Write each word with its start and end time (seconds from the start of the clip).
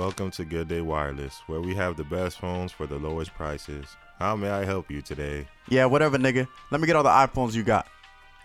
Welcome 0.00 0.30
to 0.30 0.46
Good 0.46 0.68
Day 0.68 0.80
Wireless, 0.80 1.42
where 1.46 1.60
we 1.60 1.74
have 1.74 1.98
the 1.98 2.04
best 2.04 2.38
phones 2.38 2.72
for 2.72 2.86
the 2.86 2.96
lowest 2.96 3.34
prices. 3.34 3.84
How 4.18 4.34
may 4.34 4.48
I 4.48 4.64
help 4.64 4.90
you 4.90 5.02
today? 5.02 5.46
Yeah, 5.68 5.84
whatever, 5.84 6.16
nigga. 6.16 6.48
Let 6.70 6.80
me 6.80 6.86
get 6.86 6.96
all 6.96 7.02
the 7.02 7.10
iPhones 7.10 7.52
you 7.52 7.62
got. 7.62 7.86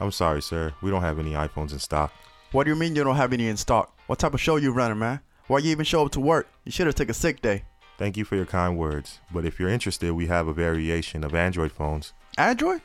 I'm 0.02 0.12
sorry, 0.12 0.42
sir. 0.42 0.74
We 0.82 0.92
don't 0.92 1.02
have 1.02 1.18
any 1.18 1.32
iPhones 1.32 1.72
in 1.72 1.80
stock. 1.80 2.12
What 2.52 2.66
do 2.66 2.72
you 2.72 2.76
mean 2.76 2.94
you 2.94 3.06
don't 3.06 3.16
have 3.16 3.32
any 3.32 3.48
in 3.48 3.56
stock? 3.56 3.98
What 4.08 4.20
type 4.20 4.34
of 4.34 4.42
show 4.42 4.58
you 4.58 4.74
running, 4.74 5.00
man? 5.00 5.22
Why 5.48 5.60
you 5.60 5.72
even 5.72 5.86
show 5.86 6.06
up 6.06 6.12
to 6.12 6.20
work? 6.20 6.50
You 6.66 6.74
should 6.74 6.88
have 6.88 6.96
took 6.96 7.08
a 7.08 7.14
sick 7.14 7.42
day. 7.42 7.64
Thank 7.98 8.18
you 8.18 8.26
for 8.26 8.36
your 8.36 8.46
kind 8.46 8.78
words, 8.78 9.22
but 9.32 9.46
if 9.46 9.58
you're 9.58 9.70
interested, 9.70 10.12
we 10.12 10.28
have 10.28 10.50
a 10.50 10.54
variation 10.54 11.24
of 11.24 11.34
Android 11.34 11.72
phones. 11.72 12.12
Android? 12.38 12.82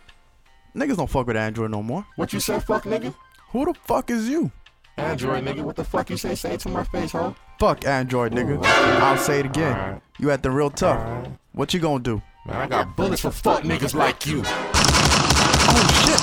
Niggas 0.76 0.96
don't 0.96 1.10
fuck 1.10 1.26
with 1.26 1.36
Android 1.36 1.72
no 1.72 1.82
more. 1.82 2.06
What 2.14 2.32
you 2.32 2.38
say, 2.38 2.60
fuck 2.60 2.84
nigga? 2.84 3.16
Who 3.48 3.64
the 3.64 3.74
fuck 3.74 4.10
is 4.10 4.28
you? 4.28 4.52
Android 4.96 5.44
nigga, 5.44 5.62
what 5.62 5.74
the 5.74 5.82
fuck 5.82 6.08
you 6.08 6.16
say? 6.16 6.36
Say 6.36 6.54
it 6.54 6.60
to 6.60 6.68
my 6.68 6.84
face, 6.84 7.10
ho. 7.10 7.34
Fuck 7.60 7.84
Android, 7.84 8.32
nigga. 8.32 8.58
I'll 8.64 9.18
say 9.18 9.40
it 9.40 9.44
again. 9.44 10.00
You 10.18 10.30
acting 10.30 10.52
real 10.52 10.70
tough. 10.70 11.28
What 11.52 11.74
you 11.74 11.80
gonna 11.80 12.02
do? 12.02 12.22
Man, 12.46 12.56
I 12.56 12.66
got 12.66 12.96
bullets 12.96 13.20
for 13.20 13.30
fuck 13.30 13.64
niggas 13.64 13.94
like 13.94 14.24
you. 14.26 14.42
Oh 14.46 15.84
shit! 16.00 16.20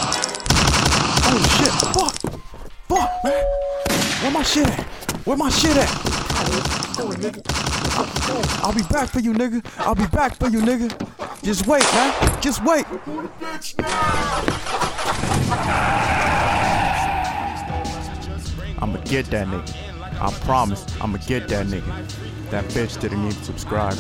Oh 1.30 1.38
shit! 1.60 1.72
Fuck! 1.94 2.16
Fuck, 2.90 3.24
man! 3.24 3.46
Where 4.24 4.32
my 4.32 4.42
shit 4.42 4.68
at? 4.68 4.84
Where 5.28 5.38
my 5.38 5.52
shit 5.52 5.78
at? 5.78 5.88
I'll 8.64 8.74
be 8.74 8.82
back 8.92 9.10
for 9.10 9.20
you, 9.20 9.34
nigga. 9.34 9.64
I'll 9.78 9.94
be 9.94 10.08
back 10.08 10.38
for 10.38 10.48
you, 10.48 10.60
nigga. 10.60 10.90
Just 11.44 11.68
wait, 11.68 11.84
man. 11.94 12.42
Just 12.42 12.64
wait. 12.66 12.88
I'ma 18.80 18.98
get 19.06 19.28
that 19.28 19.48
nigga. 19.48 19.87
I 20.20 20.32
promise. 20.46 20.86
I'ma 21.00 21.18
get 21.28 21.48
that 21.50 21.68
nigga. 21.68 22.50
That 22.50 22.66
bitch 22.66 23.00
didn't 23.00 23.20
even 23.20 23.44
subscribe. 23.44 23.98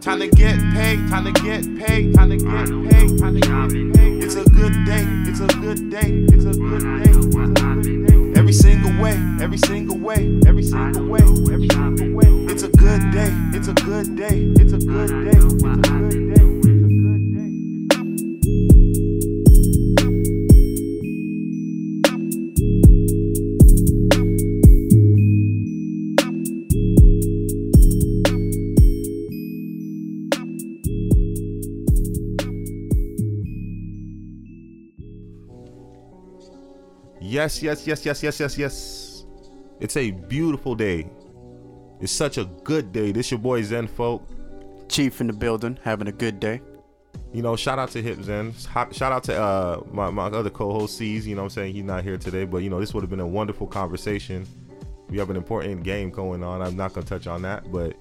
Time 0.00 0.18
to 0.18 0.28
get 0.28 0.58
paid, 0.72 1.08
time 1.08 1.24
to 1.24 1.32
get 1.42 1.62
paid, 1.78 2.14
time 2.14 2.30
to 2.30 2.36
get 2.36 2.90
paid, 2.90 3.18
time 3.20 3.34
to 3.34 3.40
get 3.40 3.94
paid. 3.96 4.24
It's 4.24 4.34
a 4.34 4.44
good 4.44 4.84
day, 4.84 5.04
it's 5.28 5.40
a 5.40 5.46
good 5.46 5.90
day, 5.90 6.26
it's 6.32 6.44
a 6.44 6.58
good 6.58 6.90
day, 6.90 7.04
it's 7.04 7.26
a 7.26 7.46
good 7.46 8.24
day. 8.24 8.31
Every 8.52 8.60
single 8.60 9.02
way, 9.02 9.18
every 9.40 9.56
single 9.56 9.96
way, 9.96 10.38
every 10.46 10.62
single 10.62 11.06
way, 11.06 11.20
every 11.20 11.68
single 11.70 12.12
way. 12.12 12.52
It's 12.52 12.62
a 12.62 12.68
good 12.68 13.10
day, 13.10 13.32
it's 13.54 13.68
a 13.68 13.72
good 13.72 14.14
day, 14.14 14.52
it's 14.60 14.74
a 14.74 14.78
good 14.78 15.24
day, 15.24 15.38
it's 15.40 15.64
a 15.64 15.68
good 15.68 16.34
day, 16.34 16.41
Yes, 37.42 37.60
yes, 37.60 37.84
yes, 37.88 38.06
yes, 38.06 38.22
yes, 38.22 38.38
yes, 38.38 38.56
yes. 38.56 39.24
It's 39.80 39.96
a 39.96 40.12
beautiful 40.12 40.76
day. 40.76 41.10
It's 42.00 42.12
such 42.12 42.38
a 42.38 42.44
good 42.62 42.92
day. 42.92 43.10
This 43.10 43.32
your 43.32 43.40
boy 43.40 43.64
Zen 43.64 43.88
Folk. 43.88 44.22
Chief 44.88 45.20
in 45.20 45.26
the 45.26 45.32
building, 45.32 45.76
having 45.82 46.06
a 46.06 46.12
good 46.12 46.38
day. 46.38 46.60
You 47.32 47.42
know, 47.42 47.56
shout 47.56 47.80
out 47.80 47.90
to 47.90 48.00
Hip 48.00 48.22
Zen. 48.22 48.54
Shout 48.92 49.02
out 49.02 49.24
to 49.24 49.36
uh, 49.36 49.80
my, 49.90 50.08
my 50.10 50.26
other 50.26 50.50
co-host 50.50 50.96
C's. 50.96 51.26
You 51.26 51.34
know 51.34 51.42
what 51.42 51.46
I'm 51.46 51.50
saying? 51.50 51.74
He's 51.74 51.82
not 51.82 52.04
here 52.04 52.16
today, 52.16 52.44
but 52.44 52.58
you 52.58 52.70
know, 52.70 52.78
this 52.78 52.94
would 52.94 53.02
have 53.02 53.10
been 53.10 53.18
a 53.18 53.26
wonderful 53.26 53.66
conversation. 53.66 54.46
We 55.08 55.18
have 55.18 55.28
an 55.28 55.36
important 55.36 55.82
game 55.82 56.10
going 56.10 56.44
on. 56.44 56.62
I'm 56.62 56.76
not 56.76 56.92
gonna 56.92 57.04
touch 57.04 57.26
on 57.26 57.42
that, 57.42 57.72
but 57.72 57.96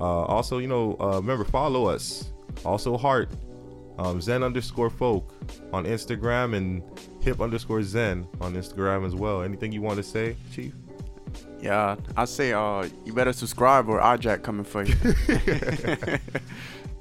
uh, 0.00 0.22
also, 0.22 0.56
you 0.56 0.68
know, 0.68 0.96
uh, 0.98 1.16
remember 1.16 1.44
follow 1.44 1.84
us. 1.84 2.32
Also, 2.64 2.96
heart 2.96 3.28
um, 3.98 4.20
Zen 4.20 4.42
underscore 4.42 4.90
folk 4.90 5.34
on 5.72 5.84
Instagram 5.84 6.56
and 6.56 6.82
hip 7.20 7.40
underscore 7.40 7.82
Zen 7.82 8.26
on 8.40 8.54
Instagram 8.54 9.06
as 9.06 9.14
well. 9.14 9.42
Anything 9.42 9.72
you 9.72 9.82
want 9.82 9.96
to 9.96 10.02
say, 10.02 10.36
Chief? 10.52 10.72
Yeah, 11.60 11.96
I 12.16 12.24
say 12.24 12.52
uh 12.52 12.88
you 13.04 13.12
better 13.12 13.32
subscribe 13.32 13.88
or 13.88 14.00
iJack 14.00 14.42
coming 14.42 14.64
for 14.64 14.82
you. 14.84 14.94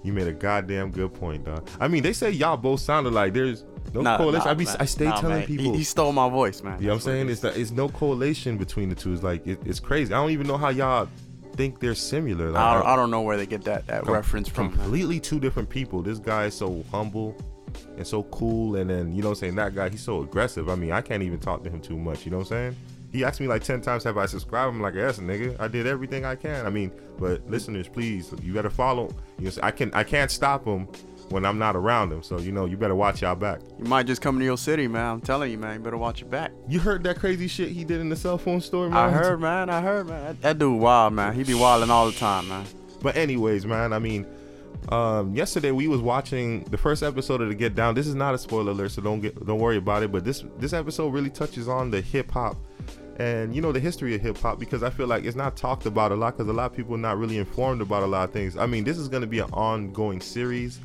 You 0.03 0.13
made 0.13 0.27
a 0.27 0.33
goddamn 0.33 0.91
good 0.91 1.15
point, 1.15 1.45
dog. 1.45 1.67
I 1.79 1.87
mean, 1.87 2.03
they 2.03 2.13
say 2.13 2.29
y'all 2.29 2.57
both 2.57 2.79
sounded 2.79 3.11
like 3.11 3.33
there's 3.33 3.65
no 3.91 4.01
Nah, 4.01 4.17
correlation. 4.17 4.45
nah, 4.45 4.51
I 4.51 4.53
be, 4.53 4.65
man. 4.65 4.77
I 4.79 4.85
stay 4.85 5.05
Nah, 5.05 5.19
telling 5.19 5.37
man. 5.39 5.47
People. 5.47 5.73
He, 5.73 5.83
stole 5.83 6.11
my 6.11 6.29
voice, 6.29 6.61
man. 6.61 6.79
You 6.79 6.85
know 6.87 6.93
what 6.93 6.95
I'm 6.97 7.01
saying? 7.01 7.27
it 7.27 7.31
It's 7.31 7.41
that 7.41 7.57
it's 7.57 7.71
no 7.71 7.89
correlation 7.89 8.55
between 8.57 8.89
the 8.89 8.93
two. 8.95 9.13
It's 9.13 9.23
like 9.23 9.47
it, 9.47 9.59
it's 9.65 9.79
crazy. 9.79 10.13
I 10.13 10.17
don't 10.17 10.29
even 10.29 10.45
know 10.45 10.57
how 10.57 10.69
y'all 10.69 11.09
think 11.55 11.79
they're 11.79 11.95
similar. 11.95 12.51
Like, 12.51 12.61
I 12.61 12.73
don't, 12.73 12.85
I 12.87 12.95
don't 12.95 13.11
know 13.11 13.21
where 13.21 13.37
they 13.37 13.45
get 13.45 13.63
that, 13.63 13.87
that 13.87 14.03
com- 14.03 14.13
reference 14.13 14.49
from. 14.49 14.71
Completely 14.71 15.19
two 15.19 15.39
different 15.39 15.69
people. 15.69 16.01
This 16.01 16.19
guy 16.19 16.45
is 16.45 16.55
so 16.55 16.83
humble 16.91 17.35
and 17.97 18.05
so 18.05 18.23
cool, 18.23 18.75
and 18.75 18.89
then 18.89 19.13
you 19.13 19.21
know 19.21 19.29
what 19.29 19.37
I'm 19.37 19.39
saying 19.39 19.55
that 19.55 19.75
guy 19.75 19.89
he's 19.89 20.01
so 20.01 20.21
aggressive. 20.21 20.69
I 20.69 20.75
mean, 20.75 20.91
I 20.91 21.01
can't 21.01 21.23
even 21.23 21.39
talk 21.39 21.63
to 21.63 21.69
him 21.69 21.81
too 21.81 21.97
much. 21.97 22.25
You 22.25 22.31
know 22.31 22.37
what 22.37 22.51
I'm 22.51 22.73
saying? 22.73 22.75
He 23.11 23.23
asked 23.23 23.39
me 23.39 23.47
like 23.47 23.63
ten 23.63 23.81
times, 23.81 24.03
"Have 24.03 24.17
I 24.17 24.25
subscribed?" 24.25 24.73
I'm 24.75 24.81
like, 24.81 24.95
"Yes, 24.95 25.19
nigga. 25.19 25.59
I 25.59 25.67
did 25.67 25.87
everything 25.87 26.25
I 26.25 26.35
can." 26.35 26.65
I 26.65 26.69
mean, 26.69 26.91
but 27.17 27.49
listeners, 27.49 27.87
please, 27.87 28.33
you 28.41 28.53
better 28.53 28.69
follow. 28.69 29.09
You 29.39 29.45
know, 29.45 29.51
I 29.63 29.71
can 29.71 29.93
I 29.93 30.03
can't 30.03 30.29
stop 30.29 30.65
him 30.65 30.87
when 31.29 31.45
I'm 31.45 31.57
not 31.57 31.75
around 31.75 32.11
him. 32.11 32.23
So 32.23 32.39
you 32.39 32.51
know, 32.51 32.65
you 32.65 32.77
better 32.77 32.95
watch 32.95 33.21
y'all 33.21 33.35
back. 33.35 33.61
You 33.79 33.85
might 33.85 34.05
just 34.05 34.21
come 34.21 34.39
to 34.39 34.45
your 34.45 34.57
city, 34.57 34.87
man. 34.87 35.05
I'm 35.05 35.21
telling 35.21 35.51
you, 35.51 35.57
man. 35.57 35.75
You 35.75 35.79
better 35.83 35.97
watch 35.97 36.21
your 36.21 36.29
back. 36.29 36.51
You 36.67 36.79
heard 36.79 37.03
that 37.03 37.19
crazy 37.19 37.47
shit 37.47 37.69
he 37.69 37.83
did 37.83 38.01
in 38.01 38.09
the 38.09 38.15
cell 38.15 38.37
phone 38.37 38.61
store, 38.61 38.89
man? 38.89 38.97
I 38.97 39.09
heard, 39.09 39.39
man. 39.39 39.69
I 39.69 39.81
heard, 39.81 40.07
man. 40.07 40.25
That, 40.25 40.41
that 40.41 40.59
dude 40.59 40.79
wild, 40.79 41.13
man. 41.13 41.33
He 41.33 41.43
be 41.43 41.53
wilding 41.53 41.89
all 41.89 42.05
the 42.05 42.17
time, 42.17 42.47
man. 42.47 42.65
But 43.01 43.15
anyways, 43.15 43.65
man, 43.65 43.93
I 43.93 43.99
mean, 43.99 44.25
um, 44.89 45.35
yesterday 45.35 45.71
we 45.71 45.87
was 45.87 46.01
watching 46.01 46.63
the 46.65 46.77
first 46.77 47.03
episode 47.03 47.41
of 47.41 47.49
the 47.49 47.55
Get 47.55 47.75
Down. 47.75 47.95
This 47.95 48.07
is 48.07 48.15
not 48.15 48.35
a 48.35 48.37
spoiler 48.37 48.71
alert, 48.71 48.91
so 48.91 49.01
don't 49.01 49.19
get 49.19 49.45
don't 49.45 49.59
worry 49.59 49.77
about 49.77 50.03
it. 50.03 50.11
But 50.11 50.23
this 50.23 50.43
this 50.59 50.73
episode 50.73 51.09
really 51.09 51.29
touches 51.29 51.67
on 51.67 51.91
the 51.91 52.01
hip 52.01 52.31
hop 52.31 52.57
and 53.17 53.55
you 53.55 53.61
know 53.61 53.71
the 53.71 53.79
history 53.79 54.13
of 54.13 54.21
hip 54.21 54.37
hop 54.37 54.59
because 54.59 54.83
I 54.83 54.89
feel 54.89 55.07
like 55.07 55.23
it's 55.23 55.35
not 55.35 55.55
talked 55.55 55.85
about 55.85 56.11
a 56.11 56.15
lot 56.15 56.37
because 56.37 56.49
a 56.49 56.53
lot 56.53 56.65
of 56.71 56.73
people 56.75 56.95
are 56.95 56.99
not 56.99 57.17
really 57.17 57.37
informed 57.37 57.81
about 57.81 58.03
a 58.03 58.07
lot 58.07 58.25
of 58.25 58.33
things. 58.33 58.57
I 58.57 58.65
mean, 58.65 58.83
this 58.83 58.97
is 58.97 59.07
going 59.07 59.21
to 59.21 59.27
be 59.27 59.39
an 59.39 59.49
ongoing 59.51 60.21
series 60.21 60.79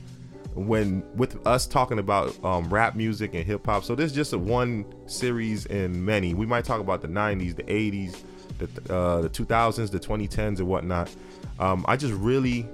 when 0.55 1.05
with 1.17 1.47
us 1.47 1.67
talking 1.67 1.99
about 1.99 2.43
um, 2.45 2.69
rap 2.69 2.97
music 2.97 3.35
and 3.35 3.45
hip 3.45 3.65
hop. 3.67 3.85
So 3.85 3.95
this 3.95 4.11
is 4.11 4.17
just 4.17 4.33
a 4.33 4.39
one 4.39 4.85
series 5.07 5.67
in 5.67 6.05
many. 6.05 6.35
We 6.35 6.47
might 6.47 6.65
talk 6.65 6.81
about 6.81 7.03
the 7.03 7.09
'90s, 7.09 7.57
the 7.57 7.63
'80s, 7.65 8.17
the 8.59 8.95
uh, 8.95 9.21
the 9.23 9.31
2000s, 9.31 9.91
the 9.91 10.01
2010s, 10.01 10.59
and 10.59 10.69
whatnot. 10.69 11.11
Um, 11.59 11.85
I 11.89 11.97
just 11.97 12.15
really 12.15 12.69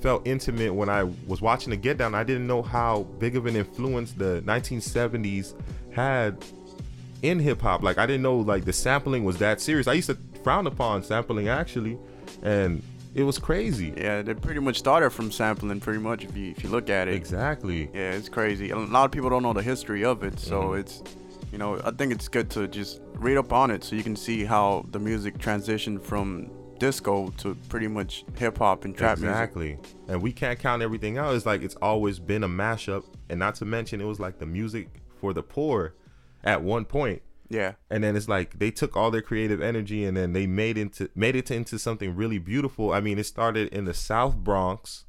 felt 0.00 0.26
intimate 0.26 0.74
when 0.74 0.88
I 0.88 1.04
was 1.26 1.40
watching 1.40 1.70
the 1.70 1.76
Get 1.76 1.98
Down. 1.98 2.14
I 2.14 2.24
didn't 2.24 2.46
know 2.46 2.62
how 2.62 3.04
big 3.18 3.36
of 3.36 3.46
an 3.46 3.56
influence 3.56 4.12
the 4.12 4.42
1970s 4.46 5.54
had 5.92 6.44
in 7.22 7.38
hip 7.38 7.60
hop. 7.60 7.82
Like 7.82 7.98
I 7.98 8.06
didn't 8.06 8.22
know 8.22 8.38
like 8.38 8.64
the 8.64 8.72
sampling 8.72 9.24
was 9.24 9.38
that 9.38 9.60
serious. 9.60 9.86
I 9.86 9.94
used 9.94 10.10
to 10.10 10.18
frown 10.42 10.66
upon 10.66 11.02
sampling 11.02 11.48
actually, 11.48 11.98
and 12.42 12.82
it 13.18 13.24
was 13.24 13.38
crazy. 13.38 13.92
Yeah, 13.96 14.22
they 14.22 14.34
pretty 14.34 14.60
much 14.60 14.78
started 14.78 15.10
from 15.10 15.32
sampling, 15.32 15.80
pretty 15.80 15.98
much. 15.98 16.24
If 16.24 16.36
you 16.36 16.52
if 16.52 16.62
you 16.62 16.70
look 16.70 16.88
at 16.88 17.08
it, 17.08 17.14
Exactly. 17.14 17.90
yeah, 17.92 18.12
it's 18.12 18.28
crazy. 18.28 18.70
A 18.70 18.78
lot 18.78 19.04
of 19.06 19.10
people 19.10 19.28
don't 19.28 19.42
know 19.42 19.52
the 19.52 19.62
history 19.62 20.04
of 20.04 20.22
it, 20.22 20.38
so 20.38 20.56
Mhm. 20.70 20.78
it's, 20.80 21.02
you 21.52 21.58
know, 21.58 21.80
I 21.84 21.90
think 21.90 22.12
it's 22.12 22.28
good 22.28 22.48
to 22.50 22.68
just 22.68 23.00
read 23.14 23.36
up 23.36 23.52
on 23.52 23.70
it 23.70 23.82
so 23.82 23.96
you 23.96 24.04
can 24.04 24.14
see 24.14 24.44
how 24.44 24.84
the 24.92 24.98
music 25.00 25.38
transitioned 25.38 26.00
from 26.02 26.50
disco 26.78 27.28
to 27.38 27.56
pretty 27.68 27.88
much 27.88 28.24
hip 28.36 28.58
hop 28.58 28.84
and 28.84 28.96
trap 28.96 29.18
music. 29.18 29.30
exactly. 29.34 29.78
And 30.06 30.22
we 30.22 30.30
can't 30.32 30.56
count 30.56 30.80
everything 30.80 31.18
out. 31.18 31.34
It's 31.34 31.44
like 31.44 31.62
it's 31.62 31.74
always 31.82 32.20
been 32.20 32.44
a 32.44 32.48
mashup, 32.48 33.02
and 33.28 33.38
not 33.40 33.56
to 33.56 33.64
mention 33.64 34.00
it 34.00 34.04
was 34.04 34.20
like 34.20 34.38
the 34.38 34.46
music 34.46 34.88
for 35.20 35.32
the 35.32 35.42
poor 35.42 35.94
at 36.44 36.62
one 36.62 36.84
point. 36.84 37.20
Yeah, 37.48 37.72
and 37.90 38.04
then 38.04 38.16
it's 38.16 38.28
like 38.28 38.58
they 38.58 38.70
took 38.70 38.96
all 38.96 39.10
their 39.10 39.22
creative 39.22 39.62
energy 39.62 40.04
and 40.04 40.16
then 40.16 40.32
they 40.32 40.46
made 40.46 40.76
into 40.76 41.08
made 41.14 41.36
it 41.36 41.50
into 41.50 41.78
something 41.78 42.14
really 42.14 42.38
beautiful. 42.38 42.92
I 42.92 43.00
mean, 43.00 43.18
it 43.18 43.24
started 43.24 43.72
in 43.72 43.84
the 43.86 43.94
South 43.94 44.36
Bronx 44.36 45.04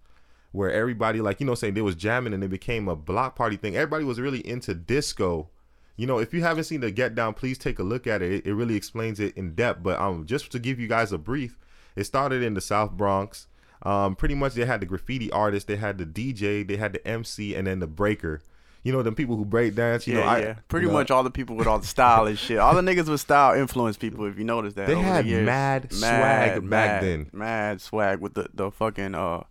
where 0.52 0.72
everybody 0.72 1.22
like 1.22 1.40
you 1.40 1.46
know 1.46 1.56
saying 1.56 1.74
they 1.74 1.82
was 1.82 1.96
jamming 1.96 2.34
and 2.34 2.44
it 2.44 2.50
became 2.50 2.88
a 2.88 2.96
block 2.96 3.36
party 3.36 3.58
thing. 3.58 3.76
Everybody 3.76 4.04
was 4.04 4.20
really 4.20 4.46
into 4.48 4.74
disco. 4.74 5.50
You 5.96 6.08
know, 6.08 6.18
if 6.18 6.34
you 6.34 6.42
haven't 6.42 6.64
seen 6.64 6.80
the 6.80 6.92
Get 6.92 7.14
Down, 7.14 7.34
please 7.34 7.58
take 7.58 7.78
a 7.78 7.84
look 7.84 8.08
at 8.08 8.22
it. 8.22 8.46
It, 8.46 8.54
really 8.54 8.76
explains 8.76 9.20
it 9.20 9.36
in 9.36 9.54
depth. 9.54 9.84
But 9.84 10.00
um, 10.00 10.26
just 10.26 10.50
to 10.54 10.60
give 10.60 10.80
you 10.80 10.88
guys 10.88 11.12
a 11.12 11.18
brief, 11.18 11.58
it 11.98 12.06
started 12.06 12.42
in 12.42 12.54
the 12.54 12.62
South 12.62 12.92
Bronx. 12.92 13.48
Um, 13.84 14.16
pretty 14.16 14.36
much 14.36 14.54
they 14.54 14.64
had 14.66 14.80
the 14.80 14.86
graffiti 14.86 15.30
artist, 15.32 15.68
they 15.68 15.76
had 15.76 15.98
the 15.98 16.06
DJ, 16.06 16.66
they 16.66 16.78
had 16.78 16.94
the 16.94 17.06
MC, 17.06 17.54
and 17.54 17.68
then 17.68 17.80
the 17.80 17.88
breaker. 17.88 18.42
You 18.84 18.94
know, 18.94 19.04
them 19.04 19.14
people 19.16 19.36
who 19.36 19.44
break 19.46 19.76
dance. 19.76 20.08
You 20.08 20.16
yeah, 20.16 20.20
know, 20.22 20.28
I 20.28 20.40
yeah. 20.40 20.54
Pretty 20.70 20.86
you 20.86 20.92
know, 20.92 20.98
much 20.98 21.12
all 21.12 21.24
the 21.24 21.30
people 21.32 21.56
with 21.58 21.68
all 21.68 21.80
the 21.80 21.86
style 21.88 22.28
and 22.28 22.40
shit. 22.40 22.60
All 22.60 22.74
the 22.74 22.82
niggas 22.82 23.10
with 23.10 23.20
style 23.20 23.54
influence 23.60 23.98
people. 23.98 24.26
If 24.26 24.38
you 24.38 24.46
notice 24.46 24.74
that, 24.76 24.88
They 24.88 24.96
the 24.96 25.02
had 25.02 25.26
years. 25.28 25.46
mad 25.46 25.92
swag 25.92 26.56
back 26.56 26.62
mad, 26.64 27.04
then. 27.04 27.30
Mad 27.34 27.82
swag 27.82 28.22
with 28.22 28.36
the 28.36 28.50
the 28.54 28.72
fucking 28.72 29.16
uh 29.16 29.44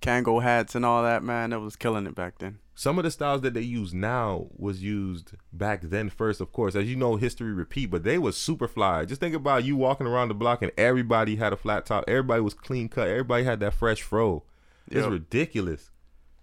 Kangol 0.00 0.42
hats 0.42 0.74
and 0.74 0.84
all 0.86 1.02
that, 1.02 1.22
man. 1.22 1.50
That 1.50 1.60
was 1.60 1.76
killing 1.76 2.06
it 2.06 2.14
back 2.14 2.38
then. 2.38 2.58
Some 2.74 2.96
of 2.98 3.04
the 3.04 3.10
styles 3.10 3.42
that 3.42 3.52
they 3.52 3.60
use 3.60 3.92
now 3.92 4.46
was 4.56 4.82
used 4.82 5.32
back 5.52 5.82
then 5.82 6.08
first, 6.08 6.40
of 6.40 6.50
course. 6.50 6.74
As 6.74 6.88
you 6.88 6.96
know, 6.96 7.16
history 7.16 7.52
repeat, 7.52 7.90
but 7.90 8.04
they 8.04 8.16
was 8.16 8.38
super 8.38 8.66
fly. 8.66 9.04
Just 9.04 9.20
think 9.20 9.34
about 9.34 9.64
you 9.64 9.76
walking 9.76 10.06
around 10.06 10.28
the 10.28 10.34
block 10.34 10.62
and 10.62 10.72
everybody 10.78 11.36
had 11.36 11.52
a 11.52 11.56
flat 11.56 11.84
top. 11.84 12.04
Everybody 12.08 12.40
was 12.40 12.54
clean 12.54 12.88
cut. 12.88 13.08
Everybody 13.08 13.44
had 13.44 13.60
that 13.60 13.74
fresh 13.74 14.00
fro. 14.00 14.44
It's 14.86 15.02
Yep. 15.02 15.10
ridiculous. 15.10 15.89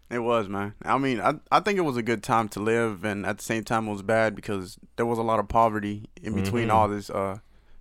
It 0.09 0.19
was, 0.19 0.47
man. 0.47 0.73
I 0.85 0.97
mean, 0.97 1.19
I 1.19 1.35
I 1.51 1.59
think 1.59 1.77
it 1.77 1.81
was 1.81 1.97
a 1.97 2.01
good 2.01 2.23
time 2.23 2.47
to 2.49 2.59
live, 2.61 3.03
and 3.03 3.25
at 3.25 3.37
the 3.39 3.43
same 3.43 3.63
time, 3.63 3.87
it 3.87 3.91
was 3.91 4.01
bad 4.03 4.35
because 4.35 4.77
there 4.95 5.05
was 5.05 5.19
a 5.19 5.23
lot 5.23 5.39
of 5.39 5.47
poverty 5.49 6.09
in 6.21 6.33
between 6.33 6.69
Mhm. 6.69 6.73
all 6.73 6.87
this 6.87 7.09
uh 7.09 7.39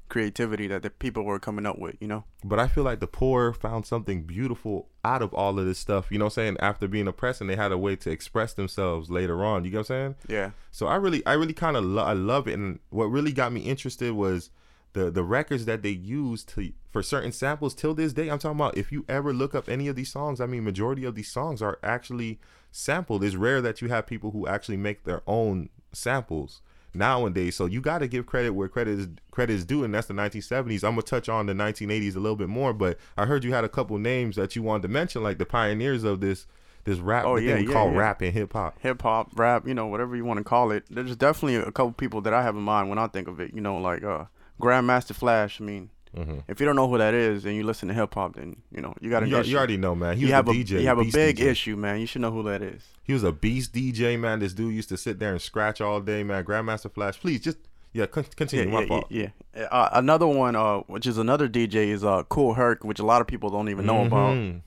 creativity 0.08 0.68
that 0.68 0.82
the 0.82 0.90
people 0.90 1.24
were 1.24 1.38
coming 1.40 1.66
up 1.66 1.78
with. 1.78 1.96
You 2.00 2.06
know. 2.08 2.24
But 2.44 2.58
I 2.60 2.68
feel 2.68 2.84
like 2.84 3.00
the 3.00 3.06
poor 3.08 3.52
found 3.52 3.86
something 3.86 4.22
beautiful 4.22 4.88
out 5.04 5.20
of 5.22 5.34
all 5.34 5.58
of 5.58 5.66
this 5.66 5.78
stuff. 5.78 6.06
You 6.10 6.18
know 6.18 6.26
what 6.26 6.32
I'm 6.38 6.42
saying? 6.42 6.56
After 6.60 6.86
being 6.88 7.08
oppressed 7.08 7.40
and 7.40 7.50
they 7.50 7.56
had 7.56 7.72
a 7.72 7.78
way 7.78 7.96
to 7.96 8.10
express 8.10 8.54
themselves 8.54 9.10
later 9.10 9.44
on. 9.44 9.64
You 9.64 9.70
get 9.70 9.78
what 9.78 9.90
I'm 9.90 10.14
saying? 10.14 10.14
Yeah. 10.28 10.50
So 10.70 10.86
I 10.86 10.96
really, 10.96 11.24
I 11.26 11.32
really 11.34 11.52
kind 11.54 11.76
of, 11.76 11.84
lo- 11.84 12.04
I 12.04 12.12
love 12.12 12.46
it. 12.48 12.54
And 12.54 12.78
what 12.90 13.06
really 13.06 13.32
got 13.32 13.52
me 13.52 13.60
interested 13.62 14.12
was 14.12 14.50
the 14.96 15.10
the 15.10 15.22
records 15.22 15.66
that 15.66 15.82
they 15.82 15.90
use 15.90 16.42
to 16.42 16.72
for 16.90 17.02
certain 17.02 17.30
samples. 17.30 17.74
Till 17.74 17.94
this 17.94 18.12
day, 18.12 18.28
I'm 18.28 18.38
talking 18.38 18.58
about. 18.58 18.76
If 18.76 18.90
you 18.90 19.04
ever 19.08 19.32
look 19.32 19.54
up 19.54 19.68
any 19.68 19.86
of 19.88 19.94
these 19.94 20.10
songs, 20.10 20.40
I 20.40 20.46
mean, 20.46 20.64
majority 20.64 21.04
of 21.04 21.14
these 21.14 21.30
songs 21.30 21.60
are 21.62 21.78
actually 21.82 22.40
sampled. 22.72 23.22
It's 23.22 23.36
rare 23.36 23.60
that 23.60 23.82
you 23.82 23.88
have 23.88 24.06
people 24.06 24.30
who 24.30 24.48
actually 24.48 24.78
make 24.78 25.04
their 25.04 25.22
own 25.26 25.68
samples 25.92 26.62
nowadays. 26.94 27.54
So 27.54 27.66
you 27.66 27.82
got 27.82 27.98
to 27.98 28.08
give 28.08 28.24
credit 28.24 28.50
where 28.50 28.68
credit 28.68 28.98
is 28.98 29.08
credit 29.30 29.52
is 29.52 29.64
due, 29.66 29.84
and 29.84 29.94
that's 29.94 30.06
the 30.06 30.14
1970s. 30.14 30.82
I'm 30.82 30.92
gonna 30.92 31.02
touch 31.02 31.28
on 31.28 31.46
the 31.46 31.52
1980s 31.52 32.16
a 32.16 32.20
little 32.20 32.36
bit 32.36 32.48
more, 32.48 32.72
but 32.72 32.98
I 33.16 33.26
heard 33.26 33.44
you 33.44 33.52
had 33.52 33.64
a 33.64 33.68
couple 33.68 33.98
names 33.98 34.36
that 34.36 34.56
you 34.56 34.62
wanted 34.62 34.82
to 34.82 34.88
mention, 34.88 35.22
like 35.22 35.36
the 35.36 35.46
pioneers 35.46 36.04
of 36.04 36.20
this 36.20 36.46
this 36.84 36.98
rap. 37.00 37.26
Oh, 37.26 37.36
yeah, 37.36 37.56
thing 37.56 37.66
we 37.66 37.68
yeah, 37.68 37.74
call 37.74 37.92
yeah. 37.92 37.98
rap 37.98 38.22
and 38.22 38.32
hip 38.32 38.54
hop. 38.54 38.80
Hip 38.80 39.02
hop, 39.02 39.38
rap, 39.38 39.68
you 39.68 39.74
know, 39.74 39.88
whatever 39.88 40.16
you 40.16 40.24
want 40.24 40.38
to 40.38 40.44
call 40.44 40.70
it. 40.70 40.84
There's 40.88 41.16
definitely 41.16 41.56
a 41.56 41.72
couple 41.72 41.92
people 41.92 42.22
that 42.22 42.32
I 42.32 42.42
have 42.42 42.56
in 42.56 42.62
mind 42.62 42.88
when 42.88 42.98
I 42.98 43.08
think 43.08 43.28
of 43.28 43.40
it. 43.40 43.52
You 43.52 43.60
know, 43.60 43.76
like 43.76 44.02
uh 44.02 44.24
Grandmaster 44.60 45.14
Flash. 45.14 45.60
I 45.60 45.64
mean, 45.64 45.90
Mhm. 46.16 46.42
if 46.48 46.60
you 46.60 46.66
don't 46.66 46.76
know 46.76 46.88
who 46.88 46.96
that 46.98 47.12
is 47.14 47.44
and 47.44 47.54
you 47.56 47.62
listen 47.64 47.88
to 47.88 47.94
hip 47.94 48.14
hop, 48.14 48.36
then 48.36 48.56
you 48.74 48.80
know 48.80 48.94
you 49.00 49.10
got 49.10 49.22
an 49.22 49.28
You, 49.28 49.42
you 49.42 49.56
already 49.58 49.76
know, 49.76 49.94
man. 49.94 50.14
He 50.16 50.20
you 50.22 50.26
was 50.28 50.32
have 50.32 50.48
a 50.48 50.52
DJ. 50.52 50.80
you 50.80 50.86
have 50.86 50.98
a 50.98 51.04
big 51.04 51.36
DJ. 51.36 51.46
issue, 51.50 51.76
man. 51.76 52.00
You 52.00 52.06
should 52.06 52.22
know 52.22 52.30
who 52.30 52.42
that 52.44 52.62
is. 52.62 52.82
He 53.04 53.12
was 53.12 53.22
a 53.22 53.32
beast 53.32 53.72
DJ, 53.74 54.16
man. 54.18 54.38
This 54.40 54.52
dude 54.54 54.74
used 54.74 54.88
to 54.88 54.96
sit 54.96 55.18
there 55.18 55.32
and 55.32 55.40
scratch 55.40 55.80
all 55.80 56.00
day, 56.00 56.22
man. 56.22 56.44
Grandmaster 56.44 56.90
Flash, 56.90 57.20
please 57.20 57.40
just 57.40 57.58
yeah, 57.92 58.06
con- 58.06 58.24
continue. 58.34 58.68
My 58.72 58.80
yeah, 58.82 58.86
fault. 58.86 59.06
yeah, 59.10 59.28
yeah. 59.56 59.62
Uh, 59.64 59.88
another 59.92 60.26
one, 60.26 60.54
uh, 60.56 60.78
which 60.86 61.06
is 61.06 61.18
another 61.18 61.48
DJ, 61.48 61.88
is 61.90 62.02
uh, 62.04 62.22
Kool 62.24 62.54
Herc, 62.54 62.82
which 62.84 62.98
a 62.98 63.04
lot 63.04 63.20
of 63.20 63.26
people 63.26 63.50
don't 63.50 63.68
even 63.68 63.84
know 63.86 64.04
about. 64.04 64.34
Mhm. 64.34 64.60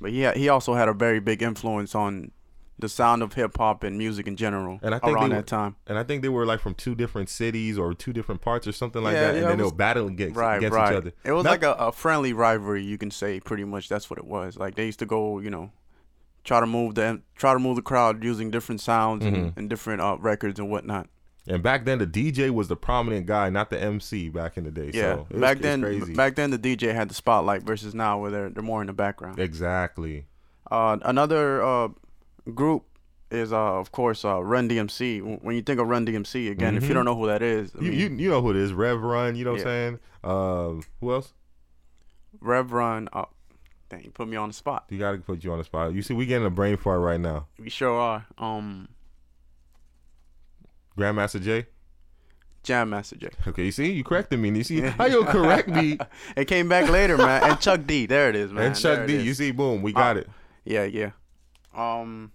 But 0.00 0.10
he 0.12 0.26
he 0.32 0.48
also 0.48 0.74
had 0.74 0.88
a 0.88 0.92
very 0.94 1.20
big 1.20 1.42
influence 1.42 1.94
on 1.94 2.30
the 2.78 2.88
sound 2.88 3.22
of 3.22 3.32
hip 3.32 3.56
hop 3.56 3.82
and 3.82 3.96
music 3.96 4.26
in 4.26 4.36
general 4.36 4.78
And 4.82 4.94
I 4.94 4.98
think 4.98 5.16
around 5.16 5.30
they 5.30 5.36
that 5.36 5.44
were- 5.44 5.58
time. 5.58 5.76
And 5.86 5.98
I 5.98 6.02
think 6.02 6.20
they 6.22 6.28
were 6.28 6.44
like 6.44 6.60
from 6.60 6.74
two 6.74 6.94
different 6.94 7.28
cities 7.30 7.78
or 7.78 7.94
two 7.94 8.12
different 8.12 8.42
parts 8.42 8.66
or 8.66 8.72
something 8.72 9.02
like 9.02 9.14
Yeah, 9.14 9.20
that. 9.28 9.34
yeah, 9.34 9.40
and 9.42 9.50
then 9.50 9.58
they 9.58 9.64
were 9.64 9.72
battling 9.72 10.12
against, 10.12 10.36
Right, 10.36 10.58
against 10.58 10.74
right. 10.76 10.92
each 10.92 10.96
other. 10.98 11.12
It 11.24 11.32
was 11.32 11.44
Not- 11.44 11.50
like 11.50 11.62
a, 11.62 11.72
a 11.72 11.92
friendly 11.92 12.32
rivalry, 12.34 12.82
you 12.84 12.98
can 12.98 13.10
say. 13.10 13.40
Pretty 13.40 13.64
much, 13.64 13.88
that's 13.88 14.10
what 14.10 14.18
it 14.18 14.26
was. 14.26 14.58
Like 14.58 14.74
they 14.74 14.84
used 14.86 14.98
to 14.98 15.06
go, 15.06 15.38
you 15.38 15.48
know, 15.50 15.70
try 16.44 16.60
to 16.60 16.66
move 16.66 16.94
the 16.96 17.22
try 17.34 17.52
to 17.54 17.58
move 17.58 17.76
the 17.76 17.82
crowd 17.82 18.22
using 18.22 18.50
different 18.50 18.80
sounds 18.80 19.24
Mhm. 19.24 19.28
and, 19.34 19.52
and 19.56 19.70
different 19.70 20.00
uh, 20.02 20.16
records 20.20 20.58
and 20.60 20.70
whatnot. 20.70 21.08
And 21.48 21.62
back 21.62 21.84
then, 21.84 21.98
the 21.98 22.06
DJ 22.06 22.50
was 22.50 22.68
the 22.68 22.76
prominent 22.76 23.24
guy, 23.26 23.48
not 23.50 23.70
the 23.70 23.80
MC. 23.80 24.28
Back 24.28 24.58
in 24.58 24.64
the 24.64 24.70
day, 24.70 24.90
Yeah, 24.92 25.14
so 25.14 25.26
it 25.30 25.34
was, 25.34 25.40
back 25.40 25.56
it's 25.58 25.62
then, 25.62 25.80
crazy. 25.80 26.12
back 26.12 26.34
then 26.34 26.50
the 26.50 26.58
DJ 26.58 26.92
had 26.92 27.08
the 27.08 27.14
spotlight 27.14 27.62
versus 27.62 27.94
now 27.94 28.18
where 28.20 28.30
they're 28.32 28.50
they're 28.50 28.62
more 28.64 28.80
in 28.82 28.88
the 28.88 28.92
background. 28.92 29.38
exactly. 29.38 30.26
Uh, 30.70 30.98
another 31.02 31.62
uh, 31.62 31.88
group 32.54 32.84
is 33.30 33.52
uh, 33.52 33.56
of 33.58 33.90
course 33.92 34.24
uh, 34.24 34.42
Run 34.42 34.68
DMC. 34.68 35.42
When 35.42 35.56
you 35.56 35.62
think 35.62 35.80
of 35.80 35.88
Run 35.88 36.06
DMC, 36.06 36.50
again, 36.50 36.76
if 36.76 36.84
Mhm. 36.84 36.88
you 36.88 36.94
don't 36.94 37.04
know 37.04 37.16
who 37.16 37.26
that 37.26 37.42
is, 37.42 37.72
You, 37.74 37.90
mean, 37.90 37.92
you 37.98 38.08
you 38.24 38.30
know 38.30 38.40
who 38.42 38.50
it 38.50 38.56
is, 38.56 38.72
Rev 38.72 39.00
Run. 39.02 39.34
You 39.36 39.44
know 39.44 39.52
what 39.52 39.60
Yeah. 39.60 39.66
I'm 39.66 39.68
saying? 39.68 39.98
Um, 40.24 40.82
who 41.00 41.12
else? 41.12 41.32
Rev 42.40 42.72
Run. 42.72 43.08
Uh, 43.12 43.24
dang, 43.88 44.04
you 44.04 44.10
put 44.10 44.28
me 44.28 44.36
on 44.36 44.48
the 44.50 44.54
spot. 44.54 44.84
You 44.90 44.98
gotta 44.98 45.18
put 45.18 45.42
you 45.42 45.50
on 45.52 45.58
the 45.58 45.64
spot. 45.64 45.92
You 45.94 46.02
see, 46.02 46.14
we 46.14 46.26
getting 46.26 46.46
a 46.46 46.50
brain 46.50 46.76
fart 46.76 47.00
right 47.00 47.20
now. 47.20 47.46
We 47.58 47.68
sure 47.70 47.98
are. 47.98 48.26
Um, 48.38 48.88
Grandmaster 50.98 51.42
J. 51.42 51.66
Jam 52.62 52.90
Master 52.90 53.14
Jay. 53.16 53.28
Okay, 53.46 53.66
you 53.66 53.70
see, 53.70 53.92
you 53.92 54.02
corrected 54.02 54.40
me. 54.40 54.50
You 54.50 54.64
see 54.64 54.80
how 54.98 55.06
you 55.06 55.24
correct 55.24 55.68
me 55.68 55.98
It 56.36 56.46
came 56.46 56.68
back 56.68 56.88
later, 56.90 57.16
man. 57.16 57.44
And 57.44 57.60
Chuck 57.60 57.82
D. 57.86 58.06
There 58.06 58.28
it 58.28 58.34
is, 58.34 58.52
man. 58.52 58.64
and 58.68 58.76
Chuck 58.76 59.06
D. 59.06 59.20
You 59.20 59.34
see, 59.34 59.52
boom, 59.52 59.82
we 59.82 59.92
got 59.92 60.16
Uh, 60.16 60.20
it. 60.20 60.30
Yeah, 60.64 60.82
yeah. 60.84 61.10
Um, 61.76 62.32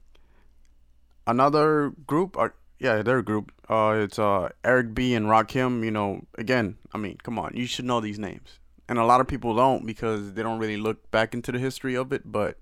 another 1.27 1.93
group. 2.07 2.37
Uh, 2.37 2.49
yeah, 2.79 3.01
their 3.01 3.21
group. 3.21 3.51
Uh, 3.69 4.01
it's 4.03 4.19
uh 4.19 4.49
Eric 4.63 4.93
B 4.93 5.13
and 5.13 5.27
Rakim. 5.27 5.83
You 5.83 5.91
know, 5.91 6.25
again, 6.37 6.77
I 6.93 6.97
mean, 6.97 7.17
come 7.23 7.37
on, 7.39 7.51
you 7.55 7.65
should 7.65 7.85
know 7.85 7.99
these 7.99 8.19
names, 8.19 8.59
and 8.87 8.97
a 8.97 9.05
lot 9.05 9.21
of 9.21 9.27
people 9.27 9.55
don't 9.55 9.85
because 9.85 10.33
they 10.33 10.43
don't 10.43 10.59
really 10.59 10.77
look 10.77 11.09
back 11.11 11.33
into 11.33 11.51
the 11.51 11.59
history 11.59 11.95
of 11.95 12.11
it. 12.11 12.31
But 12.31 12.57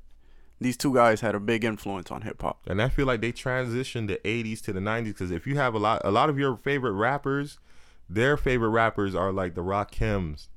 these 0.62 0.78
two 0.78 0.94
guys 0.94 1.22
had 1.22 1.36
a 1.36 1.40
big 1.40 1.64
influence 1.64 2.12
on 2.12 2.22
hip 2.22 2.42
hop. 2.42 2.60
And 2.68 2.82
I 2.82 2.90
feel 2.90 3.06
like 3.06 3.22
they 3.22 3.32
transitioned 3.32 4.08
the 4.08 4.20
80s 4.26 4.62
to 4.64 4.74
the 4.74 4.82
90s 4.82 5.06
because 5.06 5.32
if 5.32 5.48
you 5.48 5.56
have 5.56 5.74
a 5.74 5.80
lot, 5.80 6.02
a 6.04 6.12
lot 6.12 6.30
of 6.30 6.38
your 6.38 6.58
favorite 6.58 6.94
rappers, 6.94 7.60
their 8.10 8.36
favorite 8.36 8.70
rappers 8.70 9.16
are 9.16 9.32
like 9.32 9.56
the 9.56 9.64
Rakims. 9.64 10.48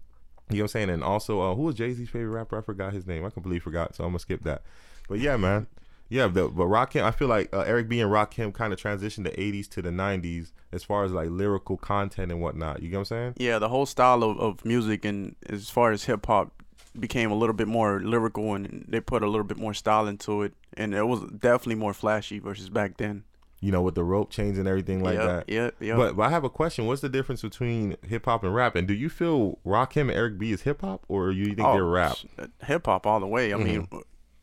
You 0.51 0.59
know 0.59 0.65
what 0.65 0.65
I'm 0.65 0.69
saying? 0.69 0.91
And 0.91 1.05
also, 1.05 1.41
uh, 1.41 1.55
who 1.55 1.63
was 1.63 1.77
Jay 1.77 1.93
Z's 1.93 2.11
favorite 2.11 2.35
rapper? 2.35 2.59
I 2.59 2.63
forgot 2.63 2.93
his 2.93 3.07
name. 3.07 3.25
I 3.25 3.31
completely 3.31 3.61
forgot, 3.61 3.95
so 3.95 4.05
I'm 4.05 4.11
gonna 4.11 4.19
skip 4.19 4.43
that. 4.43 4.63
But 5.09 5.19
yeah, 5.21 5.37
man, 5.37 5.67
yeah. 6.13 6.27
The, 6.27 6.49
but 6.49 6.65
Rakim, 6.65 7.03
I 7.03 7.11
feel 7.11 7.29
like 7.29 7.53
uh, 7.55 7.61
Eric 7.61 7.89
B 7.89 8.01
and 8.01 8.11
Rakim 8.11 8.53
kind 8.53 8.73
of 8.73 8.79
transitioned 8.79 9.25
the 9.25 9.31
80s 9.31 9.69
to 9.71 9.83
the 9.83 9.91
90s 9.91 10.53
as 10.71 10.85
far 10.85 11.05
as 11.05 11.13
like 11.13 11.31
lyrical 11.31 11.77
content 11.79 12.31
and 12.31 12.41
whatnot. 12.41 12.83
You 12.83 12.91
know 12.91 12.99
what 12.99 13.13
I'm 13.13 13.17
saying? 13.17 13.35
Yeah, 13.39 13.59
the 13.59 13.71
whole 13.71 13.87
style 13.87 14.23
of, 14.23 14.39
of 14.39 14.65
music 14.65 15.05
and 15.05 15.37
as 15.49 15.71
far 15.71 15.91
as 15.91 16.05
hip 16.05 16.27
hop 16.27 16.53
became 16.99 17.31
a 17.31 17.35
little 17.35 17.55
bit 17.55 17.67
more 17.67 18.01
lyrical 18.01 18.55
and 18.55 18.85
they 18.87 19.01
put 19.01 19.23
a 19.23 19.27
little 19.27 19.47
bit 19.47 19.57
more 19.57 19.73
style 19.73 20.07
into 20.07 20.43
it, 20.43 20.53
and 20.75 20.95
it 20.95 21.07
was 21.07 21.23
definitely 21.31 21.77
more 21.77 21.95
flashy 21.95 22.39
versus 22.39 22.69
back 22.69 22.99
then. 22.99 23.25
You 23.61 23.71
know, 23.71 23.81
with 23.81 23.95
the 23.95 24.03
rope 24.03 24.31
chains 24.31 24.59
and 24.59 24.67
everything 24.67 25.05
like 25.05 25.15
yep, 25.15 25.25
that. 25.25 25.49
Yep, 25.49 25.75
yep. 25.81 25.97
But, 25.97 26.17
but 26.17 26.23
I 26.25 26.31
have 26.31 26.43
a 26.43 26.51
question. 26.51 26.87
What's 26.87 27.01
the 27.01 27.09
difference 27.09 27.43
between 27.43 27.97
hip 28.05 28.25
hop 28.25 28.43
and 28.43 28.53
rap? 28.53 28.75
And 28.75 28.89
do 28.89 28.93
you 28.93 29.09
feel 29.09 29.61
Rakim 29.65 30.03
and 30.03 30.11
Eric 30.11 30.37
B 30.37 30.51
is 30.51 30.63
hip 30.63 30.81
hop, 30.81 31.05
or 31.07 31.31
you 31.31 31.47
think 31.47 31.59
they're 31.59 31.85
rap? 31.85 32.17
Hip 32.65 32.87
hop 32.87 33.07
all 33.07 33.21
the 33.21 33.27
way. 33.27 33.55
I 33.55 33.57
mean, 33.57 33.83
Mm-hmm. 33.83 33.99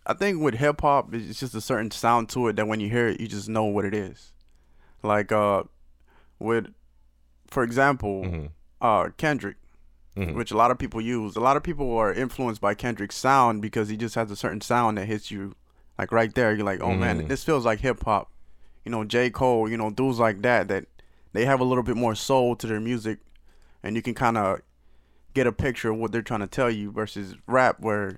I 0.10 0.14
think 0.16 0.42
with 0.42 0.56
hip 0.56 0.82
hop, 0.82 1.14
it's 1.14 1.40
just 1.40 1.54
a 1.54 1.62
certain 1.62 1.92
sound 1.92 2.30
to 2.30 2.48
it 2.48 2.56
that 2.56 2.68
when 2.68 2.80
you 2.80 2.90
hear 2.90 3.08
it, 3.10 3.20
you 3.22 3.28
just 3.28 3.48
know 3.48 3.66
what 3.66 3.86
it 3.86 3.94
is. 3.94 4.34
Like 5.04 5.32
uh, 5.32 5.64
with, 6.40 6.74
for 7.48 7.62
example, 7.64 8.24
Mhm. 8.24 8.50
uh, 8.82 9.10
Kendrick, 9.18 9.58
Mhm. 10.18 10.34
which 10.34 10.52
a 10.52 10.58
lot 10.58 10.72
of 10.72 10.80
people 10.80 11.00
use. 11.00 11.36
A 11.36 11.40
lot 11.40 11.58
of 11.58 11.64
people 11.64 11.96
are 11.96 12.12
influenced 12.12 12.60
by 12.60 12.74
Kendrick's 12.74 13.16
sound 13.18 13.62
because 13.62 13.90
he 13.90 13.98
just 13.98 14.16
has 14.16 14.32
a 14.32 14.36
certain 14.36 14.62
sound 14.62 14.98
that 14.98 15.06
hits 15.06 15.30
you, 15.30 15.54
like 16.00 16.12
right 16.12 16.34
there. 16.34 16.54
You're 16.56 16.66
like, 16.66 16.82
oh 16.82 16.96
man, 16.96 17.22
Mhm. 17.22 17.28
this 17.28 17.44
feels 17.44 17.64
like 17.66 17.82
hip 17.82 18.04
hop. 18.04 18.32
You 18.86 18.92
know, 18.92 19.04
J 19.04 19.30
Cole, 19.30 19.70
you 19.70 19.78
know, 19.78 19.92
dudes 19.92 20.18
like 20.18 20.42
that 20.42 20.68
that 20.70 20.86
they 21.34 21.46
have 21.46 21.60
a 21.60 21.64
little 21.64 21.84
bit 21.84 21.96
more 21.96 22.16
soul 22.16 22.56
to 22.56 22.66
their 22.66 22.80
music, 22.80 23.20
and 23.84 23.96
you 23.96 24.02
can 24.02 24.16
kind 24.16 24.38
of 24.40 24.62
get 25.36 25.46
a 25.46 25.52
picture 25.52 25.92
of 25.92 25.98
what 25.98 26.12
they're 26.12 26.24
trying 26.24 26.40
to 26.40 26.48
tell 26.48 26.72
you 26.72 26.92
versus 26.92 27.36
rap 27.46 27.80
where 27.80 28.18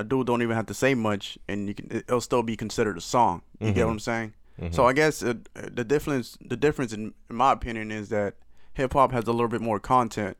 a 0.00 0.04
dude 0.04 0.26
don't 0.26 0.42
even 0.42 0.54
have 0.56 0.66
to 0.66 0.74
say 0.74 0.94
much 0.94 1.38
and 1.48 1.68
you 1.68 1.74
can 1.74 1.88
it'll 1.90 2.20
still 2.20 2.42
be 2.42 2.56
considered 2.56 2.96
a 2.96 3.00
song. 3.00 3.42
You 3.60 3.72
get 3.72 3.82
Mhm. 3.82 3.86
what 3.86 3.92
I'm 3.92 3.98
saying? 4.00 4.32
So 4.72 4.86
I 4.86 4.92
guess 4.92 5.22
uh, 5.22 5.34
the 5.54 5.84
difference 5.84 6.36
the 6.40 6.56
difference 6.56 6.92
in, 6.92 7.14
in 7.30 7.36
my 7.36 7.52
opinion 7.52 7.92
is 7.92 8.08
that 8.08 8.34
hip 8.74 8.92
hop 8.94 9.12
has 9.12 9.24
a 9.28 9.32
little 9.32 9.48
bit 9.48 9.60
more 9.60 9.78
content 9.78 10.36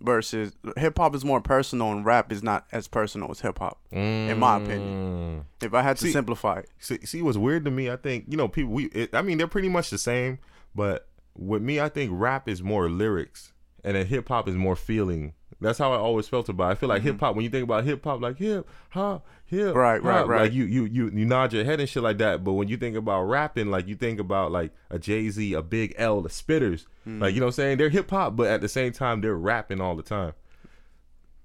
versus 0.00 0.52
hip 0.76 0.98
hop 0.98 1.14
is 1.14 1.24
more 1.24 1.40
personal 1.40 1.92
and 1.92 2.04
rap 2.04 2.32
is 2.32 2.42
not 2.42 2.66
as 2.72 2.88
personal 2.88 3.30
as 3.30 3.40
hip 3.40 3.58
hop. 3.58 3.78
In 3.92 4.38
my 4.38 4.56
opinion. 4.56 5.44
Mm. 5.60 5.64
If 5.66 5.74
I 5.74 5.82
had 5.82 5.96
to 5.98 6.10
simplify 6.10 6.58
it. 6.60 6.68
See, 6.78 6.98
see, 7.04 7.22
what's 7.22 7.38
weird 7.38 7.64
to 7.64 7.70
me? 7.70 7.90
I 7.90 7.96
think 7.96 8.24
you 8.28 8.36
know 8.36 8.48
people. 8.48 8.72
We, 8.72 8.86
it, 8.86 9.14
I 9.14 9.22
mean, 9.22 9.38
they're 9.38 9.46
pretty 9.46 9.68
much 9.68 9.90
the 9.90 9.98
same, 9.98 10.38
but 10.74 11.08
with 11.36 11.62
me, 11.62 11.80
I 11.80 11.88
think 11.88 12.10
rap 12.14 12.48
is 12.48 12.62
more 12.62 12.88
lyrics, 12.90 13.52
and 13.84 13.96
then 13.96 14.06
hip 14.06 14.28
hop 14.28 14.48
is 14.48 14.56
more 14.56 14.76
feeling. 14.76 15.34
That's 15.64 15.78
how 15.78 15.92
I 15.92 15.96
always 15.96 16.28
felt 16.28 16.48
about. 16.48 16.68
it. 16.68 16.72
I 16.72 16.74
feel 16.76 16.88
like 16.88 17.02
hip 17.02 17.18
hop. 17.20 17.34
When 17.34 17.44
you 17.44 17.50
think 17.50 17.64
about 17.64 17.84
hip 17.84 18.04
hop, 18.04 18.20
like 18.20 18.38
hip 18.38 18.68
hop, 18.90 19.26
hip, 19.46 19.74
Mm-hmm. 19.74 19.78
Right, 19.78 20.02
right, 20.02 20.26
right. 20.26 20.42
Like 20.42 20.52
you, 20.52 20.64
you, 20.64 20.84
you, 20.84 21.10
you 21.12 21.24
nod 21.24 21.52
your 21.52 21.64
head 21.64 21.80
and 21.80 21.88
shit 21.88 22.02
like 22.02 22.18
that. 22.18 22.44
But 22.44 22.52
when 22.52 22.68
you 22.68 22.76
think 22.76 22.96
about 22.96 23.24
rapping, 23.24 23.70
like 23.70 23.88
you 23.88 23.94
think 23.94 24.20
about 24.20 24.52
like 24.52 24.72
a 24.90 24.98
Jay 24.98 25.28
Z, 25.30 25.52
a 25.54 25.62
Big 25.62 25.94
L, 25.98 26.20
the 26.20 26.28
Spitters. 26.28 26.86
Mm-hmm. 27.06 27.22
Like 27.22 27.34
you 27.34 27.40
know, 27.40 27.46
what 27.46 27.50
I'm 27.50 27.56
saying 27.56 27.78
they're 27.78 27.88
hip 27.88 28.10
hop, 28.10 28.36
but 28.36 28.48
at 28.48 28.60
the 28.60 28.68
same 28.68 28.92
time, 28.92 29.20
they're 29.20 29.36
rapping 29.36 29.80
all 29.80 29.96
the 29.96 30.02
time. 30.02 30.32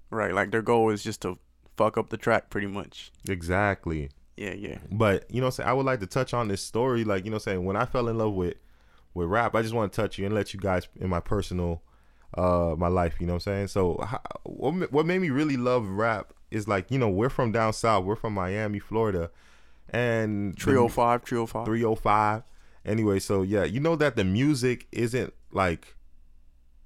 Right. 0.10 0.34
Like 0.34 0.52
their 0.52 0.62
goal 0.62 0.90
is 0.90 1.04
just 1.04 1.22
to 1.22 1.38
fuck 1.78 1.98
up 1.98 2.10
the 2.10 2.18
track 2.18 2.50
pretty 2.50 2.68
much. 2.68 3.12
Exactly. 3.28 4.10
Yeah, 4.36 4.54
yeah. 4.54 4.78
But 4.92 5.30
you 5.30 5.42
know, 5.42 5.48
what 5.48 5.54
I'm 5.54 5.56
saying 5.58 5.70
I 5.70 5.74
would 5.74 5.86
like 5.86 6.00
to 6.00 6.08
touch 6.08 6.34
on 6.34 6.48
this 6.48 6.62
story. 6.62 7.04
Like 7.04 7.26
you 7.26 7.32
know, 7.32 7.36
what 7.36 7.48
I'm 7.48 7.54
saying 7.54 7.66
when 7.66 7.76
I 7.76 7.86
fell 7.86 8.08
in 8.08 8.18
love 8.18 8.34
with 8.34 8.56
with 9.14 9.28
rap, 9.28 9.56
I 9.56 9.62
just 9.62 9.74
want 9.74 9.92
to 9.92 10.02
touch 10.02 10.18
you 10.18 10.26
and 10.26 10.34
let 10.34 10.54
you 10.54 10.60
guys 10.60 10.88
in 11.00 11.10
my 11.10 11.20
personal, 11.20 11.82
uh, 12.38 12.76
my 12.78 12.88
life. 12.88 13.16
You 13.20 13.28
know 13.28 13.34
what 13.34 13.48
I'm 13.48 13.54
saying? 13.54 13.68
So 13.68 14.00
how, 14.06 14.22
what 14.44 14.92
what 14.92 15.06
made 15.06 15.22
me 15.22 15.30
really 15.30 15.58
love 15.58 15.88
rap 15.88 16.34
is 16.52 16.68
like, 16.68 16.90
you 16.92 16.98
know, 16.98 17.10
we're 17.10 17.30
from 17.30 17.52
down 17.52 17.74
south. 17.74 18.06
We're 18.06 18.16
from 18.16 18.34
Miami, 18.34 18.80
Florida, 18.80 19.30
and 19.90 20.54
the- 20.56 20.62
305, 20.62 21.24
305. 21.24 21.66
305. 21.66 22.44
Anyway, 22.86 23.20
so 23.20 23.42
yeah, 23.42 23.64
you 23.64 23.80
know 23.80 23.96
that 23.96 24.16
the 24.16 24.24
music 24.24 24.88
isn't 24.92 25.34
like, 25.52 25.96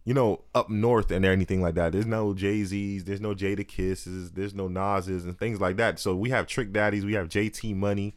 you 0.06 0.14
know, 0.14 0.42
up 0.54 0.70
north 0.70 1.12
and 1.12 1.24
anything 1.24 1.62
like 1.62 1.76
that. 1.76 1.92
There's 1.94 2.06
no 2.06 2.34
Jay 2.34 2.64
Z's, 2.64 3.06
there's 3.06 3.22
no 3.22 3.34
Jadakisses, 3.34 4.34
there's 4.34 4.54
no 4.54 4.68
Nas's 4.68 5.24
and 5.24 5.38
things 5.38 5.62
like 5.62 5.78
that. 5.78 6.00
So 6.00 6.16
we 6.16 6.30
have 6.32 6.48
Trick 6.48 6.74
Daddies, 6.74 7.06
we 7.06 7.14
have 7.14 7.30
JT 7.30 7.76
Money. 7.76 8.16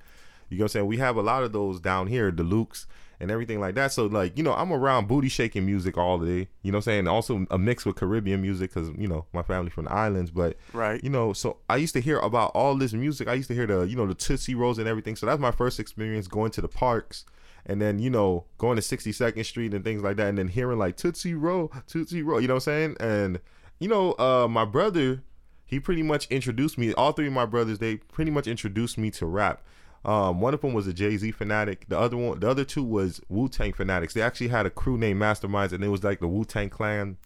You 0.48 0.58
know 0.58 0.62
what 0.62 0.66
I'm 0.66 0.68
saying? 0.72 0.86
We 0.86 0.96
have 0.98 1.16
a 1.16 1.22
lot 1.22 1.42
of 1.42 1.52
those 1.52 1.80
down 1.80 2.06
here, 2.06 2.30
the 2.30 2.44
Lukes 2.44 2.86
and 3.20 3.30
everything 3.30 3.60
like 3.60 3.74
that. 3.76 3.92
So 3.92 4.06
like, 4.06 4.36
you 4.36 4.44
know, 4.44 4.52
I'm 4.54 4.72
around 4.72 5.08
booty 5.08 5.28
shaking 5.28 5.64
music 5.66 5.96
all 5.96 6.18
day. 6.18 6.48
You 6.62 6.72
know 6.72 6.76
what 6.78 6.86
I'm 6.88 6.92
saying? 6.92 7.08
Also 7.08 7.46
a 7.50 7.58
mix 7.58 7.86
with 7.86 7.96
Caribbean 7.96 8.42
music 8.42 8.72
because 8.74 8.90
you 8.98 9.08
know 9.08 9.26
my 9.32 9.42
family 9.42 9.70
from 9.70 9.84
the 9.86 9.92
islands, 9.92 10.30
but 10.30 10.56
Right. 10.72 11.02
you 11.02 11.10
know, 11.10 11.32
so 11.32 11.58
I 11.68 11.76
used 11.76 11.94
to 11.94 12.00
hear 12.00 12.18
about 12.18 12.50
all 12.54 12.76
this 12.76 12.92
music. 12.92 13.28
I 13.28 13.34
used 13.34 13.48
to 13.48 13.54
hear 13.54 13.66
the, 13.66 13.80
you 13.82 13.96
know, 13.96 14.06
the 14.06 14.14
Tootsie 14.14 14.54
Rolls 14.54 14.78
and 14.78 14.86
everything. 14.88 15.16
So 15.16 15.26
that's 15.26 15.40
my 15.40 15.50
first 15.50 15.80
experience 15.80 16.28
going 16.28 16.50
to 16.52 16.60
the 16.60 16.68
parks 16.68 17.24
and 17.64 17.80
then, 17.82 17.98
you 17.98 18.10
know, 18.10 18.44
going 18.58 18.76
to 18.76 18.82
62nd 18.82 19.44
Street 19.44 19.74
and 19.74 19.82
things 19.82 20.02
like 20.02 20.16
that. 20.16 20.28
And 20.28 20.38
then 20.38 20.48
hearing 20.48 20.78
like 20.78 20.96
Tootsie 20.96 21.34
Roll, 21.34 21.72
Tootsie 21.86 22.22
Roll, 22.22 22.40
you 22.40 22.46
know 22.48 22.54
what 22.54 22.68
I'm 22.68 22.94
saying? 22.94 22.96
And, 23.00 23.40
you 23.80 23.88
know, 23.88 24.12
uh, 24.18 24.46
my 24.48 24.64
brother, 24.64 25.22
he 25.64 25.80
pretty 25.80 26.02
much 26.04 26.26
introduced 26.28 26.78
me, 26.78 26.92
all 26.94 27.10
three 27.12 27.26
of 27.26 27.32
my 27.32 27.44
brothers, 27.46 27.78
they 27.80 27.96
pretty 27.96 28.30
much 28.30 28.46
introduced 28.46 28.98
me 28.98 29.10
to 29.12 29.26
rap. 29.26 29.62
Um, 30.06 30.40
one 30.40 30.54
of 30.54 30.60
them 30.60 30.72
was 30.72 30.86
a 30.86 30.94
Jay 30.94 31.16
Z 31.16 31.32
fanatic. 31.32 31.86
The 31.88 31.98
other 31.98 32.16
one, 32.16 32.38
the 32.38 32.48
other 32.48 32.64
two 32.64 32.84
was 32.84 33.20
Wu 33.28 33.48
Tang 33.48 33.72
fanatics. 33.72 34.14
They 34.14 34.22
actually 34.22 34.48
had 34.48 34.64
a 34.64 34.70
crew 34.70 34.96
named 34.96 35.20
Masterminds, 35.20 35.72
and 35.72 35.82
it 35.82 35.88
was 35.88 36.04
like 36.04 36.20
the 36.20 36.28
Wu 36.28 36.44
Tang 36.44 36.70
Clan 36.70 37.16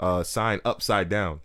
uh, 0.00 0.24
sign 0.24 0.58
upside 0.64 1.10
down. 1.10 1.40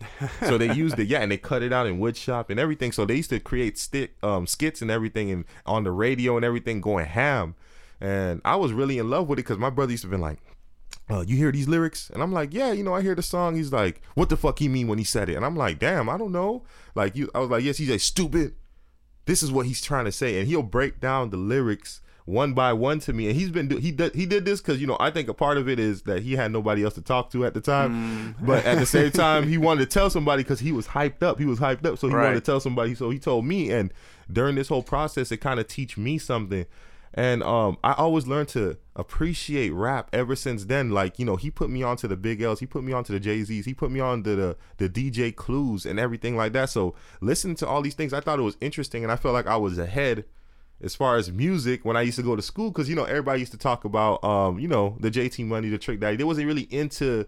so 0.48 0.58
they 0.58 0.74
used 0.74 0.98
it, 0.98 1.08
yeah, 1.08 1.20
and 1.20 1.30
they 1.30 1.38
cut 1.38 1.62
it 1.62 1.74
out 1.74 1.86
in 1.86 2.00
wood 2.00 2.16
shop 2.16 2.50
and 2.50 2.58
everything. 2.58 2.94
So 2.94 3.06
they 3.06 3.16
used 3.16 3.30
to 3.32 3.42
create 3.42 3.78
stick 3.78 4.16
um, 4.24 4.48
skits 4.48 4.82
and 4.82 4.90
everything, 4.90 5.30
and 5.30 5.44
on 5.66 5.84
the 5.84 5.92
radio 5.92 6.38
and 6.38 6.46
everything, 6.46 6.80
going 6.80 7.06
ham. 7.06 7.56
And 8.00 8.42
I 8.46 8.56
was 8.56 8.72
really 8.72 8.98
in 8.98 9.10
love 9.10 9.28
with 9.28 9.38
it 9.38 9.44
because 9.44 9.58
my 9.58 9.70
brother 9.70 9.92
used 9.92 10.04
to 10.04 10.10
be 10.10 10.16
like, 10.16 10.40
uh, 11.10 11.26
you 11.28 11.36
hear 11.36 11.52
these 11.52 11.68
lyrics? 11.68 12.10
And 12.10 12.24
I'm 12.24 12.32
like, 12.32 12.54
yeah, 12.54 12.72
you 12.72 12.84
know, 12.84 12.94
I 12.94 13.02
hear 13.02 13.16
the 13.16 13.22
song. 13.22 13.56
He's 13.56 13.72
like, 13.72 14.02
what 14.16 14.30
the 14.30 14.38
fuck 14.38 14.60
he 14.60 14.68
mean 14.70 14.88
when 14.88 14.98
he 14.98 15.04
said 15.04 15.30
it? 15.30 15.36
And 15.36 15.46
I'm 15.46 15.56
like, 15.56 15.78
damn, 15.78 16.10
I 16.10 16.18
don't 16.18 16.32
know. 16.32 16.64
Like 16.96 17.16
you, 17.16 17.30
I 17.36 17.40
was 17.40 17.50
like, 17.50 17.64
yes, 17.64 17.78
he's 17.78 17.90
like 17.90 18.00
stupid. 18.00 18.56
This 19.26 19.42
is 19.42 19.52
what 19.52 19.66
he's 19.66 19.82
trying 19.82 20.06
to 20.06 20.12
say, 20.12 20.40
and 20.40 20.48
he'll 20.48 20.64
break 20.64 21.00
down 21.00 21.30
the 21.30 21.38
lyrics 21.38 22.02
one 22.26 22.54
by 22.54 22.74
one 22.74 23.00
to 23.00 23.14
me. 23.14 23.28
And 23.28 23.36
he's 23.36 23.50
been 23.50 23.68
do- 23.68 23.78
he 23.78 23.92
did 23.92 24.14
he 24.16 24.26
did 24.26 24.46
this 24.46 24.60
because 24.60 24.82
you 24.82 24.88
know 24.88 24.98
I 25.00 25.12
think 25.12 25.30
a 25.30 25.34
part 25.34 25.58
of 25.58 25.70
it 25.70 25.80
is 25.80 26.04
that 26.04 26.24
he 26.24 26.34
had 26.34 26.52
nobody 26.52 26.84
else 26.84 26.96
to 26.96 27.02
talk 27.02 27.32
to 27.32 27.46
at 27.46 27.54
the 27.54 27.62
time, 27.62 28.36
mm. 28.40 28.46
but 28.46 28.66
at 28.66 28.80
the 28.80 28.86
same 28.86 29.12
time 29.14 29.48
he 29.48 29.58
wanted 29.58 29.90
to 29.90 29.94
tell 29.94 30.10
somebody 30.10 30.44
because 30.44 30.60
he 30.60 30.72
was 30.72 30.88
hyped 30.88 31.24
up. 31.24 31.40
He 31.40 31.46
was 31.46 31.60
hyped 31.60 31.86
up, 31.86 31.98
so 31.98 32.08
he 32.08 32.16
wanted 32.16 32.36
to 32.36 32.42
tell 32.42 32.60
somebody. 32.60 32.96
So 32.96 33.10
he 33.10 33.20
told 33.20 33.46
me, 33.46 33.72
and 33.72 33.94
during 34.32 34.56
this 34.56 34.68
whole 34.68 34.84
process, 34.84 35.32
it 35.32 35.38
kind 35.38 35.60
of 35.60 35.68
teach 35.68 35.98
me 35.98 36.18
something. 36.18 36.66
And 37.18 37.44
um, 37.44 37.78
I 37.82 37.94
always 37.94 38.28
learned 38.28 38.50
to 38.50 38.78
appreciate 38.94 39.70
rap 39.70 40.10
ever 40.12 40.36
since 40.36 40.66
then. 40.66 40.92
Like, 40.92 41.18
you 41.18 41.26
know, 41.26 41.38
he 41.38 41.50
put 41.50 41.70
me 41.70 41.82
onto 41.82 42.10
the 42.10 42.18
big 42.18 42.42
L's, 42.42 42.60
he 42.60 42.66
put 42.66 42.84
me 42.84 42.92
onto 42.92 43.14
the 43.14 43.22
Jay 43.22 43.42
Z's, 43.42 43.66
he 43.66 43.74
put 43.74 43.90
me 43.90 44.02
on 44.02 44.22
to 44.24 44.36
the 44.36 44.58
the 44.78 44.90
DJ 44.90 45.34
Clues 45.34 45.86
and 45.86 45.98
everything 45.98 46.36
like 46.36 46.52
that. 46.52 46.70
So 46.70 46.94
listening 47.22 47.56
to 47.58 47.68
all 47.68 47.82
these 47.82 47.94
things, 47.94 48.12
I 48.12 48.20
thought 48.20 48.38
it 48.38 48.44
was 48.44 48.58
interesting, 48.60 49.02
and 49.04 49.14
I 49.14 49.16
felt 49.16 49.34
like 49.34 49.48
I 49.48 49.56
was 49.56 49.78
ahead 49.78 50.26
as 50.84 50.94
far 50.94 51.16
as 51.16 51.32
music 51.32 51.86
when 51.86 51.96
I 51.96 52.02
used 52.02 52.18
to 52.18 52.24
go 52.24 52.36
to 52.36 52.42
school. 52.42 52.70
Because 52.70 52.90
you 52.90 52.96
know, 52.96 53.06
everybody 53.06 53.40
used 53.40 53.54
to 53.54 53.58
talk 53.58 53.86
about, 53.86 54.22
um, 54.22 54.60
you 54.60 54.68
know, 54.68 54.98
the 55.00 55.10
JT 55.10 55.46
Money, 55.46 55.70
the 55.70 55.78
Trick 55.78 56.02
Daddy. 56.02 56.18
They 56.18 56.26
wasn't 56.26 56.48
really 56.48 56.68
into 56.70 57.26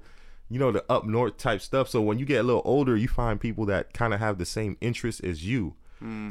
you 0.49 0.59
know 0.59 0.71
the 0.71 0.83
up 0.89 1.05
north 1.05 1.37
type 1.37 1.59
stuff 1.59 1.89
so 1.89 1.99
when 1.99 2.17
you 2.19 2.25
get 2.25 2.39
a 2.39 2.43
little 2.43 2.61
older 2.63 2.95
you 2.95 3.09
find 3.09 3.41
people 3.41 3.65
that 3.65 3.91
kind 3.91 4.13
of 4.13 4.21
have 4.21 4.37
the 4.37 4.45
same 4.45 4.77
interests 4.79 5.19
as 5.19 5.45
you 5.45 5.75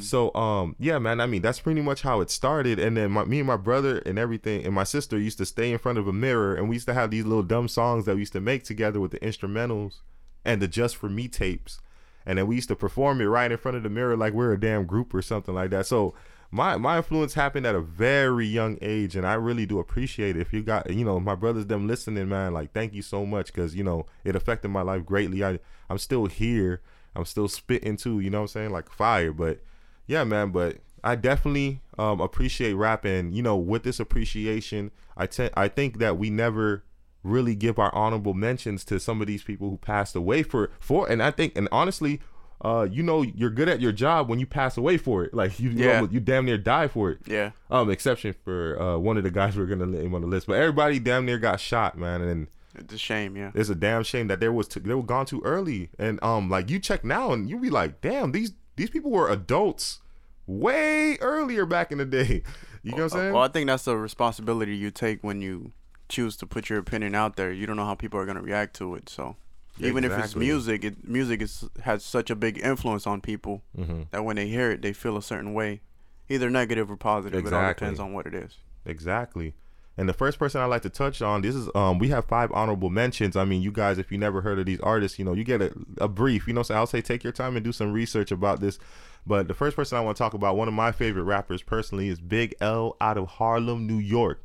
so 0.01 0.33
um 0.35 0.77
yeah 0.79 0.99
man 0.99 1.21
i 1.21 1.27
mean 1.27 1.43
that's 1.43 1.59
pretty 1.61 1.81
much 1.81 2.03
how 2.03 2.21
it 2.21 2.31
started. 2.31 2.79
And 2.79 2.97
then 2.97 3.11
my, 3.11 3.25
me 3.25 3.39
and 3.39 3.47
my 3.47 3.57
brother 3.57 3.99
and 3.99 4.19
everything 4.19 4.65
and 4.65 4.75
my 4.75 4.85
sister 4.85 5.19
used 5.19 5.39
to 5.39 5.47
stay 5.47 5.73
in 5.73 5.79
front 5.79 5.99
of 5.99 6.07
a 6.07 6.13
mirror 6.13 6.55
and 6.55 6.69
we 6.69 6.77
used 6.77 6.87
to 6.87 6.95
have 6.95 7.11
these 7.11 7.25
little 7.25 7.43
dumb 7.43 7.69
songs 7.69 8.05
that 8.05 8.15
we 8.15 8.21
used 8.21 8.33
to 8.35 8.41
make 8.41 8.65
together 8.65 9.01
with 9.01 9.11
the 9.11 9.19
instrumentals 9.21 10.01
and 10.45 10.63
the 10.63 10.69
just 10.69 10.97
for 10.97 11.09
me 11.09 11.29
tapes. 11.29 11.81
And 12.25 12.39
then 12.39 12.47
we 12.47 12.57
used 12.57 12.69
to 12.69 12.77
perform 12.77 13.21
it 13.21 13.27
right 13.27 13.51
in 13.51 13.59
front 13.59 13.77
of 13.77 13.83
the 13.83 13.91
mirror 13.91 14.17
like 14.17 14.33
we're 14.33 14.53
a 14.53 14.61
damn 14.61 14.85
group 14.85 15.15
or 15.15 15.23
something 15.23 15.55
like 15.55 15.71
that. 15.71 15.87
So 15.87 16.15
my 16.51 16.77
my 16.77 16.99
influence 16.99 17.35
happened 17.35 17.67
at 17.67 17.75
a 17.75 17.81
very 17.81 18.47
young 18.47 18.79
age 18.81 19.17
and 19.17 19.27
i 19.27 19.35
really 19.35 19.67
do 19.67 19.81
appreciate 19.81 20.37
it. 20.37 20.41
If 20.41 20.53
you 20.53 20.63
got 20.63 20.89
you 20.93 21.05
know 21.05 21.19
my 21.19 21.35
brothers 21.35 21.67
them 21.67 21.87
listening 21.89 22.29
man 22.29 22.53
like 22.53 22.73
thank 22.73 22.95
you 22.95 23.03
so 23.03 23.27
much 23.27 23.47
because 23.47 23.75
you 23.75 23.83
know 23.83 24.07
it 24.25 24.37
affected 24.37 24.69
my 24.69 24.83
life 24.83 25.05
greatly. 25.05 25.45
I 25.45 25.59
i'm 25.91 25.99
still 25.99 26.27
here 26.27 26.83
i'm 27.17 27.25
still 27.25 27.49
spitting 27.49 27.97
too 27.97 28.21
you 28.21 28.31
know 28.31 28.39
what 28.39 28.43
i'm 28.45 28.49
saying 28.49 28.71
like 28.71 28.89
fire 28.91 29.33
but 29.33 29.61
yeah 30.07 30.23
man 30.25 30.51
but 30.51 30.77
i 31.03 31.15
definitely 31.17 31.81
um 31.99 32.21
appreciate 32.21 32.75
rap 32.75 33.05
and 33.05 33.35
you 33.35 33.43
know 33.43 33.57
with 33.57 33.83
this 33.83 33.99
appreciation 33.99 34.91
i 35.17 35.27
te- 35.27 35.51
i 35.57 35.67
think 35.69 35.99
that 35.99 36.17
we 36.19 36.31
never 36.31 36.85
really 37.23 37.57
give 37.57 37.79
our 37.79 37.93
honorable 37.95 38.35
mentions 38.35 38.85
to 38.85 39.01
some 39.01 39.21
of 39.21 39.27
these 39.27 39.43
people 39.43 39.69
who 39.71 39.77
passed 39.79 40.15
away 40.15 40.45
for 40.45 40.71
for 40.79 41.11
and 41.11 41.21
I 41.21 41.33
think 41.33 41.57
and 41.59 41.69
honestly 41.73 42.21
uh 42.65 42.87
you 42.89 43.03
know 43.03 43.23
you're 43.23 43.51
good 43.51 43.69
at 43.69 43.81
your 43.81 43.91
job 43.91 44.29
when 44.29 44.39
you 44.39 44.47
pass 44.47 44.77
away 44.77 44.97
for 44.97 45.25
it 45.25 45.35
like 45.41 45.59
you 45.59 45.71
Yeah. 45.71 46.03
you, 46.03 46.09
you 46.13 46.21
damn 46.21 46.45
near 46.45 46.57
die 46.57 46.87
for 46.87 47.11
it 47.11 47.19
Yeah. 47.27 47.51
um 47.69 47.91
exception 47.91 48.33
for 48.45 48.81
uh 48.81 48.97
one 48.99 49.17
of 49.17 49.25
the 49.25 49.33
guys 49.33 49.57
we're 49.57 49.67
gonna 49.67 49.87
name 49.87 50.15
on 50.15 50.21
the 50.21 50.29
list 50.29 50.47
but 50.47 50.53
everybody 50.55 51.01
damn 51.01 51.27
near 51.27 51.37
got 51.39 51.59
shot 51.59 51.99
man 51.99 52.23
and 52.23 52.47
It's 52.79 52.95
a 52.95 52.99
shame, 52.99 53.37
yeah. 53.37 53.51
it's 53.55 53.69
a 53.69 53.75
damn 53.75 54.03
shame 54.03 54.29
that 54.29 54.41
there 54.41 54.53
was 54.53 54.69
t- 54.69 54.81
they 54.81 54.95
were 54.95 55.03
gone 55.03 55.27
too 55.27 55.43
early 55.45 55.91
and 55.99 56.23
um 56.23 56.49
like 56.49 56.71
you 56.71 56.79
check 56.79 57.05
now 57.05 57.33
and 57.33 57.49
you 57.49 57.59
be 57.59 57.71
like 57.71 58.01
damn 58.01 58.33
these 58.33 58.53
these 58.77 58.91
people 58.91 59.11
were 59.11 59.31
adults 59.31 60.01
way 60.47 61.17
earlier 61.21 61.67
back 61.67 61.91
in 61.91 61.99
the 61.99 62.05
day 62.05 62.43
you 62.83 62.93
know 62.93 63.05
what 63.05 63.15
I'm 63.15 63.19
saying 63.19 63.33
Well, 63.33 63.43
I 63.43 63.49
think 63.49 63.67
that's 63.67 63.85
the 63.85 63.97
responsibility 63.97 64.77
you 64.77 64.91
take 64.91 65.23
when 65.23 65.41
you 65.41 65.73
choose 66.09 66.37
to 66.37 66.47
put 66.47 66.71
your 66.71 66.79
opinion 66.79 67.15
out 67.15 67.37
there. 67.37 67.53
You 67.53 67.67
don't 67.67 67.77
know 67.77 67.85
how 67.85 67.95
people 67.95 68.21
are 68.21 68.27
gonna 68.27 68.43
react 68.43 68.77
to 68.77 68.95
it, 68.95 69.09
so 69.09 69.37
even 69.79 70.05
if 70.05 70.13
it's 70.13 70.35
music, 70.35 70.85
it 70.85 71.07
music 71.07 71.43
is 71.43 71.69
has 71.83 72.03
such 72.03 72.31
a 72.31 72.37
big 72.37 72.59
influence 72.59 73.07
on 73.07 73.21
people 73.21 73.63
mm-hmm. 73.77 74.03
that 74.11 74.25
when 74.25 74.37
they 74.37 74.49
hear 74.49 74.71
it, 74.71 74.83
they 74.83 74.93
feel 74.93 75.17
a 75.17 75.23
certain 75.23 75.53
way, 75.53 75.81
either 76.29 76.49
negative 76.49 76.91
or 76.91 76.97
positive. 76.97 77.47
It 77.47 77.53
all 77.53 77.69
depends 77.69 78.01
on 78.01 78.13
what 78.13 78.27
it 78.27 78.35
is. 78.35 78.57
Exactly. 78.85 79.55
And 79.99 80.09
the 80.09 80.13
first 80.13 80.39
person 80.39 80.61
I'd 80.61 80.67
like 80.67 80.83
to 80.83 80.91
touch 80.91 81.23
on, 81.23 81.41
this 81.43 81.55
is 81.55 81.69
um 81.75 81.99
we 81.99 82.09
have 82.09 82.27
five 82.27 82.53
honorable 82.53 82.91
mentions. 82.91 83.37
I 83.37 83.45
mean, 83.45 83.63
you 83.63 83.73
guys, 83.73 83.99
if 83.99 84.13
you 84.13 84.19
never 84.19 84.43
heard 84.43 84.59
of 84.59 84.67
these 84.67 84.81
artists, 84.81 85.19
you 85.19 85.25
know, 85.25 85.33
you 85.33 85.45
get 85.45 85.63
a, 85.63 85.73
a 85.99 86.09
brief, 86.09 86.47
you 86.47 86.53
know, 86.53 86.63
so 86.63 86.75
I'll 86.75 86.87
say 86.87 87.01
take 87.01 87.25
your 87.25 87.33
time 87.33 87.57
and 87.57 87.65
do 87.65 87.73
some 87.73 87.93
research 87.93 88.31
about 88.31 88.61
this. 88.61 88.79
But 89.27 89.49
the 89.49 89.55
first 89.55 89.75
person 89.75 89.99
I 89.99 90.03
want 90.03 90.17
to 90.17 90.23
talk 90.23 90.35
about, 90.35 90.57
one 90.57 90.69
of 90.69 90.75
my 90.75 90.93
favorite 90.93 91.25
rappers 91.25 91.63
personally, 91.63 92.09
is 92.09 92.21
Big 92.21 92.55
L 92.61 92.97
out 93.01 93.19
of 93.19 93.27
Harlem, 93.27 93.87
New 93.87 93.99
York. 93.99 94.45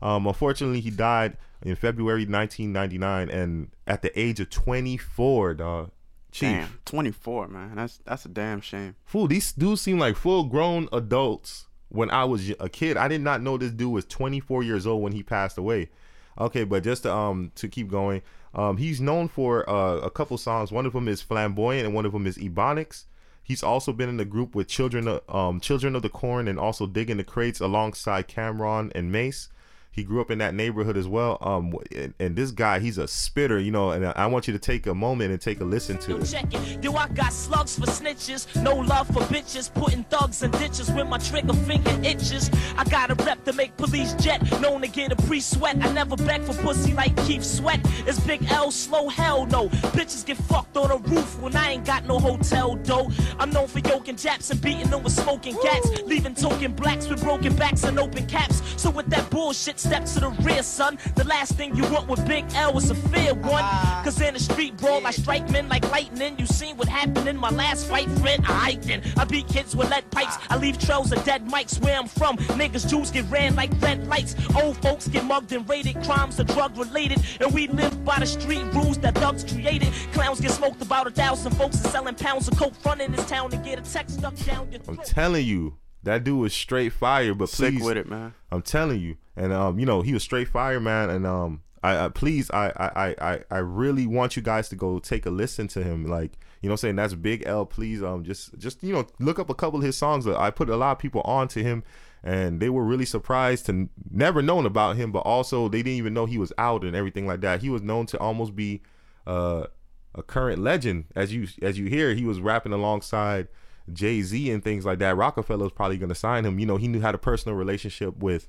Um, 0.00 0.26
unfortunately, 0.26 0.80
he 0.80 0.90
died 0.90 1.36
in 1.60 1.76
February 1.76 2.24
1999, 2.26 3.28
and 3.28 3.70
at 3.86 4.02
the 4.02 4.18
age 4.18 4.40
of 4.40 4.50
24, 4.50 5.54
dog. 5.54 5.90
Chief, 6.32 6.48
Damn, 6.48 6.78
24, 6.86 7.48
man. 7.48 7.76
That's 7.76 7.98
that's 8.06 8.24
a 8.24 8.28
damn 8.30 8.62
shame. 8.62 8.96
fool, 9.04 9.26
these 9.28 9.52
dudes 9.52 9.82
seem 9.82 9.98
like 9.98 10.16
full 10.16 10.44
grown 10.44 10.88
adults 10.90 11.66
when 11.92 12.10
I 12.10 12.24
was 12.24 12.50
a 12.58 12.68
kid. 12.68 12.96
I 12.96 13.08
did 13.08 13.20
not 13.20 13.42
know 13.42 13.56
this 13.56 13.70
dude 13.70 13.92
was 13.92 14.04
24 14.06 14.62
years 14.62 14.86
old 14.86 15.02
when 15.02 15.12
he 15.12 15.22
passed 15.22 15.58
away. 15.58 15.90
Okay, 16.38 16.64
but 16.64 16.82
just 16.82 17.02
to, 17.02 17.14
um 17.14 17.52
to 17.56 17.68
keep 17.68 17.88
going, 17.88 18.22
um 18.54 18.78
he's 18.78 19.00
known 19.00 19.28
for 19.28 19.68
uh, 19.68 19.98
a 19.98 20.10
couple 20.10 20.38
songs. 20.38 20.72
One 20.72 20.86
of 20.86 20.94
them 20.94 21.08
is 21.08 21.20
Flamboyant 21.20 21.86
and 21.86 21.94
one 21.94 22.06
of 22.06 22.12
them 22.12 22.26
is 22.26 22.38
Ebonics. 22.38 23.04
He's 23.42 23.62
also 23.62 23.92
been 23.92 24.08
in 24.08 24.16
the 24.16 24.24
group 24.24 24.54
with 24.54 24.68
Children 24.68 25.08
of, 25.08 25.20
um 25.28 25.60
Children 25.60 25.94
of 25.94 26.02
the 26.02 26.08
Corn 26.08 26.48
and 26.48 26.58
also 26.58 26.86
Digging 26.86 27.18
the 27.18 27.24
Crates 27.24 27.60
alongside 27.60 28.28
Cam'ron 28.28 28.90
and 28.94 29.12
Mase. 29.12 29.50
He 29.92 30.04
grew 30.04 30.20
up 30.20 30.30
in 30.30 30.38
that 30.38 30.54
neighborhood 30.54 30.96
as 30.96 31.06
well. 31.06 31.38
Um, 31.40 31.74
and, 31.94 32.14
and 32.18 32.34
this 32.34 32.50
guy, 32.50 32.78
he's 32.78 32.98
a 32.98 33.06
spitter, 33.06 33.58
you 33.58 33.70
know. 33.70 33.90
And 33.90 34.06
I 34.06 34.26
want 34.26 34.48
you 34.48 34.52
to 34.54 34.58
take 34.58 34.86
a 34.86 34.94
moment 34.94 35.32
and 35.32 35.40
take 35.40 35.60
a 35.60 35.64
listen 35.64 35.98
to 35.98 36.16
it. 36.16 36.24
Check 36.24 36.52
it. 36.52 36.82
Yo, 36.82 36.94
I 36.94 37.08
got 37.08 37.32
slugs 37.32 37.78
for 37.78 37.86
snitches. 37.86 38.46
No 38.62 38.74
love 38.74 39.06
for 39.08 39.20
bitches. 39.22 39.72
Putting 39.72 40.04
thugs 40.04 40.42
in 40.42 40.50
ditches 40.52 40.90
my 41.12 41.18
trigger 41.18 41.52
finger 41.52 41.90
itches. 42.02 42.50
I 42.78 42.84
got 42.84 43.10
a 43.10 43.14
rep 43.22 43.44
to 43.44 43.52
make 43.52 43.76
police 43.76 44.14
jet. 44.14 44.40
Known 44.62 44.80
to 44.80 44.88
get 44.88 45.12
a 45.12 45.16
pre 45.16 45.40
sweat. 45.40 45.76
I 45.84 45.92
never 45.92 46.16
beg 46.16 46.42
for 46.42 46.54
pussy 46.62 46.94
like 46.94 47.14
Keith 47.26 47.44
Sweat. 47.44 47.80
It's 48.06 48.18
Big 48.20 48.42
L, 48.50 48.70
slow 48.70 49.08
hell 49.08 49.44
no. 49.44 49.68
Bitches 49.92 50.24
get 50.24 50.38
fucked 50.38 50.78
on 50.78 50.90
a 50.90 50.96
roof 50.96 51.38
when 51.38 51.54
I 51.54 51.72
ain't 51.72 51.84
got 51.84 52.06
no 52.06 52.18
hotel 52.18 52.76
dough. 52.76 53.10
I'm 53.38 53.50
known 53.50 53.68
for 53.68 53.80
yoking 53.80 54.16
japs 54.16 54.50
and 54.50 54.60
beating 54.62 54.88
them 54.88 55.02
with 55.02 55.12
smoking 55.12 55.54
gats. 55.62 56.02
Leaving 56.04 56.34
token 56.34 56.72
blacks 56.72 57.08
with 57.08 57.22
broken 57.22 57.54
backs 57.56 57.84
and 57.84 57.98
open 57.98 58.26
caps. 58.26 58.62
So 58.80 58.88
with 58.88 59.08
that 59.10 59.28
bullshit, 59.28 59.78
step 59.82 60.04
to 60.04 60.20
the 60.20 60.30
rear, 60.42 60.62
son. 60.62 60.98
The 61.16 61.24
last 61.24 61.54
thing 61.54 61.74
you 61.76 61.82
want 61.90 62.08
with 62.08 62.26
Big 62.26 62.44
L 62.54 62.76
is 62.78 62.90
a 62.90 62.94
fair 62.94 63.34
one. 63.34 63.62
Uh-huh. 63.62 64.04
Cause 64.04 64.20
in 64.20 64.34
the 64.34 64.40
street 64.40 64.76
brawl, 64.76 65.06
I 65.06 65.10
strike 65.10 65.48
men 65.50 65.68
like 65.68 65.88
lightning. 65.90 66.38
You 66.38 66.46
seen 66.46 66.76
what 66.76 66.88
happened 66.88 67.28
in 67.28 67.36
my 67.36 67.50
last 67.50 67.86
fight, 67.86 68.08
friend? 68.20 68.44
I 68.46 68.52
hiked 68.52 68.88
in. 68.88 69.02
I 69.16 69.24
beat 69.24 69.48
kids 69.48 69.74
with 69.74 69.90
lead 69.90 70.10
pipes. 70.10 70.36
Uh-huh. 70.36 70.54
I 70.54 70.56
leave 70.56 70.78
trails 70.78 71.12
of 71.12 71.24
dead 71.24 71.46
mics 71.46 71.80
where 71.82 71.98
I'm 71.98 72.08
from. 72.08 72.36
Niggas, 72.58 72.88
Jews 72.88 73.10
get 73.10 73.28
ran 73.30 73.54
like 73.56 73.70
red 73.80 74.06
lights. 74.08 74.34
Old 74.54 74.76
folks 74.78 75.08
get 75.08 75.24
mugged 75.24 75.52
and 75.52 75.68
raided. 75.68 76.02
Crimes 76.04 76.38
are 76.40 76.44
drug 76.44 76.76
related. 76.76 77.22
And 77.40 77.52
we 77.52 77.68
live 77.68 78.04
by 78.04 78.18
the 78.18 78.26
street 78.26 78.64
rules 78.72 78.98
that 78.98 79.14
thugs 79.16 79.44
created. 79.44 79.92
Clowns 80.12 80.40
get 80.40 80.52
smoked 80.52 80.82
about 80.82 81.06
a 81.06 81.10
thousand 81.10 81.52
folks 81.52 81.82
and 81.82 81.92
selling 81.92 82.14
pounds 82.14 82.48
of 82.48 82.56
coke 82.56 82.74
front 82.76 83.00
in 83.00 83.12
this 83.12 83.26
town 83.28 83.50
to 83.50 83.56
get 83.58 83.78
a 83.78 83.82
text 83.82 84.18
stuck 84.18 84.36
down 84.36 84.70
your 84.70 84.80
I'm 84.88 84.96
telling 84.98 85.46
you, 85.46 85.78
that 86.02 86.24
dude 86.24 86.38
was 86.40 86.52
straight 86.52 86.92
fire. 86.92 87.34
But 87.34 87.48
Sick 87.48 87.74
please, 87.74 87.84
with 87.84 87.96
it, 87.96 88.08
man. 88.08 88.34
I'm 88.50 88.62
telling 88.62 89.00
you, 89.00 89.16
and 89.36 89.52
um, 89.52 89.78
you 89.78 89.86
know, 89.86 90.02
he 90.02 90.12
was 90.12 90.22
straight 90.22 90.48
fire, 90.48 90.80
man. 90.80 91.10
And 91.10 91.26
um, 91.26 91.62
I, 91.82 92.04
I 92.04 92.08
please, 92.08 92.50
I, 92.50 92.68
I, 92.76 93.14
I, 93.20 93.40
I- 93.50 93.58
really 93.58 94.06
want 94.06 94.36
you 94.36 94.42
guys 94.42 94.68
to 94.70 94.76
go 94.76 94.98
take 94.98 95.26
a 95.26 95.30
listen 95.30 95.68
to 95.68 95.82
him. 95.82 96.04
Like, 96.06 96.38
you 96.60 96.68
know, 96.68 96.72
what 96.72 96.74
I'm 96.74 96.76
saying 96.78 96.96
that's 96.96 97.14
Big 97.14 97.42
L. 97.46 97.66
Please, 97.66 98.02
um, 98.02 98.24
just, 98.24 98.56
just 98.58 98.82
you 98.82 98.92
know, 98.92 99.06
look 99.18 99.38
up 99.38 99.50
a 99.50 99.54
couple 99.54 99.78
of 99.80 99.84
his 99.84 99.96
songs. 99.96 100.26
I 100.26 100.50
put 100.50 100.68
a 100.70 100.76
lot 100.76 100.92
of 100.92 100.98
people 100.98 101.22
on 101.22 101.48
to 101.48 101.62
him, 101.62 101.82
and 102.22 102.60
they 102.60 102.68
were 102.68 102.84
really 102.84 103.04
surprised 103.04 103.66
to 103.66 103.72
n- 103.72 103.90
never 104.10 104.42
known 104.42 104.64
about 104.66 104.94
him, 104.96 105.10
but 105.10 105.20
also 105.20 105.68
they 105.68 105.78
didn't 105.78 105.98
even 105.98 106.14
know 106.14 106.26
he 106.26 106.38
was 106.38 106.52
out 106.58 106.84
and 106.84 106.94
everything 106.94 107.26
like 107.26 107.40
that. 107.40 107.62
He 107.62 107.70
was 107.70 107.82
known 107.82 108.06
to 108.06 108.18
almost 108.18 108.54
be, 108.54 108.82
uh, 109.26 109.66
a 110.14 110.22
current 110.22 110.60
legend. 110.60 111.06
As 111.16 111.32
you, 111.32 111.48
as 111.62 111.78
you 111.78 111.86
hear, 111.86 112.14
he 112.14 112.24
was 112.24 112.38
rapping 112.40 112.72
alongside. 112.72 113.48
Jay 113.92 114.22
Z 114.22 114.50
and 114.50 114.62
things 114.62 114.84
like 114.84 114.98
that. 114.98 115.16
Roc-A-Fella's 115.16 115.72
probably 115.72 115.98
going 115.98 116.08
to 116.08 116.14
sign 116.14 116.44
him. 116.44 116.58
You 116.58 116.66
know, 116.66 116.76
he 116.76 116.88
knew 116.88 117.00
had 117.00 117.14
a 117.14 117.18
personal 117.18 117.56
relationship 117.56 118.18
with 118.18 118.48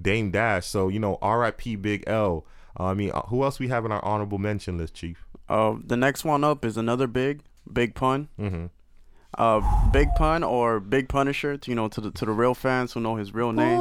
Dame 0.00 0.30
Dash. 0.30 0.66
So 0.66 0.88
you 0.88 0.98
know, 0.98 1.18
R.I.P. 1.20 1.76
Big 1.76 2.04
L. 2.06 2.46
Uh, 2.78 2.84
I 2.84 2.94
mean, 2.94 3.10
uh, 3.12 3.22
who 3.22 3.42
else 3.44 3.58
we 3.58 3.68
have 3.68 3.84
in 3.84 3.92
our 3.92 4.04
honorable 4.04 4.38
mention 4.38 4.78
list, 4.78 4.94
Chief? 4.94 5.26
Uh, 5.48 5.76
the 5.84 5.96
next 5.96 6.24
one 6.24 6.42
up 6.44 6.64
is 6.64 6.76
another 6.76 7.06
big, 7.06 7.42
Big 7.70 7.94
Pun. 7.94 8.28
Mm-hmm. 8.38 8.66
Uh, 9.36 9.90
Big 9.90 10.08
Pun 10.16 10.42
or 10.42 10.80
Big 10.80 11.08
Punisher, 11.08 11.56
to, 11.56 11.70
you 11.70 11.74
know, 11.74 11.88
to 11.88 12.00
the 12.00 12.10
to 12.10 12.24
the 12.24 12.32
real 12.32 12.54
fans 12.54 12.92
who 12.92 13.00
know 13.00 13.16
his 13.16 13.34
real 13.34 13.52
name. 13.52 13.78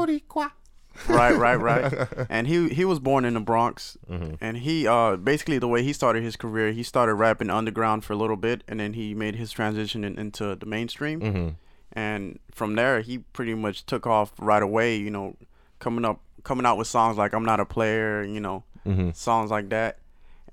Right, 1.08 1.36
right, 1.38 1.56
right. 1.56 2.08
And 2.30 2.48
he 2.48 2.70
he 2.70 2.86
was 2.86 3.00
born 3.00 3.26
in 3.26 3.34
the 3.34 3.40
Bronx, 3.40 3.98
Mm-hmm. 4.10 4.36
and 4.42 4.58
he 4.58 4.88
uh 4.88 5.16
basically 5.16 5.58
the 5.60 5.68
way 5.68 5.84
he 5.84 5.94
started 5.94 6.24
his 6.24 6.36
career, 6.36 6.72
he 6.72 6.84
started 6.84 7.16
rapping 7.16 7.50
underground 7.50 8.04
for 8.06 8.14
a 8.14 8.18
little 8.18 8.36
bit, 8.38 8.64
and 8.68 8.80
then 8.80 8.94
he 8.94 9.14
made 9.14 9.36
his 9.36 9.52
transition 9.52 10.04
in, 10.04 10.18
into 10.20 10.56
the 10.56 10.66
mainstream. 10.66 11.20
Mm-hmm. 11.22 11.50
And 11.94 12.40
from 12.52 12.76
there, 12.76 13.02
he 13.02 13.18
pretty 13.20 13.54
much 13.54 13.86
took 13.86 14.06
off 14.08 14.32
right 14.40 14.64
away. 14.64 14.96
You 14.98 15.10
know, 15.10 15.36
coming 15.80 16.06
up, 16.06 16.22
coming 16.44 16.66
out 16.66 16.78
with 16.78 16.88
songs 16.88 17.18
like 17.18 17.34
"I'm 17.34 17.44
Not 17.46 17.60
a 17.60 17.66
Player," 17.66 18.24
you 18.24 18.40
know, 18.40 18.64
Mm-hmm. 18.88 19.12
songs 19.14 19.52
like 19.52 19.70
that. 19.70 20.00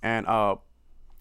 And 0.02 0.26
uh, 0.26 0.56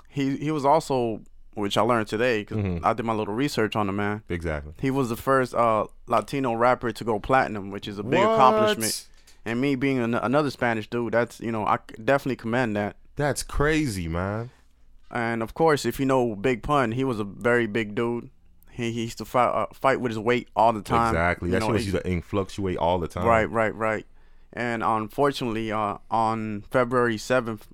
he 0.09 0.37
he 0.37 0.51
was 0.51 0.65
also, 0.65 1.21
which 1.57 1.77
I 1.77 1.81
learned 1.81 2.07
today 2.07 2.41
because 2.41 2.57
Mhm. 2.57 2.79
I 2.83 2.93
did 2.93 3.05
my 3.05 3.13
little 3.13 3.33
research 3.33 3.75
on 3.75 3.87
the 3.87 3.93
man. 3.93 4.21
Exactly. 4.29 4.73
He 4.79 4.91
was 4.91 5.09
the 5.09 5.15
first 5.17 5.53
uh 5.55 5.87
Latino 6.07 6.53
rapper 6.53 6.91
to 6.91 7.03
go 7.03 7.19
platinum, 7.19 7.71
which 7.71 7.87
is 7.87 7.97
a 7.99 8.03
big 8.03 8.19
accomplishment. 8.21 9.07
And 9.45 9.61
me 9.61 9.75
being 9.75 9.97
an- 9.99 10.13
another 10.15 10.49
Spanish 10.49 10.89
dude, 10.89 11.13
that's 11.13 11.39
you 11.39 11.51
know 11.51 11.65
I 11.65 11.79
definitely 12.03 12.35
commend 12.37 12.75
that. 12.75 12.97
That's 13.15 13.43
crazy, 13.43 14.07
man. 14.07 14.49
And 15.09 15.41
of 15.41 15.53
course, 15.53 15.85
if 15.85 15.99
you 15.99 16.05
know 16.05 16.35
Big 16.35 16.61
Pun, 16.63 16.91
he 16.91 17.03
was 17.03 17.19
a 17.19 17.23
very 17.23 17.65
big 17.65 17.95
dude. 17.95 18.29
He, 18.71 18.91
he 18.91 19.01
used 19.03 19.17
to 19.19 19.25
fight 19.25 19.49
uh, 19.49 19.67
fight 19.73 19.99
with 20.01 20.11
his 20.11 20.19
weight 20.19 20.49
all 20.55 20.73
the 20.73 20.81
time. 20.81 21.09
exactly. 21.15 21.47
You 21.49 21.53
That 21.53 21.59
know, 21.61 21.67
shit 21.77 21.81
he- 21.85 21.91
used 21.91 22.03
to 22.05 22.21
fluctuate 22.21 22.77
all 22.77 22.99
the 22.99 23.07
time. 23.07 23.25
Right, 23.25 23.49
right, 23.49 23.73
right. 23.73 24.05
And 24.53 24.83
unfortunately, 24.83 25.71
uh, 25.71 25.97
on 26.11 26.63
February 26.69 27.17
seventh, 27.17 27.67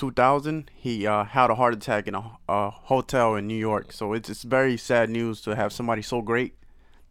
two 0.00 0.10
thousand, 0.12 0.70
he 0.74 1.06
uh, 1.06 1.24
had 1.24 1.50
a 1.50 1.54
heart 1.54 1.74
attack 1.74 2.08
in 2.08 2.14
a, 2.14 2.22
a 2.48 2.70
hotel 2.70 3.34
in 3.38 3.46
New 3.46 3.60
York. 3.70 3.92
So 3.92 4.14
it's 4.16 4.28
it's 4.32 4.44
very 4.44 4.76
sad 4.78 5.10
news 5.10 5.42
to 5.42 5.50
have 5.54 5.70
somebody 5.78 6.02
so 6.02 6.22
great 6.22 6.52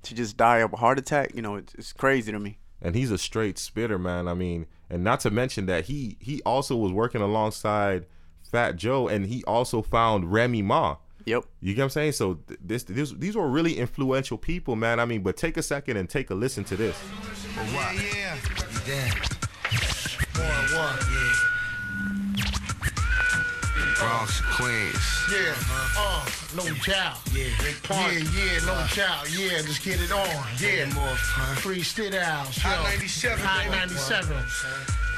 to 0.06 0.16
just 0.16 0.38
die 0.38 0.60
of 0.66 0.74
a 0.74 0.78
heart 0.78 0.98
attack. 0.98 1.28
You 1.36 1.44
know, 1.46 1.56
it's, 1.62 1.74
it's 1.76 1.94
crazy 1.94 2.32
to 2.32 2.40
me. 2.40 2.58
and 2.82 2.96
he's 2.96 3.12
a 3.12 3.18
straight 3.18 3.58
spitter, 3.58 4.00
man. 4.00 4.28
I 4.28 4.34
mean, 4.34 4.66
and 4.90 5.04
not 5.04 5.20
to 5.22 5.30
mention 5.30 5.66
that 5.68 5.86
he 5.86 6.18
he 6.20 6.42
also 6.46 6.76
was 6.76 6.92
working 6.92 7.22
alongside 7.22 8.06
Fat 8.52 8.76
Joe, 8.76 9.08
and 9.08 9.26
he 9.28 9.44
also 9.46 9.82
found 9.82 10.32
Remy 10.32 10.64
Ma. 10.64 10.98
Yep. 11.26 11.44
You 11.60 11.76
get 11.76 11.82
what 11.82 11.86
I'm 11.86 11.90
saying? 11.92 12.14
So 12.14 12.36
th- 12.48 12.60
this, 12.64 12.84
this 12.84 13.12
these 13.12 13.36
were 13.36 13.50
really 13.50 13.78
influential 13.78 14.38
people, 14.38 14.76
man. 14.76 15.00
I 15.00 15.06
mean, 15.06 15.22
but 15.22 15.38
take 15.38 15.58
a 15.58 15.62
second 15.62 15.98
and 15.98 16.10
take 16.10 16.32
a 16.32 16.36
listen 16.36 16.64
to 16.66 16.76
this. 16.76 16.98
Yeah, 17.56 17.94
yeah. 17.94 18.38
Yeah. 18.88 19.12
One, 20.40 20.68
one. 20.80 21.59
Bronx, 24.00 24.42
Queens. 24.56 24.96
Yeah, 25.32 25.54
uh, 25.98 26.26
no 26.56 26.64
child. 26.76 27.18
Yeah, 27.34 27.48
yeah, 27.90 28.10
yeah, 28.34 28.66
no 28.66 28.86
child. 28.88 29.28
Yeah, 29.30 29.62
just 29.62 29.84
get 29.84 30.00
it 30.00 30.12
on. 30.12 30.28
Yeah, 30.60 30.86
More 30.94 31.16
fun. 31.16 31.56
free 31.58 31.82
stit 31.82 32.14
out. 32.16 32.48
Hot 32.64 32.84
97, 32.84 33.40
Hot 33.46 33.64
baby. 33.66 33.76
97. 33.76 34.38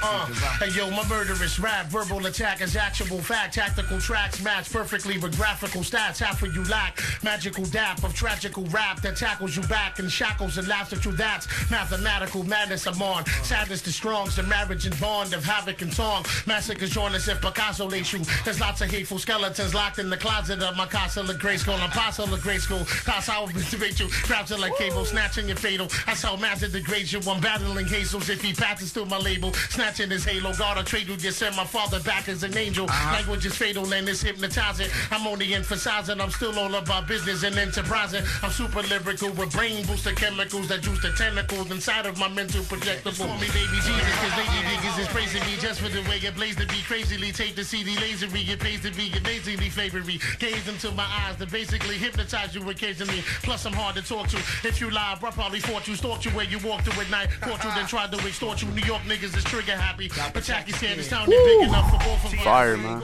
Uh, 0.03 0.25
hey 0.59 0.69
yo, 0.69 0.89
my 0.89 1.07
murderous 1.07 1.59
rap, 1.59 1.85
verbal 1.87 2.25
attack 2.25 2.61
is 2.61 2.75
actual 2.75 3.19
fact. 3.19 3.53
Tactical 3.53 3.99
tracks 3.99 4.41
match 4.43 4.71
perfectly 4.71 5.17
with 5.19 5.35
graphical 5.37 5.81
stats. 5.81 6.19
Half 6.19 6.41
what 6.41 6.53
you 6.55 6.63
lack, 6.65 7.01
magical 7.23 7.65
dap 7.65 8.03
of 8.03 8.13
tragical 8.15 8.63
rap 8.65 9.01
that 9.01 9.15
tackles 9.15 9.55
you 9.55 9.61
back 9.63 9.99
in 9.99 10.09
shackles 10.09 10.57
and 10.57 10.67
laughs 10.67 10.91
at 10.93 11.05
you. 11.05 11.11
That's 11.11 11.47
mathematical 11.69 12.43
madness 12.43 12.87
I'm 12.87 13.01
on. 13.01 13.25
Sadness 13.43 13.81
the 13.81 13.91
strongs, 13.91 14.35
the 14.35 14.43
marriage 14.43 14.85
and 14.85 14.99
bond 14.99 15.33
of 15.33 15.43
havoc 15.43 15.81
and 15.81 15.93
song. 15.93 16.25
Massacres 16.47 16.89
join 16.89 17.13
us 17.13 17.27
if 17.27 17.39
Picasso 17.39 17.87
lays 17.87 18.11
you. 18.11 18.21
There's 18.43 18.59
lots 18.59 18.81
of 18.81 18.89
hateful 18.89 19.19
skeletons 19.19 19.75
locked 19.75 19.99
in 19.99 20.09
the 20.09 20.17
closet 20.17 20.63
of 20.63 20.75
my 20.75 20.87
castle 20.87 21.29
of 21.29 21.39
grade 21.39 21.59
school. 21.59 21.75
I'm 21.75 21.91
of 21.91 22.41
grade 22.41 22.61
school. 22.61 22.85
That's 23.05 23.27
how 23.27 23.45
I 23.45 23.51
debate 23.69 23.99
you. 23.99 24.07
Crouching 24.07 24.59
like 24.59 24.75
cable, 24.77 25.05
snatching 25.05 25.47
your 25.47 25.57
fatal. 25.57 25.87
That's 26.05 26.23
how 26.23 26.35
master 26.37 26.67
degrades 26.67 27.13
you. 27.13 27.19
I'm 27.27 27.39
battling 27.39 27.85
Jesus 27.85 28.29
if 28.29 28.41
he 28.41 28.53
passes 28.53 28.91
through 28.91 29.05
my 29.05 29.17
label. 29.17 29.51
Snatching 29.91 30.11
his 30.11 30.23
halo. 30.23 30.53
God, 30.53 30.77
I 30.77 30.83
trade 30.83 31.09
you. 31.09 31.17
Just 31.17 31.39
send 31.39 31.53
my 31.57 31.65
father 31.65 31.99
back 31.99 32.29
as 32.29 32.43
an 32.43 32.55
angel. 32.57 32.85
Uh-huh. 32.85 33.15
Language 33.15 33.45
is 33.45 33.57
fatal 33.57 33.91
and 33.91 34.07
it's 34.07 34.21
hypnotizing. 34.21 34.87
I'm 35.11 35.27
only 35.27 35.53
emphasizing. 35.53 36.21
I'm 36.21 36.29
still 36.29 36.57
all 36.57 36.73
about 36.75 37.09
business 37.09 37.43
and 37.43 37.57
enterprising. 37.57 38.23
I'm 38.41 38.51
super 38.51 38.83
lyrical 38.83 39.31
with 39.31 39.51
brain 39.51 39.85
booster 39.85 40.13
chemicals 40.13 40.69
that 40.69 40.79
juice 40.79 41.01
the 41.01 41.11
tentacles 41.11 41.69
inside 41.71 42.05
of 42.05 42.17
my 42.17 42.29
mental 42.29 42.61
projectable. 42.71 43.27
Call 43.27 43.35
me 43.35 43.47
baby 43.51 43.83
Jesus, 43.83 44.15
cause 44.15 44.37
lady 44.39 44.63
niggas 44.71 44.97
is 44.97 45.07
praising 45.09 45.43
me 45.43 45.59
just 45.59 45.81
for 45.81 45.89
the 45.89 45.99
way 46.07 46.23
it 46.23 46.35
blaze 46.35 46.55
to 46.55 46.65
be 46.67 46.81
crazily. 46.87 47.33
Take 47.33 47.57
the 47.57 47.63
CD 47.65 47.95
lasery, 47.95 48.47
it 48.47 48.61
pays 48.61 48.79
to 48.83 48.91
be 48.91 49.11
amazingly 49.11 49.67
flavory. 49.67 50.21
Gaze 50.39 50.69
into 50.69 50.89
my 50.91 51.03
eyes 51.03 51.35
to 51.35 51.47
basically 51.47 51.97
hypnotize 51.97 52.55
you 52.55 52.63
occasionally. 52.69 53.23
Plus, 53.43 53.65
I'm 53.65 53.73
hard 53.73 53.95
to 53.95 54.01
talk 54.01 54.29
to. 54.29 54.37
If 54.63 54.79
you 54.79 54.89
lie, 54.89 55.17
I 55.21 55.31
probably 55.31 55.59
fought 55.59 55.85
you, 55.89 55.95
stalked 55.95 56.23
you 56.23 56.31
where 56.31 56.45
you 56.45 56.59
walked 56.59 56.87
through 56.87 57.01
at 57.03 57.11
night. 57.11 57.27
Caught 57.41 57.65
you, 57.65 57.71
then 57.75 57.87
tried 57.87 58.13
to 58.13 58.17
extort 58.25 58.61
you. 58.61 58.69
New 58.69 58.87
York 58.87 59.01
niggas 59.01 59.35
is 59.35 59.43
trigger 59.43 59.80
happy. 59.81 60.09
But 60.33 60.43
Tacky 60.43 60.71
said 60.73 60.97
this 60.97 61.09
town 61.09 61.31
ain't 61.31 61.45
big 61.45 61.67
enough 61.67 61.91
for 61.91 61.97
both 61.97 62.25
of 62.25 62.33
us. 62.33 62.43
Fire, 62.43 62.77
man. 62.77 63.01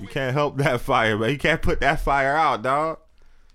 You 0.00 0.08
can't 0.08 0.32
help 0.32 0.56
that 0.58 0.80
fire, 0.80 1.18
man. 1.18 1.30
You 1.30 1.38
can't 1.38 1.62
put 1.62 1.80
that 1.80 2.00
fire 2.00 2.34
out, 2.34 2.62
dog. 2.62 2.98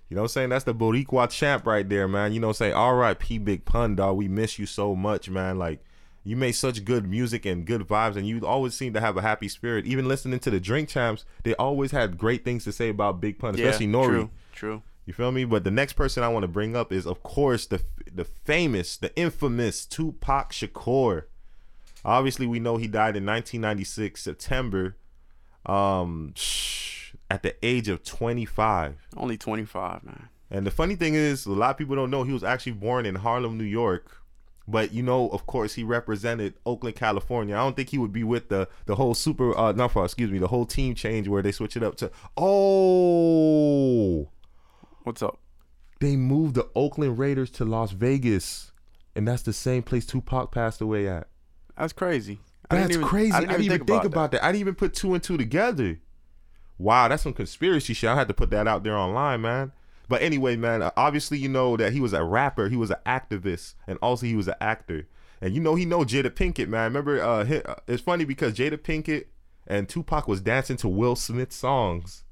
You 0.08 0.14
know 0.14 0.22
what 0.22 0.30
I'm 0.30 0.32
saying? 0.32 0.48
That's 0.50 0.64
the 0.64 0.74
Boricua 0.74 1.28
champ 1.28 1.66
right 1.66 1.86
there, 1.86 2.08
man. 2.08 2.32
You 2.32 2.40
know 2.40 2.48
what 2.48 2.56
I'm 2.56 2.70
saying? 2.70 2.74
R.I.P. 2.74 3.38
Big 3.38 3.64
Pun, 3.64 3.94
dog. 3.94 4.16
We 4.16 4.28
miss 4.28 4.58
you 4.58 4.64
so 4.64 4.96
much, 4.96 5.28
man. 5.28 5.58
Like, 5.58 5.84
you 6.24 6.36
made 6.36 6.52
such 6.52 6.84
good 6.84 7.08
music 7.08 7.44
and 7.44 7.66
good 7.66 7.82
vibes, 7.82 8.16
and 8.16 8.26
you 8.26 8.40
always 8.46 8.74
seem 8.74 8.94
to 8.94 9.00
have 9.00 9.18
a 9.18 9.22
happy 9.22 9.48
spirit. 9.48 9.84
Even 9.86 10.08
listening 10.08 10.38
to 10.40 10.50
the 10.50 10.60
Drink 10.60 10.88
Champs, 10.88 11.26
they 11.42 11.54
always 11.56 11.90
had 11.90 12.16
great 12.16 12.44
things 12.44 12.64
to 12.64 12.72
say 12.72 12.88
about 12.88 13.20
Big 13.20 13.38
Pun, 13.38 13.54
especially 13.54 13.86
yeah, 13.86 13.92
Nori. 13.92 14.06
True, 14.06 14.30
true. 14.52 14.82
You 15.04 15.12
feel 15.12 15.32
me? 15.32 15.44
But 15.44 15.64
the 15.64 15.70
next 15.70 15.94
person 15.94 16.22
I 16.22 16.28
want 16.28 16.42
to 16.42 16.48
bring 16.48 16.74
up 16.74 16.92
is, 16.92 17.06
of 17.06 17.22
course, 17.22 17.66
the 17.66 17.82
the 18.14 18.24
famous, 18.24 18.96
the 18.96 19.14
infamous 19.16 19.86
Tupac 19.86 20.52
Shakur. 20.52 21.24
Obviously, 22.04 22.46
we 22.46 22.60
know 22.60 22.76
he 22.76 22.86
died 22.86 23.16
in 23.16 23.26
1996 23.26 24.20
September, 24.22 24.96
um, 25.66 26.34
at 27.30 27.42
the 27.42 27.54
age 27.64 27.88
of 27.88 28.04
25. 28.04 28.96
Only 29.16 29.36
25, 29.36 30.04
man. 30.04 30.28
And 30.50 30.66
the 30.66 30.70
funny 30.70 30.96
thing 30.96 31.14
is, 31.14 31.44
a 31.44 31.52
lot 31.52 31.72
of 31.72 31.76
people 31.76 31.96
don't 31.96 32.10
know 32.10 32.22
he 32.22 32.32
was 32.32 32.44
actually 32.44 32.72
born 32.72 33.04
in 33.04 33.16
Harlem, 33.16 33.58
New 33.58 33.64
York. 33.64 34.22
But 34.70 34.92
you 34.92 35.02
know, 35.02 35.28
of 35.30 35.46
course, 35.46 35.74
he 35.74 35.82
represented 35.82 36.54
Oakland, 36.66 36.94
California. 36.96 37.54
I 37.54 37.58
don't 37.58 37.74
think 37.74 37.88
he 37.88 37.96
would 37.96 38.12
be 38.12 38.22
with 38.22 38.50
the 38.50 38.68
the 38.84 38.96
whole 38.96 39.14
super, 39.14 39.56
uh, 39.56 39.72
not 39.72 39.92
for 39.92 40.04
excuse 40.04 40.30
me, 40.30 40.38
the 40.38 40.48
whole 40.48 40.66
team 40.66 40.94
change 40.94 41.26
where 41.26 41.40
they 41.40 41.52
switch 41.52 41.74
it 41.74 41.82
up 41.82 41.96
to. 41.96 42.10
Oh, 42.36 44.28
What's 45.04 45.22
up? 45.22 45.38
they 46.00 46.16
moved 46.16 46.54
the 46.54 46.68
Oakland 46.74 47.18
Raiders 47.18 47.50
to 47.52 47.64
Las 47.64 47.92
Vegas, 47.92 48.72
and 49.16 49.26
that's 49.26 49.42
the 49.42 49.54
same 49.54 49.82
place 49.82 50.04
Tupac 50.06 50.52
passed 50.52 50.80
away 50.82 51.08
at. 51.08 51.28
That's 51.78 51.92
crazy. 51.92 52.40
I 52.70 52.76
That's 52.76 52.88
didn't 52.88 53.00
even, 53.00 53.08
crazy. 53.08 53.32
I 53.32 53.40
didn't 53.40 53.62
even 53.62 53.84
think, 53.84 54.04
about, 54.04 54.32
that. 54.32 54.44
I 54.44 54.48
didn't 54.48 54.60
even 54.60 54.74
put 54.74 54.92
two 54.94 55.14
and 55.14 55.22
two 55.22 55.38
together. 55.38 55.98
Wow, 56.76 57.08
that's 57.08 57.22
some 57.22 57.32
conspiracy 57.32 57.94
shit. 57.94 58.10
I 58.10 58.14
had 58.14 58.28
to 58.28 58.34
put 58.34 58.50
that 58.50 58.68
out 58.68 58.84
there 58.84 58.96
online, 58.96 59.40
man. 59.40 59.72
But 60.08 60.22
anyway, 60.22 60.56
man, 60.56 60.82
uh, 60.82 60.90
obviously 60.96 61.38
you 61.38 61.48
know 61.48 61.76
that 61.76 61.92
he 61.92 62.00
was 62.00 62.12
a 62.12 62.24
rapper, 62.24 62.68
he 62.68 62.76
was 62.76 62.90
an 62.90 62.98
activist, 63.06 63.74
and 63.86 63.98
also 64.00 64.26
he 64.26 64.34
was 64.36 64.48
an 64.48 64.54
actor. 64.60 65.06
And 65.40 65.54
you 65.54 65.60
know 65.60 65.74
he 65.74 65.84
know 65.84 66.00
Jada 66.00 66.30
Pinkett, 66.30 66.68
man. 66.68 66.84
Remember, 66.84 67.22
uh, 67.22 67.44
uh, 67.44 67.74
it's 67.86 68.02
funny 68.02 68.24
because 68.24 68.54
Jada 68.54 68.78
Pinkett 68.78 69.26
and 69.66 69.88
Tupac 69.88 70.26
was 70.26 70.40
dancing 70.40 70.76
to 70.78 70.88
Will 70.88 71.14
Smith 71.14 71.52
songs, 71.52 72.24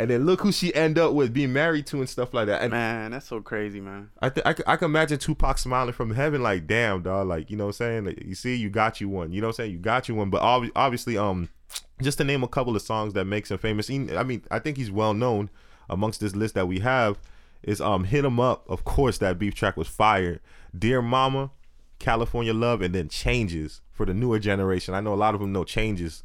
and 0.00 0.10
then 0.10 0.24
look 0.24 0.40
who 0.40 0.50
she 0.50 0.74
end 0.74 0.98
up 0.98 1.12
with 1.12 1.32
being 1.34 1.52
married 1.52 1.86
to 1.88 1.98
and 1.98 2.08
stuff 2.08 2.32
like 2.32 2.46
that. 2.46 2.62
And 2.62 2.70
Man, 2.70 3.10
that's 3.10 3.26
so 3.26 3.40
crazy, 3.42 3.80
man. 3.80 4.10
I 4.20 4.30
th- 4.30 4.46
I, 4.46 4.54
c- 4.54 4.62
I 4.66 4.76
can 4.76 4.86
imagine 4.86 5.18
Tupac 5.18 5.58
smiling 5.58 5.92
from 5.92 6.14
heaven, 6.14 6.42
like, 6.42 6.66
damn, 6.66 7.02
dog, 7.02 7.28
like, 7.28 7.50
you 7.50 7.56
know 7.56 7.66
what 7.66 7.80
I'm 7.80 8.04
saying? 8.04 8.04
Like, 8.06 8.24
you 8.24 8.34
see, 8.34 8.56
you 8.56 8.70
got 8.70 9.00
you 9.00 9.10
one. 9.10 9.30
You 9.32 9.42
know 9.42 9.48
what 9.48 9.58
I'm 9.58 9.64
saying? 9.64 9.72
You 9.72 9.78
got 9.78 10.08
you 10.08 10.14
one. 10.14 10.30
But 10.30 10.40
ob- 10.40 10.70
obviously, 10.74 11.18
um, 11.18 11.50
just 12.00 12.16
to 12.18 12.24
name 12.24 12.42
a 12.42 12.48
couple 12.48 12.74
of 12.74 12.82
songs 12.82 13.12
that 13.12 13.26
makes 13.26 13.50
him 13.50 13.58
famous. 13.58 13.88
He, 13.88 14.16
I 14.16 14.22
mean, 14.22 14.42
I 14.50 14.58
think 14.58 14.78
he's 14.78 14.90
well 14.90 15.12
known 15.12 15.50
amongst 15.90 16.20
this 16.20 16.34
list 16.34 16.54
that 16.54 16.66
we 16.66 16.78
have. 16.80 17.18
Is 17.62 17.82
um, 17.82 18.04
hit 18.04 18.24
him 18.24 18.40
up. 18.40 18.64
Of 18.70 18.84
course, 18.84 19.18
that 19.18 19.38
beef 19.38 19.54
track 19.54 19.76
was 19.76 19.86
fired. 19.86 20.40
Dear 20.76 21.02
Mama, 21.02 21.50
California 21.98 22.54
Love, 22.54 22.80
and 22.80 22.94
then 22.94 23.10
Changes 23.10 23.82
for 23.92 24.06
the 24.06 24.14
newer 24.14 24.38
generation. 24.38 24.94
I 24.94 25.00
know 25.00 25.12
a 25.12 25.14
lot 25.14 25.34
of 25.34 25.40
them 25.40 25.52
know 25.52 25.64
Changes. 25.64 26.22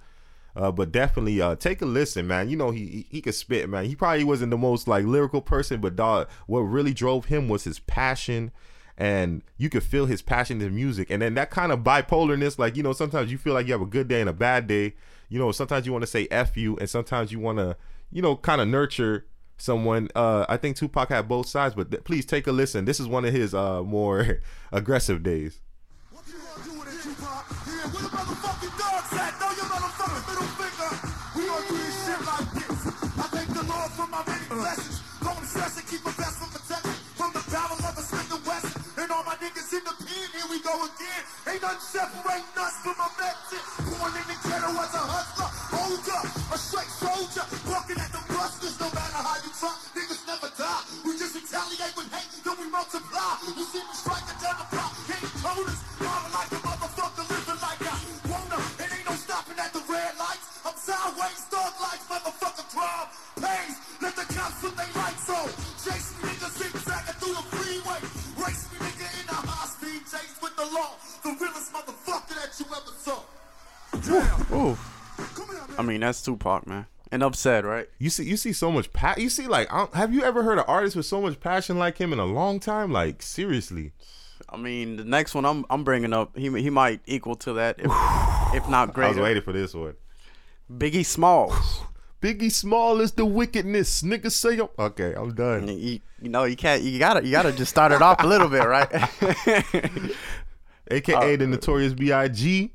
Uh, 0.55 0.71
but 0.71 0.91
definitely 0.91 1.41
uh, 1.41 1.55
take 1.55 1.81
a 1.81 1.85
listen, 1.85 2.27
man. 2.27 2.49
You 2.49 2.55
know 2.55 2.71
he, 2.71 2.85
he 2.85 3.07
he 3.09 3.21
could 3.21 3.35
spit, 3.35 3.69
man. 3.69 3.85
He 3.85 3.95
probably 3.95 4.23
wasn't 4.23 4.51
the 4.51 4.57
most 4.57 4.87
like 4.87 5.05
lyrical 5.05 5.41
person, 5.41 5.81
but 5.81 5.95
dog, 5.95 6.29
what 6.47 6.59
really 6.59 6.93
drove 6.93 7.25
him 7.25 7.49
was 7.49 7.65
his 7.65 7.79
passion, 7.79 8.51
and 8.97 9.41
you 9.57 9.69
could 9.69 9.83
feel 9.83 10.05
his 10.05 10.21
passion 10.21 10.61
in 10.61 10.73
music. 10.73 11.09
And 11.09 11.21
then 11.21 11.33
that 11.33 11.49
kind 11.49 11.71
of 11.71 11.79
bipolarness, 11.79 12.57
like 12.57 12.77
you 12.77 12.83
know, 12.83 12.93
sometimes 12.93 13.31
you 13.31 13.37
feel 13.37 13.53
like 13.53 13.67
you 13.67 13.73
have 13.73 13.81
a 13.81 13.85
good 13.85 14.07
day 14.07 14.21
and 14.21 14.29
a 14.29 14.33
bad 14.33 14.67
day. 14.67 14.93
You 15.27 15.39
know, 15.39 15.51
sometimes 15.51 15.85
you 15.85 15.91
want 15.91 16.03
to 16.03 16.07
say 16.07 16.27
f 16.31 16.55
you, 16.55 16.77
and 16.77 16.89
sometimes 16.89 17.31
you 17.31 17.39
want 17.39 17.57
to, 17.57 17.75
you 18.11 18.21
know, 18.21 18.37
kind 18.37 18.61
of 18.61 18.67
nurture 18.69 19.25
someone. 19.57 20.07
Uh, 20.15 20.45
I 20.47 20.55
think 20.55 20.77
Tupac 20.77 21.09
had 21.09 21.27
both 21.27 21.47
sides, 21.47 21.75
but 21.75 21.91
th- 21.91 22.03
please 22.05 22.25
take 22.25 22.47
a 22.47 22.51
listen. 22.53 22.85
This 22.85 22.99
is 23.01 23.07
one 23.07 23.25
of 23.25 23.33
his 23.33 23.53
uh 23.53 23.83
more 23.83 24.39
aggressive 24.71 25.21
days. 25.21 25.59
Blessings. 34.55 35.03
Don't 35.19 35.43
stress 35.43 35.75
and 35.75 35.87
keep 35.91 35.99
a 36.07 36.13
vest 36.15 36.39
for 36.39 36.47
protection 36.55 36.95
from 37.19 37.35
the 37.35 37.43
barrel 37.51 37.75
of 37.75 37.93
a 37.99 38.03
Smith 38.03 38.31
and 38.31 38.43
Wesson. 38.47 38.71
And 39.03 39.11
all 39.11 39.25
my 39.27 39.35
niggas 39.43 39.67
in 39.75 39.83
the 39.83 39.95
pen, 39.99 40.27
here 40.31 40.47
we 40.47 40.63
go 40.63 40.71
again. 40.79 41.21
Ain't 41.51 41.59
nothing 41.59 41.83
separating 41.83 42.55
us 42.55 42.75
from 42.79 42.95
a 42.95 43.09
Mexican. 43.19 43.59
Born 43.91 44.15
in 44.15 44.25
the 44.31 44.37
ghetto 44.47 44.71
as 44.79 44.93
a 44.95 45.03
hustler, 45.03 45.51
older, 45.75 46.21
a 46.55 46.57
straight 46.57 46.87
soldier, 46.87 47.45
walking 47.67 47.99
at 47.99 48.11
the 48.15 48.23
busters. 48.31 48.79
No 48.79 48.87
matter 48.95 49.19
how 49.19 49.35
you 49.43 49.51
try, 49.59 49.75
niggas 49.91 50.23
never 50.23 50.49
die. 50.55 50.83
We 51.03 51.11
just 51.19 51.35
retaliate 51.35 51.95
with 51.99 52.09
hate, 52.15 52.31
then 52.39 52.55
we 52.55 52.67
multiply. 52.71 53.35
You 53.59 53.65
see 53.67 53.83
me 53.83 53.95
striking 53.95 54.39
down 54.39 54.55
the 54.55 54.67
block, 54.71 54.95
ain't 55.11 55.31
coders, 55.43 55.79
mobbing 55.99 56.31
like 56.31 56.51
a 56.55 56.59
motherfucker, 56.63 57.25
living 57.27 57.59
like 57.59 57.81
I 57.83 57.95
wanna. 58.31 58.59
It 58.79 58.87
ain't 58.87 59.03
no 59.03 59.15
stopping 59.19 59.59
at 59.59 59.75
the 59.75 59.83
red 59.91 60.15
lights. 60.15 60.47
I'm 60.63 60.77
sideways, 60.79 61.43
thug 61.51 61.73
lights, 61.83 62.07
motherfucker, 62.07 62.44
drive 63.38 63.58
pays. 63.58 63.76
Let 64.02 64.15
the 64.15 64.34
cops 64.34 64.62
put 64.62 64.76
their 64.78 64.88
lights 64.95 65.30
on. 65.30 65.48
Chase 65.84 66.13
me, 66.21 66.30
nigga, 66.30 66.50
zigzagging 66.58 67.15
through 67.19 67.34
the 67.34 67.43
freeway. 67.56 68.00
Race 68.45 68.69
me, 68.71 68.78
nigga, 68.80 69.21
in 69.24 69.30
a 69.30 69.34
high 69.34 69.67
speed 69.67 70.02
chase 70.02 70.36
with 70.41 70.56
the 70.56 70.65
law. 70.65 70.91
The 71.24 71.30
realest 71.43 71.74
motherfucker 71.74 72.36
that 72.36 72.60
you 72.60 72.65
ever 72.71 72.93
saw. 72.98 73.19
Damn. 74.02 74.58
Ooh, 74.58 74.76
here. 74.76 75.76
I 75.78 75.82
mean 75.82 76.02
that's 76.02 76.21
Tupac, 76.21 76.67
man. 76.67 76.86
And 77.12 77.24
upset, 77.24 77.63
right? 77.65 77.88
You 78.00 78.10
see, 78.10 78.24
you 78.26 78.36
see 78.36 78.52
so 78.52 78.71
much 78.71 78.91
pa- 78.91 79.13
You 79.17 79.30
see, 79.30 79.48
like, 79.48 79.71
I 79.71 79.78
don't- 79.78 79.93
have 79.93 80.13
you 80.13 80.24
ever 80.24 80.43
heard 80.43 80.58
an 80.58 80.65
artist 80.67 80.95
with 80.95 81.06
so 81.06 81.21
much 81.21 81.39
passion 81.39 81.78
like 81.78 81.98
him 81.98 82.12
in 82.12 82.19
a 82.19 82.26
long 82.26 82.60
time? 82.60 82.91
Like, 82.91 83.21
seriously. 83.21 83.93
I 84.50 84.58
mean, 84.58 84.98
the 84.98 85.04
next 85.06 85.34
one 85.34 85.45
I'm 85.45 85.65
I'm 85.69 85.84
bringing 85.84 86.13
up, 86.13 86.36
he 86.38 86.50
he 86.62 86.69
might 86.69 87.00
equal 87.06 87.36
to 87.38 87.54
that, 87.54 87.80
if, 87.80 87.91
if 88.54 88.67
not 88.69 88.93
greater. 88.93 89.08
I 89.13 89.13
was 89.15 89.19
waiting 89.24 89.43
for 89.43 89.54
this 89.54 89.74
one. 89.74 89.95
Biggie 90.71 91.06
Smalls. 91.06 91.82
Biggie 92.25 92.51
Small 92.51 93.01
is 93.01 93.11
the 93.11 93.25
wickedness. 93.25 94.01
Niggas 94.01 94.31
say, 94.31 94.57
I'm- 94.57 94.69
okay, 94.79 95.13
I'm 95.15 95.35
done. 95.35 95.67
you, 95.67 95.99
you 96.21 96.29
know, 96.29 96.45
you 96.45 96.55
can't. 96.55 96.81
You 96.81 96.97
gotta. 96.97 97.23
You 97.23 97.31
gotta 97.31 97.51
just 97.51 97.69
start 97.69 97.91
it 97.91 98.01
off 98.01 98.23
a 98.23 98.27
little 98.27 98.47
bit, 98.49 98.63
right? 98.65 98.89
AKA 100.91 101.35
the 101.35 101.47
Notorious 101.47 101.93
B.I.G. 101.93 102.71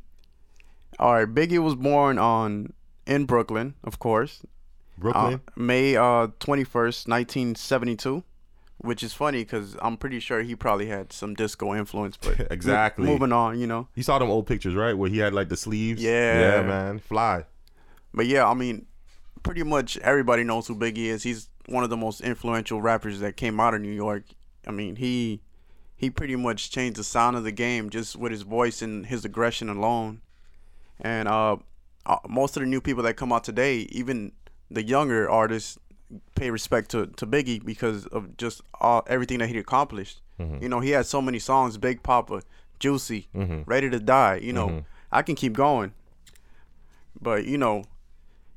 All 0.98 1.14
right. 1.14 1.26
Biggie 1.28 1.58
was 1.58 1.74
born 1.74 2.18
on 2.18 2.72
in 3.06 3.24
Brooklyn, 3.24 3.74
of 3.82 3.98
course, 3.98 4.42
uh, 4.44 4.46
Brooklyn. 4.98 5.40
May 5.56 5.96
uh 5.96 6.28
twenty 6.38 6.64
first, 6.64 7.08
nineteen 7.08 7.54
seventy 7.54 7.96
two. 7.96 8.22
Which 8.82 9.02
is 9.02 9.12
funny 9.12 9.42
because 9.44 9.76
I'm 9.82 9.98
pretty 9.98 10.20
sure 10.20 10.42
he 10.42 10.56
probably 10.56 10.86
had 10.86 11.12
some 11.12 11.34
disco 11.34 11.74
influence, 11.74 12.16
but 12.16 12.40
Exactly. 12.50 13.04
Moving 13.06 13.30
on, 13.32 13.58
you 13.60 13.66
know. 13.66 13.88
you 13.94 14.02
saw 14.02 14.18
them 14.18 14.30
old 14.30 14.46
pictures, 14.46 14.74
right? 14.74 14.94
Where 14.96 15.10
he 15.10 15.18
had 15.18 15.34
like 15.34 15.50
the 15.50 15.56
sleeves. 15.56 16.02
Yeah. 16.02 16.40
Yeah, 16.40 16.62
man. 16.62 16.98
Fly. 16.98 17.44
But 18.14 18.26
yeah, 18.26 18.48
I 18.48 18.54
mean, 18.54 18.86
pretty 19.42 19.62
much 19.62 19.96
everybody 19.98 20.44
knows 20.44 20.66
who 20.66 20.76
Biggie 20.76 21.06
is. 21.06 21.22
He's 21.22 21.48
one 21.66 21.84
of 21.84 21.90
the 21.90 21.96
most 21.96 22.20
influential 22.20 22.80
rappers 22.80 23.20
that 23.20 23.36
came 23.36 23.60
out 23.60 23.74
of 23.74 23.80
New 23.80 23.92
York. 23.92 24.24
I 24.66 24.70
mean, 24.70 24.96
he 24.96 25.40
he 25.96 26.10
pretty 26.10 26.36
much 26.36 26.70
changed 26.70 26.98
the 26.98 27.04
sound 27.04 27.36
of 27.36 27.44
the 27.44 27.52
game 27.52 27.90
just 27.90 28.16
with 28.16 28.32
his 28.32 28.42
voice 28.42 28.80
and 28.82 29.06
his 29.06 29.24
aggression 29.24 29.68
alone. 29.68 30.22
And 31.00 31.28
uh, 31.28 31.56
uh, 32.06 32.16
most 32.28 32.56
of 32.56 32.62
the 32.62 32.68
new 32.68 32.80
people 32.80 33.02
that 33.04 33.14
come 33.14 33.32
out 33.32 33.44
today, 33.44 33.86
even 33.90 34.32
the 34.70 34.82
younger 34.82 35.28
artists, 35.30 35.78
pay 36.34 36.50
respect 36.50 36.90
to, 36.90 37.06
to 37.06 37.26
Biggie 37.26 37.64
because 37.64 38.06
of 38.06 38.36
just 38.36 38.62
all, 38.80 39.04
everything 39.08 39.38
that 39.38 39.48
he 39.48 39.58
accomplished. 39.58 40.20
You 40.62 40.68
know, 40.70 40.80
he 40.80 40.90
had 40.90 41.04
so 41.04 41.20
many 41.20 41.38
songs: 41.38 41.76
Big 41.76 42.02
Poppa, 42.02 42.42
Juicy, 42.78 43.28
Ready 43.66 43.90
to 43.90 43.98
Die. 44.00 44.36
You 44.42 44.54
know, 44.54 44.84
I 45.12 45.20
can 45.20 45.34
keep 45.34 45.52
going. 45.52 45.92
But 47.20 47.44
you 47.44 47.58
know, 47.58 47.84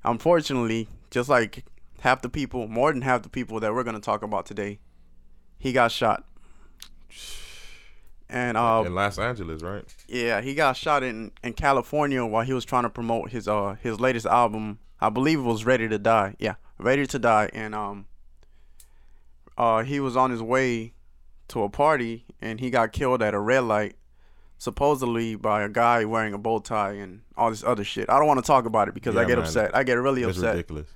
unfortunately, 0.05 0.87
just 1.11 1.29
like 1.29 1.65
half 2.01 2.21
the 2.21 2.29
people, 2.29 2.67
more 2.67 2.91
than 2.91 3.01
half 3.01 3.21
the 3.23 3.29
people 3.29 3.59
that 3.61 3.73
we're 3.73 3.83
gonna 3.83 3.99
talk 3.99 4.23
about 4.23 4.45
today, 4.45 4.79
he 5.59 5.71
got 5.73 5.91
shot. 5.91 6.25
And 8.29 8.57
uh, 8.57 8.83
In 8.85 8.95
Los 8.95 9.19
Angeles, 9.19 9.61
right? 9.61 9.83
yeah, 10.07 10.41
he 10.41 10.55
got 10.55 10.75
shot 10.75 11.03
in, 11.03 11.31
in 11.43 11.53
California 11.53 12.25
while 12.25 12.43
he 12.43 12.53
was 12.53 12.65
trying 12.65 12.83
to 12.83 12.89
promote 12.89 13.29
his 13.29 13.47
uh 13.47 13.75
his 13.81 13.99
latest 13.99 14.25
album. 14.25 14.79
I 14.99 15.09
believe 15.09 15.39
it 15.39 15.43
was 15.43 15.65
Ready 15.65 15.87
to 15.89 15.99
Die. 15.99 16.35
Yeah, 16.39 16.55
Ready 16.79 17.05
to 17.07 17.19
Die. 17.19 17.49
And 17.53 17.75
um, 17.75 18.05
uh, 19.57 19.83
he 19.83 19.99
was 19.99 20.15
on 20.17 20.31
his 20.31 20.41
way 20.41 20.93
to 21.49 21.61
a 21.63 21.69
party 21.69 22.25
and 22.41 22.59
he 22.59 22.69
got 22.69 22.91
killed 22.93 23.21
at 23.21 23.33
a 23.33 23.39
red 23.39 23.65
light, 23.65 23.95
supposedly 24.63 25.35
by 25.35 25.61
a 25.61 25.67
guy 25.67 26.05
wearing 26.05 26.33
a 26.33 26.37
bow 26.37 26.57
tie 26.57 26.93
and 26.93 27.19
all 27.35 27.49
this 27.49 27.65
other 27.65 27.83
shit. 27.83 28.09
I 28.09 28.17
don't 28.17 28.27
want 28.27 28.39
to 28.39 28.47
talk 28.47 28.65
about 28.65 28.87
it 28.87 28.93
because 28.93 29.17
I 29.17 29.25
get 29.25 29.37
man. 29.37 29.45
upset. 29.45 29.75
I 29.75 29.83
get 29.83 29.95
really 29.95 30.23
It's 30.23 30.37
upset. 30.37 30.55
ridiculous. 30.55 30.87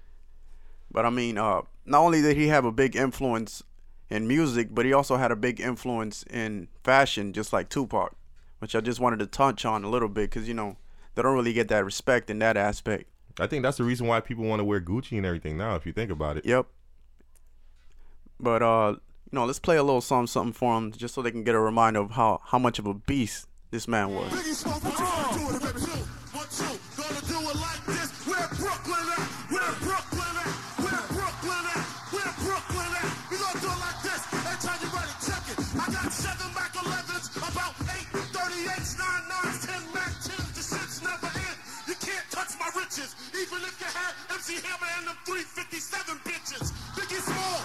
But 0.90 1.06
I 1.06 1.10
mean, 1.10 1.38
uh, 1.38 1.64
not 1.86 2.00
only 2.00 2.22
did 2.22 2.38
he 2.38 2.48
have 2.48 2.64
a 2.64 2.72
big 2.72 2.96
influence 2.96 3.64
in 4.10 4.26
music, 4.26 4.70
but 4.72 4.86
he 4.86 4.94
also 4.94 5.18
had 5.18 5.32
a 5.32 5.36
big 5.36 5.60
influence 5.60 6.24
in 6.30 6.70
fashion, 6.86 7.34
just 7.34 7.52
like 7.52 7.68
Tupac, 7.68 8.16
which 8.60 8.74
I 8.74 8.80
just 8.80 9.02
wanted 9.02 9.20
to 9.20 9.28
touch 9.28 9.66
on 9.66 9.84
a 9.84 9.90
little 9.90 10.08
bit 10.08 10.30
because 10.30 10.48
you 10.48 10.54
know 10.54 10.78
they 11.16 11.22
don't 11.22 11.36
really 11.36 11.52
get 11.52 11.68
that 11.68 11.84
respect 11.84 12.30
in 12.30 12.40
that 12.40 12.56
aspect. 12.56 13.10
I 13.38 13.48
think 13.48 13.64
that's 13.64 13.78
the 13.78 13.84
reason 13.84 14.08
why 14.08 14.22
people 14.22 14.46
want 14.46 14.62
to 14.62 14.64
wear 14.64 14.80
Gucci 14.80 15.18
and 15.18 15.26
everything 15.26 15.58
now. 15.58 15.76
If 15.76 15.86
you 15.86 15.92
think 15.92 16.10
about 16.10 16.38
it. 16.38 16.46
Yep. 16.46 16.68
But 18.40 18.62
uh, 18.64 18.96
you 19.30 19.36
know, 19.36 19.44
let's 19.44 19.60
play 19.60 19.76
a 19.76 19.84
little 19.84 20.00
something, 20.00 20.28
something 20.28 20.54
for 20.54 20.76
them, 20.76 20.94
just 20.94 21.14
so 21.14 21.22
they 21.22 21.32
can 21.32 21.44
get 21.44 21.54
a 21.54 21.60
reminder 21.60 22.00
of 22.00 22.12
how 22.12 22.40
how 22.46 22.60
much 22.60 22.80
of 22.80 22.86
a 22.88 22.94
beast 22.94 23.50
this 23.72 23.88
man 23.88 24.14
was. 24.14 24.32
Biggie 24.32 24.56
Smoke, 24.56 24.84
what 24.84 24.94
you 24.98 25.06
gonna 25.06 25.38
do 25.38 25.44
with 25.48 25.56
it, 25.58 25.64
baby? 25.68 25.80
Two, 25.86 26.02
one, 26.32 26.48
two. 26.48 26.76
Gonna 26.96 27.24
do 27.28 27.38
it 27.52 27.58
like 27.60 27.82
this. 27.88 28.10
Where 28.24 28.48
Brooklyn 28.56 29.06
at? 29.12 29.26
Where 29.52 29.74
Brooklyn 29.84 30.36
at? 30.40 30.52
Where 30.80 31.04
Brooklyn 31.12 31.66
at? 31.76 31.84
Where 32.16 32.32
Brooklyn 32.48 32.92
at? 32.96 33.10
We 33.28 33.36
gonna 33.38 33.60
do 33.60 33.70
it 33.72 33.82
like 33.84 34.00
this. 34.08 34.22
Every 34.32 34.60
time 34.64 34.80
you 34.80 34.90
ready, 34.96 35.16
check 35.20 35.44
it. 35.52 35.58
I 35.78 35.86
got 35.92 36.08
seven 36.16 36.50
Mac 36.56 36.72
11s, 36.74 37.26
about 37.38 37.74
eight 37.92 38.08
38s, 38.32 38.90
nine 38.98 39.24
nines, 39.28 39.60
ten 39.68 39.84
Mac 39.92 40.12
10s. 40.24 40.48
The 40.56 40.64
shit's 40.64 40.98
never 41.04 41.28
end. 41.28 41.58
You 41.92 41.96
can't 42.00 42.28
touch 42.32 42.52
my 42.60 42.70
riches, 42.72 43.12
even 43.36 43.60
if 43.68 43.76
you 43.84 43.90
had 43.92 44.14
MC 44.32 44.64
Hammer 44.64 44.90
and 45.00 45.12
them 45.12 45.18
357 45.28 46.16
bitches. 46.24 46.72
Biggie 46.96 47.20
Small, 47.20 47.60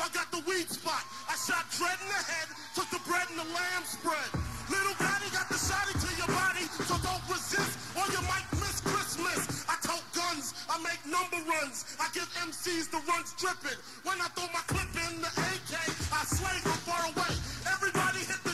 I 0.00 0.08
got 0.14 0.30
the 0.32 0.40
weed 0.48 0.68
spot. 0.70 1.04
I 1.28 1.36
shot 1.36 1.68
Dread 1.76 1.98
in 2.00 2.08
the 2.08 2.22
head, 2.24 2.48
took 2.72 2.88
the 2.88 3.02
bread 3.04 3.26
and 3.28 3.38
the 3.40 3.48
lamb 3.52 3.84
spread. 3.84 4.30
Little 4.70 4.96
daddy 4.96 5.28
got 5.34 5.48
the 5.52 5.60
shotty 5.60 5.92
to 5.92 6.10
your 6.16 6.30
body, 6.32 6.64
so 6.88 6.96
don't 7.04 7.24
resist 7.28 7.82
or 7.96 8.06
you 8.08 8.22
might 8.24 8.46
miss 8.56 8.80
Christmas. 8.80 9.66
I 9.68 9.76
tote 9.84 10.06
guns, 10.16 10.54
I 10.68 10.80
make 10.80 11.02
number 11.04 11.38
runs. 11.44 11.84
I 12.00 12.08
give 12.14 12.28
MCs 12.40 12.90
the 12.90 13.00
runs 13.04 13.36
dripping. 13.36 13.78
When 14.04 14.16
I 14.20 14.28
throw 14.32 14.48
my 14.48 14.64
clip 14.64 14.88
in 14.96 15.20
the 15.20 15.28
AK, 15.28 15.72
I 16.08 16.20
slay 16.24 16.56
from 16.64 16.78
far 16.88 17.04
away. 17.12 17.34
Everybody 17.68 18.24
hit 18.24 18.40
the 18.44 18.51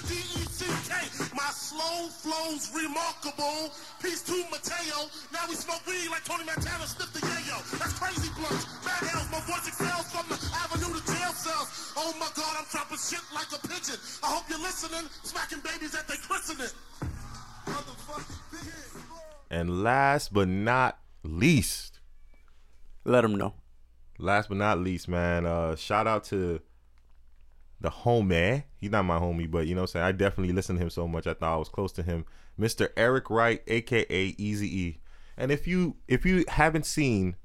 slow 1.59 2.07
flow's 2.09 2.71
remarkable. 2.71 3.75
Peace 4.03 4.23
to 4.23 4.37
Mateo. 4.51 5.11
Now 5.35 5.43
we 5.51 5.55
smoke 5.59 5.83
weed 5.87 6.09
like 6.11 6.25
Tony 6.25 6.45
Montana 6.47 6.87
sniff 6.87 7.11
the 7.13 7.19
yayo. 7.21 7.59
That's 7.79 7.99
crazy 7.99 8.31
blunts. 8.39 8.65
Bad 8.87 9.03
hells, 9.11 9.29
my 9.35 9.41
voice 9.43 9.67
excels 9.67 10.07
from 10.15 10.27
the 10.31 10.39
avenue 10.63 10.95
to 10.95 11.03
jail 11.03 11.33
cells. 11.35 11.93
Oh 11.99 12.15
my 12.21 12.31
God, 12.39 12.55
I'm 12.59 12.67
dropping 12.71 12.99
shit 12.99 13.23
like 13.35 13.51
a 13.51 13.61
pigeon. 13.67 13.99
I 14.23 14.27
hope 14.39 14.45
you're 14.49 14.63
listening, 14.63 15.11
smacking 15.27 15.61
babies 15.67 15.95
at 15.99 16.07
their 16.07 16.17
christening. 16.23 16.71
Motherfucking. 17.67 18.39
And 19.51 19.83
last 19.83 20.33
but 20.33 20.47
not 20.49 20.99
least, 21.25 21.99
Let 23.05 23.23
them 23.23 23.37
know. 23.37 23.55
last 24.19 24.49
but 24.49 24.59
not 24.59 24.79
least, 24.79 25.09
man, 25.09 25.47
uh, 25.47 25.75
shout 25.75 26.07
out 26.07 26.25
to 26.25 26.61
the 27.81 27.91
homie. 27.91 28.65
He's 28.77 28.91
not 28.91 29.05
my 29.05 29.19
homie, 29.19 29.51
but 29.51 29.67
you 29.67 29.75
know 29.75 29.83
what 29.83 29.91
I'm 29.91 29.93
saying? 29.93 30.07
I 30.07 30.13
definitely 30.13 30.53
listened 30.55 30.79
to 30.79 30.85
him 30.85 30.91
so 30.91 31.07
much. 31.09 31.27
I 31.27 31.35
thought 31.35 31.55
I 31.55 31.57
was 31.57 31.69
close 31.69 31.93
to 31.93 32.03
him. 32.03 32.25
Mr. 32.59 32.89
Eric 32.97 33.31
Wright, 33.31 33.63
aka 33.67 34.35
Easy 34.39 34.79
E. 34.81 34.99
And 35.37 35.53
if 35.53 35.67
you 35.67 35.97
if 36.09 36.27
you 36.27 36.45
haven't 36.49 36.87
seen 36.87 37.37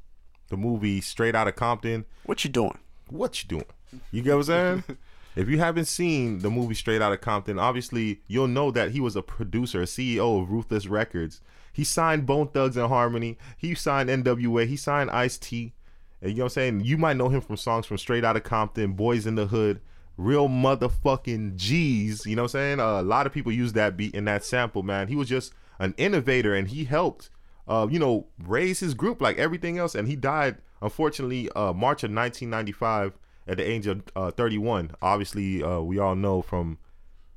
the 0.50 0.58
movie 0.58 1.02
Straight 1.02 1.36
Outta 1.36 1.52
Compton, 1.52 2.06
What 2.26 2.44
you 2.44 2.50
doing? 2.50 2.78
what 3.10 3.44
you 3.44 3.48
doing? 3.48 3.66
You 4.12 4.24
get 4.24 4.32
what 4.36 4.50
I'm 4.50 4.84
saying? 4.86 4.98
if 5.36 5.48
you 5.48 5.60
haven't 5.60 5.86
seen 5.86 6.40
the 6.40 6.50
movie 6.50 6.74
Straight 6.74 7.02
Outta 7.02 7.18
Compton, 7.18 7.60
obviously 7.60 8.22
you'll 8.28 8.48
know 8.48 8.72
that 8.72 8.92
he 8.92 9.00
was 9.00 9.16
a 9.16 9.22
producer, 9.22 9.82
a 9.84 9.86
CEO 9.86 10.42
of 10.42 10.50
Ruthless 10.52 10.88
Records. 10.88 11.42
He 11.72 11.84
signed 11.84 12.26
Bone 12.26 12.48
Thugs-n-Harmony. 12.48 13.38
He 13.58 13.74
signed 13.76 14.10
NWA. 14.10 14.68
He 14.68 14.76
signed 14.76 15.10
Ice 15.12 15.38
T. 15.38 15.74
And 16.22 16.32
you 16.32 16.38
know 16.38 16.44
what 16.44 16.52
I'm 16.52 16.54
saying? 16.54 16.82
You 16.86 16.98
might 16.98 17.18
know 17.18 17.30
him 17.30 17.42
from 17.42 17.58
songs 17.58 17.86
from 17.86 17.98
Straight 17.98 18.24
Outta 18.24 18.42
Compton, 18.42 18.94
Boys 18.94 19.26
in 19.28 19.36
the 19.36 19.48
Hood, 19.48 19.82
Real 20.18 20.48
Motherfucking 20.48 21.56
G's. 21.56 22.26
You 22.26 22.36
know 22.36 22.44
what 22.44 22.56
I'm 22.56 22.60
saying? 22.60 22.80
Uh, 22.80 23.02
a 23.02 23.04
lot 23.04 23.26
of 23.26 23.34
people 23.34 23.52
use 23.52 23.74
that 23.74 23.98
beat 23.98 24.14
in 24.14 24.26
that 24.26 24.44
sample, 24.44 24.84
man. 24.84 25.08
He 25.08 25.16
was 25.16 25.28
just 25.28 25.54
an 25.80 25.94
innovator 25.98 26.54
and 26.54 26.68
he 26.68 26.86
helped, 26.86 27.30
uh, 27.68 27.88
you 27.90 28.00
know, 28.00 28.28
raise 28.40 28.80
his 28.80 28.94
group 28.94 29.22
like 29.22 29.38
everything 29.38 29.78
else. 29.78 29.96
And 29.96 30.08
he 30.08 30.16
died, 30.16 30.58
unfortunately, 30.82 31.50
uh, 31.52 31.74
March 31.74 32.04
of 32.04 32.12
1995 32.12 33.18
at 33.48 33.58
the 33.58 33.70
age 33.70 33.88
of 33.88 34.04
uh, 34.16 34.32
31. 34.32 34.92
Obviously, 35.02 35.64
uh, 35.64 35.80
we 35.80 36.00
all 36.00 36.16
know 36.16 36.42
from 36.42 36.78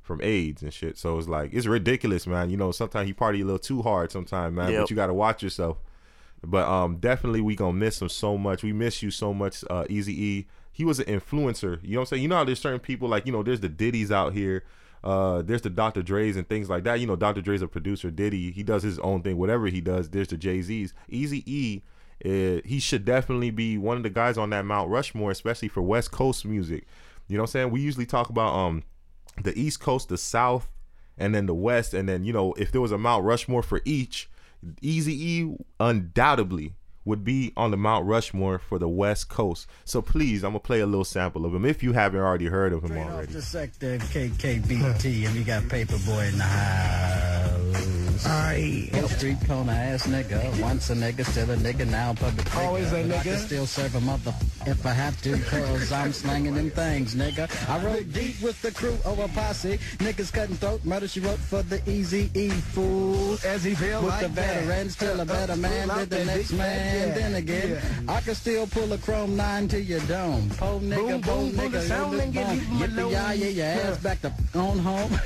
from 0.01 0.21
AIDS 0.23 0.63
and 0.63 0.73
shit. 0.73 0.97
So 0.97 1.17
it's 1.17 1.27
like 1.27 1.53
it's 1.53 1.67
ridiculous, 1.67 2.25
man. 2.25 2.49
You 2.49 2.57
know, 2.57 2.71
sometimes 2.71 3.07
he 3.07 3.13
party 3.13 3.41
a 3.41 3.45
little 3.45 3.59
too 3.59 3.81
hard 3.81 4.11
sometimes, 4.11 4.55
man. 4.55 4.71
Yep. 4.71 4.81
But 4.81 4.89
you 4.89 4.95
got 4.95 5.07
to 5.07 5.13
watch 5.13 5.43
yourself. 5.43 5.77
But 6.43 6.67
um, 6.67 6.97
definitely 6.97 7.41
we 7.41 7.55
gonna 7.55 7.73
miss 7.73 8.01
him 8.01 8.09
so 8.09 8.37
much. 8.37 8.63
We 8.63 8.71
miss 8.71 9.03
you 9.03 9.11
so 9.11 9.33
much, 9.33 9.63
uh, 9.69 9.85
Easy 9.89 10.23
E. 10.23 10.47
He 10.77 10.85
was 10.85 10.99
an 10.99 11.05
influencer. 11.05 11.79
You 11.81 11.93
know 11.93 12.01
what 12.01 12.01
I'm 12.01 12.05
saying? 12.05 12.21
You 12.21 12.27
know 12.27 12.35
how 12.35 12.43
there's 12.43 12.61
certain 12.61 12.79
people 12.79 13.09
like 13.09 13.25
you 13.25 13.31
know 13.31 13.41
there's 13.41 13.61
the 13.61 13.67
Diddy's 13.67 14.11
out 14.11 14.33
here. 14.33 14.63
Uh, 15.03 15.41
there's 15.41 15.63
the 15.63 15.71
Dr. 15.71 16.03
Dre's 16.03 16.37
and 16.37 16.47
things 16.47 16.69
like 16.69 16.83
that. 16.83 16.99
You 16.99 17.07
know, 17.07 17.15
Dr. 17.15 17.41
Dre's 17.41 17.63
a 17.63 17.67
producer. 17.67 18.11
Diddy, 18.11 18.51
he 18.51 18.61
does 18.61 18.83
his 18.83 18.99
own 18.99 19.23
thing. 19.23 19.37
Whatever 19.37 19.65
he 19.65 19.81
does, 19.81 20.11
there's 20.11 20.27
the 20.27 20.37
Jay 20.37 20.61
Z's. 20.61 20.93
Easy 21.09 21.43
E, 21.51 21.81
uh, 22.23 22.61
he 22.63 22.79
should 22.79 23.05
definitely 23.05 23.49
be 23.49 23.79
one 23.79 23.97
of 23.97 24.03
the 24.03 24.11
guys 24.11 24.37
on 24.37 24.51
that 24.51 24.65
Mount 24.65 24.91
Rushmore, 24.91 25.31
especially 25.31 25.67
for 25.67 25.81
West 25.81 26.11
Coast 26.11 26.45
music. 26.45 26.85
You 27.27 27.37
know 27.37 27.41
what 27.41 27.49
I'm 27.49 27.53
saying? 27.53 27.71
We 27.71 27.81
usually 27.81 28.05
talk 28.05 28.29
about 28.29 28.53
um 28.53 28.83
the 29.41 29.57
East 29.59 29.79
Coast, 29.79 30.09
the 30.09 30.17
South, 30.19 30.69
and 31.17 31.33
then 31.33 31.47
the 31.47 31.55
West, 31.55 31.95
and 31.95 32.07
then 32.07 32.23
you 32.23 32.33
know 32.33 32.53
if 32.53 32.71
there 32.71 32.81
was 32.81 32.91
a 32.91 32.99
Mount 32.99 33.23
Rushmore 33.23 33.63
for 33.63 33.81
each, 33.83 34.29
Easy 34.79 35.25
E 35.25 35.55
undoubtedly 35.79 36.75
would 37.07 37.23
be 37.23 37.53
on 37.57 37.71
the 37.71 37.77
Mount 37.77 38.05
Rushmore 38.05 38.59
for 38.59 38.77
the 38.77 38.87
West 38.89 39.29
Coast. 39.29 39.65
So 39.85 40.01
please, 40.01 40.43
I'm 40.43 40.51
gonna 40.51 40.59
play 40.59 40.81
a 40.81 40.85
little 40.85 41.05
sample 41.05 41.45
of 41.45 41.55
him 41.55 41.65
if 41.65 41.81
you 41.81 41.93
haven't 41.93 42.19
already 42.19 42.47
heard 42.47 42.73
of 42.73 42.83
him 42.83 42.89
Straight 42.91 43.01
off 43.03 43.11
already. 43.11 43.33
the 43.33 43.41
sector 43.41 43.97
KKBT, 43.97 45.25
and 45.25 45.33
we 45.35 45.43
got 45.43 45.63
Paperboy 45.63 46.29
in 46.29 46.37
the 46.37 46.43
house. 46.43 47.06
Hill 48.31 49.07
Street 49.07 49.37
corner 49.47 49.71
ass 49.71 50.05
nigga. 50.07 50.61
Once 50.61 50.89
a 50.89 50.95
nigga, 50.95 51.25
still 51.25 51.49
a 51.51 51.55
nigga, 51.55 51.87
now 51.87 52.13
public 52.13 52.47
figure. 52.47 52.67
Always 52.67 52.91
a 52.91 53.03
But 53.03 53.17
I 53.19 53.23
can 53.23 53.33
nigga. 53.33 53.37
still 53.45 53.65
serve 53.65 53.95
a 53.95 54.01
mother 54.01 54.33
if 54.65 54.85
I 54.85 54.91
have 54.91 55.21
to, 55.21 55.39
cause 55.43 55.91
I'm 55.93 56.11
slanging 56.11 56.55
them 56.55 56.69
things, 56.69 57.15
nigga. 57.15 57.47
I 57.69 57.83
rode 57.83 58.11
deep 58.11 58.41
with 58.41 58.61
the 58.61 58.71
crew 58.71 58.97
of 59.05 59.19
a 59.19 59.29
posse. 59.29 59.77
Niggas 59.99 60.33
cutting 60.33 60.57
throat, 60.57 60.83
murder 60.83 61.07
she 61.07 61.21
wrote 61.21 61.39
for 61.39 61.61
the 61.63 61.81
easy 61.89 62.29
E 62.33 62.49
fool. 62.49 63.37
As 63.45 63.63
he 63.63 63.73
feel 63.75 64.01
With 64.01 64.09
like 64.09 64.23
the 64.23 64.29
veterans, 64.29 64.93
still 64.93 65.19
a 65.19 65.21
uh, 65.21 65.25
better 65.25 65.53
uh, 65.53 65.57
man 65.57 65.87
than 65.87 66.09
the 66.09 66.25
next 66.25 66.51
man. 66.51 67.15
Then 67.15 67.35
again, 67.35 67.81
I 68.09 68.19
can 68.21 68.35
still 68.35 68.67
pull 68.67 68.91
a 68.91 68.97
chrome 68.97 69.37
nine 69.37 69.69
to 69.69 69.79
your 69.81 70.01
dome. 70.01 70.49
Po 70.57 70.79
nigga, 70.79 70.95
Boom, 70.97 71.21
boom, 71.21 71.51
boom, 71.55 71.71
nigga, 71.71 71.81
sound 71.87 72.19
and 72.19 72.33
this 72.33 72.61
you 72.67 72.87
bone. 72.87 73.11
Yeah, 73.11 73.31
your 73.31 73.65
ass 73.65 73.97
back 73.99 74.21
to 74.21 74.33
on 74.55 74.79
home. 74.79 75.11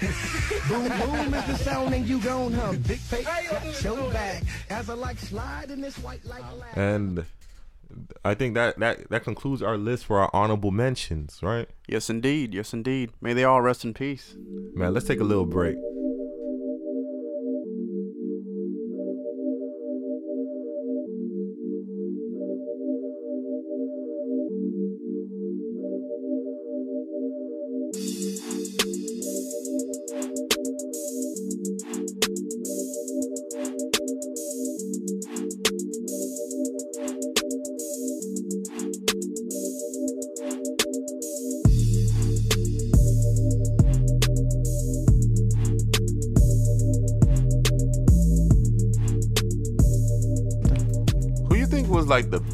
Boom, 0.67 0.87
boom 0.87 1.33
is 1.33 1.45
the 1.47 1.55
sound 1.57 1.93
and 1.93 2.07
you 2.07 2.19
gon' 2.19 2.53
hum. 2.53 2.77
Big 2.91 2.99
fake, 2.99 3.25
flat 3.25 3.83
your 3.85 4.11
back. 4.11 4.43
As 4.69 4.89
I 4.89 4.95
like 4.95 5.17
slide 5.17 5.71
in 5.71 5.79
this 5.79 5.97
white 5.99 6.25
like 6.25 6.43
a 6.43 6.55
lag. 6.55 6.77
And 6.77 7.25
I 8.25 8.33
think 8.33 8.53
that 8.55 8.79
that 8.79 9.09
that 9.09 9.23
concludes 9.23 9.61
our 9.61 9.77
list 9.77 10.03
for 10.03 10.19
our 10.19 10.29
honorable 10.33 10.71
mentions, 10.71 11.39
right? 11.41 11.69
Yes, 11.87 12.09
indeed. 12.09 12.53
Yes, 12.53 12.73
indeed. 12.73 13.11
May 13.21 13.31
they 13.31 13.45
all 13.45 13.61
rest 13.61 13.85
in 13.85 13.93
peace. 13.93 14.35
Man, 14.75 14.93
let's 14.93 15.05
take 15.05 15.21
a 15.21 15.23
little 15.23 15.45
break. 15.45 15.77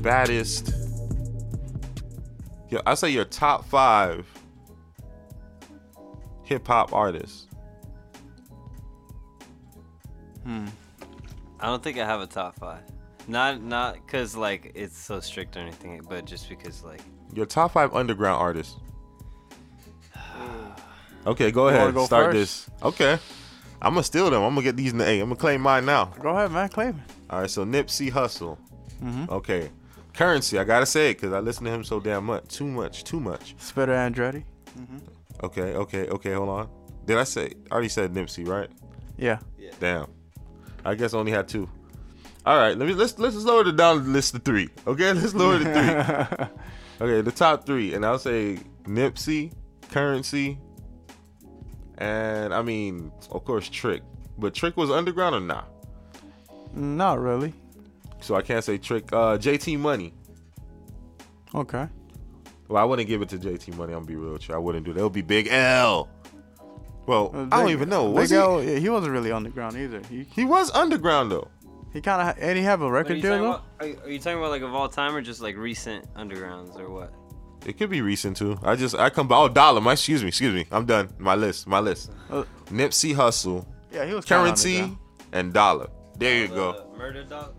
Baddest? 0.07 0.71
Yeah, 2.69 2.79
I 2.85 2.93
say 2.95 3.09
your 3.09 3.25
top 3.25 3.65
five 3.65 4.25
hip 6.43 6.65
hop 6.65 6.93
artists. 6.93 7.47
Hmm. 10.43 10.67
I 11.59 11.65
don't 11.65 11.83
think 11.83 11.97
I 11.97 12.05
have 12.05 12.21
a 12.21 12.27
top 12.27 12.57
five. 12.57 12.79
Not 13.27 13.61
not 13.61 13.95
because 13.95 14.37
like 14.37 14.71
it's 14.75 14.97
so 14.97 15.19
strict 15.19 15.57
or 15.57 15.59
anything, 15.59 15.99
but 16.07 16.23
just 16.23 16.47
because 16.47 16.83
like 16.85 17.01
Your 17.33 17.45
top 17.45 17.73
five 17.73 17.93
underground 17.93 18.41
artists. 18.41 18.75
Okay, 21.25 21.51
go 21.51 21.67
You 21.67 21.75
ahead. 21.75 21.93
go 21.93 22.05
Start 22.05 22.27
first? 22.31 22.67
this. 22.67 22.69
Okay. 22.81 23.19
I'm 23.81 23.91
gonna 23.95 24.03
steal 24.03 24.29
them. 24.29 24.41
I'm 24.43 24.53
gonna 24.55 24.63
get 24.63 24.77
these 24.77 24.93
in 24.93 24.99
the 24.99 25.05
A. 25.05 25.19
I'm 25.19 25.27
gonna 25.27 25.35
claim 25.35 25.59
mine 25.59 25.85
now. 25.85 26.05
Go 26.21 26.29
ahead, 26.29 26.53
man. 26.53 26.69
Claim 26.69 26.91
it. 27.05 27.13
All 27.29 27.41
right, 27.41 27.49
so 27.49 27.65
Nipsey 27.65 28.09
Hussle. 28.09 28.57
Mhm. 29.03 29.27
Okay. 29.27 29.69
Currency, 30.17 30.57
I 30.57 30.63
gotta 30.63 30.87
say 30.87 31.11
it 31.11 31.21
because 31.21 31.31
I 31.31 31.39
listen 31.41 31.65
to 31.65 31.71
him 31.71 31.83
so 31.83 31.99
damn 31.99 32.25
much. 32.25 32.47
Too 32.47 32.65
much, 32.65 33.03
too 33.03 33.19
much. 33.19 33.55
Spitta 33.59 33.93
Andretti. 33.93 34.43
Mm-hmm. 34.75 34.97
Okay, 35.43 35.75
okay, 35.75 36.07
okay, 36.09 36.33
hold 36.33 36.49
on. 36.49 36.69
Did 37.05 37.19
I 37.19 37.23
say 37.23 37.51
I 37.69 37.73
already 37.73 37.89
said 37.89 38.15
Nipsey, 38.15 38.47
right? 38.47 38.67
Yeah. 39.15 39.37
yeah. 39.59 39.69
Damn. 39.79 40.07
I 40.83 40.95
guess 40.95 41.13
I 41.13 41.19
only 41.19 41.31
had 41.31 41.47
two. 41.47 41.69
All 42.47 42.57
right, 42.57 42.75
let 42.75 42.87
me 42.87 42.95
let's 42.95 43.19
let's 43.19 43.35
lower 43.35 43.67
it 43.67 43.75
down 43.75 43.97
to 43.97 44.01
the 44.01 44.09
list 44.09 44.33
of 44.33 44.41
three. 44.41 44.69
Okay, 44.87 45.13
let's 45.13 45.35
lower 45.35 45.57
it 45.57 45.65
to 45.65 46.25
three. 46.25 46.47
okay, 47.05 47.21
the 47.21 47.31
top 47.31 47.67
three, 47.67 47.93
and 47.93 48.03
I'll 48.03 48.17
say 48.17 48.57
Nipsey, 48.85 49.53
Currency, 49.91 50.57
and 51.99 52.55
I 52.55 52.63
mean, 52.63 53.11
of 53.29 53.45
course, 53.45 53.69
Trick. 53.69 54.01
But 54.39 54.55
Trick 54.55 54.77
was 54.77 54.89
underground 54.89 55.35
or 55.35 55.41
not? 55.41 55.69
Not 56.73 57.19
really. 57.19 57.53
So 58.21 58.35
I 58.35 58.41
can't 58.41 58.63
say 58.63 58.77
Trick. 58.77 59.11
Uh, 59.13 59.37
JT 59.37 59.77
Money. 59.79 60.13
Okay. 61.55 61.87
Well, 62.67 62.81
I 62.81 62.85
wouldn't 62.85 63.07
give 63.07 63.21
it 63.21 63.29
to 63.29 63.37
JT 63.37 63.75
Money. 63.75 63.93
I'm 63.93 63.99
gonna 63.99 64.05
be 64.07 64.15
real 64.15 64.33
with 64.33 64.49
you. 64.49 64.55
I 64.55 64.57
wouldn't 64.57 64.85
do 64.85 64.93
that. 64.93 64.99
It 64.99 65.03
would 65.03 65.13
be 65.13 65.21
Big 65.21 65.47
L. 65.49 66.09
Well, 67.05 67.31
Uh, 67.33 67.47
I 67.51 67.61
don't 67.61 67.69
even 67.71 67.87
know. 67.89 68.13
Big 68.13 68.29
he? 68.29 68.35
L, 68.35 68.61
yeah, 68.61 68.79
he 68.79 68.89
wasn't 68.89 69.13
really 69.13 69.31
underground 69.31 69.77
either. 69.77 70.01
He 70.09 70.23
He 70.33 70.43
was 70.43 70.69
underground 70.71 71.31
though. 71.31 71.47
he 71.93 72.01
kind 72.01 72.29
of 72.29 72.35
and 72.43 72.57
he 72.57 72.63
have 72.65 72.81
a 72.81 72.91
record 72.91 73.21
deal 73.21 73.37
though. 73.37 73.45
about? 73.51 73.63
Are, 73.79 73.85
you- 73.87 73.99
are 74.03 74.09
you 74.09 74.19
talking 74.19 74.39
about 74.39 74.49
like 74.51 74.61
of 74.61 74.73
all 74.73 74.89
time 74.89 75.15
or 75.15 75.21
just 75.21 75.41
like 75.41 75.55
recent 75.55 76.13
undergrounds 76.15 76.77
or 76.77 76.89
what? 76.89 77.13
It 77.65 77.77
could 77.77 77.89
be 77.89 78.01
recent 78.01 78.35
too. 78.37 78.59
I 78.61 78.75
just 78.75 78.93
I 78.95 79.09
come 79.09 79.27
by. 79.29 79.37
Oh, 79.37 79.47
dollar. 79.47 79.79
My 79.81 79.93
excuse 79.93 80.21
me, 80.21 80.27
excuse 80.27 80.53
me. 80.53 80.65
I'm 80.71 80.85
done. 80.85 81.09
My 81.17 81.35
list. 81.35 81.65
My 81.67 81.79
list. 81.79 82.11
Uh, 82.29 82.43
Nipsey 82.69 83.15
Hussle, 83.15 83.65
yeah, 83.91 84.05
he 84.05 84.13
was 84.13 84.25
Currency, 84.25 84.95
and 85.31 85.53
Dolla. 85.53 85.87
There 86.17 86.41
you 86.41 86.47
go. 86.49 86.91
Murder 86.97 87.23
dog. 87.23 87.53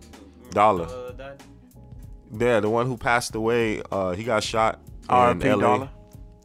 Dolla. 0.50 0.86
Dolla 0.86 1.12
died? 1.12 1.42
Yeah, 2.38 2.60
the 2.60 2.70
one 2.70 2.86
who 2.86 2.96
passed 2.96 3.34
away. 3.34 3.82
Uh, 3.90 4.12
he 4.12 4.24
got 4.24 4.42
shot 4.42 4.80
in. 5.08 5.14
L.A. 5.42 5.60
Dolla. 5.60 5.90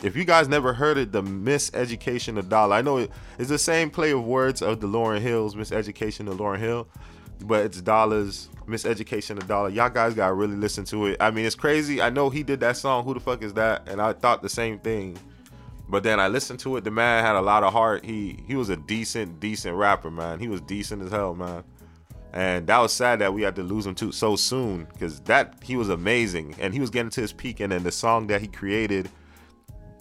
If 0.01 0.15
you 0.17 0.25
guys 0.25 0.47
never 0.49 0.73
heard 0.73 0.97
it, 0.97 1.11
the 1.11 1.23
miseducation 1.23 2.37
of 2.37 2.49
Dolla. 2.49 2.75
I 2.77 2.81
know 2.81 2.97
it- 2.97 3.11
it's 3.39 3.49
the 3.49 3.57
same 3.57 3.89
play 3.89 4.11
of 4.11 4.23
words 4.25 4.61
of 4.61 4.79
the 4.81 4.87
Lauryn 4.87 5.19
Hills 5.21 5.55
miseducation 5.55 6.27
of 6.29 6.37
Lauryn 6.37 6.59
Hill, 6.59 6.87
but 7.45 7.65
it's 7.65 7.81
Dolla's 7.81 8.49
miseducation 8.67 9.37
of 9.37 9.47
Dolla. 9.47 9.69
Y'all 9.69 9.89
guys 9.89 10.13
gotta 10.13 10.33
really 10.33 10.55
listen 10.57 10.83
to 10.85 11.07
it. 11.07 11.17
I 11.21 11.31
mean, 11.31 11.45
it's 11.45 11.55
crazy. 11.55 12.01
I 12.01 12.09
know 12.09 12.29
he 12.29 12.43
did 12.43 12.59
that 12.61 12.75
song. 12.77 13.03
Who 13.05 13.13
the 13.13 13.19
fuck 13.21 13.43
is 13.43 13.53
that? 13.53 13.87
And 13.87 14.01
I 14.01 14.13
thought 14.13 14.41
the 14.41 14.49
same 14.49 14.79
thing. 14.79 15.17
But 15.89 16.03
then 16.03 16.19
I 16.19 16.27
listened 16.29 16.59
to 16.61 16.77
it. 16.77 16.83
The 16.85 16.91
man 16.91 17.23
had 17.23 17.35
a 17.35 17.41
lot 17.41 17.63
of 17.63 17.71
heart. 17.73 18.03
He 18.05 18.39
he 18.47 18.55
was 18.55 18.69
a 18.69 18.77
decent, 18.77 19.39
decent 19.39 19.75
rapper, 19.75 20.09
man. 20.11 20.39
He 20.39 20.47
was 20.47 20.61
decent 20.61 21.01
as 21.01 21.11
hell, 21.11 21.33
man. 21.35 21.63
And 22.33 22.65
that 22.65 22.79
was 22.79 22.91
sad 22.91 23.19
that 23.19 23.31
we 23.33 23.43
had 23.43 23.55
to 23.57 23.63
lose 23.63 23.85
him 23.85 23.93
too 23.93 24.11
so 24.11 24.35
soon 24.35 24.85
because 24.85 25.19
that 25.21 25.53
he 25.61 25.75
was 25.75 25.89
amazing 25.89 26.55
and 26.59 26.73
he 26.73 26.79
was 26.79 26.89
getting 26.89 27.11
to 27.11 27.21
his 27.21 27.31
peak. 27.31 27.59
And 27.59 27.71
then 27.71 27.83
the 27.83 27.91
song 27.91 28.25
that 28.27 28.41
he 28.41 28.47
created 28.47 29.07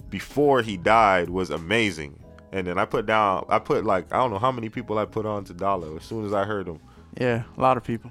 before 0.09 0.62
he 0.62 0.79
died 0.79 1.29
was 1.29 1.51
amazing. 1.51 2.18
And 2.51 2.66
then 2.66 2.79
I 2.79 2.87
put 2.87 3.05
down, 3.05 3.45
I 3.51 3.59
put 3.59 3.85
like 3.85 4.12
I 4.12 4.16
don't 4.16 4.31
know 4.31 4.38
how 4.38 4.51
many 4.51 4.71
people 4.71 4.99
I 4.99 5.05
put 5.05 5.27
on 5.27 5.45
to 5.45 5.55
Dolla 5.55 5.95
as 5.95 6.05
soon 6.05 6.25
as 6.25 6.33
I 6.33 6.45
heard 6.45 6.66
him. 6.66 6.81
Yeah, 7.21 7.42
a 7.55 7.61
lot 7.61 7.77
of 7.77 7.85
people. 7.85 8.11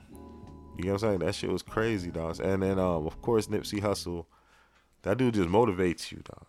You 0.78 0.86
know 0.86 0.94
what 0.94 1.04
I'm 1.04 1.10
saying? 1.10 1.20
That 1.20 1.34
shit 1.34 1.52
was 1.52 1.64
crazy, 1.64 2.12
dog. 2.12 2.40
And 2.40 2.62
then 2.62 2.78
um, 2.78 3.08
of 3.08 3.20
course 3.24 3.48
Nipsey 3.48 3.82
Hussle, 3.82 4.26
that 5.02 5.18
dude 5.18 5.34
just 5.34 5.50
motivates 5.50 6.12
you, 6.12 6.20
dog. 6.20 6.46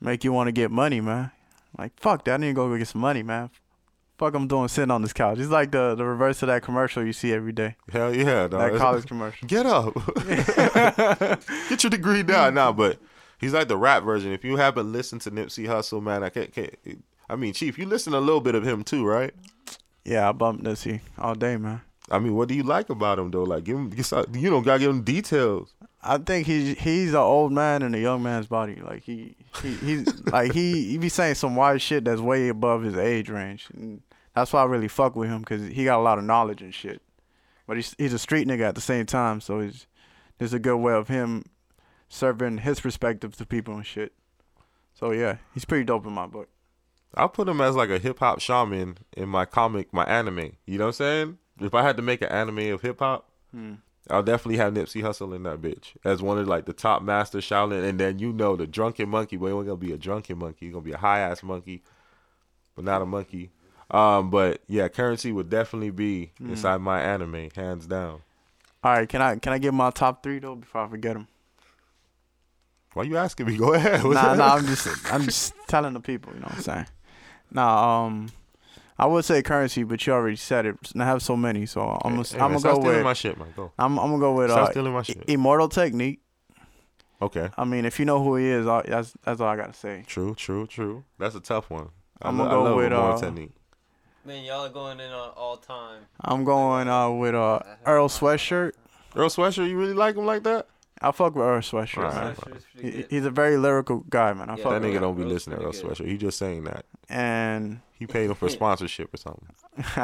Make 0.00 0.24
you 0.24 0.32
want 0.32 0.48
to 0.48 0.52
get 0.52 0.70
money, 0.70 1.02
man. 1.02 1.30
Like 1.76 1.92
fuck 2.00 2.24
that, 2.24 2.34
I 2.34 2.36
need 2.38 2.48
to 2.48 2.54
go 2.54 2.74
get 2.78 2.88
some 2.88 3.02
money, 3.02 3.22
man. 3.22 3.50
Fuck, 4.18 4.34
I'm 4.34 4.48
doing 4.48 4.66
sitting 4.66 4.90
on 4.90 5.00
this 5.00 5.12
couch. 5.12 5.38
It's 5.38 5.48
like 5.48 5.70
the 5.70 5.94
the 5.94 6.04
reverse 6.04 6.42
of 6.42 6.48
that 6.48 6.62
commercial 6.62 7.04
you 7.04 7.12
see 7.12 7.32
every 7.32 7.52
day. 7.52 7.76
Hell 7.90 8.12
yeah, 8.12 8.48
dog. 8.48 8.72
That 8.72 8.76
college 8.76 9.06
commercial. 9.06 9.46
Get 9.46 9.64
up. 9.64 9.94
Get 11.68 11.84
your 11.84 11.90
degree 11.90 12.24
down. 12.24 12.54
Nah, 12.54 12.72
but 12.72 12.98
he's 13.38 13.54
like 13.54 13.68
the 13.68 13.76
rap 13.76 14.02
version. 14.02 14.32
If 14.32 14.44
you 14.44 14.56
haven't 14.56 14.92
listened 14.92 15.20
to 15.22 15.30
Nipsey 15.30 15.68
Hussle, 15.68 16.02
man, 16.02 16.24
I 16.24 16.30
can't, 16.30 16.52
can't 16.52 16.74
I 17.30 17.36
mean, 17.36 17.52
Chief, 17.52 17.78
you 17.78 17.86
listen 17.86 18.12
a 18.12 18.18
little 18.18 18.40
bit 18.40 18.56
of 18.56 18.66
him 18.66 18.82
too, 18.82 19.06
right? 19.06 19.32
Yeah, 20.04 20.28
I 20.28 20.32
bumped 20.32 20.64
Nipsey 20.64 21.00
all 21.16 21.36
day, 21.36 21.56
man. 21.56 21.82
I 22.10 22.18
mean, 22.18 22.34
what 22.34 22.48
do 22.48 22.54
you 22.54 22.64
like 22.64 22.90
about 22.90 23.20
him 23.20 23.30
though? 23.30 23.44
Like, 23.44 23.62
give 23.64 23.76
him, 23.76 23.92
you 24.32 24.50
know, 24.50 24.60
gotta 24.60 24.80
give 24.80 24.90
him 24.90 25.02
details. 25.02 25.74
I 26.02 26.18
think 26.18 26.46
he's 26.46 26.78
he's 26.78 27.10
an 27.10 27.16
old 27.16 27.52
man 27.52 27.82
in 27.82 27.94
a 27.94 27.98
young 27.98 28.22
man's 28.22 28.46
body. 28.46 28.76
Like 28.76 29.02
he, 29.02 29.34
he 29.62 29.74
he's 29.74 30.26
like 30.26 30.52
he 30.52 30.90
he 30.90 30.98
be 30.98 31.08
saying 31.08 31.34
some 31.34 31.54
wise 31.54 31.82
shit 31.82 32.04
that's 32.04 32.20
way 32.20 32.48
above 32.48 32.82
his 32.82 32.96
age 32.96 33.28
range. 33.28 33.68
And 33.74 34.00
that's 34.38 34.52
why 34.52 34.62
I 34.62 34.66
really 34.66 34.88
fuck 34.88 35.16
with 35.16 35.28
him 35.28 35.40
because 35.40 35.66
he 35.68 35.84
got 35.84 35.98
a 35.98 36.02
lot 36.02 36.18
of 36.18 36.24
knowledge 36.24 36.62
and 36.62 36.74
shit. 36.74 37.02
But 37.66 37.76
he's 37.76 37.94
he's 37.98 38.12
a 38.12 38.18
street 38.18 38.48
nigga 38.48 38.62
at 38.62 38.74
the 38.74 38.80
same 38.80 39.06
time, 39.06 39.40
so 39.40 39.60
he's 39.60 39.86
there's 40.38 40.52
a 40.54 40.58
good 40.58 40.76
way 40.78 40.94
of 40.94 41.08
him 41.08 41.44
serving 42.08 42.58
his 42.58 42.80
perspective 42.80 43.36
to 43.36 43.46
people 43.46 43.74
and 43.74 43.86
shit. 43.86 44.12
So 44.94 45.12
yeah, 45.12 45.36
he's 45.54 45.64
pretty 45.64 45.84
dope 45.84 46.06
in 46.06 46.12
my 46.12 46.26
book. 46.26 46.48
I'll 47.14 47.28
put 47.28 47.48
him 47.48 47.60
as 47.60 47.76
like 47.76 47.90
a 47.90 47.98
hip 47.98 48.18
hop 48.18 48.40
shaman 48.40 48.98
in 49.16 49.28
my 49.28 49.44
comic, 49.44 49.92
my 49.92 50.04
anime. 50.04 50.56
You 50.66 50.78
know 50.78 50.86
what 50.86 50.88
I'm 50.88 50.92
saying? 50.94 51.38
If 51.60 51.74
I 51.74 51.82
had 51.82 51.96
to 51.96 52.02
make 52.02 52.22
an 52.22 52.28
anime 52.28 52.72
of 52.72 52.82
hip 52.82 53.00
hop, 53.00 53.28
Hmm. 53.52 53.74
I'll 54.10 54.22
definitely 54.22 54.56
have 54.56 54.72
Nipsey 54.72 55.02
Hussle 55.02 55.34
in 55.36 55.42
that 55.42 55.60
bitch 55.60 55.92
as 56.04 56.22
one 56.22 56.38
of 56.38 56.48
like 56.48 56.64
the 56.64 56.72
top 56.72 57.02
master 57.02 57.38
Shaolin. 57.38 57.86
And 57.86 58.00
then 58.00 58.18
you 58.18 58.32
know 58.32 58.56
the 58.56 58.66
drunken 58.66 59.08
monkey, 59.08 59.36
but 59.36 59.46
he 59.46 59.52
ain't 59.52 59.66
gonna 59.66 59.76
be 59.76 59.92
a 59.92 59.98
drunken 59.98 60.38
monkey. 60.38 60.66
He's 60.66 60.72
gonna 60.72 60.84
be 60.84 60.92
a 60.92 60.98
high 60.98 61.20
ass 61.20 61.42
monkey, 61.42 61.82
but 62.74 62.84
not 62.84 63.02
a 63.02 63.06
monkey. 63.06 63.50
Um, 63.90 64.30
but 64.30 64.60
yeah, 64.68 64.88
Curren$y 64.88 65.32
would 65.32 65.48
definitely 65.48 65.90
be 65.90 66.32
Hmm. 66.38 66.50
inside 66.50 66.80
my 66.80 67.00
anime, 67.00 67.48
hands 67.54 67.86
down. 67.86 68.20
All 68.84 68.92
right, 68.92 69.08
can 69.08 69.22
I 69.22 69.36
can 69.36 69.52
I 69.52 69.58
give 69.58 69.74
my 69.74 69.90
top 69.90 70.22
three 70.22 70.38
though 70.38 70.54
before 70.54 70.82
I 70.82 70.88
forget 70.88 71.14
them? 71.14 71.26
Why 72.94 73.04
you 73.04 73.16
asking 73.16 73.46
me? 73.46 73.56
Go 73.64 73.74
ahead. 73.74 74.04
What's 74.04 74.14
nah, 74.14 74.34
that? 74.34 74.38
nah, 74.38 74.54
I'm 74.54 74.66
just 74.66 75.12
I'm 75.12 75.24
just 75.24 75.54
telling 75.66 75.94
the 75.94 76.00
people, 76.00 76.32
you 76.34 76.40
know 76.40 76.46
what 76.46 76.56
I'm 76.56 76.62
saying. 76.62 76.86
Nah, 77.50 78.06
um, 78.06 78.28
I 78.98 79.06
would 79.06 79.24
say 79.24 79.42
Curren$y, 79.42 79.84
but 79.84 80.06
you 80.06 80.12
already 80.12 80.36
said 80.36 80.66
it. 80.66 80.76
And 80.92 81.02
I 81.02 81.06
have 81.06 81.22
so 81.22 81.36
many, 81.36 81.66
so 81.66 81.80
I'm 82.04 82.16
gonna 82.16 82.28
Hey, 82.28 82.38
I'm 82.38 82.52
gonna 82.52 82.60
go 82.60 82.78
with 82.78 83.02
my 83.02 83.14
shit, 83.14 83.38
man. 83.38 83.48
Go. 83.56 83.72
I'm 83.78 83.98
I'm 83.98 84.10
gonna 84.10 84.20
go 84.20 84.32
with 84.34 84.50
Stop 84.50 84.68
uh, 84.68 84.70
stealing 84.70 84.92
my 84.92 85.02
shit. 85.02 85.24
Immortal 85.28 85.68
Technique. 85.68 86.20
Okay. 87.20 87.48
I 87.56 87.64
mean, 87.64 87.84
if 87.84 87.98
you 87.98 88.04
know 88.04 88.22
who 88.22 88.36
he 88.36 88.46
is, 88.46 88.66
I, 88.66 88.82
that's 88.82 89.14
that's 89.24 89.40
all 89.40 89.48
I 89.48 89.56
gotta 89.56 89.72
say. 89.72 90.04
True, 90.06 90.34
true, 90.34 90.66
true. 90.66 91.04
That's 91.18 91.34
a 91.34 91.40
tough 91.40 91.70
one. 91.70 91.88
I 92.22 92.28
I'm 92.28 92.36
gonna 92.36 92.50
go 92.50 92.76
with 92.76 92.86
Immortal 92.86 93.16
uh, 93.16 93.20
technique. 93.20 93.52
Man, 94.24 94.44
y'all 94.44 94.66
are 94.66 94.68
going 94.68 95.00
in 95.00 95.10
on 95.10 95.30
all 95.36 95.56
time. 95.56 96.02
I'm 96.20 96.44
going 96.44 96.88
uh 96.88 97.10
with 97.10 97.34
uh 97.34 97.60
Earl 97.86 98.08
Sweatshirt. 98.08 98.72
Earl 99.16 99.28
Sweatshirt, 99.30 99.68
you 99.68 99.78
really 99.78 99.94
like 99.94 100.16
him 100.16 100.26
like 100.26 100.42
that? 100.42 100.66
I 101.00 101.12
fuck 101.12 101.34
with 101.34 101.44
Earl 101.44 101.60
Sweatshirt. 101.60 101.98
Alright, 102.04 102.46
man. 102.46 102.60
bro. 102.74 102.82
He, 102.90 103.04
he's 103.08 103.24
a 103.24 103.30
very 103.30 103.56
lyrical 103.56 104.04
guy, 104.10 104.32
man. 104.34 104.50
I 104.50 104.56
Yeah, 104.56 104.64
fuck 104.64 104.72
That 104.72 104.82
with 104.82 104.90
nigga 104.90 104.96
him. 104.96 105.02
don't 105.02 105.14
be 105.16 105.22
Earl's 105.22 105.32
listening 105.32 105.58
to 105.60 105.64
Earl 105.64 105.72
pretty 105.72 105.86
good. 105.88 105.96
Sweatshirt. 105.96 106.08
He 106.08 106.16
just 106.18 106.38
saying 106.38 106.64
that. 106.64 106.84
And 107.08 107.80
He 107.98 108.06
paid 108.06 108.28
him 108.28 108.34
for 108.34 108.48
sponsorship 108.50 109.14
or 109.14 109.16
something. 109.16 109.46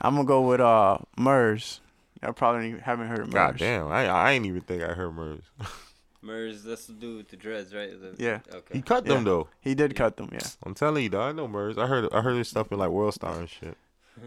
I'm 0.00 0.14
gonna 0.14 0.24
go 0.24 0.42
with 0.42 0.60
uh 0.60 0.98
Murs. 1.18 1.80
I 2.22 2.30
probably 2.30 2.78
haven't 2.78 3.08
heard 3.08 3.18
of 3.20 3.26
Murs. 3.26 3.32
God 3.34 3.58
damn, 3.58 3.88
I 3.88 4.06
I 4.08 4.32
ain't 4.32 4.46
even 4.46 4.62
think 4.62 4.82
I 4.82 4.94
heard 4.94 5.12
Murs. 5.14 5.42
Murs, 6.26 6.62
that's 6.64 6.86
the 6.86 6.92
dude 6.92 7.16
with 7.18 7.28
the 7.28 7.36
dreads, 7.36 7.72
right? 7.74 7.90
The- 8.00 8.22
Yeah. 8.22 8.40
Okay. 8.52 8.74
He 8.74 8.82
cut 8.82 9.04
them 9.04 9.18
Yeah. 9.18 9.24
though. 9.24 9.48
He 9.60 9.74
did 9.74 9.94
cut 9.94 10.16
them, 10.16 10.28
yeah. 10.32 10.46
I'm 10.64 10.74
telling 10.74 11.02
you, 11.04 11.08
though, 11.08 11.22
I 11.22 11.32
know 11.32 11.46
Murs. 11.48 11.78
I 11.78 11.86
heard 11.86 12.12
I 12.12 12.20
heard 12.20 12.36
his 12.36 12.48
stuff 12.48 12.70
in 12.72 12.78
like 12.78 12.90
World 12.90 13.14
Star 13.14 13.38
and 13.38 13.48
shit. 13.48 13.76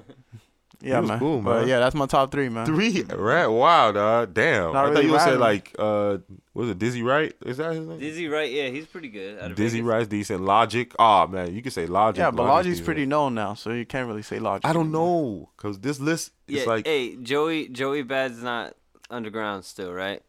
Yeah, 0.81 1.01
man. 1.01 1.19
cool, 1.19 1.41
But 1.41 1.67
yeah, 1.67 1.79
that's 1.79 1.93
my 1.93 2.05
top 2.05 2.31
three, 2.31 2.47
man. 2.47 2.65
Three, 2.65 3.01
right? 3.03 3.47
Wow, 3.47 3.91
dog. 3.91 4.33
Damn. 4.33 4.71
Not 4.71 4.75
I 4.75 4.87
thought 4.87 4.91
really 4.93 5.05
you 5.07 5.11
would 5.11 5.19
say 5.21 5.35
like 5.35 5.75
uh, 5.77 6.19
was 6.53 6.69
it 6.69 6.79
Dizzy 6.79 7.03
Wright? 7.03 7.33
Is 7.45 7.57
that 7.57 7.73
his 7.73 7.85
name? 7.85 7.99
Dizzy 7.99 8.29
Wright, 8.29 8.49
yeah, 8.49 8.69
he's 8.69 8.85
pretty 8.85 9.09
good. 9.09 9.39
out 9.39 9.51
of 9.51 9.57
Dizzy 9.57 9.79
Vegas. 9.79 9.89
Wright's 9.89 10.07
decent. 10.07 10.41
Logic. 10.41 10.95
Oh 10.97 11.27
man, 11.27 11.53
you 11.53 11.61
can 11.61 11.71
say 11.71 11.85
Logic. 11.85 12.19
Yeah, 12.19 12.31
but 12.31 12.43
Logic's 12.43 12.67
Logic's 12.69 12.81
pretty 12.85 13.05
known 13.05 13.35
now, 13.35 13.55
so 13.55 13.71
you 13.73 13.85
can't 13.85 14.07
really 14.07 14.21
say 14.21 14.39
Logic. 14.39 14.63
I 14.65 14.71
don't 14.71 14.89
know, 14.93 15.49
cause 15.57 15.79
this 15.79 15.99
list 15.99 16.31
is 16.47 16.59
Yeah, 16.63 16.63
like 16.69 16.87
hey, 16.87 17.17
Joey, 17.17 17.67
Joey 17.67 18.03
Bad's 18.03 18.41
not 18.41 18.73
underground 19.09 19.65
still, 19.65 19.91
right? 19.91 20.21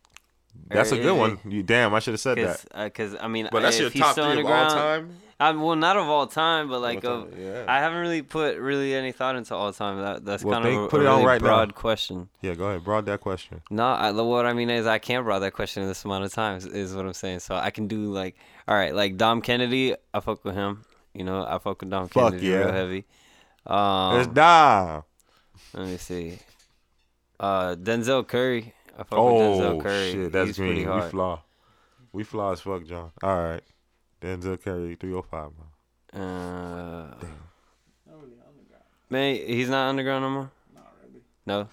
That's 0.69 0.93
Or 0.93 0.97
a 0.97 1.03
good 1.03 1.17
one. 1.19 1.39
You 1.45 1.63
damn, 1.63 1.95
I 1.95 1.99
should 2.01 2.15
have 2.15 2.21
said 2.21 2.39
Cause, 2.39 2.63
that. 2.73 2.79
uh 2.79 2.89
'cause 2.91 3.17
I 3.21 3.29
mean, 3.29 3.49
But 3.51 3.63
that's 3.63 3.77
if 3.77 3.81
your 3.83 3.91
he's 3.91 4.03
top 4.03 4.13
still 4.13 4.31
three 4.33 4.41
of 4.41 4.47
all 4.47 4.69
time. 4.71 5.17
I, 5.39 5.53
well, 5.53 5.75
not 5.75 5.97
of 5.97 6.07
all 6.07 6.27
time, 6.27 6.69
but 6.69 6.81
like 6.81 7.03
All 7.05 7.23
of, 7.23 7.39
yeah. 7.39 7.65
I 7.67 7.79
haven't 7.79 8.01
really 8.01 8.21
put 8.21 8.59
really 8.59 8.95
any 8.95 9.11
thought 9.11 9.37
into 9.37 9.55
all 9.55 9.73
time. 9.73 9.99
That 9.99 10.25
that's 10.25 10.45
Well, 10.45 10.55
kind 10.61 10.65
think- 10.67 10.79
of 10.81 10.85
a, 10.85 10.89
put 10.89 11.01
a 11.01 11.05
it 11.05 11.07
on 11.07 11.15
really 11.17 11.27
right 11.29 11.41
now. 11.41 11.47
broad 11.49 11.75
question. 11.75 12.29
Yeah, 12.43 12.55
go 12.55 12.67
ahead. 12.67 12.85
Broad 12.85 13.07
that 13.07 13.21
question. 13.21 13.63
No, 13.71 13.85
I, 13.87 14.11
what 14.13 14.45
I 14.45 14.53
mean 14.53 14.69
is 14.69 14.87
I 14.87 14.99
can't 14.99 15.25
broad 15.25 15.39
that 15.39 15.55
question 15.55 15.83
in 15.83 15.89
this 15.89 16.05
amount 16.05 16.25
of 16.25 16.33
time. 16.35 16.59
Is, 16.59 16.67
is 16.67 16.95
what 16.95 17.07
I'm 17.07 17.15
saying. 17.15 17.41
So 17.41 17.55
I 17.55 17.71
can 17.71 17.87
do 17.89 18.13
like, 18.13 18.37
all 18.69 18.75
right, 18.75 18.95
like 18.95 19.17
Dom 19.17 19.41
Kennedy. 19.41 19.95
I 20.13 20.21
fuck 20.21 20.45
with 20.45 20.55
him. 20.55 20.85
You 21.15 21.25
know, 21.25 21.45
I 21.45 21.57
fuck 21.59 21.81
with 21.81 21.89
Dom 21.91 22.09
Fuck 22.09 22.33
Kennedy 22.33 22.47
yeah. 22.49 22.57
real 22.59 22.73
heavy. 22.73 23.05
Um, 23.67 24.19
It's 24.21 24.29
Dom. 24.29 25.05
Let 25.73 25.87
me 25.87 25.97
see. 25.97 26.39
Uh, 27.39 27.75
Denzel 27.77 28.27
Curry. 28.29 28.75
I 28.99 29.03
fuck 29.03 29.13
with 29.13 29.37
Oh 29.37 29.41
Denzel 29.41 29.83
Curry. 29.83 30.13
shit, 30.13 30.33
that's 30.33 30.49
He's 30.49 30.57
pretty 30.59 30.75
green. 30.83 30.87
We 30.95 31.01
hard. 31.01 31.11
flaw. 31.11 31.43
We 32.13 32.25
flaw 32.25 32.53
as 32.53 32.61
fuck, 32.61 32.85
John. 32.87 33.11
All 33.23 33.37
right. 33.45 33.63
Denzel 34.21 34.61
Curry, 34.63 34.97
305, 34.97 35.51
man. 36.13 36.23
Uh, 36.23 37.15
man, 39.09 39.35
he's 39.37 39.69
not 39.69 39.89
underground 39.89 40.25
no 40.25 40.31
more. 40.31 40.51
No. 41.47 41.69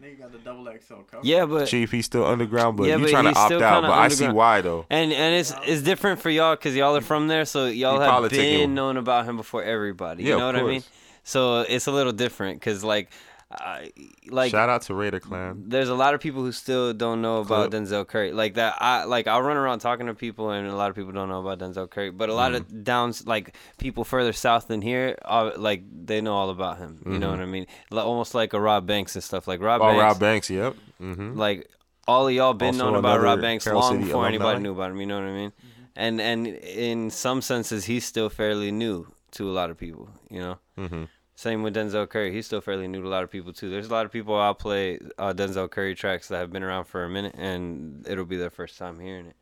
Nigga 0.00 0.18
got 0.18 0.32
the 0.32 0.38
double 0.38 0.64
XL 0.64 0.94
cover. 1.08 1.20
Yeah, 1.22 1.46
but 1.46 1.68
Chief, 1.68 1.92
he's 1.92 2.06
still 2.06 2.24
underground, 2.26 2.76
but 2.76 2.84
Yeah, 2.88 2.96
you 2.96 3.04
but 3.04 3.10
trying 3.10 3.32
to 3.32 3.38
opt 3.38 3.52
out. 3.52 3.82
But 3.82 3.92
I 3.92 4.08
see 4.08 4.28
why 4.28 4.60
though. 4.60 4.84
And 4.90 5.12
and 5.12 5.34
it's 5.36 5.54
it's 5.64 5.82
different 5.82 6.20
for 6.20 6.28
y'all 6.28 6.56
because 6.56 6.74
y'all 6.74 6.96
are 6.96 7.00
from 7.00 7.28
there, 7.28 7.44
so 7.44 7.66
y'all 7.66 8.00
He 8.00 8.06
have 8.06 8.30
been 8.30 8.74
known 8.74 8.96
about 8.96 9.26
him 9.26 9.36
before 9.36 9.62
everybody. 9.62 10.24
You 10.24 10.30
Yeah, 10.30 10.36
know 10.38 10.48
of 10.48 10.54
what 10.54 10.62
I 10.62 10.62
mean? 10.64 10.80
course. 10.80 10.90
So 11.24 11.60
it's 11.60 11.86
a 11.86 11.92
little 11.92 12.12
different 12.12 12.58
because 12.58 12.82
like, 12.82 13.10
I 13.60 13.92
like 14.28 14.50
Shout 14.50 14.68
out 14.68 14.82
to 14.82 14.94
Raider 14.94 15.20
Klan. 15.20 15.64
there's 15.68 15.88
a 15.88 15.94
lot 15.94 16.14
of 16.14 16.20
people 16.20 16.42
who 16.42 16.52
still 16.52 16.92
don't 16.94 17.20
know 17.22 17.38
about 17.40 17.70
Denzel 17.70 18.06
Curry. 18.06 18.32
Like 18.32 18.54
that, 18.54 18.76
I 18.80 19.04
like 19.04 19.26
I'll 19.26 19.42
run 19.42 19.56
around 19.56 19.80
talking 19.80 20.06
to 20.06 20.14
people, 20.14 20.50
and 20.50 20.66
a 20.66 20.74
lot 20.76 20.90
of 20.90 20.96
people 20.96 21.12
don't 21.12 21.28
know 21.28 21.40
about 21.40 21.58
Denzel 21.58 21.88
Curry. 21.90 22.10
But 22.10 22.28
a 22.28 22.34
lot 22.34 22.52
Mm. 22.52 22.56
of 22.56 22.84
downs, 22.84 23.26
like 23.26 23.56
people 23.78 24.04
further 24.04 24.32
south 24.32 24.68
than 24.68 24.82
here, 24.82 25.16
uh, 25.24 25.50
like 25.56 25.82
they 26.06 26.20
know 26.20 26.34
all 26.34 26.50
about 26.50 26.78
him. 26.78 27.00
You 27.06 27.18
know 27.18 27.28
Mhm. 27.28 27.30
what 27.30 27.40
I 27.40 27.46
mean? 27.46 27.66
Like, 27.90 28.04
almost 28.06 28.34
like 28.34 28.52
a 28.52 28.60
Rob 28.60 28.86
Banks 28.86 29.14
and 29.14 29.22
stuff. 29.24 29.46
Like 29.46 29.60
Rob 29.60 29.80
Oh, 29.80 29.86
Banks. 29.86 30.02
Rob 30.02 30.18
Banks. 30.18 30.50
Yep. 30.50 30.76
Mm-hmm. 31.00 31.38
Like 31.38 31.68
all 32.08 32.26
of 32.28 32.32
y'all 32.34 32.54
been 32.54 32.74
Also 32.74 32.84
known 32.86 32.94
about 32.96 33.20
Rob 33.20 33.40
Banks 33.40 33.64
Carol 33.64 33.80
long 33.80 33.92
City 33.94 34.04
before 34.04 34.26
anybody 34.26 34.60
knew 34.60 34.72
about 34.72 34.90
him. 34.90 35.00
You 35.00 35.06
know 35.06 35.16
what 35.20 35.28
I 35.28 35.32
mean? 35.32 35.52
And 35.94 36.20
and 36.20 36.46
in 36.46 37.10
some 37.10 37.42
senses, 37.42 37.84
he's 37.84 38.04
still 38.04 38.28
fairly 38.30 38.70
new 38.72 39.06
to 39.32 39.48
a 39.50 39.52
lot 39.52 39.70
of 39.70 39.76
people. 39.78 40.08
You 40.30 40.40
know. 40.40 41.08
Same 41.42 41.64
with 41.64 41.74
Denzel 41.74 42.08
Curry. 42.08 42.32
He's 42.32 42.46
still 42.46 42.60
fairly 42.60 42.86
new 42.86 43.02
to 43.02 43.08
a 43.08 43.10
lot 43.10 43.24
of 43.24 43.30
people 43.30 43.52
too. 43.52 43.68
There's 43.68 43.88
a 43.88 43.92
lot 43.92 44.06
of 44.06 44.12
people 44.12 44.36
I'll 44.36 44.54
play 44.54 45.00
uh, 45.18 45.32
Denzel 45.32 45.68
Curry 45.68 45.96
tracks 45.96 46.28
that 46.28 46.38
have 46.38 46.52
been 46.52 46.62
around 46.62 46.84
for 46.84 47.02
a 47.02 47.08
minute, 47.08 47.34
and 47.36 48.06
it'll 48.08 48.24
be 48.24 48.36
their 48.36 48.48
first 48.48 48.78
time 48.78 49.00
hearing 49.00 49.26
it. 49.26 49.34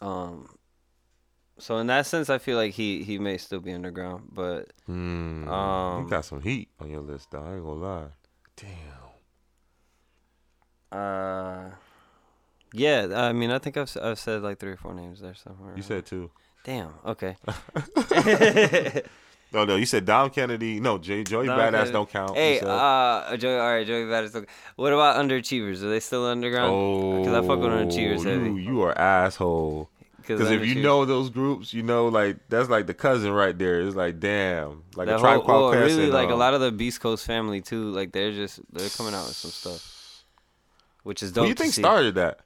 Um. 0.00 0.48
So 1.58 1.76
in 1.76 1.88
that 1.88 2.06
sense, 2.06 2.30
I 2.30 2.38
feel 2.38 2.56
like 2.56 2.72
he 2.72 3.04
he 3.04 3.18
may 3.18 3.36
still 3.36 3.60
be 3.60 3.74
underground, 3.74 4.30
but 4.32 4.72
Mm, 4.88 5.46
um, 5.46 6.04
you 6.04 6.08
got 6.08 6.24
some 6.24 6.40
heat 6.40 6.70
on 6.80 6.88
your 6.88 7.02
list, 7.02 7.30
though. 7.32 7.42
I 7.42 7.56
ain't 7.56 7.62
gonna 7.62 7.74
lie. 7.74 8.06
Damn. 8.56 9.02
uh, 10.98 11.70
yeah. 12.72 13.08
I 13.14 13.34
mean, 13.34 13.50
I 13.50 13.58
think 13.58 13.76
I've 13.76 13.94
I've 14.02 14.18
said 14.18 14.40
like 14.40 14.58
three 14.58 14.72
or 14.72 14.78
four 14.78 14.94
names 14.94 15.20
there 15.20 15.34
somewhere. 15.34 15.74
You 15.76 15.82
said 15.82 16.06
two. 16.06 16.30
Damn. 16.64 16.94
Okay. 17.04 17.36
No, 19.52 19.64
no. 19.64 19.76
You 19.76 19.86
said 19.86 20.04
Dom 20.04 20.30
Kennedy. 20.30 20.80
No, 20.80 20.98
J- 20.98 21.24
Joey 21.24 21.46
Dom 21.46 21.58
Badass 21.58 21.70
Kennedy. 21.72 21.92
don't 21.92 22.10
count. 22.10 22.34
Hey, 22.36 22.60
uh, 22.60 23.36
Joey. 23.36 23.58
All 23.58 23.72
right, 23.74 23.86
Joey 23.86 24.04
Badass. 24.04 24.32
don't- 24.32 24.48
What 24.76 24.92
about 24.92 25.16
underachievers? 25.16 25.82
Are 25.82 25.90
they 25.90 26.00
still 26.00 26.24
underground? 26.26 26.72
oh, 26.74 27.18
Because 27.18 27.34
I 27.34 27.46
fuck 27.46 27.58
with 27.60 27.68
underachievers 27.70 28.24
you, 28.24 28.28
heavy. 28.30 28.62
you 28.62 28.82
are 28.82 28.96
asshole. 28.98 29.90
Because 30.18 30.50
if 30.52 30.64
you 30.64 30.76
know 30.76 31.04
those 31.04 31.30
groups, 31.30 31.74
you 31.74 31.82
know 31.82 32.06
like 32.06 32.36
that's 32.48 32.68
like 32.68 32.86
the 32.86 32.94
cousin 32.94 33.32
right 33.32 33.58
there. 33.58 33.80
It's 33.80 33.96
like 33.96 34.20
damn, 34.20 34.84
like 34.94 35.08
that 35.08 35.16
a 35.16 35.18
tribe 35.18 35.42
whole, 35.42 35.70
well, 35.70 35.72
really 35.72 36.04
and, 36.04 36.12
like 36.12 36.30
a 36.30 36.34
lot 36.36 36.54
of 36.54 36.60
the 36.60 36.70
Beast 36.70 37.00
Coast 37.00 37.26
family 37.26 37.60
too. 37.60 37.90
Like 37.90 38.12
they're 38.12 38.30
just 38.30 38.60
they're 38.72 38.88
coming 38.90 39.14
out 39.14 39.26
with 39.26 39.34
some 39.34 39.50
stuff, 39.50 40.22
which 41.02 41.24
is 41.24 41.30
Who 41.30 41.34
dope. 41.34 41.44
do 41.46 41.48
you 41.48 41.54
think 41.56 41.74
see. 41.74 41.82
started 41.82 42.14
that? 42.14 42.38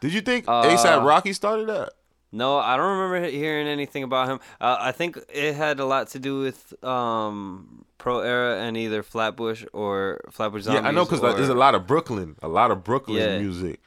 Did 0.00 0.14
you 0.14 0.22
think 0.22 0.46
Uh, 0.48 0.64
ASAP 0.64 1.04
Rocky 1.04 1.34
started 1.34 1.68
that? 1.68 1.90
No, 2.32 2.56
I 2.56 2.76
don't 2.78 2.98
remember 2.98 3.28
hearing 3.28 3.66
anything 3.66 4.02
about 4.02 4.28
him. 4.28 4.40
Uh, 4.60 4.76
I 4.80 4.92
think 4.92 5.18
it 5.32 5.54
had 5.54 5.78
a 5.80 5.84
lot 5.84 6.08
to 6.08 6.18
do 6.18 6.40
with 6.40 6.72
um, 6.82 7.84
Pro 7.98 8.20
Era 8.20 8.58
and 8.62 8.76
either 8.76 9.02
Flatbush 9.02 9.64
or 9.74 10.20
Flatbush 10.30 10.62
Zombies. 10.62 10.82
Yeah, 10.82 10.88
I 10.88 10.92
know 10.92 11.04
because 11.04 11.20
or, 11.20 11.34
there's 11.34 11.50
a 11.50 11.54
lot 11.54 11.74
of 11.74 11.86
Brooklyn, 11.86 12.36
a 12.42 12.48
lot 12.48 12.70
of 12.70 12.82
Brooklyn 12.84 13.18
Yeah. 13.18 13.38
music 13.38 13.80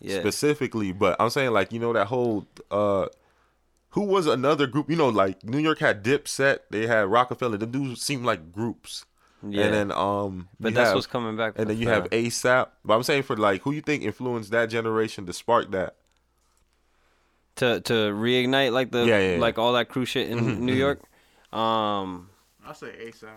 Yeah. 0.00 0.18
specifically. 0.18 0.92
But 0.92 1.16
I'm 1.20 1.28
saying 1.30 1.50
like 1.52 1.72
you 1.72 1.78
know 1.78 1.92
that 1.92 2.06
whole 2.06 2.46
uh, 2.70 3.06
who 3.90 4.00
was 4.00 4.26
another 4.26 4.66
group? 4.66 4.88
You 4.88 4.96
know, 4.96 5.10
like 5.10 5.44
New 5.44 5.58
York 5.58 5.78
had 5.80 6.02
Dipset, 6.02 6.60
they 6.70 6.86
had 6.86 7.06
Roc-A-Fella. 7.08 7.58
The 7.58 7.66
dudes 7.66 8.00
seemed 8.02 8.24
like 8.24 8.50
groups. 8.50 9.04
Yeah. 9.46 9.64
And 9.66 9.74
then 9.74 9.92
um, 9.92 10.48
But 10.58 10.72
that's 10.72 10.86
have- 10.88 10.94
what's 10.94 11.06
coming 11.06 11.36
back 11.36 11.52
And 11.56 11.68
then 11.68 11.76
you 11.76 11.88
have 11.90 12.08
ASAP. 12.08 12.68
But 12.82 12.94
I'm 12.94 13.02
saying 13.02 13.24
for 13.24 13.36
like 13.36 13.60
who 13.62 13.72
you 13.72 13.82
think 13.82 14.02
influenced 14.04 14.50
that 14.52 14.70
generation 14.70 15.26
to 15.26 15.34
spark 15.34 15.70
that? 15.72 15.96
To 17.56 17.80
to 17.82 17.92
reignite 18.12 18.72
like 18.72 18.90
the 18.90 19.06
Yeah, 19.06 19.18
yeah, 19.18 19.32
yeah. 19.34 19.38
like 19.40 19.58
all 19.58 19.72
that 19.74 19.88
crew 19.88 20.04
shit 20.04 20.28
in 20.30 20.38
Mhm, 20.38 20.58
New 20.58 20.74
mhm. 20.74 20.78
York. 20.78 21.00
Um, 21.52 22.30
I 22.66 22.72
say 22.72 22.88
ASAP. 23.06 23.28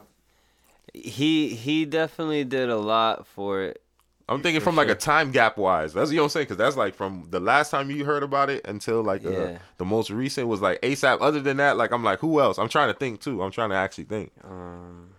he 0.94 1.50
he 1.56 1.86
definitely 1.86 2.44
did 2.44 2.70
a 2.70 2.78
lot 2.78 3.28
for 3.28 3.62
it. 3.64 3.82
I'm 4.30 4.42
thinking 4.42 4.60
For 4.60 4.66
from 4.66 4.76
like 4.76 4.90
a 4.90 4.96
time 4.96 5.32
gap 5.32 5.58
wise. 5.58 5.94
That's 5.94 6.12
you 6.12 6.18
know 6.18 6.24
what 6.24 6.26
I'm 6.26 6.30
saying 6.32 6.44
because 6.46 6.58
that's 6.58 6.76
like 6.76 6.96
from 6.96 7.28
the 7.30 7.40
last 7.40 7.70
time 7.72 7.90
you 7.90 8.04
heard 8.04 8.24
about 8.24 8.50
it 8.50 8.66
until 8.68 9.02
like 9.02 9.26
uh, 9.26 9.58
the 9.78 9.86
most 9.86 10.10
recent 10.10 10.50
was 10.50 10.60
like 10.62 10.82
ASAP. 10.82 11.20
Other 11.22 11.40
than 11.40 11.58
that, 11.58 11.78
like 11.78 11.92
I'm 11.92 12.04
like 12.04 12.20
who 12.20 12.42
else? 12.42 12.58
I'm 12.58 12.68
trying 12.68 12.90
to 12.90 12.94
think 12.94 13.22
too. 13.22 13.42
I'm 13.42 13.52
trying 13.52 13.70
to 13.70 13.76
actually 13.78 14.04
think. 14.06 14.32
Um, 14.44 15.12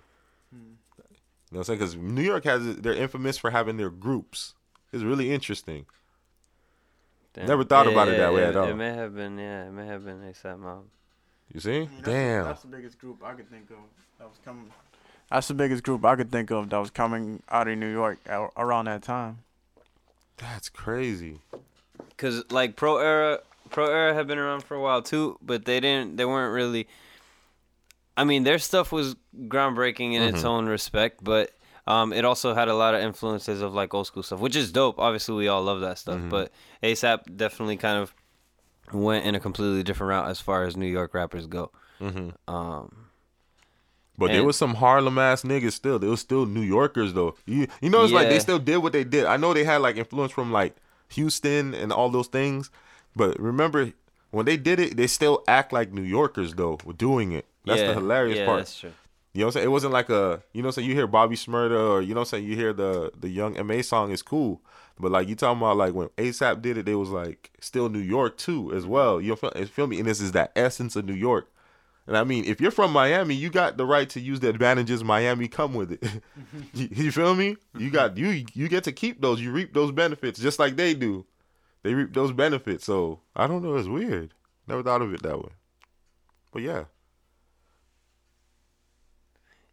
You 0.52 0.58
know 0.58 0.66
what 1.50 1.58
I'm 1.60 1.64
saying? 1.64 1.78
Because 1.78 1.96
New 1.96 2.22
York 2.22 2.44
has 2.44 2.76
they're 2.76 2.92
infamous 2.92 3.38
for 3.38 3.50
having 3.50 3.78
their 3.78 3.88
groups. 3.88 4.54
It's 4.92 5.02
really 5.02 5.32
interesting. 5.32 5.86
Damn. 7.38 7.46
Never 7.48 7.64
thought 7.64 7.86
Yeah, 7.86 7.92
about 7.92 8.08
it 8.08 8.12
yeah, 8.12 8.18
that 8.18 8.32
way 8.34 8.42
yeah, 8.42 8.48
at 8.48 8.56
all. 8.56 8.68
It 8.68 8.74
may 8.76 8.92
have 8.94 9.14
been 9.14 9.38
yeah, 9.38 9.66
it 9.66 9.72
may 9.72 9.86
have 9.86 10.04
been 10.04 10.20
ASAP 10.20 10.58
Mob. 10.58 10.84
You 11.52 11.60
see? 11.60 11.80
That's 11.86 12.02
Damn. 12.02 12.42
The, 12.42 12.48
that's 12.48 12.62
the 12.62 12.68
biggest 12.68 12.98
group 12.98 13.24
I 13.24 13.32
could 13.34 13.48
think 13.50 13.70
of 13.70 13.76
that 14.18 14.28
was 14.28 14.38
coming. 14.44 14.70
That's 15.30 15.48
the 15.48 15.54
biggest 15.54 15.82
group 15.82 16.04
I 16.04 16.16
could 16.16 16.30
think 16.30 16.50
of 16.50 16.68
that 16.70 16.78
was 16.78 16.90
coming 16.90 17.42
out 17.50 17.68
of 17.68 17.78
New 17.78 17.90
York 17.90 18.18
a- 18.26 18.48
around 18.56 18.84
that 18.86 19.02
time. 19.02 19.38
That's 20.36 20.68
crazy. 20.68 21.40
Cause 22.16 22.44
like 22.50 22.76
Pro 22.76 22.98
Era, 22.98 23.40
Pro 23.70 23.86
Era 23.86 24.14
had 24.14 24.26
been 24.26 24.38
around 24.38 24.62
for 24.62 24.74
a 24.74 24.80
while 24.80 25.02
too, 25.02 25.38
but 25.42 25.64
they 25.64 25.80
didn't. 25.80 26.16
They 26.16 26.24
weren't 26.24 26.52
really. 26.54 26.86
I 28.16 28.24
mean, 28.24 28.42
their 28.44 28.58
stuff 28.58 28.90
was 28.92 29.14
groundbreaking 29.46 30.14
in 30.14 30.22
its 30.22 30.42
Mhm. 30.42 30.46
own 30.46 30.66
respect, 30.66 31.22
but 31.22 31.50
um, 31.88 32.12
it 32.12 32.24
also 32.24 32.54
had 32.54 32.68
a 32.68 32.74
lot 32.74 32.94
of 32.94 33.00
influences 33.00 33.60
of 33.62 33.72
like 33.74 33.92
old 33.94 34.06
school 34.06 34.22
stuff, 34.22 34.40
which 34.40 34.54
is 34.54 34.70
dope. 34.70 34.98
Obviously, 34.98 35.34
we 35.34 35.48
all 35.48 35.62
love 35.62 35.80
that 35.80 35.98
stuff, 35.98 36.18
Mhm. 36.20 36.30
but 36.30 36.52
ASAP 36.82 37.36
definitely 37.36 37.76
kind 37.78 37.98
of 38.02 38.14
went 38.92 39.24
in 39.26 39.34
a 39.34 39.40
completely 39.40 39.82
different 39.82 40.10
route 40.10 40.28
as 40.30 40.40
far 40.40 40.64
as 40.64 40.76
New 40.76 40.86
York 40.86 41.14
rappers 41.14 41.46
go. 41.46 41.70
hmm 41.98 42.30
Um, 42.46 43.06
But 44.16 44.32
there 44.32 44.44
was 44.44 44.56
some 44.56 44.74
Harlem 44.74 45.16
ass 45.18 45.42
niggas 45.42 45.72
still. 45.72 45.98
They 45.98 46.08
was 46.08 46.20
still 46.20 46.44
New 46.46 46.62
Yorkers 46.62 47.12
though. 47.14 47.36
You 47.46 47.66
you 47.80 47.88
know 47.90 48.02
it's 48.04 48.12
like 48.12 48.28
they 48.28 48.40
still 48.40 48.58
did 48.58 48.78
what 48.78 48.92
they 48.92 49.04
did. 49.04 49.24
I 49.26 49.36
know 49.36 49.54
they 49.54 49.64
had 49.64 49.80
like 49.80 49.96
influence 49.96 50.32
from 50.32 50.50
like 50.52 50.74
Houston 51.10 51.72
and 51.74 51.92
all 51.92 52.10
those 52.10 52.26
things. 52.28 52.70
But 53.14 53.38
remember 53.38 53.92
when 54.30 54.44
they 54.44 54.56
did 54.56 54.78
it, 54.80 54.96
they 54.96 55.06
still 55.06 55.42
act 55.46 55.72
like 55.72 55.92
New 55.92 56.02
Yorkers 56.02 56.54
though, 56.54 56.78
doing 56.96 57.32
it. 57.32 57.46
That's 57.64 57.80
yeah, 57.82 57.88
the 57.88 57.94
hilarious 57.94 58.38
part. 58.46 58.58
yeah, 58.82 58.90
part. 58.90 58.94
You 59.38 59.42
know 59.42 59.46
what 59.46 59.50
I'm 59.50 59.60
saying? 59.60 59.66
It 59.66 59.70
wasn't 59.70 59.92
like 59.92 60.10
a 60.10 60.42
you 60.52 60.62
know 60.62 60.66
what 60.66 60.70
I'm 60.70 60.72
saying, 60.72 60.88
you 60.88 60.94
hear 60.96 61.06
Bobby 61.06 61.36
Shmurda 61.36 61.90
or 61.90 62.02
you 62.02 62.08
know 62.08 62.22
what 62.22 62.26
I'm 62.26 62.40
saying, 62.40 62.44
you 62.44 62.56
hear 62.56 62.72
the 62.72 63.12
the 63.16 63.28
young 63.28 63.54
MA 63.64 63.82
song 63.82 64.10
is 64.10 64.20
cool. 64.20 64.60
But 64.98 65.12
like 65.12 65.28
you 65.28 65.36
talking 65.36 65.62
about 65.62 65.76
like 65.76 65.94
when 65.94 66.08
ASAP 66.16 66.60
did 66.60 66.76
it, 66.76 66.88
it 66.88 66.96
was 66.96 67.10
like 67.10 67.52
still 67.60 67.88
New 67.88 68.00
York 68.00 68.36
too 68.36 68.74
as 68.74 68.84
well. 68.84 69.20
You 69.20 69.36
feel, 69.36 69.52
feel 69.66 69.86
me? 69.86 70.00
And 70.00 70.08
this 70.08 70.20
is 70.20 70.32
that 70.32 70.50
essence 70.56 70.96
of 70.96 71.04
New 71.04 71.14
York. 71.14 71.52
And 72.08 72.16
I 72.16 72.24
mean, 72.24 72.46
if 72.46 72.60
you're 72.60 72.72
from 72.72 72.92
Miami, 72.92 73.36
you 73.36 73.48
got 73.48 73.76
the 73.76 73.86
right 73.86 74.10
to 74.10 74.18
use 74.18 74.40
the 74.40 74.48
advantages 74.48 75.04
Miami 75.04 75.46
come 75.46 75.72
with 75.72 75.92
it. 75.92 76.02
you, 76.74 76.88
you 76.90 77.12
feel 77.12 77.36
me? 77.36 77.58
You 77.78 77.90
got 77.90 78.16
you 78.18 78.44
you 78.54 78.68
get 78.68 78.82
to 78.84 78.92
keep 78.92 79.20
those. 79.20 79.40
You 79.40 79.52
reap 79.52 79.72
those 79.72 79.92
benefits 79.92 80.40
just 80.40 80.58
like 80.58 80.74
they 80.74 80.94
do. 80.94 81.24
They 81.84 81.94
reap 81.94 82.12
those 82.12 82.32
benefits. 82.32 82.84
So 82.84 83.20
I 83.36 83.46
don't 83.46 83.62
know. 83.62 83.76
It's 83.76 83.86
weird. 83.86 84.34
Never 84.66 84.82
thought 84.82 85.00
of 85.00 85.14
it 85.14 85.22
that 85.22 85.38
way. 85.38 85.52
But 86.50 86.62
yeah. 86.62 86.86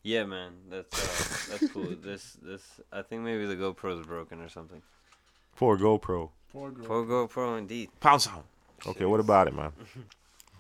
Yeah, 0.05 0.25
man, 0.25 0.51
that's 0.69 0.93
uh, 0.93 1.57
that's 1.57 1.73
cool. 1.73 1.87
This 2.03 2.37
this 2.39 2.61
I 2.93 3.01
think 3.01 3.23
maybe 3.23 3.47
the 3.47 3.55
GoPro's 3.55 4.05
broken 4.05 4.39
or 4.39 4.49
something. 4.49 4.83
For 5.51 5.79
GoPro. 5.79 6.29
For 6.49 6.71
GoPro, 6.71 7.57
indeed. 7.57 7.89
Pounce 7.99 8.27
on. 8.27 8.43
Okay, 8.85 9.05
what 9.05 9.19
about 9.19 9.47
it, 9.47 9.55
man? 9.55 9.71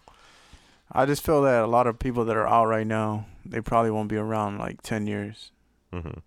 I 0.91 1.05
just 1.05 1.23
feel 1.23 1.43
that 1.43 1.63
a 1.63 1.67
lot 1.67 1.85
of 1.85 1.99
people 1.99 2.25
that 2.25 2.35
are 2.35 2.47
out 2.47 2.65
right 2.65 2.87
now, 2.87 3.27
they 3.45 3.61
probably 3.61 3.91
won't 3.91 4.09
be 4.09 4.17
around 4.17 4.57
like 4.57 4.81
ten 4.81 5.05
years. 5.05 5.51
Mm-hmm. 5.93 6.21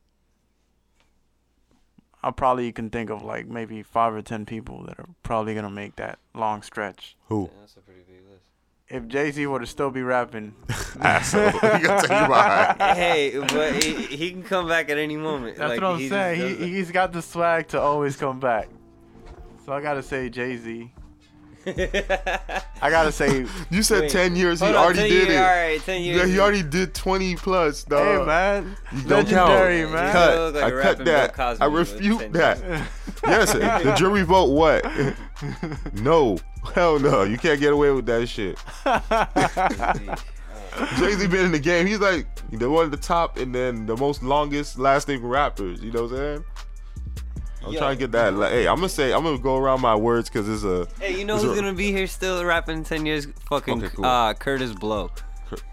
I 2.22 2.30
probably 2.30 2.70
can 2.70 2.88
think 2.88 3.10
of 3.10 3.24
like 3.24 3.48
maybe 3.48 3.82
five 3.82 4.14
or 4.14 4.22
ten 4.22 4.46
people 4.46 4.84
that 4.84 4.96
are 5.00 5.08
probably 5.24 5.56
gonna 5.56 5.70
make 5.70 5.96
that 5.96 6.20
long 6.34 6.62
stretch. 6.62 7.16
Who? 7.28 7.50
that's 7.58 7.76
a 7.76 7.80
pretty 7.80 8.02
big 8.06 8.30
list. 8.30 8.47
If 8.90 9.06
Jay 9.06 9.30
Z 9.30 9.46
were 9.46 9.58
to 9.60 9.66
still 9.66 9.90
be 9.90 10.00
rapping, 10.02 10.54
Asshole. 11.00 11.44
You 11.52 11.60
gonna 11.86 12.00
take 12.00 12.10
your 12.10 12.28
mind. 12.28 12.80
hey, 12.80 13.38
but 13.52 13.82
he, 13.84 13.92
he 14.16 14.30
can 14.30 14.42
come 14.42 14.66
back 14.66 14.88
at 14.88 14.96
any 14.96 15.16
moment. 15.16 15.58
That's 15.58 15.68
Like, 15.72 15.80
what 15.82 15.90
I'm 15.92 15.98
he 15.98 16.08
saying. 16.08 16.56
He, 16.58 16.68
he's 16.74 16.90
got 16.90 17.12
the 17.12 17.20
swag 17.20 17.68
to 17.68 17.80
always 17.80 18.16
come 18.16 18.40
back. 18.40 18.68
So 19.66 19.72
I 19.74 19.82
gotta 19.82 20.02
say 20.02 20.30
Jay 20.30 20.56
Z. 20.56 20.90
I 21.66 22.88
gotta 22.88 23.12
say, 23.12 23.44
You 23.70 23.82
said 23.82 24.02
Wait, 24.02 24.10
10 24.10 24.36
years. 24.36 24.60
He 24.60 24.66
on, 24.68 24.74
already 24.74 25.00
10 25.00 25.08
did 25.10 25.28
year- 25.28 25.36
it. 25.36 25.40
alright, 25.42 25.80
10 25.82 26.02
Yeah, 26.02 26.12
years. 26.14 26.28
he 26.30 26.38
already 26.38 26.62
did 26.62 26.94
20 26.94 27.36
plus, 27.36 27.84
dog. 27.84 28.20
hey 28.20 28.24
man, 28.24 28.76
You 28.92 28.98
don't 29.02 29.10
legendary 29.10 29.80
count. 29.82 29.92
man. 29.92 30.12
Cut. 30.12 30.38
look 30.38 30.54
like 30.54 30.64
I 30.64 30.68
a 30.78 30.82
cut 30.82 31.04
that. 31.04 31.34
Cosby 31.34 31.62
I 31.62 31.66
refute 31.66 32.32
that. 32.32 32.58
yes, 33.26 33.52
the 33.52 33.94
jury 33.98 34.22
vote 34.22 34.50
what? 34.50 34.82
no. 35.92 36.38
Hell 36.74 36.98
no. 36.98 37.22
You 37.24 37.38
can't 37.38 37.60
get 37.60 37.72
away 37.72 37.90
with 37.90 38.06
that 38.06 38.28
shit. 38.28 38.58
Jay 40.98 41.12
Z 41.14 41.26
been 41.28 41.46
in 41.46 41.52
the 41.52 41.58
game. 41.58 41.86
He's 41.86 41.98
like 42.00 42.26
the 42.50 42.70
one 42.70 42.86
at 42.86 42.90
the 42.90 42.96
top 42.96 43.36
and 43.36 43.54
then 43.54 43.86
the 43.86 43.96
most 43.96 44.22
longest 44.22 44.78
lasting 44.78 45.24
rappers. 45.24 45.82
You 45.82 45.92
know 45.92 46.04
what 46.04 46.12
I'm 46.12 46.16
saying? 46.16 46.44
I'm 47.66 47.72
Yo. 47.72 47.78
trying 47.80 47.96
to 47.96 48.00
get 48.00 48.12
that. 48.12 48.34
Like, 48.34 48.52
hey, 48.52 48.68
I'm 48.68 48.76
gonna 48.76 48.88
say 48.88 49.12
I'm 49.12 49.24
gonna 49.24 49.38
go 49.38 49.56
around 49.56 49.80
my 49.80 49.96
words 49.96 50.28
because 50.28 50.48
it's 50.48 50.64
a. 50.64 50.86
Hey, 51.02 51.18
you 51.18 51.24
know 51.24 51.36
who's 51.38 51.52
a- 51.52 51.60
gonna 51.60 51.72
be 51.74 51.90
here 51.90 52.06
still 52.06 52.44
rapping 52.44 52.78
in 52.78 52.84
10 52.84 53.06
years? 53.06 53.26
Fucking 53.48 53.82
Okay, 53.84 53.94
cool. 53.96 54.04
uh, 54.04 54.34
Kurtis 54.34 54.78
Blow. 54.78 55.10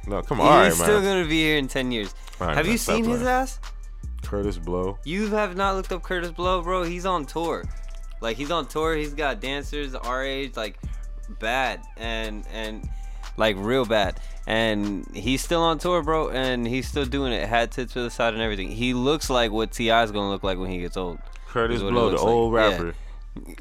No, 0.08 0.22
come 0.22 0.38
He's 0.40 0.48
on, 0.48 0.60
right, 0.64 0.74
still 0.74 1.02
man. 1.02 1.18
gonna 1.20 1.28
be 1.30 1.44
here 1.44 1.58
in 1.58 1.68
10 1.68 1.92
years. 1.92 2.14
Right, 2.40 2.56
have 2.56 2.66
man, 2.66 2.72
you 2.72 2.78
seen 2.78 3.06
his 3.06 3.22
ass? 3.24 3.60
Kurtis 4.24 4.64
Blow. 4.64 4.98
You 5.04 5.28
have 5.28 5.56
not 5.56 5.76
looked 5.76 5.92
up 5.92 6.02
Kurtis 6.02 6.34
Blow, 6.36 6.64
bro. 6.64 6.84
He's 6.84 7.06
on 7.06 7.26
tour. 7.26 7.64
Like 8.26 8.38
he's 8.38 8.50
on 8.50 8.66
tour. 8.66 8.96
He's 8.96 9.14
got 9.14 9.40
dancers 9.40 9.94
our 9.94 10.24
age, 10.24 10.58
like 10.58 10.80
bad 11.40 11.82
and 11.96 12.44
and 12.52 12.90
like 13.38 13.56
real 13.60 13.86
bad. 13.86 14.20
And 14.48 15.08
he's 15.14 15.44
still 15.44 15.62
on 15.62 15.78
tour, 15.78 16.02
bro. 16.02 16.30
And 16.30 16.68
he's 16.68 16.88
still 16.88 17.06
doing 17.06 17.34
it. 17.34 17.48
Hat 17.48 17.72
tits 17.72 17.94
to 17.94 18.02
the 18.02 18.10
side 18.10 18.34
and 18.34 18.42
everything. 18.42 18.70
He 18.72 18.96
looks 18.96 19.30
like 19.30 19.52
what 19.52 19.72
T.I. 19.72 20.04
is 20.04 20.12
gonna 20.12 20.30
look 20.32 20.44
like 20.44 20.58
when 20.58 20.72
he 20.72 20.80
gets 20.80 20.98
old. 20.98 21.20
Kurtis 21.48 21.76
is 21.76 21.84
what 21.84 21.90
it 21.90 21.94
Blow, 21.94 22.10
the 22.10 22.16
like. 22.16 22.26
old 22.26 22.54
rapper. 22.54 22.96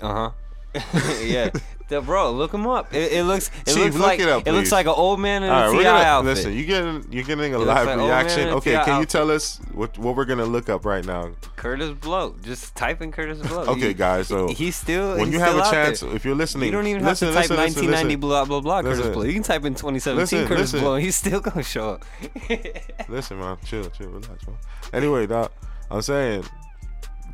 Uh 0.00 0.14
huh. 0.14 0.30
yeah, 1.22 1.50
the, 1.88 2.00
bro, 2.00 2.32
look 2.32 2.52
him 2.54 2.66
up. 2.66 2.94
It, 2.94 3.12
it 3.12 3.24
looks. 3.24 3.50
It 3.66 3.74
Chief, 3.74 3.76
looks 3.84 3.94
look 3.96 4.06
like 4.06 4.20
it 4.20 4.28
up, 4.28 4.46
looks 4.46 4.72
like 4.72 4.86
an 4.86 4.94
old 4.96 5.20
man 5.20 5.42
in 5.42 5.50
All 5.50 5.64
a 5.68 5.70
right, 5.70 5.72
T.I. 5.72 5.82
gonna 5.82 5.98
outfit. 6.04 6.34
listen. 6.36 6.52
You 6.54 6.64
getting 6.64 7.06
you're 7.10 7.24
getting 7.24 7.54
a 7.54 7.60
It 7.60 7.64
live 7.64 7.86
like 7.86 7.96
reaction. 7.98 8.48
Okay, 8.50 8.80
can 8.84 9.00
you 9.00 9.06
tell 9.06 9.30
us 9.30 9.60
what 9.72 9.96
what 9.98 10.16
we're 10.16 10.24
gonna 10.24 10.46
look 10.46 10.68
up 10.68 10.84
right 10.84 11.04
now? 11.04 11.30
Kurtis 11.56 11.98
Blow. 12.00 12.34
Just 12.42 12.74
type 12.74 13.00
in 13.02 13.12
Kurtis 13.12 13.46
Blow. 13.46 13.62
Okay, 13.72 13.88
He- 13.88 13.94
guys. 13.94 14.28
So 14.28 14.48
he's 14.48 14.76
still. 14.76 15.16
when 15.16 15.26
he's 15.26 15.34
you 15.34 15.40
have 15.40 15.56
a 15.56 15.70
chance, 15.70 16.00
there. 16.00 16.14
if 16.14 16.24
you're 16.24 16.34
listening, 16.34 16.66
You 16.66 16.72
don't 16.72 16.86
even 16.86 17.04
listen, 17.04 17.28
have 17.32 17.42
to 17.44 17.48
type 17.48 17.50
listen, 17.50 17.86
listen, 17.86 17.86
1990 17.92 18.06
listen. 18.08 18.20
blah 18.20 18.44
blah 18.44 18.60
blah 18.60 18.82
Kurtis 18.82 18.96
Listen. 18.98 19.12
Blow. 19.12 19.22
You 19.24 19.32
can 19.34 19.42
type 19.42 19.64
in 19.64 19.74
2017 19.74 20.16
Listen, 20.16 20.46
Kurtis 20.48 20.58
listen. 20.60 20.80
Blow. 20.80 20.96
He's 20.96 21.14
still 21.16 21.40
gonna 21.40 21.62
show 21.62 21.90
up. 21.90 22.04
Listen, 23.08 23.38
man, 23.38 23.56
chill, 23.64 23.88
chill, 23.90 24.08
relax, 24.08 24.46
man. 24.46 24.56
Anyway, 24.92 25.26
dog, 25.26 25.50
I'm 25.90 26.02
saying 26.02 26.44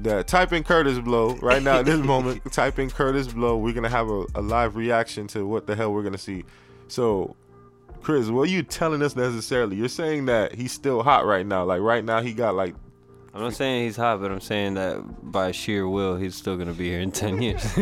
that 0.05 0.27
type 0.27 0.53
in 0.53 0.65
Kurtis 0.65 1.03
Blow 1.03 1.37
right 1.37 1.63
now 1.63 1.81
at 1.81 1.87
this 1.87 2.01
moment. 2.01 2.45
type 2.53 2.79
in 2.79 2.91
Kurtis 2.91 3.33
Blow. 3.33 3.57
We're 3.57 3.75
gonna 3.75 3.89
have 3.89 4.09
a, 4.09 4.27
a 4.35 4.43
live 4.43 4.77
reaction 4.77 5.27
to 5.29 5.47
what 5.47 5.67
the 5.67 5.75
hell 5.77 5.93
we're 5.93 6.03
gonna 6.03 6.19
see. 6.19 6.45
So, 6.89 7.37
Chris, 8.03 8.29
what 8.29 8.49
are 8.49 8.53
you 8.53 8.63
telling 8.63 9.03
us 9.03 9.17
necessarily? 9.17 9.77
You're 9.77 9.89
saying 9.89 10.27
that 10.27 10.55
he's 10.55 10.73
still 10.73 11.03
hot 11.03 11.27
right 11.27 11.47
now. 11.47 11.65
Like 11.65 11.81
right 11.81 12.05
now, 12.05 12.21
he 12.21 12.33
got 12.33 12.55
like 12.55 12.75
I'm 13.33 13.43
not 13.43 13.55
saying 13.55 13.85
he's 13.85 13.97
hot, 13.97 14.21
but 14.21 14.33
I'm 14.33 14.41
saying 14.41 14.75
that 14.75 15.31
by 15.31 15.53
sheer 15.53 15.89
will, 15.89 16.17
he's 16.17 16.35
still 16.35 16.57
gonna 16.57 16.73
be 16.73 16.89
here 16.89 16.99
in 17.01 17.13
ten 17.13 17.41
years. 17.41 17.65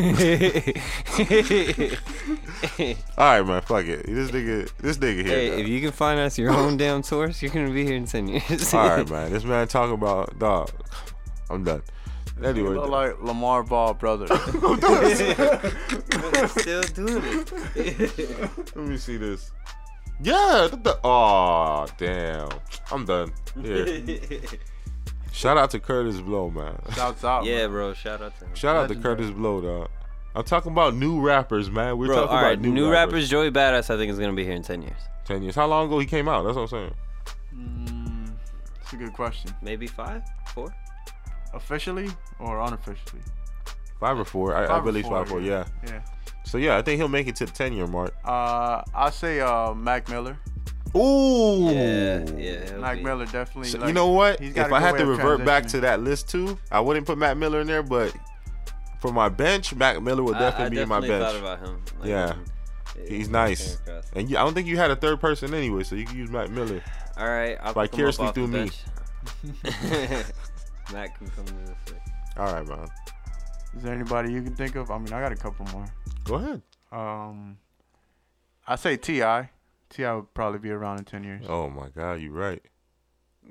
All 3.17 3.25
right, 3.25 3.47
man. 3.47 3.63
Fuck 3.63 3.87
it. 3.87 4.05
This 4.05 4.31
nigga, 4.31 4.71
this 4.79 4.99
nigga 4.99 5.25
here. 5.25 5.25
hey, 5.25 5.51
dog. 5.51 5.61
if 5.61 5.69
you 5.69 5.81
can 5.81 5.93
find 5.93 6.21
us 6.21 6.37
your 6.37 6.51
own 6.51 6.77
damn 6.77 7.03
source, 7.03 7.41
you're 7.41 7.51
gonna 7.51 7.73
be 7.73 7.87
here 7.87 7.97
in 7.97 8.05
ten 8.05 8.29
years. 8.29 8.75
All 8.75 8.89
right, 8.89 9.09
man. 9.09 9.33
This 9.33 9.45
man 9.45 9.67
talking 9.69 9.95
about 9.95 10.39
dog. 10.39 10.71
I'm 11.49 11.65
done. 11.65 11.81
Anyway, 12.43 12.75
Look 12.75 12.89
like 12.89 13.13
LaVar 13.19 13.69
Ball 13.69 13.95
brother. 13.95 14.27
Still 16.49 16.83
doing 16.83 17.45
it. 17.75 18.77
let 18.77 18.87
me 18.87 18.97
see 18.97 19.17
this. 19.17 19.51
Yeah. 20.21 20.69
The, 20.71 20.99
oh, 21.05 21.87
damn. 21.99 22.49
I'm 22.91 23.05
done. 23.05 23.33
Here. 23.61 24.03
Shout 25.33 25.59
out 25.59 25.71
to 25.71 25.79
Kurtis 25.79 26.25
Blow, 26.25 26.51
man. 26.51 26.79
Shouts 26.95 27.25
out. 27.25 27.45
yeah, 27.45 27.67
bro. 27.67 27.95
Shout 27.95 28.23
out 28.23 28.39
to 28.39 28.45
him. 28.47 28.55
Shout 28.55 28.77
out 28.77 28.89
to 28.89 28.95
Kurtis 28.97 29.35
Blow, 29.35 29.61
dog. 29.61 29.89
I'm 30.35 30.45
talking 30.45 30.73
about 30.73 30.95
new 30.95 31.21
rappers, 31.21 31.71
man. 31.71 31.99
We're 31.99 32.07
Bro, 32.07 32.17
talking 32.17 32.31
all 32.31 32.39
about 32.39 32.47
right, 32.49 32.61
new, 32.61 32.73
new, 32.73 32.91
rappers. 32.91 33.13
rappers. 33.15 33.29
Joey 33.31 33.51
Badass, 33.51 33.91
I 33.93 33.97
think 33.97 34.11
is 34.13 34.19
gonna 34.19 34.33
be 34.35 34.45
here 34.45 34.55
in 34.55 34.63
ten 34.63 34.83
years. 34.83 34.99
Ten 35.25 35.43
years. 35.43 35.55
How 35.55 35.67
long 35.67 35.87
ago 35.87 35.99
he 35.99 36.07
came 36.07 36.29
out? 36.29 36.45
That's 36.45 36.55
what 36.57 36.63
I'm 36.63 36.69
saying. 36.69 36.95
Mm, 37.55 38.33
That's 38.79 38.93
a 38.93 38.97
good 38.97 39.13
question. 39.15 39.55
Maybe 39.63 39.87
five, 39.87 40.23
four. 40.55 40.73
Officially 41.55 42.09
or 42.39 42.61
unofficially? 42.61 43.23
Five 44.01 44.19
or 44.19 44.25
four. 44.25 44.55
I, 44.55 44.65
I 44.65 44.67
Five 44.69 44.83
or 44.83 44.85
believe 44.85 45.05
five 45.05 45.13
or 45.13 45.27
four. 45.27 45.41
Yeah. 45.41 45.65
Yeah. 45.87 46.01
So 46.45 46.57
yeah, 46.59 46.77
I 46.79 46.83
think 46.83 46.99
he'll 46.99 47.09
make 47.09 47.27
it 47.27 47.37
to 47.37 47.47
the 47.47 47.53
ten 47.53 47.73
year 47.73 47.87
mark. 47.87 48.15
Uh, 48.25 48.83
I 48.95 49.11
say 49.11 49.41
uh 49.41 49.75
Mac 49.75 50.09
Miller. 50.09 50.39
Ooh. 50.97 51.71
Yeah, 51.71 52.25
yeah. 52.37 52.65
he'll 52.71 52.81
Mac 52.81 52.97
be- 52.99 53.05
Miller 53.05 53.27
definitely. 53.27 53.69
So, 53.69 53.79
like, 53.79 53.89
you 53.89 53.93
know 53.93 54.09
what? 54.09 54.41
If 54.41 54.55
got 54.55 54.71
a 54.71 54.75
I 54.75 54.79
good 54.81 54.87
had 54.87 54.97
to 54.99 55.07
revert 55.07 55.45
back 55.45 55.67
to 55.69 55.81
that 55.81 56.01
list 56.01 56.29
too, 56.31 56.59
I 56.71 56.81
wouldn't 56.81 57.07
put 57.07 57.19
Mac 57.19 57.37
Miller 57.37 57.61
in 57.61 57.67
there, 57.67 57.83
but 57.83 58.15
for 59.01 59.13
my 59.13 59.29
bench, 59.29 59.75
Mac 59.75 60.01
Miller 60.03 60.23
would 60.23 60.37
I- 60.37 60.41
definitely 60.41 60.77
be 60.77 60.83
in 60.83 60.89
my 60.89 61.01
definitely 61.01 61.19
bench. 61.19 61.33
thought 61.33 61.41
about 61.41 61.67
him. 61.69 61.83
Like, 62.01 62.09
Yeah. 62.09 62.27
when 62.33 62.41
it- 63.05 63.09
He's 63.11 63.27
when 63.27 63.33
nice. 63.33 63.79
And 64.15 64.29
you, 64.31 64.39
I 64.39 64.45
don't 64.45 64.55
think 64.55 64.67
you 64.67 64.77
had 64.77 64.91
a 64.91 64.97
third 64.97 65.21
person 65.21 65.53
anyway, 65.55 65.83
so 65.85 65.95
you 65.95 66.05
can 66.07 66.17
use 66.17 66.31
Mac 66.31 66.51
Miller. 66.51 66.83
All 67.19 67.29
right, 67.29 67.57
I'll 67.61 67.75
pick 67.75 67.77
him 67.77 67.83
up 67.85 67.91
Vicariously 67.91 68.27
off 68.27 68.35
the 68.35 68.47
through 68.47 68.49
me. 68.49 68.71
bench. 70.93 71.11
Mac 71.11 71.19
can 71.19 71.29
come 71.31 71.45
to 71.47 71.53
this. 71.55 71.71
thing. 71.87 72.01
All 72.37 72.53
right, 72.53 72.67
man. 72.67 72.87
Is 73.77 73.83
there 73.83 73.95
anybody 73.95 74.33
you 74.33 74.43
can 74.43 74.55
think 74.55 74.77
of? 74.77 74.91
I 74.91 74.99
mean, 74.99 75.13
I 75.13 75.21
got 75.21 75.33
a 75.33 75.37
couple 75.37 75.67
more. 75.67 75.85
Go 76.25 76.35
ahead. 76.37 76.63
Um, 76.91 77.59
I 78.67 78.77
say 78.77 78.97
Ti. 78.97 79.23
T.I. 79.91 80.15
would 80.15 80.35
probably 80.35 80.59
be 80.59 80.71
around 80.71 80.99
in 80.99 81.05
ten 81.05 81.25
years. 81.25 81.45
Oh 81.49 81.71
my 81.71 81.89
God, 81.89 82.15
you're 82.21 82.33
right. 82.33 82.63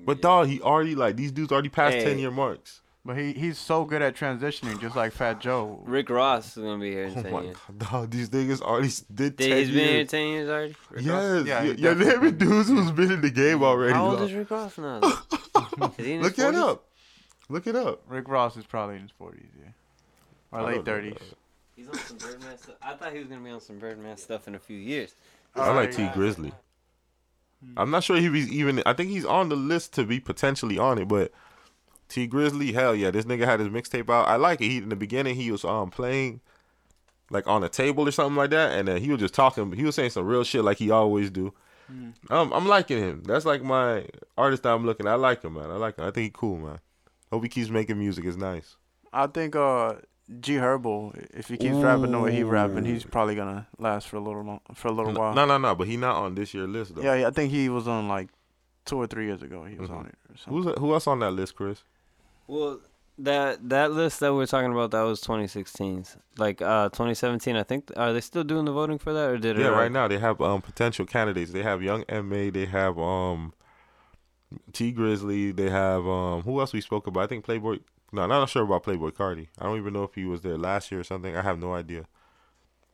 But 0.05 0.21
dog, 0.21 0.47
he 0.47 0.61
already 0.61 0.93
like 0.93 1.15
these 1.15 1.31
dudes 1.31 1.51
already 1.51 1.69
passed 1.69 1.95
Hey. 1.97 2.03
ten 2.03 2.19
year 2.19 2.29
marks. 2.31 2.81
But 3.03 3.17
he 3.17 3.33
he's 3.33 3.57
so 3.57 3.85
good 3.85 4.01
at 4.01 4.15
transitioning, 4.15 4.79
just 4.81 4.95
like 4.95 5.13
Fat 5.13 5.39
Joe. 5.39 5.81
Rick 5.85 6.09
Ross 6.09 6.55
is 6.57 6.63
gonna 6.63 6.77
be 6.79 6.91
here 6.91 7.05
in 7.05 7.17
Oh 7.17 7.21
ten 7.23 7.31
my 7.31 7.41
years. 7.41 7.57
God, 7.77 7.79
dog, 7.91 8.11
these 8.11 8.29
niggas 8.29 8.61
already 8.61 8.89
did 9.13 9.35
Did, 9.37 9.49
ten 9.49 9.57
he's 9.57 9.67
been 9.69 9.87
here 9.87 10.05
ten 10.05 10.27
years 10.27 10.49
already. 10.49 10.75
Rick 10.91 11.05
Ross? 11.05 11.05
Yes, 11.05 11.45
Yeah, 11.47 11.63
yeah, 11.63 11.63
he 11.63 11.67
yeah, 11.69 11.75
definitely 11.75 12.05
there 12.05 12.19
been 12.19 12.37
been- 12.37 12.47
dudes 12.49 12.69
who's 12.69 12.91
been 12.91 13.11
in 13.11 13.21
the 13.21 13.29
game 13.31 13.63
already. 13.63 13.93
How 13.93 14.07
old 14.09 14.19
dog. 14.19 14.27
is 14.29 14.33
Rick 14.35 14.51
Ross 14.51 14.77
now? 14.77 14.99
though? 14.99 15.87
Is 15.97 16.05
he 16.05 16.11
in 16.13 16.19
his 16.19 16.27
Look 16.27 16.35
that 16.35 16.53
40s? 16.53 16.69
up. 16.69 16.83
Look 17.49 17.67
it 17.67 17.75
up. 17.75 18.01
Rick 18.07 18.27
Ross 18.27 18.57
is 18.57 18.65
probably 18.65 18.95
in 18.95 19.03
his 19.03 19.11
forties, 19.11 19.49
yeah, 19.57 19.69
or 20.51 20.59
I 20.59 20.63
late 20.73 20.85
thirties. 20.85 21.15
He's 21.75 21.87
on 21.87 21.93
some 21.95 22.17
Birdman 22.17 22.57
stuff. 22.57 22.75
I 22.81 22.93
thought 22.93 23.13
he 23.13 23.19
was 23.19 23.27
gonna 23.27 23.41
be 23.41 23.51
on 23.51 23.61
some 23.61 23.77
Birdman 23.77 24.17
stuff 24.17 24.47
in 24.47 24.55
a 24.55 24.59
few 24.59 24.77
years. 24.77 25.13
I 25.55 25.71
like 25.73 25.91
Tee 25.95 26.07
Grizzley. 26.07 26.51
I'm 27.75 27.89
not 27.89 28.03
sure 28.03 28.17
if 28.17 28.33
he's 28.33 28.51
even. 28.51 28.83
I 28.85 28.93
think 28.93 29.09
he's 29.09 29.25
on 29.25 29.49
the 29.49 29.55
list 29.55 29.93
to 29.93 30.03
be 30.03 30.19
potentially 30.19 30.77
on 30.77 30.97
it, 30.99 31.07
but 31.07 31.31
Tee 32.09 32.27
Grizzley, 32.27 32.73
hell 32.73 32.95
yeah, 32.95 33.11
this 33.11 33.25
nigga 33.25 33.45
had 33.45 33.59
his 33.59 33.69
mixtape 33.69 34.09
out. 34.09 34.27
I 34.27 34.35
like 34.35 34.61
it. 34.61 34.65
He 34.65 34.77
in 34.77 34.89
the 34.89 34.95
beginning 34.95 35.35
he 35.35 35.51
was 35.51 35.63
um 35.65 35.89
playing 35.89 36.41
like 37.29 37.47
on 37.47 37.63
a 37.63 37.69
table 37.69 38.07
or 38.07 38.11
something 38.11 38.35
like 38.35 38.51
that, 38.51 38.77
and 38.77 38.87
then 38.87 39.01
he 39.01 39.09
was 39.09 39.19
just 39.19 39.33
talking. 39.33 39.71
He 39.71 39.83
was 39.83 39.95
saying 39.95 40.11
some 40.11 40.25
real 40.25 40.43
shit 40.43 40.63
like 40.63 40.77
he 40.77 40.91
always 40.91 41.29
do. 41.29 41.53
Um, 42.29 42.51
I'm 42.51 42.67
liking 42.67 42.97
him. 42.97 43.23
That's 43.23 43.45
like 43.45 43.63
my 43.63 44.05
artist 44.37 44.63
that 44.63 44.73
I'm 44.73 44.85
looking. 44.85 45.07
at. 45.07 45.13
I 45.13 45.15
like 45.15 45.41
him, 45.41 45.53
man. 45.53 45.71
I 45.71 45.75
like 45.75 45.97
him. 45.97 46.03
I 46.05 46.11
think 46.11 46.23
he 46.25 46.31
cool, 46.33 46.57
man. 46.57 46.79
Hope 47.31 47.43
he 47.43 47.49
keeps 47.49 47.69
making 47.69 47.99
music. 47.99 48.25
It's 48.25 48.37
nice. 48.37 48.75
I 49.11 49.27
think 49.27 49.55
uh 49.55 49.95
G 50.41 50.53
Herbo, 50.55 51.13
if 51.33 51.47
he 51.47 51.55
keeps 51.57 51.77
rapping 51.77 52.11
the 52.11 52.19
way 52.19 52.33
he 52.33 52.43
rapping, 52.43 52.83
he's 52.85 53.03
probably 53.05 53.35
gonna 53.35 53.67
last 53.79 54.07
for 54.09 54.17
a 54.17 54.19
little 54.19 54.43
long, 54.43 54.59
for 54.73 54.89
a 54.89 54.91
little 54.91 55.13
while. 55.13 55.33
No, 55.33 55.45
no, 55.45 55.57
no. 55.57 55.73
But 55.75 55.87
he 55.87 55.95
not 55.97 56.15
on 56.17 56.35
this 56.35 56.53
year 56.53 56.67
list 56.67 56.95
though. 56.95 57.01
Yeah, 57.01 57.27
I 57.27 57.31
think 57.31 57.51
he 57.51 57.69
was 57.69 57.87
on 57.87 58.07
like 58.09 58.27
two 58.85 58.97
or 58.97 59.07
three 59.07 59.25
years 59.25 59.41
ago. 59.41 59.63
He 59.63 59.77
was 59.77 59.89
Mhm. 59.89 59.97
on 59.97 60.05
it. 60.07 60.15
Or 60.29 60.37
something. 60.37 60.63
Who's 60.63 60.77
who 60.79 60.93
else 60.93 61.07
on 61.07 61.19
that 61.19 61.31
list, 61.31 61.55
Chris? 61.55 61.83
Well, 62.47 62.79
that 63.19 63.67
that 63.69 63.91
list 63.91 64.19
that 64.19 64.33
we're 64.33 64.45
talking 64.45 64.71
about 64.71 64.91
that 64.91 65.01
was 65.01 65.21
2016's. 65.21 66.17
Like 66.37 66.61
uh 66.61 66.89
2017, 66.89 67.55
I 67.55 67.63
think. 67.63 67.89
Are 67.95 68.11
they 68.13 68.21
still 68.21 68.43
doing 68.43 68.65
the 68.65 68.71
voting 68.73 68.97
for 68.99 69.13
that, 69.13 69.29
or 69.29 69.37
did 69.37 69.57
it? 69.57 69.61
Yeah, 69.61 69.69
right 69.69 69.91
now 69.91 70.07
they 70.09 70.19
have 70.19 70.39
um 70.41 70.61
potential 70.61 71.05
candidates. 71.05 71.51
They 71.51 71.63
have 71.63 71.81
Young 71.81 72.03
Ma. 72.09 72.51
They 72.51 72.65
have 72.65 72.99
um 72.99 73.53
Tee 74.73 74.93
Grizzley. 74.93 75.55
They 75.55 75.69
have 75.69 76.05
um 76.07 76.43
who 76.43 76.59
else 76.59 76.73
we 76.73 76.81
spoke 76.81 77.07
about? 77.07 77.23
I 77.23 77.27
think 77.27 77.45
Playboy. 77.45 77.79
No, 78.11 78.21
I'm 78.21 78.29
not 78.29 78.49
sure 78.49 78.63
about 78.63 78.83
Playboi 78.83 79.11
Carti. 79.11 79.47
I 79.59 79.65
don't 79.65 79.77
even 79.77 79.93
know 79.93 80.03
if 80.03 80.15
he 80.15 80.23
was 80.25 80.41
there 80.41 80.57
last 80.57 80.91
year 80.91 81.01
or 81.01 81.03
something. 81.03 81.35
I 81.35 81.41
have 81.41 81.59
no 81.59 81.73
idea. 81.73 82.05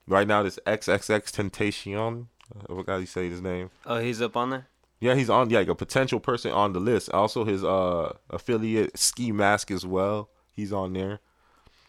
Right 0.08 0.28
now, 0.28 0.42
this 0.44 0.60
XXXTentacion. 0.66 2.28
I 2.58 2.66
forgot 2.68 2.94
how 2.94 2.98
you 2.98 3.06
say 3.06 3.30
his 3.30 3.42
name. 3.42 3.70
Oh, 3.86 4.00
he's 4.00 4.22
up 4.22 4.36
on 4.36 4.50
there. 4.50 4.68
Yeah, 5.00 5.16
he's 5.16 5.30
on. 5.30 5.50
Yeah, 5.50 5.60
like 5.60 5.68
a 5.68 5.76
potential 5.76 6.20
person 6.20 6.52
on 6.52 6.74
the 6.74 6.80
list. 6.80 7.10
Also, 7.10 7.44
his 7.44 7.64
uh 7.64 8.14
affiliate 8.30 8.98
Ski 8.98 9.32
Mask 9.32 9.70
as 9.70 9.86
well. 9.86 10.30
He's 10.54 10.74
on 10.74 10.94
there. 10.94 11.20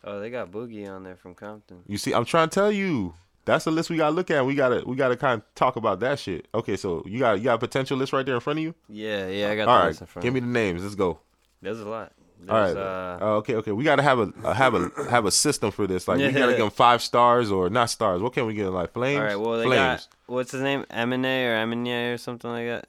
Oh, 0.03 0.21
they 0.21 0.31
got 0.31 0.51
Boogie 0.51 0.89
on 0.89 1.05
there 1.05 1.17
from 1.17 1.35
Compton. 1.35 1.83
You 1.87 1.97
see, 1.97 2.13
I'm 2.13 2.25
trying 2.25 2.51
to 2.51 2.55
tell 2.55 2.73
you. 2.73 3.15
That's 3.45 3.65
the 3.65 3.71
list 3.71 3.91
we 3.91 3.97
gotta 3.97 4.15
look 4.15 4.31
at. 4.31 4.45
We 4.47 4.55
gotta 4.55 4.83
we 4.87 4.97
gotta 4.97 5.17
kind 5.17 5.41
of 5.43 5.55
talk 5.55 5.77
about 5.77 6.01
that 6.01 6.19
shit. 6.19 6.49
Okay, 6.55 6.77
so 6.77 7.03
you 7.07 7.19
got 7.19 7.39
you 7.39 7.45
got 7.45 7.55
a 7.55 7.59
potential 7.59 7.97
list 7.99 8.13
right 8.13 8.25
there 8.25 8.35
in 8.35 8.41
front 8.41 8.59
of 8.59 8.63
you. 8.63 8.75
Yeah, 8.89 9.27
yeah, 9.29 9.51
I 9.51 9.57
got 9.57 9.69
All 9.69 9.75
the 9.77 9.81
right, 9.83 9.89
list 9.89 10.01
in 10.01 10.07
front. 10.07 10.23
give 10.25 10.35
me 10.35 10.41
the 10.41 10.47
names. 10.47 10.83
Let's 10.83 10.95
go. 10.95 11.19
There's 11.61 11.81
a 11.81 11.89
lot. 11.89 12.13
There's, 12.41 12.51
All 12.51 12.59
right. 12.59 12.77
Uh, 12.77 13.19
Uh, 13.21 13.37
okay, 13.37 13.55
okay. 13.57 13.73
We 13.73 13.85
gotta 13.85 14.03
have 14.03 14.19
a 14.19 14.33
uh, 14.45 14.53
have 14.55 14.75
a 14.75 14.91
have 15.11 15.25
a 15.27 15.31
system 15.31 15.71
for 15.71 15.87
this. 15.87 16.09
Like 16.09 16.19
we 16.19 16.31
gotta 16.33 16.53
give 16.53 16.59
them 16.59 16.71
five 16.71 17.03
stars 17.03 17.51
or 17.51 17.69
not 17.71 17.91
stars. 17.91 18.21
What 18.23 18.33
can 18.33 18.47
we 18.47 18.55
get? 18.55 18.69
Like 18.71 18.93
flames. 18.93 19.19
all 19.19 19.25
right. 19.25 19.37
Well, 19.39 19.59
they 19.59 19.65
flames. 19.65 20.07
got 20.07 20.09
what's 20.27 20.53
his 20.53 20.63
name? 20.63 20.85
Aminé 20.91 21.47
or 21.47 21.67
Aminé 21.67 22.15
or 22.15 22.19
something 22.19 22.51
like 22.51 22.67
that. 22.67 22.87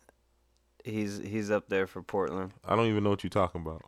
He's 0.83 1.17
he's 1.19 1.49
up 1.51 1.67
there 1.69 1.87
for 1.87 2.01
Portland. 2.01 2.51
I 2.65 2.75
don't 2.75 2.85
even 2.87 3.03
know 3.03 3.09
what 3.09 3.23
you're 3.23 3.29
talking 3.29 3.61
about. 3.61 3.81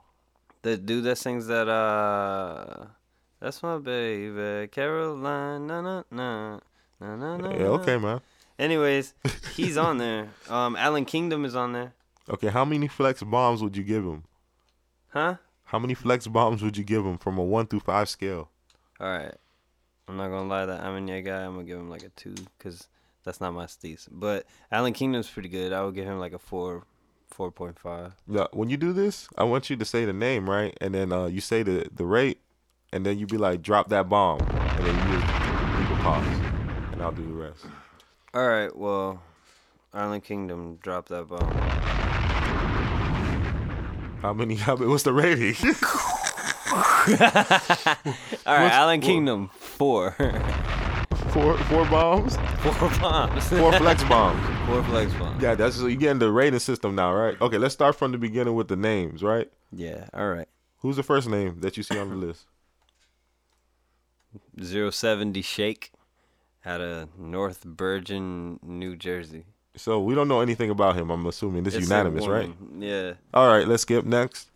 The 0.63 0.78
dude 0.78 1.03
that 1.05 1.18
sings 1.18 1.47
that 1.47 1.68
uh 1.70 2.86
that's 3.39 3.61
my 3.63 3.77
baby 3.77 4.67
Caroline 4.67 5.67
na 5.67 5.81
na 5.81 6.03
na 6.11 6.59
na 6.99 7.15
na 7.15 7.38
na. 7.38 7.49
Yeah, 7.51 7.67
okay, 7.79 7.97
man. 7.97 8.21
Anyways, 8.57 9.13
he's 9.55 9.77
on 9.77 9.97
there. 9.97 10.29
Um 10.49 10.75
Allan 10.75 11.05
Kingdom 11.05 11.45
is 11.45 11.55
on 11.55 11.73
there. 11.73 11.93
Okay, 12.29 12.49
how 12.49 12.65
many 12.65 12.88
flex 12.88 13.23
bombs 13.23 13.61
would 13.63 13.77
you 13.77 13.83
give 13.83 14.03
him? 14.03 14.23
Huh? 15.09 15.35
How 15.65 15.79
many 15.79 15.93
flex 15.93 16.27
bombs 16.27 16.61
would 16.61 16.77
you 16.77 16.83
give 16.83 17.05
him 17.05 17.17
from 17.17 17.38
a 17.38 17.43
one 17.43 17.67
through 17.67 17.81
five 17.81 18.09
scale? 18.09 18.49
All 18.99 19.07
right. 19.07 19.35
I'm 20.07 20.15
not 20.15 20.29
gonna 20.29 20.47
lie, 20.47 20.65
that 20.65 20.83
Eminem 20.83 21.23
guy, 21.25 21.43
I'm 21.43 21.53
gonna 21.53 21.65
give 21.65 21.77
him 21.77 21.89
like 21.89 22.03
a 22.03 22.09
two, 22.09 22.35
cause 22.59 22.88
that's 23.25 23.41
not 23.41 23.53
my 23.53 23.65
steez. 23.65 24.07
But 24.09 24.45
Allan 24.71 24.93
Kingdom's 24.93 25.29
pretty 25.29 25.49
good. 25.49 25.73
I 25.73 25.83
would 25.83 25.95
give 25.95 26.05
him 26.05 26.19
like 26.19 26.31
a 26.31 26.39
four, 26.39 26.83
four 27.29 27.51
point 27.51 27.77
five. 27.77 28.15
Yeah, 28.27 28.47
when 28.53 28.69
you 28.69 28.77
do 28.77 28.93
this, 28.93 29.27
I 29.38 29.43
want 29.43 29.69
you 29.69 29.75
to 29.75 29.83
say 29.83 30.05
the 30.05 30.13
name 30.13 30.49
right, 30.49 30.77
and 30.79 30.93
then 30.93 31.11
uh, 31.11 31.25
you 31.25 31.41
say 31.41 31.61
the 31.63 31.88
the 31.93 32.05
rate, 32.05 32.39
and 32.97 33.05
then 33.05 33.19
you 33.19 33.27
be 33.27 33.37
like, 33.37 33.61
drop 33.61 33.89
that 33.89 34.09
bomb, 34.09 34.39
and 34.41 34.85
then 34.87 34.95
you 34.95 35.19
just 35.19 35.27
leave 35.77 35.91
a 35.91 36.01
pause, 36.01 36.25
and 36.91 37.03
I'll 37.03 37.11
do 37.11 37.21
the 37.21 37.31
rest. 37.31 37.63
All 38.33 38.47
right. 38.47 38.75
Well, 38.75 39.21
Allan 39.93 40.19
Kingdom 40.19 40.79
drop 40.81 41.07
that 41.09 41.27
bomb. 41.27 41.53
How 44.23 44.33
many? 44.33 44.55
How 44.55 44.75
many? 44.75 44.89
What's 44.89 45.03
the 45.03 45.13
rating? 45.13 45.55
All 48.47 48.55
right, 48.57 48.71
Allan 48.71 49.01
Kingdom 49.01 49.51
four, 49.53 50.15
four 51.29 51.55
four 51.59 51.85
bombs, 51.85 52.35
four 52.63 52.89
bombs, 52.99 53.47
four 53.47 53.73
flex 53.73 54.03
bombs. 54.05 54.43
four 54.67 54.83
flex 54.85 55.13
bombs. 55.13 55.43
Yeah, 55.43 55.53
that's 55.53 55.75
so 55.75 55.85
you 55.85 55.97
getting 55.97 56.17
the 56.17 56.31
rating 56.31 56.57
system 56.57 56.95
now, 56.95 57.13
right? 57.13 57.39
Okay, 57.39 57.59
let's 57.59 57.75
start 57.75 57.95
from 57.95 58.11
the 58.11 58.17
beginning 58.17 58.55
with 58.55 58.69
the 58.69 58.75
names, 58.75 59.21
right? 59.21 59.51
Yeah. 59.71 60.07
All 60.15 60.29
right. 60.29 60.47
Who's 60.79 60.95
the 60.95 61.03
first 61.03 61.29
name 61.29 61.59
that 61.59 61.77
you 61.77 61.83
see 61.83 61.99
on 61.99 62.09
the 62.09 62.15
list? 62.15 62.47
Zero 64.61 64.89
seventy 64.89 65.41
Shake, 65.41 65.91
out 66.65 66.82
of 66.82 67.17
North 67.17 67.63
Bergen, 67.65 68.59
New 68.63 68.95
Jersey. 68.95 69.45
So 69.75 70.01
we 70.01 70.15
don't 70.15 70.28
know 70.28 70.41
anything 70.41 70.69
about 70.71 70.95
him. 70.95 71.11
I'm 71.11 71.25
assuming 71.28 71.63
this 71.63 71.75
is 71.75 71.82
It's 71.84 71.89
unanimous, 71.89 72.25
right? 72.28 72.51
Yeah. 72.80 73.13
All 73.34 73.47
right, 73.47 73.67
let's 73.67 73.84
skip 73.84 74.05
next. 74.05 74.49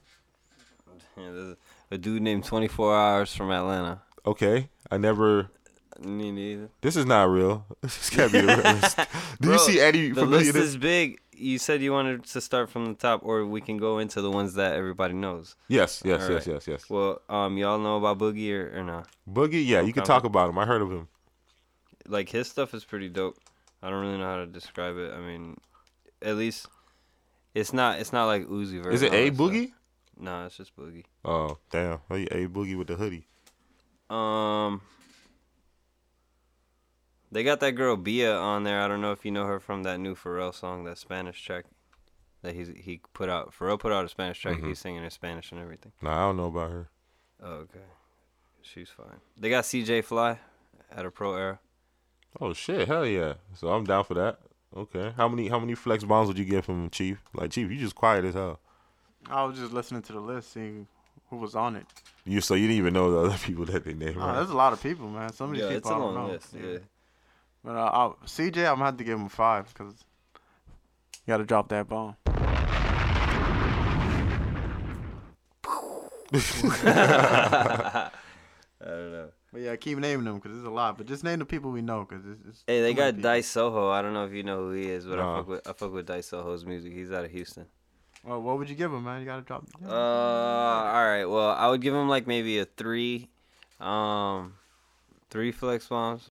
Yeah, 1.16 1.54
a 1.92 1.98
dude 1.98 2.22
named 2.24 2.46
24 2.46 2.96
Hours 2.96 3.36
from 3.36 3.52
Atlanta. 3.52 4.02
Okay, 4.26 4.70
I 4.90 4.98
never. 4.98 5.50
Me 6.00 6.32
neither. 6.32 6.70
This 6.82 6.96
is 6.96 7.06
not 7.06 7.30
real. 7.30 7.66
This 7.82 8.10
can't 8.10 8.32
be 8.32 8.42
real. 8.42 8.58
Do 9.42 9.52
you 9.52 9.60
see 9.60 9.80
any 9.80 10.10
familiar? 10.10 10.14
The 10.14 10.26
list 10.26 10.56
is 10.56 10.78
big. 10.78 11.21
You 11.34 11.58
said 11.58 11.82
you 11.82 11.94
wanted 11.94 12.26
to 12.26 12.42
start 12.42 12.70
from 12.70 12.86
the 12.86 12.94
top, 12.94 13.22
or 13.24 13.46
we 13.46 13.62
can 13.62 13.78
go 13.78 14.00
into 14.00 14.22
the 14.22 14.30
ones 14.30 14.54
that 14.56 14.76
everybody 14.76 15.14
knows. 15.14 15.56
Yes, 15.68 16.02
yes, 16.06 16.24
All 16.24 16.32
yes, 16.32 16.48
yes, 16.48 16.68
yes. 16.68 16.90
Well, 16.90 17.22
um, 17.30 17.58
y'all 17.58 17.80
know 17.80 17.98
about 17.98 18.20
Boogie 18.20 18.52
or, 18.54 18.80
or 18.80 18.84
not? 18.84 19.08
Boogie, 19.32 19.66
yeah, 19.66 19.82
you 19.82 19.94
can 19.94 20.04
talk 20.04 20.24
about 20.24 20.50
him. 20.50 20.58
I 20.60 20.66
heard 20.66 20.82
of 20.82 20.92
him. 20.92 21.08
Like 22.08 22.30
his 22.30 22.50
stuff 22.50 22.74
is 22.74 22.84
pretty 22.84 23.10
dope. 23.10 23.38
I 23.82 23.90
don't 23.90 24.02
really 24.02 24.18
know 24.18 24.26
how 24.26 24.38
to 24.38 24.46
describe 24.46 24.98
it. 24.98 25.12
I 25.14 25.20
mean, 25.20 25.58
at 26.22 26.36
least 26.36 26.68
it's 27.54 27.74
not 27.74 28.00
it's 28.00 28.14
not 28.14 28.26
like 28.26 28.46
Uzi 28.48 28.84
Vert. 28.84 28.94
Is 28.94 29.02
it 29.02 29.14
A 29.14 29.30
that 29.30 29.36
stuff. 29.36 29.48
Boogie? 29.48 29.72
No, 30.20 30.46
it's 30.46 30.58
just 30.58 30.76
Boogie. 30.76 31.06
Oh, 31.26 31.58
damn. 31.72 32.00
A 32.10 32.48
Boogie 32.48 32.78
with 32.78 32.88
the 32.88 32.96
hoodie. 32.96 33.28
Um, 34.10 34.82
they 37.32 37.44
got 37.44 37.60
that 37.62 37.72
girl 37.74 37.96
Bia 37.98 38.36
on 38.36 38.64
there. 38.64 38.82
I 38.82 38.88
don't 38.88 39.02
know 39.02 39.12
if 39.12 39.24
you 39.26 39.32
know 39.32 39.46
her 39.46 39.60
from 39.60 39.84
that 39.84 40.00
new 40.00 40.16
Pharrell 40.16 40.54
song, 40.54 40.84
that 40.86 40.98
Spanish 40.98 41.44
track 41.44 41.66
that 42.42 42.56
he's 42.56 42.70
he 42.70 43.02
put 43.14 43.30
out. 43.30 43.54
Pharrell 43.58 43.80
put 43.80 43.92
out 43.92 44.06
a 44.06 44.10
Spanish 44.10 44.40
track. 44.42 44.58
Mhm. 44.58 44.68
He's 44.68 44.80
singing 44.80 45.04
in 45.04 45.10
Spanish 45.12 45.52
and 45.52 45.62
everything. 45.62 45.92
Nah, 46.02 46.14
I 46.16 46.28
don't 46.28 46.38
know 46.38 46.48
about 46.48 46.72
her. 46.72 46.90
Oh, 47.44 47.52
okay, 47.54 47.80
she's 48.62 48.90
fine. 48.90 49.20
They 49.38 49.50
got 49.50 49.64
CJ 49.64 50.04
Fly 50.04 50.40
at 50.92 51.06
a 51.06 51.12
pro 51.12 51.36
era. 51.36 51.60
Oh 52.40 52.54
shit, 52.54 52.88
hell 52.88 53.06
yeah. 53.06 53.34
So 53.54 53.70
I'm 53.70 53.84
down 53.84 54.04
for 54.04 54.14
that. 54.16 54.40
Okay. 54.76 55.14
How 55.18 55.28
many 55.28 55.48
how 55.50 55.60
many 55.60 55.76
flex 55.76 56.04
bombs 56.04 56.28
would 56.30 56.38
you 56.38 56.46
get 56.46 56.64
from 56.66 56.90
Chief? 56.90 57.22
Like 57.34 57.52
Chief, 57.52 57.70
you 57.70 57.78
just 57.78 57.96
quiet 57.96 58.24
as 58.26 58.36
hell. 58.36 58.60
I 59.30 59.44
was 59.44 59.58
just 59.58 59.72
listening 59.74 60.02
to 60.04 60.14
the 60.14 60.20
list, 60.22 60.54
seeing 60.54 60.88
who 61.30 61.38
was 61.38 61.56
on 61.56 61.76
it. 61.76 61.86
You 62.26 62.40
so 62.42 62.56
you 62.56 62.68
didn't 62.68 62.78
even 62.78 62.94
know 62.94 63.12
the 63.12 63.18
other 63.30 63.38
people 63.46 63.66
that 63.66 63.84
they 63.84 63.94
named. 63.94 64.16
Oh, 64.18 64.22
right? 64.22 64.36
there's 64.36 64.50
a 64.50 64.56
lot 64.56 64.72
of 64.74 64.82
people, 64.82 65.10
man. 65.10 65.32
Some 65.34 65.50
of 65.50 65.56
these 65.56 65.64
Yeah, 65.64 65.76
people 65.76 65.78
it's 65.78 65.90
a 65.90 65.94
I 65.94 65.98
don't 66.00 66.14
know. 66.16 66.28
list, 66.28 66.54
yeah. 66.54 66.78
But 67.64 67.76
uh, 67.76 67.90
I'll, 67.94 68.18
CJ, 68.26 68.58
I'm 68.58 68.76
gonna 68.76 68.86
have 68.86 68.98
to 68.98 69.04
give 69.04 69.20
him 69.20 69.30
five 69.30 69.72
because 69.74 69.94
you 71.26 71.32
got 71.32 71.38
to 71.38 71.46
drop 71.46 71.70
that 71.70 71.88
bomb. 71.88 72.16
I 76.34 78.10
don't 78.80 79.12
know. 79.12 79.30
But 79.52 79.62
yeah, 79.62 79.76
keep 79.76 79.98
naming 79.98 80.26
them 80.26 80.36
because 80.36 80.54
there's 80.54 80.66
a 80.66 80.70
lot. 80.72 80.98
But 80.98 81.06
just 81.06 81.24
name 81.24 81.40
the 81.40 81.46
people 81.46 81.72
we 81.72 81.82
know 81.82 82.08
because 82.08 82.26
it's, 82.26 82.42
it's. 82.48 82.64
Hey, 82.66 82.82
they 82.82 82.94
got 82.94 83.16
people. 83.16 83.24
Dice 83.30 83.48
Soho. 83.48 83.90
I 83.90 84.02
don't 84.02 84.14
know 84.14 84.26
if 84.26 84.32
you 84.32 84.44
know 84.44 84.58
who 84.58 84.72
he 84.72 84.90
is, 84.90 85.06
but 85.06 85.20
I 85.20 85.38
fuck 85.38 85.48
with 85.48 85.68
I 85.68 85.74
fuck 85.74 85.94
with 85.94 86.08
Dice 86.08 86.28
Soho's 86.28 86.66
music. 86.66 86.94
He's 86.94 87.12
out 87.12 87.26
of 87.26 87.32
Houston. 87.32 87.66
Well, 88.24 88.42
what 88.42 88.58
would 88.58 88.70
you 88.70 88.76
give 88.76 88.94
him, 88.94 89.04
man? 89.04 89.20
You 89.20 89.26
gotta 89.26 89.42
drop. 89.42 89.66
Uh, 89.86 89.92
all 89.92 91.06
right. 91.06 91.26
Well, 91.26 91.52
I 91.52 91.68
would 91.68 91.82
give 91.82 91.94
him 91.94 92.08
like 92.08 92.28
maybe 92.28 92.60
a 92.60 92.66
three, 92.66 93.30
um, 93.80 94.54
three 95.30 95.52
flex 95.52 95.88
bombs. 95.88 96.30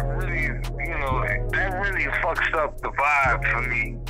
That 0.00 0.16
really, 0.16 0.44
you 0.44 0.96
know, 0.96 1.20
that 1.52 1.76
really 1.76 2.06
fucks 2.24 2.54
up 2.56 2.80
the 2.80 2.88
vibe 2.88 3.44
for 3.52 3.68
me. 3.68 4.00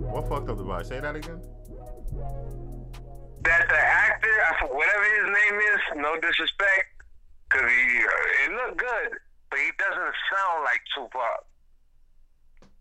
What 0.00 0.26
fucked 0.26 0.48
up 0.48 0.56
the 0.56 0.64
vibe? 0.64 0.86
Say 0.86 1.00
that 1.00 1.14
again. 1.14 1.38
That 3.44 3.68
the 3.68 3.76
actor, 3.76 4.32
I 4.40 4.64
whatever 4.72 5.04
his 5.04 5.28
name 5.28 5.60
is, 5.60 5.80
no 5.96 6.16
disrespect, 6.16 6.88
cause 7.50 7.60
he 7.60 7.98
uh, 8.00 8.44
it 8.44 8.52
looked 8.56 8.78
good, 8.78 9.18
but 9.50 9.58
he 9.58 9.68
doesn't 9.76 10.14
sound 10.32 10.64
like 10.64 10.80
Tupac. 10.96 11.44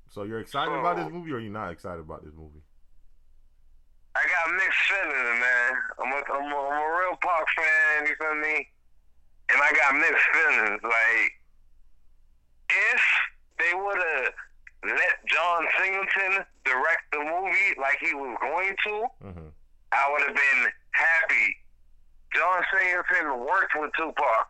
So 0.08 0.24
you're 0.24 0.40
excited 0.40 0.72
about 0.72 0.96
this 0.96 1.12
movie 1.12 1.34
or 1.34 1.40
you're 1.40 1.52
not 1.52 1.70
excited 1.70 2.00
about 2.00 2.24
this 2.24 2.32
movie? 2.34 2.64
I 4.16 4.24
got 4.24 4.56
mixed 4.56 4.80
feelings, 4.88 5.40
man. 5.42 5.72
I'm 6.00 6.12
a, 6.14 6.20
I'm 6.32 6.48
a, 6.48 6.56
I'm 6.56 6.80
a 6.80 6.96
real 6.96 7.18
Pac 7.20 7.44
fan, 7.58 8.08
you 8.08 8.16
feel 8.16 8.36
me? 8.36 8.70
And 9.52 9.60
I 9.62 9.74
got 9.74 9.96
mixed 9.96 10.28
feelings. 10.32 10.80
Like, 10.82 11.43
they 13.64 13.74
would 13.74 14.02
have 14.20 14.34
let 14.84 15.16
John 15.32 15.64
Singleton 15.80 16.44
direct 16.66 17.04
the 17.12 17.20
movie 17.20 17.72
like 17.80 17.98
he 18.04 18.14
was 18.14 18.36
going 18.42 18.76
to, 18.86 18.94
Mm-hmm. 19.24 19.48
I 19.94 20.10
would 20.12 20.22
have 20.28 20.36
been 20.36 20.72
happy. 20.92 21.56
John 22.36 22.64
Singleton 22.74 23.46
worked 23.46 23.74
with 23.78 23.92
Tupac. 23.96 24.48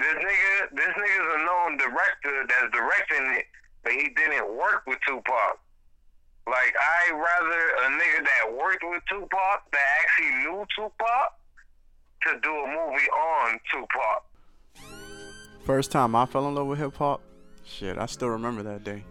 This 0.00 0.14
nigga, 0.14 0.74
this 0.74 0.88
nigga's 0.88 1.34
a 1.36 1.44
known 1.44 1.76
director 1.76 2.46
that's 2.48 2.72
directing 2.72 3.36
it, 3.36 3.44
but 3.84 3.92
he 3.92 4.08
didn't 4.16 4.48
work 4.56 4.82
with 4.86 4.98
Tupac. 5.06 5.60
Like 6.48 6.74
I 6.74 7.12
rather 7.12 7.62
a 7.86 7.98
nigga 8.00 8.24
that 8.24 8.52
worked 8.58 8.82
with 8.82 9.02
Tupac 9.08 9.70
that 9.70 9.86
actually 10.00 10.34
knew 10.42 10.64
Tupac 10.74 11.38
to 12.26 12.40
do 12.42 12.50
a 12.50 12.66
movie 12.66 13.08
on 13.10 13.60
Tupac. 13.70 14.24
First 15.64 15.92
time 15.92 16.16
I 16.16 16.26
fell 16.26 16.48
in 16.48 16.54
love 16.56 16.66
with 16.66 16.78
hip 16.78 16.96
hop, 16.96 17.20
shit, 17.72 17.98
I 17.98 18.06
still 18.06 18.28
remember 18.28 18.62
that 18.64 18.84
day. 18.84 19.04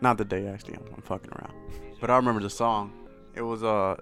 Not 0.00 0.18
the 0.18 0.24
day 0.24 0.46
actually, 0.46 0.74
I'm, 0.74 0.94
I'm 0.94 1.02
fucking 1.02 1.30
around. 1.32 1.54
But 2.00 2.10
I 2.10 2.16
remember 2.16 2.40
the 2.40 2.50
song. 2.50 2.92
It 3.34 3.42
was 3.42 3.64
uh 3.64 3.96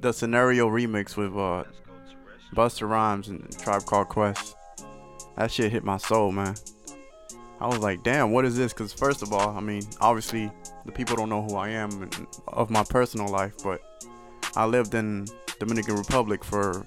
the 0.00 0.12
scenario 0.12 0.68
remix 0.68 1.16
with 1.16 1.36
uh 1.36 1.64
Busta 2.54 2.88
Rhymes 2.88 3.28
and 3.28 3.58
Tribe 3.58 3.84
Called 3.84 4.08
Quest. 4.08 4.54
That 5.36 5.50
shit 5.50 5.70
hit 5.72 5.84
my 5.84 5.98
soul, 5.98 6.32
man. 6.32 6.54
I 7.60 7.66
was 7.66 7.78
like, 7.78 8.02
damn, 8.02 8.32
what 8.32 8.44
is 8.44 8.56
this? 8.56 8.72
Because 8.72 8.92
first 8.92 9.22
of 9.22 9.32
all, 9.32 9.56
I 9.56 9.60
mean, 9.60 9.82
obviously 10.00 10.50
the 10.84 10.92
people 10.92 11.16
don't 11.16 11.28
know 11.28 11.42
who 11.42 11.56
I 11.56 11.70
am 11.70 12.10
of 12.48 12.70
my 12.70 12.84
personal 12.84 13.28
life, 13.28 13.54
but 13.62 13.80
I 14.56 14.66
lived 14.66 14.94
in 14.94 15.26
Dominican 15.58 15.96
Republic 15.96 16.44
for 16.44 16.86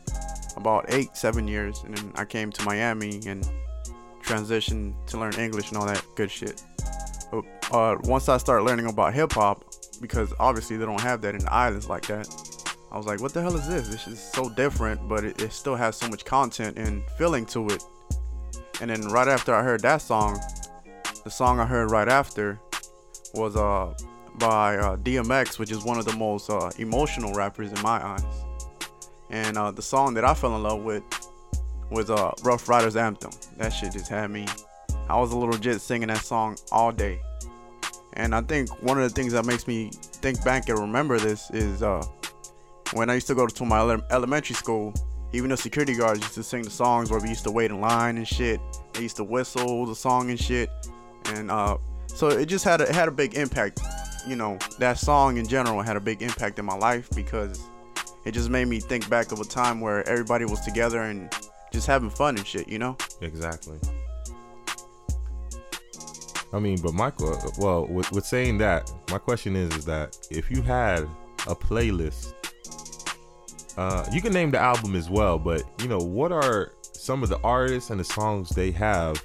about 0.58 0.86
eight, 0.90 1.16
seven 1.16 1.48
years, 1.48 1.82
and 1.86 1.98
then 1.98 2.12
I 2.16 2.26
came 2.26 2.52
to 2.52 2.64
Miami 2.64 3.20
and 3.26 3.48
transitioned 4.30 4.94
to 5.08 5.18
learn 5.18 5.34
English 5.36 5.70
and 5.70 5.78
all 5.78 5.86
that 5.86 6.06
good 6.16 6.30
shit. 6.30 6.62
But 7.32 7.46
uh, 7.72 7.98
once 8.04 8.30
I 8.30 8.38
started 8.38 8.64
learning 8.64 8.86
about 8.88 9.14
hip 9.14 9.34
hop, 9.34 9.64
because 10.02 10.34
obviously 10.40 10.78
they 10.78 10.86
don't 10.86 11.02
have 11.02 11.22
that 11.22 11.36
in 11.36 11.42
the 11.42 11.54
islands 11.54 11.90
like 11.90 12.06
that, 12.08 12.28
I 12.92 12.98
was 12.98 13.06
like, 13.06 13.22
what 13.22 13.34
the 13.34 13.42
hell 13.42 13.56
is 13.56 13.68
this? 13.68 13.88
This 13.88 14.08
is 14.08 14.20
so 14.20 14.50
different, 14.50 15.08
but 15.08 15.24
it, 15.24 15.42
it 15.42 15.52
still 15.52 15.76
has 15.76 15.96
so 15.96 16.08
much 16.08 16.26
content 16.26 16.78
and 16.78 17.04
feeling 17.18 17.46
to 17.48 17.68
it. 17.70 17.84
And 18.82 18.90
then 18.90 19.10
right 19.10 19.28
after 19.28 19.54
I 19.54 19.64
heard 19.64 19.82
that 19.82 20.02
song, 20.02 20.40
the 21.24 21.30
song 21.30 21.60
I 21.60 21.66
heard 21.66 21.92
right 21.92 22.08
after 22.08 22.60
was 23.34 23.56
uh 23.56 23.94
by 24.40 24.78
uh, 24.78 24.96
DMX, 24.96 25.60
which 25.60 25.70
is 25.70 25.84
one 25.84 25.98
of 25.98 26.06
the 26.06 26.16
most 26.16 26.50
uh, 26.50 26.72
emotional 26.78 27.34
rappers 27.34 27.72
in 27.72 27.82
my 27.82 28.04
eyes. 28.04 28.24
And 29.30 29.58
uh, 29.58 29.72
the 29.72 29.82
song 29.82 30.14
that 30.14 30.24
I 30.24 30.34
fell 30.34 30.56
in 30.56 30.64
love 30.64 30.82
with 30.82 31.04
was 31.90 32.10
uh, 32.10 32.32
Ruff 32.44 32.68
Ryders 32.70 32.96
Anthem. 32.96 33.32
That 33.58 33.70
shit 33.70 33.94
just 33.94 34.10
had 34.10 34.30
me. 34.32 34.46
I 35.10 35.20
was 35.20 35.32
a 35.32 35.38
little 35.38 35.58
jit 35.58 35.82
singing 35.82 36.10
that 36.10 36.24
song 36.24 36.58
all 36.72 36.92
day. 36.92 37.20
And 38.14 38.36
I 38.36 38.42
think 38.42 38.70
one 38.84 38.98
of 38.98 39.04
the 39.04 39.10
things 39.10 39.34
that 39.34 39.46
makes 39.46 39.68
me 39.68 39.92
think 39.94 40.44
back 40.44 40.70
and 40.70 40.78
remember 40.78 41.20
this 41.20 41.50
is 41.52 41.82
uh, 41.82 42.06
when 42.94 43.10
I 43.10 43.16
used 43.16 43.28
to 43.28 43.36
go 43.36 43.48
to 43.48 43.66
my 43.66 43.80
ele- 43.80 44.04
elementary 44.12 44.56
school, 44.56 44.94
even 45.32 45.50
the 45.50 45.58
security 45.58 45.96
guards 45.96 46.22
used 46.22 46.34
to 46.34 46.44
sing 46.44 46.64
the 46.64 46.70
songs 46.70 47.12
where 47.12 47.20
we 47.20 47.30
used 47.30 47.44
to 47.44 47.52
wait 47.52 47.72
in 47.72 47.80
line 47.82 48.18
and 48.18 48.28
shit. 48.28 48.60
They 48.94 49.02
used 49.04 49.18
to 49.18 49.24
whistle 49.24 49.86
the 49.86 49.96
song 49.96 50.30
and 50.30 50.40
shit. 50.40 50.70
And 51.34 51.52
uh, 51.52 51.78
so 52.08 52.30
it 52.30 52.48
just 52.48 52.66
had 52.66 52.82
a, 52.82 52.90
it 52.90 52.96
had 52.96 53.08
a 53.08 53.12
big 53.12 53.36
impact. 53.36 53.80
You 54.28 54.36
know, 54.36 54.58
that 54.80 54.98
song 54.98 55.38
in 55.38 55.48
general 55.48 55.82
had 55.82 55.96
a 55.96 56.00
big 56.02 56.22
impact 56.22 56.60
in 56.60 56.66
my 56.66 56.76
life 56.76 57.10
because 57.16 57.70
it 58.26 58.32
just 58.32 58.50
made 58.50 58.68
me 58.68 58.80
think 58.80 59.10
back 59.10 59.32
of 59.32 59.40
a 59.40 59.46
time 59.46 59.80
where 59.80 60.08
everybody 60.10 60.46
was 60.46 60.60
together 60.62 61.02
and 61.04 61.34
just 61.72 61.88
having 61.88 62.10
fun 62.10 62.38
and 62.38 62.46
shit, 62.46 62.68
you 62.68 62.80
know? 62.80 62.98
Exactly. 63.22 63.78
I 66.52 66.60
mean, 66.60 66.82
but 66.82 66.94
Michael, 66.94 67.34
uh, 67.34 67.50
well, 67.58 67.86
with, 67.86 68.12
with 68.12 68.26
saying 68.26 68.58
that, 68.60 68.92
my 69.12 69.20
question 69.20 69.56
is, 69.56 69.74
is 69.76 69.86
that 69.86 70.18
if 70.32 70.50
you 70.50 70.62
had 70.62 71.04
a 71.48 71.56
playlist, 71.56 72.34
uh, 73.78 74.06
you 74.12 74.22
can 74.22 74.34
name 74.34 74.52
the 74.52 74.58
album 74.60 74.96
as 74.96 75.10
well, 75.10 75.38
but 75.38 75.64
you 75.82 75.88
know, 75.88 76.00
what 76.00 76.32
are 76.32 76.74
some 76.82 77.24
of 77.24 77.30
the 77.30 77.40
artists 77.42 77.92
and 77.92 78.00
the 78.00 78.04
songs 78.04 78.50
they 78.50 78.72
have 78.72 79.24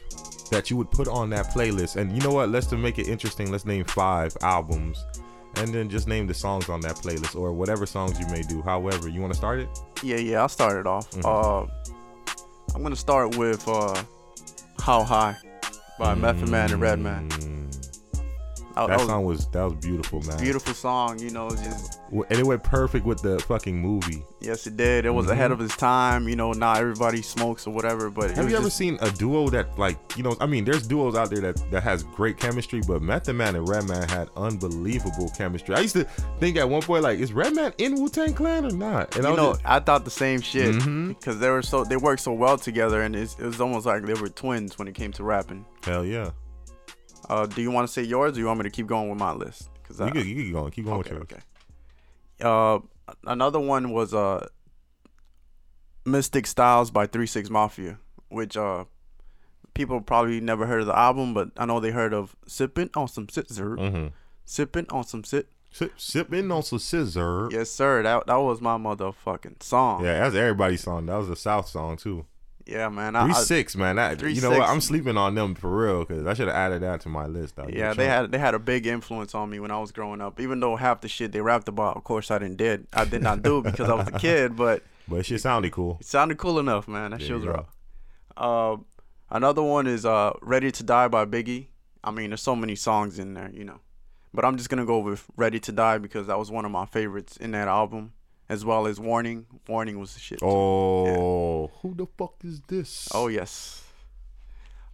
that 0.51 0.71
you 0.71 0.77
would 0.77 0.91
put 0.91 1.09
on 1.09 1.31
that 1.31 1.47
playlist? 1.47 1.97
And 1.97 2.13
you 2.13 2.21
know 2.21 2.31
what? 2.31 2.51
Let's 2.51 2.67
to 2.69 2.77
make 2.77 2.99
it 2.99 3.09
interesting, 3.09 3.51
let's 3.51 3.65
name 3.65 3.85
five 3.85 4.37
albums, 4.43 5.03
and 5.57 5.73
then 5.73 5.89
just 5.89 6.07
name 6.07 6.27
the 6.27 6.35
songs 6.35 6.69
on 6.69 6.81
that 6.83 6.97
playlist 6.97 7.37
or 7.37 7.53
whatever 7.53 7.87
songs 7.87 8.21
you 8.21 8.27
may 8.27 8.43
do. 8.43 8.61
However, 8.63 9.09
you 9.09 9.21
want 9.21 9.33
to 9.33 9.37
start 9.39 9.61
it? 9.61 9.69
Yeah, 10.03 10.17
yeah, 10.17 10.43
I'll 10.43 10.49
start 10.49 10.77
it 10.77 10.87
off. 10.87 11.11
Mhm. 11.13 11.25
Uh, 11.25 11.67
I'm 12.75 12.83
gonna 12.83 12.97
start 12.97 13.37
with 13.37 13.67
uh, 13.69 14.03
How 14.81 15.05
High 15.05 15.37
by 15.99 16.15
Method 16.17 16.49
Man 16.49 16.73
and 16.73 16.81
Redman. 16.81 17.54
Oh, 18.77 18.87
that 18.89 18.99
was 18.99 19.07
song 19.09 19.25
was 19.25 19.47
that 19.49 19.63
was 19.65 19.75
beautiful, 19.75 20.21
man. 20.23 20.39
beautiful 20.41 20.75
song. 20.75 21.19
You 21.21 21.31
know, 21.31 21.49
just 21.51 22.01
And 22.13 22.39
it 22.39 22.45
went 22.45 22.63
perfect 22.65 23.07
with 23.07 23.23
the 23.23 23.39
fucking 23.41 23.81
movie. 23.81 24.25
yes, 24.41 24.67
it 24.67 24.77
did. 24.77 25.05
It 25.07 25.11
was 25.11 25.29
ahead 25.29 25.53
of 25.53 25.61
its 25.61 25.77
time. 25.77 26.29
You 26.29 26.37
know, 26.37 26.53
not 26.53 26.79
everybody 26.79 27.23
smokes 27.23 27.67
or 27.67 27.71
whatever, 27.73 28.11
but 28.11 28.25
it 28.25 28.29
Mm-hmm. 28.33 28.41
Have 28.41 28.51
you 28.51 28.57
ever 28.57 28.67
just- 28.67 28.77
seen 28.77 28.99
a 29.01 29.11
duo 29.13 29.49
that 29.51 29.79
like 29.79 29.97
you 30.17 30.23
know? 30.23 30.37
I 30.41 30.47
mean, 30.47 30.65
there's 30.65 30.87
duos 30.87 31.15
out 31.15 31.31
there 31.31 31.41
that 31.41 31.71
that 31.71 31.83
has 31.83 32.03
great 32.03 32.39
chemistry, 32.39 32.81
but 32.87 33.01
Method 33.03 33.35
Man 33.35 33.55
and 33.57 33.69
Redman 33.69 34.09
had 34.09 34.29
unbelievable 34.37 35.31
chemistry. 35.37 35.75
I 35.75 35.81
used 35.81 35.95
to 35.97 36.05
think 36.41 36.57
at 36.57 36.69
one 36.69 36.83
point 36.83 37.03
like, 37.03 37.19
is 37.19 37.33
Redman 37.33 37.73
in 37.79 37.95
Wu 38.01 38.09
Tang 38.09 38.35
Clan 38.35 38.65
or 38.67 38.71
not? 38.71 39.17
And 39.17 39.27
I 39.27 39.31
you 39.31 39.35
was 39.37 39.43
know, 39.43 39.53
just- 39.55 39.67
I 39.67 39.79
thought 39.81 40.05
the 40.05 40.11
same 40.11 40.41
shit 40.41 40.75
Mhm. 40.75 41.09
because 41.09 41.39
they 41.39 41.49
were 41.51 41.63
so 41.63 41.85
they 41.85 41.97
worked 41.97 42.23
so 42.23 42.33
well 42.33 42.59
together, 42.59 43.03
and 43.03 43.15
it's, 43.15 43.35
it 43.39 43.45
was 43.47 43.61
almost 43.61 43.87
like 43.87 44.05
they 44.05 44.15
were 44.15 44.29
twins 44.29 44.79
when 44.79 44.89
it 44.89 44.95
came 44.95 45.13
to 45.13 45.23
rapping. 45.25 45.65
hell 45.85 46.05
yeah. 46.05 46.31
Uh, 47.29 47.47
do 47.47 47.63
you 47.63 47.71
want 47.71 47.87
to 47.87 47.93
say 47.93 48.03
yours, 48.03 48.37
or 48.37 48.41
you 48.41 48.47
want 48.47 48.59
me 48.61 48.65
to 48.65 48.71
keep 48.71 48.87
going 48.87 49.09
with 49.09 49.19
my 49.19 49.33
list? 49.33 49.71
Because 49.83 50.01
You 50.15 50.23
you 50.23 50.45
keep 50.45 50.53
going, 50.53 50.71
keep 50.71 50.85
going 50.85 51.01
okay, 51.01 51.15
with 51.15 51.31
yours. 51.31 51.43
okay. 52.41 52.47
Uh, 52.47 52.79
another 53.27 53.61
one 53.61 53.91
was 53.93 54.13
uh, 54.15 54.47
Mystic 56.05 56.45
Stylez 56.45 56.93
by 56.93 57.07
Three 57.07 57.27
Six 57.27 57.49
Mafia, 57.51 57.99
which 58.29 58.57
uh, 58.57 58.85
people 59.75 60.01
probably 60.01 60.41
never 60.41 60.67
heard 60.67 60.81
of 60.83 60.87
the 60.87 60.99
album, 60.99 61.33
but 61.35 61.51
I 61.57 61.65
know 61.67 61.81
they 61.81 61.91
heard 61.91 62.13
of 62.13 62.37
"Sippin' 62.47 62.91
on 62.97 63.09
Some 63.09 63.29
Scissor," 63.29 63.77
Mm-hmm. 63.77 64.07
"Sippin' 64.47 64.93
on 64.93 65.05
Some 65.05 65.25
Sit." 65.25 65.49
Sip, 65.71 65.93
sipping 65.97 66.53
on 66.53 66.63
some 66.63 66.79
scissor. 66.79 67.49
Yes, 67.51 67.69
sir. 67.69 68.01
That 68.05 68.29
that 68.29 68.37
was 68.37 68.61
my 68.61 68.79
motherfucking 68.79 69.61
song. 69.61 70.05
Yeah, 70.05 70.21
that's 70.21 70.37
everybody's 70.37 70.83
song. 70.85 71.07
That 71.07 71.17
was 71.17 71.29
a 71.29 71.35
South 71.35 71.67
song 71.67 71.97
too. 71.97 72.27
Yeah, 72.67 72.89
man. 72.89 73.13
Three 73.13 73.33
I- 73.33 73.43
six, 73.43 73.77
man. 73.77 73.97
That, 73.97 74.19
Three 74.19 74.33
you 74.33 74.41
know 74.41 74.51
what? 74.51 74.69
I'm 74.69 74.81
sleeping 74.81 75.17
on 75.17 75.35
them 75.35 75.55
for 75.55 75.77
real 75.77 76.05
because 76.05 76.27
I 76.27 76.35
should 76.35 76.49
have 76.49 76.57
added 76.57 76.83
that 76.83 77.03
to 77.03 77.09
my 77.09 77.27
list. 77.27 77.57
Was 77.57 77.71
Yeah, 77.71 77.93
they 77.93 78.07
had 78.07 78.33
they 78.33 78.39
had 78.39 78.55
a 78.55 78.59
big 78.59 78.87
influence 78.87 79.35
on 79.35 79.51
me 79.51 79.61
when 79.61 79.71
I 79.71 79.79
was 79.79 79.93
growing 79.93 80.21
up. 80.21 80.41
Even 80.41 80.61
though 80.61 80.77
half 80.77 81.01
the 81.03 81.09
shit 81.09 81.33
they 81.33 81.41
rapped 81.41 81.69
about, 81.69 81.97
of 81.97 82.05
course, 82.05 82.31
I 82.31 82.39
didn't 82.39 82.57
did. 82.57 82.87
I 82.93 83.05
did 83.05 83.23
not 83.23 83.43
do 83.43 83.59
it 83.59 83.63
because 83.65 83.89
I 83.89 83.95
was 83.95 84.09
a 84.09 84.19
kid, 84.19 84.57
but 84.57 84.83
but 85.07 85.17
it 85.17 85.27
shit 85.27 85.41
sounded 85.41 85.73
cool. 85.73 85.99
it 86.01 86.07
sounded 86.07 86.39
cool 86.39 86.59
enough, 86.59 86.89
man. 86.89 87.11
That 87.11 87.21
shit 87.21 87.35
was 87.35 87.45
rough. 87.45 87.67
Uh, 88.37 88.79
another 89.31 89.63
one 89.63 89.87
is 89.87 90.07
uh, 90.07 90.33
"Ready 90.41 90.73
to 90.73 90.83
Die" 90.83 91.09
by 91.09 91.27
Biggie. 91.27 91.67
I 92.03 92.11
mean, 92.11 92.31
there's 92.31 92.43
so 92.43 92.57
many 92.57 92.77
songs 92.77 93.19
in 93.19 93.35
there, 93.35 93.51
you 93.53 93.65
know, 93.65 93.81
but 94.33 94.45
I'm 94.45 94.57
just 94.57 94.71
gonna 94.71 94.87
go 94.87 94.99
with 95.01 95.27
"Ready 95.37 95.61
to 95.61 95.73
Die" 95.73 95.99
because 95.99 96.29
that 96.29 96.39
was 96.39 96.51
one 96.51 96.65
of 96.65 96.71
my 96.71 96.87
favorites 96.87 97.37
in 97.37 97.51
that 97.51 97.69
album, 97.69 98.15
as 98.49 98.65
well 98.65 98.87
as 98.87 98.99
"Warning." 99.01 99.47
"Warning" 99.69 99.99
was 99.99 100.15
the 100.15 100.21
shit. 100.21 100.39
too. 100.41 100.47
Oh, 100.47 101.71
who 101.83 101.95
the 101.95 102.07
fuck 102.19 102.35
is 102.45 102.61
this? 102.69 103.09
Oh 103.15 103.29
yes. 103.29 103.81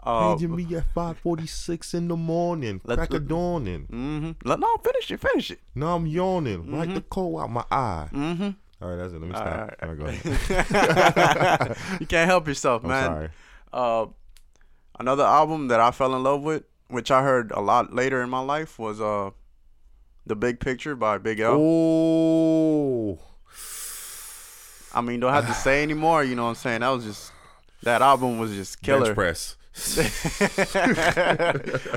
Uh, 0.02 0.34
Paging 0.34 0.56
me 0.56 0.64
at 0.76 0.94
5:46 0.94 1.92
in 1.92 2.08
the 2.08 2.16
morning, 2.16 2.80
Let- 2.84 2.96
crack 2.96 3.12
let- 3.12 3.22
of 3.22 3.28
dawning. 3.28 3.86
mm-hmm. 3.86 4.48
No, 4.60 4.76
finish 4.82 5.10
it. 5.10 5.20
Finish 5.20 5.50
it. 5.50 5.60
No, 5.74 5.94
I'm 5.96 6.06
yawning, 6.06 6.72
right 6.74 6.92
the 6.94 7.02
cold 7.02 7.40
out 7.42 7.50
my 7.50 7.64
eye. 7.70 8.08
Mm-hmm. 8.10 8.50
All 8.82 8.88
right, 8.88 8.96
that's 8.96 9.12
it. 9.12 9.20
Let 9.20 9.28
me 9.28 9.34
All 9.34 9.40
stop. 9.42 9.58
right, 9.60 9.76
All 9.82 9.88
right, 9.90 9.98
go 9.98 10.06
ahead. 10.06 11.76
you 12.00 12.06
can't 12.06 12.30
help 12.30 12.48
yourself, 12.48 12.82
I'm 12.82 12.88
man. 12.88 13.04
sorry. 13.04 13.28
Uh, 13.74 14.06
another 14.98 15.24
album 15.24 15.68
that 15.68 15.80
I 15.80 15.90
fell 15.90 16.14
in 16.16 16.22
love 16.22 16.42
with, 16.42 16.62
which 16.88 17.10
I 17.10 17.22
heard 17.22 17.52
a 17.52 17.60
lot 17.60 17.92
later 17.92 18.22
in 18.22 18.30
my 18.30 18.40
life, 18.40 18.78
was 18.78 19.02
uh, 19.02 19.32
"The 20.24 20.34
Big 20.34 20.60
Picture" 20.60 20.96
by 20.96 21.18
Big 21.18 21.40
L. 21.40 21.58
Oh, 21.60 23.18
I 24.94 25.00
mean, 25.00 25.20
don't 25.20 25.32
have 25.32 25.46
to 25.46 25.54
say 25.54 25.82
anymore. 25.82 26.24
You 26.24 26.34
know 26.34 26.44
what 26.44 26.48
I'm 26.50 26.54
saying? 26.56 26.80
That 26.80 26.88
was 26.88 27.04
just 27.04 27.32
that 27.82 28.02
album 28.02 28.38
was 28.38 28.52
just 28.52 28.82
bench 28.82 29.02
killer. 29.02 29.14
press. 29.14 29.56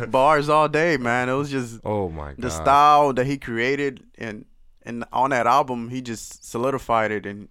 Bars 0.10 0.50
all 0.50 0.70
day, 0.70 0.98
man. 0.98 1.30
It 1.30 1.34
was 1.34 1.50
just 1.50 1.80
Oh 1.84 2.10
my 2.10 2.30
god. 2.30 2.36
the 2.38 2.50
style 2.50 3.14
that 3.14 3.26
he 3.26 3.38
created, 3.38 4.04
and 4.18 4.46
and 4.84 5.06
on 5.12 5.32
that 5.32 5.48
album, 5.48 5.90
he 5.90 6.02
just 6.02 6.46
solidified 6.50 7.12
it, 7.12 7.26
and 7.26 7.48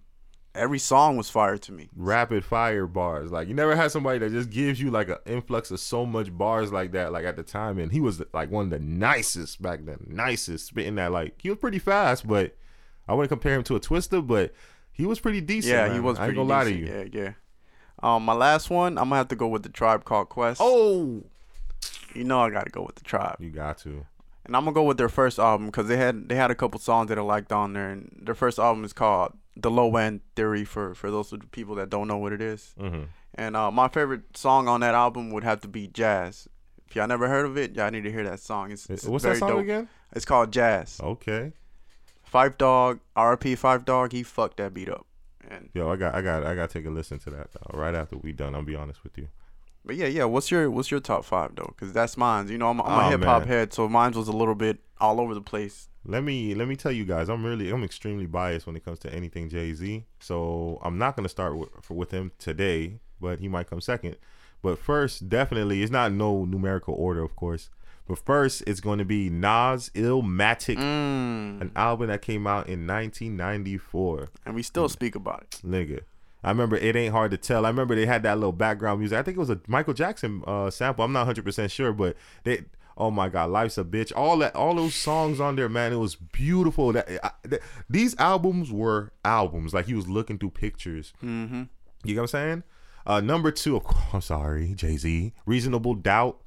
every 0.55 0.79
song 0.79 1.17
was 1.17 1.29
fire 1.31 1.57
to 1.57 1.71
me. 1.71 1.89
rapid 1.95 2.45
fire 2.45 2.85
bars. 2.87 3.31
Like 3.31 3.47
you 3.47 3.53
never 3.53 3.75
had 3.75 3.91
somebody 3.91 4.19
that 4.19 4.31
just 4.31 4.49
gives 4.49 4.79
you 4.79 4.91
like 4.91 5.09
an 5.09 5.17
influx 5.25 5.71
of 5.71 5.79
so 5.79 6.05
much 6.05 6.35
bars 6.35 6.71
like 6.71 6.91
that. 6.93 7.11
Like 7.11 7.25
at 7.25 7.35
the 7.35 7.43
time, 7.43 7.79
and 7.79 7.91
he 7.91 7.99
was 7.99 8.21
like 8.33 8.51
one 8.51 8.65
of 8.65 8.69
the 8.71 8.79
nicest 8.79 9.61
back 9.61 9.85
then, 9.85 10.05
nicest 10.07 10.67
spitting 10.67 10.95
that. 10.95 11.11
Like 11.11 11.39
he 11.41 11.49
was 11.49 11.59
pretty 11.59 11.79
fast, 11.79 12.27
but 12.27 12.55
I 13.07 13.13
wouldn't 13.13 13.29
compare 13.29 13.55
him 13.55 13.63
to 13.63 13.75
a 13.75 13.79
Twista, 13.79 14.25
but 14.25 14.53
he 14.93 15.05
was 15.05 15.19
pretty 15.19 15.41
decent. 15.41 15.73
Yeah, 15.73 15.85
man. 15.87 15.93
he 15.95 15.99
was 15.99 16.17
I 16.17 16.25
ain't 16.25 16.35
pretty 16.35 16.47
gonna 16.47 16.49
lie 16.49 16.63
to 16.65 16.73
you. 16.73 16.85
Yeah, 16.85 17.03
yeah. 17.21 17.33
Um, 18.01 18.23
my 18.25 18.33
last 18.33 18.69
one, 18.69 18.97
I'm 18.97 19.05
gonna 19.05 19.15
have 19.17 19.27
to 19.29 19.35
go 19.35 19.47
with 19.47 19.63
the 19.63 19.69
Tribe 19.69 20.05
Called 20.05 20.29
Quest. 20.29 20.59
Oh, 20.63 21.23
you 22.13 22.23
know 22.23 22.39
I 22.41 22.49
gotta 22.49 22.69
go 22.69 22.83
with 22.83 22.95
the 22.95 23.03
Tribe. 23.03 23.37
you 23.39 23.49
got 23.49 23.77
to. 23.79 24.05
And 24.45 24.55
I'm 24.57 24.63
gonna 24.65 24.73
go 24.73 24.83
with 24.83 24.97
their 24.97 25.09
first 25.09 25.39
album 25.39 25.67
because 25.67 25.87
they 25.87 25.97
had 25.97 26.27
they 26.29 26.35
had 26.35 26.51
a 26.51 26.55
couple 26.55 26.79
songs 26.79 27.07
that 27.09 27.17
I 27.17 27.21
liked 27.21 27.51
on 27.51 27.73
there, 27.73 27.89
and 27.89 28.19
their 28.21 28.35
first 28.35 28.59
album 28.59 28.83
is 28.83 28.91
called 28.93 29.33
"The 29.55 29.71
Low 29.71 29.95
End 29.95 30.19
Theory" 30.35 30.65
for 30.65 30.93
for 30.95 31.09
those 31.09 31.31
of 31.31 31.39
the 31.39 31.47
people 31.47 31.75
that 31.75 31.89
don't 31.89 32.07
know 32.09 32.17
what 32.17 32.33
it 32.33 32.41
is. 32.41 32.73
Mhm. 32.79 33.07
And 33.35 33.55
uh, 33.55 33.71
my 33.71 33.87
favorite 33.87 34.35
song 34.37 34.67
on 34.67 34.81
that 34.81 34.93
album 34.93 35.31
would 35.31 35.43
have 35.45 35.61
to 35.61 35.67
be 35.69 35.87
"Jazz." 35.87 36.47
If 36.89 36.95
y'all 36.97 37.07
never 37.07 37.27
heard 37.29 37.45
of 37.45 37.57
it, 37.57 37.73
y'all 37.75 37.89
need 37.89 38.03
to 38.03 38.11
hear 38.11 38.23
that 38.25 38.39
song. 38.39 38.71
It's, 38.71 38.87
it's 38.89 39.05
What's 39.05 39.23
that 39.23 39.37
song 39.37 39.49
dope. 39.49 39.61
again? 39.61 39.87
It's 40.11 40.25
called 40.25 40.51
"Jazz." 40.51 40.99
Okay. 41.01 41.53
Phife 42.33 42.57
Dawg, 42.57 42.99
RP 43.15 43.57
Phife 43.57 43.85
Dawg, 43.85 44.11
he 44.11 44.23
fucked 44.23 44.57
that 44.57 44.73
beat 44.73 44.89
up. 44.89 45.05
And 45.47 45.69
Yo, 45.73 45.89
I 45.89 45.95
got, 45.97 46.15
I 46.15 46.21
got, 46.21 46.43
I 46.43 46.55
got 46.55 46.69
to 46.69 46.79
take 46.79 46.87
a 46.87 46.89
listen 46.89 47.19
to 47.19 47.29
that 47.31 47.49
though, 47.51 47.77
right 47.77 47.93
after 47.93 48.17
we 48.17 48.31
done. 48.31 48.55
I'll 48.55 48.63
be 48.63 48.75
honest 48.75 49.03
with 49.03 49.17
you. 49.17 49.27
but 49.85 49.95
yeah, 49.95 50.07
yeah. 50.07 50.23
What's 50.23 50.49
your 50.49 50.71
what's 50.71 50.89
your 50.89 50.99
top 51.01 51.25
five 51.25 51.55
though? 51.55 51.73
Because 51.75 51.93
that's 51.93 52.17
mine. 52.17 52.47
You 52.47 52.57
know, 52.57 52.69
I'm, 52.69 52.81
I'm 52.81 52.87
Oh, 53.05 53.07
a 53.07 53.09
hip 53.11 53.23
hop 53.23 53.45
head, 53.45 53.73
so 53.73 53.87
mine 53.87 54.13
was 54.13 54.27
a 54.27 54.31
little 54.31 54.55
bit 54.55 54.79
all 54.99 55.19
over 55.19 55.33
the 55.33 55.41
place. 55.41 55.89
Let 56.05 56.23
me 56.23 56.55
let 56.55 56.67
me 56.67 56.75
tell 56.75 56.91
you 56.91 57.05
guys, 57.05 57.29
I'm 57.29 57.45
really 57.45 57.69
I'm 57.69 57.83
extremely 57.83 58.25
biased 58.25 58.65
when 58.65 58.75
it 58.75 58.83
comes 58.83 58.99
to 58.99 59.13
anything 59.13 59.49
Jay 59.49 59.73
Z. 59.73 60.05
So 60.19 60.79
I'm 60.81 60.97
not 60.97 61.15
gonna 61.15 61.29
start 61.29 61.57
with 61.57 61.69
for, 61.81 61.93
with 61.93 62.11
him 62.11 62.31
today, 62.39 62.99
but 63.21 63.39
he 63.39 63.47
might 63.47 63.69
come 63.69 63.81
second. 63.81 64.15
But 64.61 64.79
first, 64.79 65.27
definitely, 65.27 65.83
it's 65.83 65.91
not 65.91 66.13
no 66.13 66.45
numerical 66.45 66.93
order, 66.93 67.21
of 67.21 67.35
course. 67.35 67.69
But 68.07 68.19
first, 68.19 68.63
it's 68.67 68.79
going 68.81 68.99
to 68.99 69.05
be 69.05 69.29
Nas 69.29 69.89
Illmatic, 69.95 70.77
Mm. 70.77 71.61
an 71.61 71.71
album 71.75 72.07
that 72.07 72.21
came 72.21 72.45
out 72.45 72.67
in 72.67 72.85
1994. 72.85 74.29
And 74.45 74.55
we 74.55 74.63
still 74.63 74.89
speak 74.89 75.15
about 75.15 75.43
it. 75.43 75.61
Nigga. 75.65 76.01
I 76.43 76.49
remember 76.49 76.75
it 76.75 76.95
ain't 76.95 77.13
hard 77.13 77.31
to 77.31 77.37
tell. 77.37 77.65
I 77.65 77.69
remember 77.69 77.95
they 77.95 78.05
had 78.05 78.23
that 78.23 78.37
little 78.37 78.51
background 78.51 78.99
music. 78.99 79.17
I 79.17 79.21
think 79.23 79.37
it 79.37 79.39
was 79.39 79.49
a 79.49 79.61
Michael 79.67 79.93
Jackson 79.93 80.43
uh, 80.45 80.69
sample. 80.69 81.05
I'm 81.05 81.13
not 81.13 81.27
100% 81.27 81.71
sure, 81.71 81.93
but 81.93 82.17
they 82.43 82.63
oh 82.97 83.09
my 83.09 83.27
god, 83.29 83.49
Life's 83.49 83.77
a 83.77 83.83
Bitch. 83.85 84.11
All 84.15 84.37
that 84.39 84.53
all 84.55 84.75
those 84.75 84.93
songs 84.93 85.39
on 85.39 85.55
there, 85.55 85.69
man, 85.69 85.93
it 85.93 85.97
was 85.97 86.15
beautiful. 86.15 86.91
That, 86.91 87.07
I, 87.25 87.31
that 87.43 87.61
these 87.89 88.13
albums 88.19 88.71
were 88.73 89.13
albums. 89.23 89.73
Like 89.73 89.85
he 89.85 89.93
was 89.93 90.09
looking 90.09 90.37
through 90.37 90.49
pictures. 90.51 91.13
Mm-hmm. 91.23 91.63
You 92.03 92.15
know 92.15 92.21
what 92.21 92.23
I'm 92.23 92.27
saying? 92.27 92.63
Uh, 93.05 93.19
number 93.21 93.51
2, 93.51 93.75
of 93.77 93.83
course, 93.83 94.03
I'm 94.13 94.21
sorry, 94.21 94.73
Jay-Z. 94.75 95.33
Reasonable 95.45 95.93
Doubt. 95.93 96.39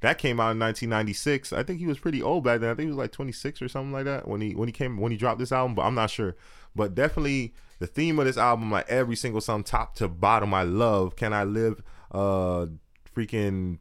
That 0.00 0.18
came 0.18 0.40
out 0.40 0.52
in 0.52 0.58
1996. 0.58 1.52
I 1.52 1.62
think 1.62 1.78
he 1.78 1.86
was 1.86 1.98
pretty 1.98 2.22
old 2.22 2.44
back 2.44 2.60
then. 2.60 2.70
I 2.70 2.74
think 2.74 2.86
he 2.86 2.90
was 2.90 2.96
like 2.96 3.12
26 3.12 3.60
or 3.60 3.68
something 3.68 3.92
like 3.92 4.06
that 4.06 4.26
when 4.26 4.40
he 4.40 4.54
when 4.54 4.68
he 4.68 4.72
came 4.72 4.98
when 4.98 5.12
he 5.12 5.18
dropped 5.18 5.38
this 5.38 5.52
album, 5.52 5.74
but 5.74 5.82
I'm 5.82 5.94
not 5.94 6.10
sure. 6.10 6.36
But 6.74 6.94
definitely 6.94 7.54
the 7.80 7.86
theme 7.86 8.18
of 8.18 8.24
this 8.24 8.38
album, 8.38 8.70
like 8.70 8.88
every 8.88 9.16
single 9.16 9.40
song, 9.40 9.64
top 9.64 9.94
to 9.96 10.08
bottom, 10.08 10.54
I 10.54 10.62
love. 10.62 11.16
Can 11.16 11.32
I 11.32 11.44
live? 11.44 11.82
Uh, 12.10 12.66
freaking 13.14 13.78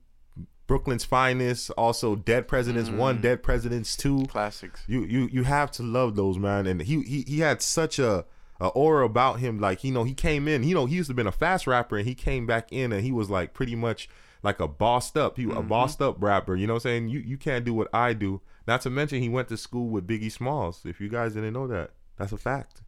Brooklyn's 0.67 1.03
finest. 1.03 1.71
Also, 1.71 2.15
Dead 2.15 2.47
Presidents 2.47 2.89
One, 2.89 3.21
Dead 3.21 3.41
Presidents 3.41 3.95
Two. 3.95 4.25
Classics. 4.27 4.83
You 4.87 5.03
you 5.03 5.29
you 5.31 5.43
have 5.43 5.71
to 5.71 5.83
love 5.83 6.15
those 6.15 6.37
man. 6.37 6.67
And 6.67 6.81
he 6.81 7.01
he 7.01 7.21
he 7.27 7.39
had 7.39 7.61
such 7.61 7.97
a, 7.97 8.25
a 8.59 8.67
aura 8.67 9.05
about 9.05 9.39
him. 9.39 9.59
Like 9.59 9.83
you 9.83 9.91
know 9.91 10.03
he 10.03 10.13
came 10.13 10.47
in. 10.47 10.63
You 10.63 10.75
know 10.75 10.85
he 10.85 10.95
used 10.95 11.09
to 11.09 11.13
been 11.13 11.27
a 11.27 11.31
fast 11.31 11.65
rapper 11.65 11.97
and 11.97 12.07
he 12.07 12.13
came 12.13 12.45
back 12.45 12.71
in 12.71 12.91
and 12.91 13.03
he 13.03 13.11
was 13.11 13.29
like 13.29 13.53
pretty 13.53 13.75
much 13.75 14.09
like 14.43 14.59
a 14.59 14.67
bossed 14.67 15.17
up. 15.17 15.37
He 15.37 15.43
a 15.45 15.61
bossed 15.61 16.01
up 16.01 16.17
rapper. 16.19 16.55
You 16.55 16.67
know 16.67 16.73
what 16.73 16.85
I'm 16.85 16.91
saying? 16.91 17.09
You 17.09 17.19
you 17.19 17.37
can't 17.37 17.65
do 17.65 17.73
what 17.73 17.89
I 17.93 18.13
do. 18.13 18.41
Not 18.67 18.81
to 18.81 18.89
mention 18.89 19.21
he 19.21 19.29
went 19.29 19.47
to 19.49 19.57
school 19.57 19.89
with 19.89 20.07
Biggie 20.07 20.31
Smalls. 20.31 20.81
If 20.85 21.01
you 21.01 21.09
guys 21.09 21.33
didn't 21.33 21.53
know 21.53 21.67
that, 21.67 21.91
that's 22.17 22.31
a 22.31 22.37
fact. 22.37 22.81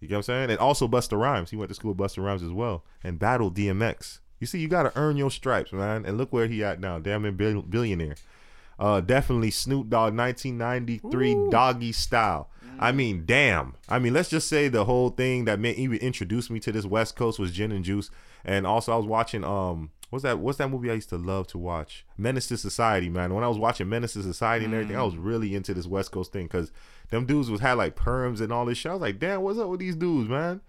You 0.00 0.08
get 0.08 0.14
what 0.14 0.18
I'm 0.18 0.22
saying? 0.24 0.50
And 0.50 0.58
also 0.58 0.88
Busta 0.88 1.18
Rhymes. 1.18 1.50
He 1.50 1.56
went 1.56 1.68
to 1.68 1.74
school 1.74 1.92
with 1.92 1.98
Busta 1.98 2.24
Rhymes 2.24 2.42
as 2.42 2.50
well 2.52 2.84
and 3.04 3.18
battled 3.18 3.54
DMX. 3.54 4.20
You 4.38 4.46
see, 4.46 4.58
you 4.58 4.68
got 4.68 4.84
to 4.84 4.92
earn 4.98 5.18
your 5.18 5.30
stripes, 5.30 5.72
man. 5.72 6.06
And 6.06 6.16
look 6.16 6.32
where 6.32 6.46
he 6.46 6.64
at 6.64 6.80
now. 6.80 6.98
Damn 6.98 7.22
near 7.22 7.32
bill- 7.32 7.62
billionaire. 7.62 8.16
Uh, 8.78 9.02
definitely 9.02 9.50
Snoop 9.50 9.90
Dogg, 9.90 10.16
1993 10.16 11.50
Doggy 11.50 11.92
Style. 11.92 12.48
I 12.78 12.92
mean, 12.92 13.24
damn. 13.26 13.74
I 13.90 13.98
mean, 13.98 14.14
let's 14.14 14.30
just 14.30 14.48
say 14.48 14.68
the 14.68 14.86
whole 14.86 15.10
thing 15.10 15.44
that 15.44 15.60
made 15.60 15.76
even 15.76 15.98
introduced 15.98 16.50
me 16.50 16.60
to 16.60 16.72
this 16.72 16.86
West 16.86 17.14
Coast 17.14 17.38
was 17.38 17.52
Gin 17.52 17.72
and 17.72 17.84
Juice, 17.84 18.08
and 18.42 18.66
also 18.66 18.94
I 18.94 18.96
was 18.96 19.04
watching 19.04 19.44
um, 19.44 19.90
what's 20.10 20.22
that? 20.24 20.38
What's 20.38 20.58
that 20.58 20.68
movie 20.68 20.90
I 20.90 20.94
used 20.94 21.08
to 21.08 21.16
love 21.16 21.46
to 21.48 21.58
watch? 21.58 22.04
Menace 22.18 22.48
to 22.48 22.56
Society, 22.56 23.08
man. 23.08 23.34
When 23.34 23.42
I 23.42 23.48
was 23.48 23.58
watching 23.58 23.88
Menace 23.88 24.12
to 24.14 24.22
Society 24.22 24.66
and 24.66 24.74
everything, 24.74 24.96
I 24.96 25.02
was 25.02 25.16
really 25.16 25.54
into 25.54 25.74
this 25.74 25.86
West 25.86 26.12
Coast 26.12 26.32
thing 26.32 26.44
because 26.44 26.70
them 27.10 27.26
dudes 27.26 27.50
was 27.50 27.60
had 27.60 27.74
like 27.74 27.96
perms 27.96 28.40
and 28.40 28.52
all 28.52 28.66
this 28.66 28.78
shit. 28.78 28.90
I 28.90 28.94
was 28.94 29.02
like, 29.02 29.18
damn, 29.18 29.42
what's 29.42 29.58
up 29.58 29.68
with 29.68 29.80
these 29.80 29.96
dudes, 29.96 30.28
man? 30.28 30.60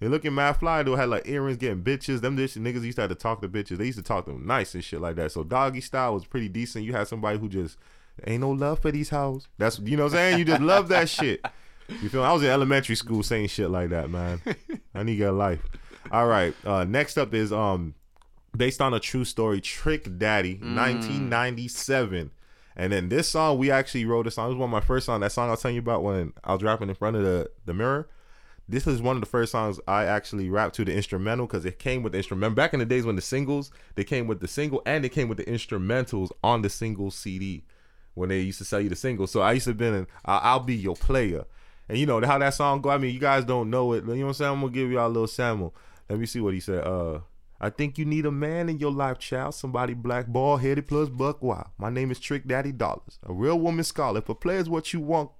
They 0.00 0.08
looking 0.08 0.34
mad 0.34 0.54
fly. 0.54 0.82
They 0.82 0.92
had 0.92 1.08
like 1.08 1.28
earrings, 1.28 1.58
getting 1.58 1.82
bitches. 1.82 2.20
Them 2.20 2.36
this 2.36 2.56
niggas 2.56 2.84
used 2.84 2.96
to 2.96 3.02
have 3.02 3.10
to 3.10 3.16
talk 3.16 3.40
to 3.42 3.48
bitches. 3.48 3.78
They 3.78 3.86
used 3.86 3.98
to 3.98 4.04
talk 4.04 4.26
to 4.26 4.32
them 4.32 4.46
nice 4.46 4.74
and 4.74 4.84
shit 4.84 5.00
like 5.00 5.16
that. 5.16 5.32
So 5.32 5.42
doggy 5.42 5.80
style 5.80 6.14
was 6.14 6.24
pretty 6.24 6.48
decent. 6.48 6.84
You 6.84 6.92
had 6.92 7.08
somebody 7.08 7.38
who 7.38 7.48
just 7.48 7.78
Ain't 8.26 8.40
no 8.40 8.50
love 8.50 8.80
for 8.80 8.90
these 8.90 9.10
hoes. 9.10 9.48
That's 9.58 9.78
you 9.78 9.96
know 9.96 10.04
what 10.04 10.12
I'm 10.12 10.18
saying. 10.18 10.38
You 10.38 10.44
just 10.44 10.60
love 10.60 10.88
that 10.88 11.08
shit. 11.08 11.44
You 11.88 12.08
feel? 12.08 12.22
I 12.22 12.32
was 12.32 12.42
in 12.42 12.48
elementary 12.48 12.96
school 12.96 13.22
saying 13.22 13.48
shit 13.48 13.70
like 13.70 13.90
that, 13.90 14.10
man. 14.10 14.40
I 14.94 15.02
need 15.02 15.20
a 15.20 15.32
life. 15.32 15.62
All 16.10 16.26
right. 16.26 16.54
Uh, 16.64 16.84
next 16.84 17.16
up 17.16 17.32
is 17.32 17.52
um, 17.52 17.94
based 18.58 18.82
on 18.82 18.92
a 18.92 19.00
true 19.00 19.24
story, 19.24 19.60
Trick 19.60 20.18
Daddy, 20.18 20.54
1997. 20.54 22.30
And 22.76 22.92
then 22.92 23.08
this 23.08 23.28
song, 23.28 23.58
we 23.58 23.70
actually 23.70 24.04
wrote 24.04 24.26
a 24.26 24.30
song. 24.30 24.46
It 24.46 24.48
was 24.50 24.58
one 24.58 24.68
of 24.68 24.72
my 24.72 24.80
first 24.80 25.06
songs. 25.06 25.20
That 25.20 25.32
song 25.32 25.48
I 25.48 25.52
was 25.52 25.62
telling 25.62 25.76
you 25.76 25.80
about 25.80 26.02
when 26.02 26.32
I 26.44 26.52
was 26.52 26.62
rapping 26.62 26.88
in 26.88 26.94
front 26.94 27.16
of 27.16 27.22
the, 27.22 27.50
the 27.64 27.74
mirror. 27.74 28.08
This 28.68 28.86
is 28.86 29.00
one 29.00 29.16
of 29.16 29.20
the 29.20 29.26
first 29.26 29.52
songs 29.52 29.80
I 29.88 30.04
actually 30.04 30.50
rapped 30.50 30.74
to 30.76 30.84
the 30.84 30.94
instrumental 30.94 31.46
because 31.46 31.64
it 31.64 31.78
came 31.78 32.02
with 32.02 32.12
the 32.12 32.18
instrumental. 32.18 32.54
Back 32.54 32.74
in 32.74 32.80
the 32.80 32.86
days 32.86 33.06
when 33.06 33.16
the 33.16 33.22
singles, 33.22 33.70
they 33.94 34.04
came 34.04 34.26
with 34.26 34.40
the 34.40 34.48
single 34.48 34.82
and 34.84 35.02
they 35.02 35.08
came 35.08 35.28
with 35.28 35.38
the 35.38 35.44
instrumentals 35.44 36.30
on 36.44 36.60
the 36.60 36.68
single 36.68 37.10
CD 37.10 37.64
when 38.14 38.28
they 38.28 38.40
used 38.40 38.58
to 38.58 38.64
sell 38.64 38.80
you 38.80 38.90
the 38.90 38.96
single. 38.96 39.26
So 39.26 39.40
I 39.40 39.52
used 39.52 39.64
to 39.64 39.70
have 39.70 39.78
been 39.78 39.94
in 39.94 40.06
I'll, 40.26 40.40
I'll 40.42 40.60
Be 40.60 40.76
Your 40.76 40.96
Player. 40.96 41.46
And 41.88 41.96
you 41.96 42.04
know 42.04 42.20
how 42.20 42.36
that 42.38 42.52
song 42.52 42.82
go? 42.82 42.90
I 42.90 42.98
mean, 42.98 43.14
you 43.14 43.20
guys 43.20 43.44
don't 43.46 43.70
know 43.70 43.94
it. 43.94 44.04
You 44.04 44.14
know 44.14 44.20
what 44.20 44.28
I'm 44.28 44.34
saying? 44.34 44.52
I'm 44.52 44.60
going 44.60 44.72
to 44.72 44.78
give 44.78 44.90
y'all 44.90 45.06
a 45.06 45.08
little 45.08 45.26
sample. 45.26 45.74
Let 46.10 46.18
me 46.18 46.26
see 46.26 46.40
what 46.40 46.52
he 46.52 46.60
said. 46.60 46.84
Uh, 46.84 47.20
I 47.60 47.70
think 47.70 47.98
you 47.98 48.04
need 48.04 48.24
a 48.24 48.30
man 48.30 48.68
in 48.68 48.78
your 48.78 48.92
life, 48.92 49.18
child. 49.18 49.54
Somebody 49.54 49.94
black, 49.94 50.26
bald 50.28 50.60
headed, 50.60 50.86
plus 50.86 51.08
buck 51.08 51.42
wild. 51.42 51.68
My 51.76 51.90
name 51.90 52.10
is 52.10 52.20
Trick 52.20 52.46
Daddy 52.46 52.70
Dollars, 52.70 53.18
a 53.26 53.32
real 53.32 53.58
woman 53.58 53.84
scholar. 53.84 54.18
If 54.18 54.28
a 54.28 54.34
player's 54.34 54.68
what 54.68 54.92
you 54.92 55.00
want, 55.00 55.30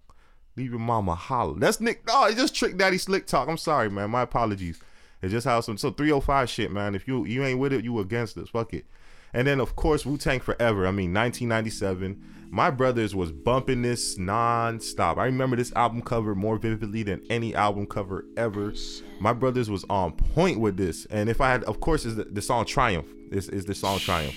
leave 0.57 0.71
your 0.71 0.81
mama 0.81 1.15
holler. 1.15 1.59
That's 1.59 1.81
Nick. 1.81 2.03
Oh, 2.09 2.27
it's 2.27 2.41
just 2.41 2.55
Trick 2.55 2.77
Daddy 2.77 2.99
slick 2.99 3.27
talk. 3.27 3.49
I'm 3.49 3.57
sorry, 3.57 3.89
man. 3.89 4.11
My 4.11 4.23
apologies. 4.23 4.81
It's 5.23 5.33
just 5.33 5.47
how 5.47 5.61
some 5.61 5.79
so 5.79 5.91
305 5.91 6.49
shit, 6.51 6.73
man. 6.73 6.95
If 6.95 7.07
you 7.07 7.25
you 7.25 7.45
ain't 7.45 7.59
with 7.61 7.73
it, 7.73 7.85
you 7.85 7.99
against 8.01 8.37
us. 8.37 8.49
Fuck 8.49 8.75
it. 8.75 8.87
And 9.33 9.47
then 9.47 9.61
of 9.61 9.77
course 9.77 10.07
Wu 10.07 10.17
Tang 10.17 10.41
Forever. 10.41 10.87
I 10.87 10.91
mean 10.91 11.13
1997. 11.13 12.23
My 12.51 12.71
brothers 12.71 13.15
was 13.15 13.31
bumping 13.31 13.83
this 13.83 14.17
non-stop. 14.17 15.19
I 15.19 15.27
remember 15.27 15.57
this 15.57 15.73
album 15.75 16.01
cover 16.01 16.35
more 16.35 16.57
vividly 16.57 17.03
than 17.03 17.23
any 17.29 17.55
album 17.55 17.87
cover 17.87 18.25
ever. 18.39 18.73
My 19.21 19.35
brothers 19.35 19.69
was 19.69 19.85
on 19.91 20.13
point 20.13 20.59
with 20.59 20.79
this. 20.79 21.07
And 21.11 21.29
if 21.29 21.43
I 21.43 21.51
had, 21.51 21.65
of 21.65 21.81
course, 21.81 22.07
is 22.07 22.17
the, 22.17 22.25
the 22.25 22.41
song 22.41 22.65
Triumph. 22.65 23.09
This 23.31 23.51
is 23.51 23.67
the 23.67 23.75
song 23.75 23.99
Triumph. 23.99 24.35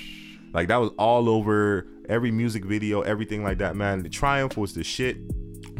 Like 0.54 0.68
that 0.68 0.78
was 0.78 0.92
all 0.98 1.30
over 1.30 1.88
every 2.10 2.32
music 2.32 2.66
video, 2.66 3.02
everything 3.02 3.44
like 3.44 3.60
that, 3.60 3.78
man. 3.78 4.04
The 4.04 4.10
Triumph 4.10 4.58
was 4.58 4.74
the 4.74 4.84
shit. 4.84 5.18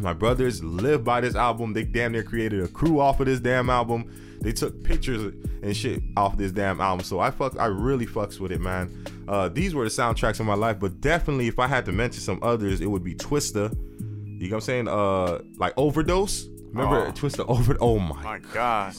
My 0.00 0.14
brothers 0.14 0.64
lived 0.64 1.04
by 1.04 1.20
this 1.20 1.34
album. 1.34 1.74
They 1.74 1.84
damn 1.84 2.12
near 2.12 2.22
created 2.22 2.62
a 2.62 2.68
crew 2.68 2.98
off 2.98 3.20
of 3.20 3.26
this 3.26 3.40
damn 3.40 3.68
album. 3.68 4.10
They 4.42 4.52
took 4.52 4.82
pictures 4.82 5.32
and 5.62 5.76
shit 5.76 6.02
off 6.16 6.36
this 6.36 6.50
damn 6.52 6.80
album. 6.80 7.04
So 7.04 7.20
I 7.20 7.30
fuck, 7.30 7.58
I 7.58 7.66
really 7.66 8.06
fucks 8.06 8.40
with 8.40 8.50
it, 8.52 8.60
man. 8.60 9.04
Uh, 9.28 9.48
these 9.48 9.74
were 9.74 9.84
the 9.84 9.90
soundtracks 9.90 10.40
of 10.40 10.46
my 10.46 10.54
life, 10.54 10.80
but 10.80 11.00
definitely 11.00 11.46
if 11.46 11.58
I 11.60 11.68
had 11.68 11.84
to 11.86 11.92
mention 11.92 12.20
some 12.20 12.40
others, 12.42 12.80
it 12.80 12.86
would 12.86 13.04
be 13.04 13.14
Twista. 13.14 13.72
You 14.40 14.48
know 14.48 14.56
what 14.56 14.56
I'm 14.56 14.60
saying? 14.62 14.88
Uh, 14.88 15.38
like 15.58 15.72
Overdose. 15.76 16.46
Remember 16.72 17.06
Oh. 17.06 17.12
Twista 17.12 17.46
Over? 17.48 17.76
Oh 17.80 17.98
my 18.00 18.20
My 18.22 18.38
God. 18.52 18.94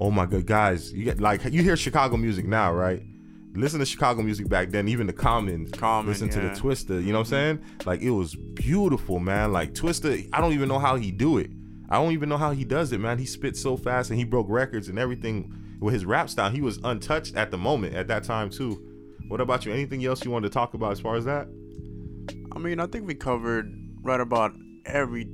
Oh 0.00 0.10
my 0.10 0.26
god, 0.26 0.44
guys! 0.46 0.92
You 0.92 1.04
get 1.04 1.20
like 1.20 1.44
you 1.44 1.62
hear 1.62 1.76
Chicago 1.76 2.16
music 2.16 2.46
now, 2.46 2.72
right? 2.72 3.02
Listen 3.54 3.78
to 3.78 3.86
Chicago 3.86 4.22
music 4.22 4.48
back 4.48 4.70
then, 4.70 4.88
even 4.88 5.06
the 5.06 5.12
Commons. 5.12 5.70
Common, 5.70 6.10
listen 6.10 6.28
to 6.30 6.40
the 6.40 6.46
yeah. 6.48 6.54
Twista. 6.54 6.90
You 7.02 7.12
know 7.12 7.20
what 7.20 7.26
I'm 7.32 7.58
saying? 7.58 7.60
Like 7.86 8.02
it 8.02 8.10
was 8.10 8.34
beautiful, 8.34 9.18
man. 9.20 9.52
Like 9.52 9.72
Twista, 9.72 10.28
I 10.32 10.40
don't 10.40 10.52
even 10.52 10.68
know 10.68 10.78
how 10.80 10.96
he 10.96 11.10
do 11.12 11.38
it. 11.38 11.50
I 11.88 11.96
don't 11.96 12.12
even 12.12 12.28
know 12.28 12.38
how 12.38 12.52
he 12.52 12.64
does 12.64 12.92
it, 12.92 12.98
man. 12.98 13.18
He 13.18 13.26
spits 13.26 13.60
so 13.60 13.76
fast 13.76 14.10
and 14.10 14.18
he 14.18 14.24
broke 14.24 14.46
records 14.48 14.88
and 14.88 14.98
everything 14.98 15.52
with 15.80 15.92
his 15.94 16.04
rap 16.04 16.30
style. 16.30 16.50
He 16.50 16.60
was 16.62 16.78
untouched 16.82 17.36
at 17.36 17.50
the 17.50 17.58
moment 17.58 17.94
at 17.94 18.08
that 18.08 18.24
time 18.24 18.50
too. 18.50 18.82
What 19.28 19.40
about 19.40 19.64
you? 19.66 19.72
Anything 19.72 20.04
else 20.04 20.24
you 20.24 20.30
wanted 20.30 20.48
to 20.48 20.54
talk 20.54 20.74
about 20.74 20.92
as 20.92 21.00
far 21.00 21.16
as 21.16 21.24
that? 21.24 21.46
I 22.52 22.58
mean, 22.58 22.80
I 22.80 22.86
think 22.86 23.06
we 23.06 23.14
covered 23.14 23.72
right 24.02 24.20
about 24.20 24.54
every, 24.86 25.26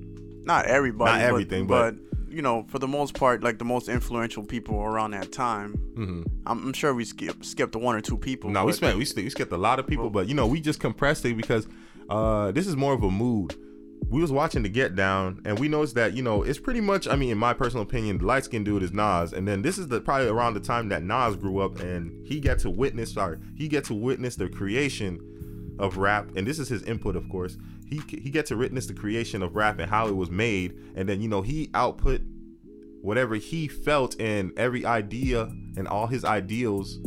not 0.44 0.66
everybody, 0.66 1.10
Not 1.12 1.18
but- 1.20 1.24
everything, 1.28 1.66
but, 1.66 1.96
but- 1.96 2.04
you 2.32 2.42
know, 2.42 2.64
for 2.68 2.78
the 2.78 2.86
most 2.86 3.14
part, 3.14 3.42
like 3.42 3.58
the 3.58 3.64
most 3.64 3.88
influential 3.88 4.44
people 4.44 4.76
around 4.80 5.10
that 5.10 5.32
time. 5.32 5.74
Mhm. 5.96 6.24
I'm, 6.46 6.66
I'm 6.68 6.72
sure 6.72 6.94
we 6.94 7.04
skip 7.04 7.44
skipped 7.44 7.74
one 7.74 7.96
or 7.96 8.00
two 8.00 8.16
people. 8.16 8.50
No, 8.50 8.64
we 8.64 8.72
spent 8.72 8.94
we, 8.96 9.04
we 9.16 9.30
skipped 9.30 9.52
a 9.52 9.56
lot 9.56 9.80
of 9.80 9.86
people, 9.88 10.10
but 10.10 10.28
you 10.28 10.34
know 10.34 10.46
we 10.46 10.60
just 10.60 10.78
compressed 10.78 11.24
it 11.24 11.36
because 11.36 11.66
uh, 12.08 12.52
this 12.52 12.68
is 12.68 12.76
more 12.76 12.92
of 12.92 13.02
a 13.02 13.10
mood. 13.10 13.56
We 14.08 14.20
was 14.20 14.32
watching 14.32 14.62
the 14.62 14.68
Get 14.68 14.96
Down, 14.96 15.40
and 15.44 15.58
we 15.58 15.68
noticed 15.68 15.94
that 15.94 16.14
you 16.14 16.22
know 16.22 16.42
it's 16.42 16.58
pretty 16.58 16.80
much. 16.80 17.06
I 17.06 17.16
mean, 17.16 17.30
in 17.30 17.38
my 17.38 17.52
personal 17.52 17.82
opinion, 17.82 18.18
the 18.18 18.26
light 18.26 18.44
skinned 18.44 18.64
dude 18.64 18.82
is 18.82 18.92
Nas, 18.92 19.32
and 19.32 19.46
then 19.46 19.62
this 19.62 19.78
is 19.78 19.88
the 19.88 20.00
probably 20.00 20.28
around 20.28 20.54
the 20.54 20.60
time 20.60 20.88
that 20.88 21.02
Nas 21.02 21.36
grew 21.36 21.60
up, 21.60 21.78
and 21.80 22.26
he 22.26 22.40
got 22.40 22.58
to 22.60 22.70
witness. 22.70 23.12
Sorry, 23.12 23.38
he 23.56 23.68
get 23.68 23.84
to 23.84 23.94
witness 23.94 24.36
the 24.36 24.48
creation 24.48 25.76
of 25.78 25.96
rap, 25.96 26.30
and 26.36 26.46
this 26.46 26.58
is 26.58 26.68
his 26.68 26.82
input, 26.82 27.16
of 27.16 27.28
course. 27.28 27.56
He 27.86 28.00
he 28.08 28.30
get 28.30 28.46
to 28.46 28.56
witness 28.56 28.86
the 28.86 28.94
creation 28.94 29.42
of 29.42 29.54
rap 29.54 29.78
and 29.78 29.90
how 29.90 30.08
it 30.08 30.16
was 30.16 30.30
made, 30.30 30.76
and 30.96 31.08
then 31.08 31.20
you 31.20 31.28
know 31.28 31.42
he 31.42 31.70
output 31.74 32.22
whatever 33.02 33.36
he 33.36 33.66
felt 33.66 34.20
and 34.20 34.52
every 34.58 34.84
idea 34.84 35.42
and 35.76 35.88
all 35.88 36.06
his 36.06 36.24
ideals 36.24 36.98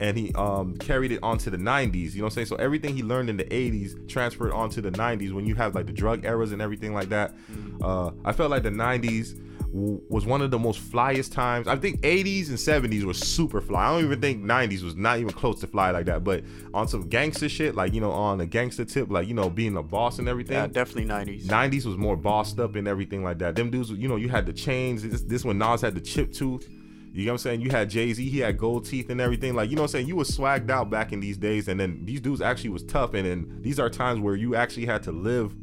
and 0.00 0.16
he 0.16 0.32
um 0.34 0.76
carried 0.78 1.12
it 1.12 1.20
onto 1.22 1.50
the 1.50 1.56
90s 1.56 2.12
you 2.14 2.18
know 2.20 2.24
what 2.24 2.30
i'm 2.32 2.34
saying 2.34 2.46
so 2.46 2.56
everything 2.56 2.94
he 2.94 3.02
learned 3.02 3.28
in 3.28 3.36
the 3.36 3.44
80s 3.44 4.08
transferred 4.08 4.52
onto 4.52 4.80
the 4.80 4.90
90s 4.92 5.32
when 5.32 5.46
you 5.46 5.54
have 5.54 5.74
like 5.74 5.86
the 5.86 5.92
drug 5.92 6.24
eras 6.24 6.52
and 6.52 6.62
everything 6.62 6.94
like 6.94 7.08
that 7.08 7.34
uh 7.82 8.10
i 8.24 8.32
felt 8.32 8.50
like 8.50 8.62
the 8.62 8.70
90s 8.70 9.34
w- 9.72 10.00
was 10.08 10.24
one 10.24 10.40
of 10.40 10.50
the 10.50 10.58
most 10.58 10.80
flyest 10.80 11.32
times 11.32 11.66
i 11.68 11.76
think 11.76 12.00
80s 12.02 12.48
and 12.48 12.56
70s 12.58 13.04
were 13.04 13.12
super 13.14 13.60
fly 13.60 13.86
i 13.86 13.90
don't 13.92 14.04
even 14.04 14.20
think 14.20 14.42
90s 14.44 14.82
was 14.82 14.94
not 14.96 15.18
even 15.18 15.32
close 15.32 15.60
to 15.60 15.66
fly 15.66 15.90
like 15.90 16.06
that 16.06 16.22
but 16.24 16.44
on 16.74 16.86
some 16.88 17.08
gangster 17.08 17.48
shit 17.48 17.74
like 17.74 17.92
you 17.92 18.00
know 18.00 18.12
on 18.12 18.40
a 18.40 18.46
gangster 18.46 18.84
tip 18.84 19.10
like 19.10 19.26
you 19.26 19.34
know 19.34 19.50
being 19.50 19.76
a 19.76 19.82
boss 19.82 20.18
and 20.18 20.28
everything 20.28 20.56
Yeah, 20.56 20.66
definitely 20.68 21.06
90s. 21.06 21.44
90s 21.46 21.84
was 21.86 21.96
more 21.96 22.16
bossed 22.16 22.58
up 22.60 22.76
and 22.76 22.86
everything 22.86 23.22
like 23.24 23.38
that. 23.38 23.56
Them 23.56 23.70
dudes, 23.70 23.90
you 23.90 24.08
know, 24.08 24.16
you 24.16 24.28
had 24.28 24.46
the 24.46 24.52
chains. 24.52 25.02
This, 25.02 25.22
this 25.22 25.44
when 25.44 25.58
Nas 25.58 25.80
had 25.80 25.94
the 25.94 26.00
chip 26.00 26.32
tooth. 26.32 26.68
You 27.12 27.26
know 27.26 27.32
what 27.32 27.34
I'm 27.34 27.38
saying? 27.38 27.60
You 27.62 27.70
had 27.70 27.90
Jay 27.90 28.12
Z, 28.12 28.28
he 28.28 28.38
had 28.38 28.58
gold 28.58 28.84
teeth 28.84 29.10
and 29.10 29.20
everything. 29.20 29.54
Like, 29.54 29.70
you 29.70 29.76
know 29.76 29.82
what 29.82 29.90
I'm 29.90 29.92
saying? 29.92 30.08
You 30.08 30.16
was 30.16 30.30
swagged 30.30 30.70
out 30.70 30.90
back 30.90 31.12
in 31.12 31.20
these 31.20 31.36
days. 31.36 31.68
And 31.68 31.78
then 31.80 32.04
these 32.04 32.20
dudes 32.20 32.40
actually 32.40 32.70
was 32.70 32.84
tough. 32.84 33.14
And 33.14 33.26
then 33.26 33.58
these 33.62 33.78
are 33.80 33.90
times 33.90 34.20
where 34.20 34.36
you 34.36 34.54
actually 34.54 34.86
had 34.86 35.02
to 35.04 35.12
live 35.12 35.54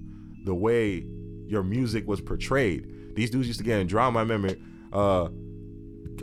the 0.43 0.55
way 0.55 1.05
your 1.47 1.63
music 1.63 2.07
was 2.07 2.21
portrayed. 2.21 3.15
These 3.15 3.29
dudes 3.29 3.47
used 3.47 3.59
to 3.59 3.65
get 3.65 3.79
in 3.79 3.87
drama. 3.87 4.19
I 4.19 4.21
remember 4.23 4.55
uh 4.91 5.29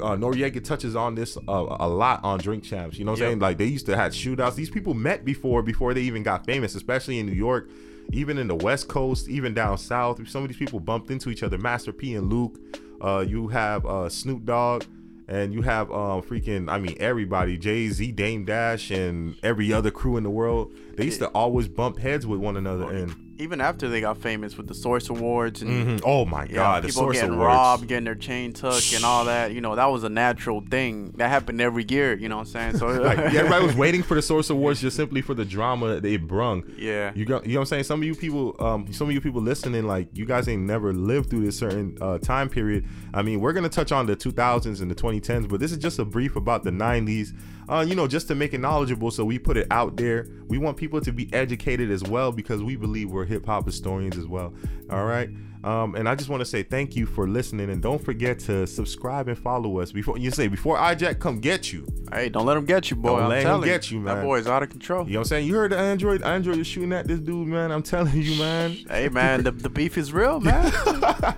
uh, 0.01 0.17
Noriega 0.17 0.63
touches 0.63 0.97
on 0.97 1.15
this 1.15 1.37
uh, 1.37 1.77
a 1.81 1.89
lot 1.89 2.25
on 2.25 2.39
Drink 2.39 2.65
Champs. 2.65 2.99
You 2.99 3.05
know 3.05 3.13
what 3.13 3.21
I'm 3.21 3.27
saying? 3.27 3.39
Like 3.41 3.59
they 3.59 3.67
used 3.67 3.87
to 3.87 3.97
have 3.97 4.13
shootouts. 4.13 4.55
These 4.55 4.71
people 4.71 4.95
met 4.95 5.25
before 5.25 5.63
before 5.63 5.95
they 5.95 6.03
even 6.03 6.23
got 6.23 6.47
famous, 6.47 6.75
especially 6.75 7.19
in 7.19 7.27
New 7.27 7.33
York, 7.33 7.69
even 8.13 8.39
in 8.39 8.49
the 8.49 8.55
West 8.55 8.89
Coast, 8.89 9.29
even 9.29 9.55
down 9.55 9.79
south. 9.79 10.27
Some 10.29 10.43
of 10.43 10.49
these 10.49 10.57
people 10.57 10.81
bumped 10.81 11.11
into 11.11 11.31
each 11.31 11.43
other. 11.43 11.59
Master 11.59 11.93
P 11.93 12.15
and 12.15 12.31
Luke. 12.33 12.59
Uh, 13.01 13.25
you 13.27 13.49
have 13.49 13.85
uh, 13.85 14.09
Snoop 14.09 14.45
Dogg. 14.45 14.85
And 15.33 15.55
you 15.55 15.63
have 15.63 15.91
um 15.91 16.21
freaking 16.21 16.71
I 16.71 16.79
mean 16.79 16.95
everybody 17.01 17.57
Jay 17.57 17.89
Z, 17.89 18.13
Dame 18.13 18.45
Dash, 18.45 18.91
and 18.91 19.35
every 19.43 19.73
other 19.73 19.91
crew 19.91 20.19
in 20.19 20.25
the 20.25 20.31
world. 20.31 20.73
They 20.95 21.07
used 21.07 21.21
to 21.21 21.29
always 21.29 21.69
bump 21.69 21.99
heads 21.99 22.27
with 22.27 22.39
one 22.39 22.59
another. 22.59 22.91
And 22.91 23.22
Even 23.43 23.61
after 23.61 23.89
they 23.89 24.01
got 24.01 24.17
famous 24.19 24.57
with 24.57 24.69
the 24.69 24.75
Source 24.75 25.09
Awards 25.11 25.63
and 25.63 26.01
Mhm. 26.01 26.03
oh 26.05 26.25
my 26.25 26.45
yeah, 26.45 26.55
god, 26.55 26.83
the 26.85 26.89
people 26.89 27.11
getting 27.13 27.31
Awards. 27.31 27.47
robbed, 27.47 27.89
getting 27.89 28.05
their 28.05 28.15
chain 28.15 28.53
took, 28.53 28.83
and 28.95 29.05
all 29.05 29.25
that. 29.25 29.53
You 29.53 29.61
know, 29.61 29.75
that 29.77 29.87
was 29.87 30.05
a 30.05 30.09
natural 30.09 30.63
thing 30.71 31.13
that 31.19 31.29
happened 31.29 31.61
every 31.61 31.85
year. 31.89 32.15
You 32.15 32.29
know 32.29 32.37
what 32.39 32.47
I'm 32.47 32.53
saying? 32.73 32.79
So 32.79 32.87
like 32.87 33.19
yeah, 33.19 33.25
everybody 33.41 33.67
was 33.67 33.77
waiting 33.77 34.03
for 34.03 34.15
the 34.15 34.23
Source 34.23 34.49
Awards 34.51 34.81
just 34.81 34.97
simply 34.97 35.21
for 35.23 35.35
the 35.35 35.45
drama 35.45 35.89
that 35.95 36.03
they 36.03 36.17
brung. 36.17 36.63
Yeah. 36.79 37.13
You 37.15 37.25
got 37.25 37.45
you 37.47 37.55
know 37.55 37.61
what 37.61 37.63
I'm 37.63 37.67
saying? 37.67 37.85
Some 37.85 38.01
of 38.01 38.07
you 38.07 38.15
people, 38.15 38.55
um, 38.61 38.93
some 38.93 39.09
of 39.09 39.13
you 39.15 39.21
people 39.21 39.43
listening, 39.43 39.87
like 39.87 40.09
you 40.17 40.25
guys 40.25 40.49
ain't 40.49 40.63
never 40.63 40.93
lived 40.93 41.31
through 41.31 41.45
this 41.45 41.59
certain 41.59 41.99
uh, 42.01 42.19
time 42.19 42.49
period. 42.49 42.85
I 43.13 43.23
mean, 43.23 43.41
we're 43.41 43.53
gonna 43.53 43.69
touch 43.69 43.93
on 43.93 44.07
the 44.07 44.17
2000s 44.17 44.81
and 44.81 44.91
the 44.91 44.95
2010s, 44.95 45.49
but 45.49 45.59
this 45.61 45.73
is 45.73 45.79
just 45.79 45.99
a 45.99 46.05
brief 46.05 46.37
about 46.37 46.63
the 46.63 46.71
90s. 46.71 47.33
Uh, 47.69 47.85
you 47.87 47.95
know, 47.95 48.07
just 48.09 48.29
to 48.29 48.35
make 48.35 48.55
it 48.55 48.59
knowledgeable, 48.59 49.11
so 49.11 49.25
we 49.25 49.39
put 49.39 49.57
it 49.57 49.67
out 49.71 49.97
there. 49.97 50.27
We 50.49 50.59
want 50.59 50.77
people 50.77 51.01
to 51.01 51.13
be 51.13 51.33
educated 51.33 51.91
as 51.91 52.03
well 52.03 52.33
because 52.33 52.63
we 52.63 52.77
believe 52.77 53.11
we're 53.11 53.25
hip 53.25 53.47
hop 53.47 53.67
historians 53.67 54.19
as 54.19 54.27
well. 54.27 54.53
All 54.91 55.05
right. 55.05 55.31
Um, 55.65 55.95
and 55.95 56.09
I 56.09 56.17
just 56.17 56.29
want 56.29 56.41
to 56.41 56.45
say 56.45 56.65
thank 56.65 56.97
you 56.97 57.07
for 57.07 57.29
listening, 57.29 57.71
and 57.71 57.81
don't 57.81 58.05
forget 58.05 58.41
to 58.41 58.67
subscribe 58.67 59.29
and 59.29 59.39
follow 59.39 59.79
us. 59.79 59.93
Before 59.93 60.19
you 60.19 60.33
say, 60.33 60.49
before 60.49 60.77
iJack 60.77 61.21
come 61.21 61.39
get 61.39 61.73
you, 61.73 61.87
Hey, 62.13 62.29
don't 62.29 62.45
let 62.47 62.55
them 62.55 62.65
get 62.65 62.91
you, 62.91 62.97
boy. 62.97 63.11
Don't 63.11 63.23
I'm 63.23 63.29
let 63.31 63.43
telling 63.43 63.69
get 63.69 63.91
you, 63.91 64.01
man. 64.01 64.17
That 64.17 64.25
boy's 64.25 64.47
out 64.49 64.65
of 64.65 64.71
control. 64.71 65.07
you 65.07 65.13
know 65.15 65.21
what 65.21 65.27
I'm 65.27 65.29
saying? 65.29 65.47
You 65.47 65.55
heard 65.55 65.71
the 65.71 65.79
Android? 65.79 66.23
Android 66.23 66.59
is 66.59 66.67
shooting 66.67 66.93
at 66.93 67.07
this 67.07 67.21
dude, 67.21 67.47
man. 67.47 67.71
I'm 67.71 67.83
telling 67.83 68.21
you, 68.21 68.39
man. 68.41 68.73
Hey, 68.91 69.09
man, 69.09 69.45
the, 69.45 69.53
the 69.53 69.71
beef 69.71 69.97
is 69.97 70.13
real, 70.13 70.41
man. 70.41 70.71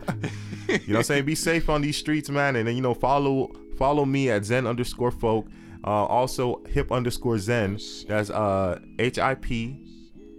You 0.67 0.79
know 0.79 0.95
what 0.95 0.97
I'm 0.97 1.03
saying? 1.05 1.25
Be 1.27 1.35
safe 1.35 1.69
on 1.69 1.83
these 1.83 1.97
streets, 1.97 2.31
man. 2.31 2.57
And 2.57 2.67
then 2.67 2.75
you 2.75 2.81
know, 2.81 2.95
follow 2.95 3.53
follow 3.77 4.05
me 4.07 4.31
at 4.31 4.45
Zen 4.47 4.67
underscore 4.67 5.11
folk. 5.11 5.47
Uh, 5.85 6.07
also 6.07 6.63
hip 6.65 6.91
underscore 6.91 7.39
Zen. 7.39 7.79
That's 8.09 8.31
uh 8.31 8.81
H 8.99 9.19
I 9.19 9.35
P 9.35 9.87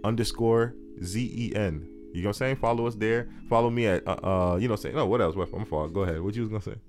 underscore 0.02 0.74
Z 1.02 1.20
E 1.20 1.54
N. 1.54 1.88
You 2.12 2.22
know 2.22 2.28
what 2.28 2.36
I'm 2.36 2.38
saying? 2.38 2.56
Follow 2.56 2.86
us 2.86 2.94
there. 2.96 3.28
Follow 3.48 3.70
me 3.70 3.86
at 3.86 4.06
uh, 4.08 4.12
uh 4.22 4.56
you 4.56 4.66
know 4.68 4.76
say 4.76 4.92
no 4.92 5.06
what 5.06 5.20
else? 5.20 5.36
What 5.36 5.48
I'm 5.52 5.64
fault. 5.64 5.92
Go 5.92 6.00
ahead. 6.00 6.20
What 6.20 6.34
you 6.34 6.42
was 6.42 6.50
gonna 6.50 6.62
say? 6.62 6.80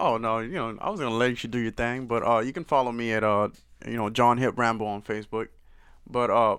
oh 0.00 0.16
no, 0.16 0.38
you 0.38 0.54
know, 0.54 0.76
I 0.80 0.90
was 0.90 0.98
gonna 0.98 1.14
let 1.14 1.42
you 1.44 1.50
do 1.50 1.58
your 1.58 1.70
thing, 1.70 2.06
but 2.06 2.26
uh, 2.26 2.38
you 2.38 2.52
can 2.52 2.64
follow 2.64 2.90
me 2.90 3.12
at 3.12 3.22
uh, 3.22 3.50
you 3.86 3.96
know, 3.96 4.10
John 4.10 4.38
Hip 4.38 4.58
Rambo 4.58 4.84
on 4.84 5.02
Facebook. 5.02 5.48
But 6.08 6.30
uh, 6.30 6.58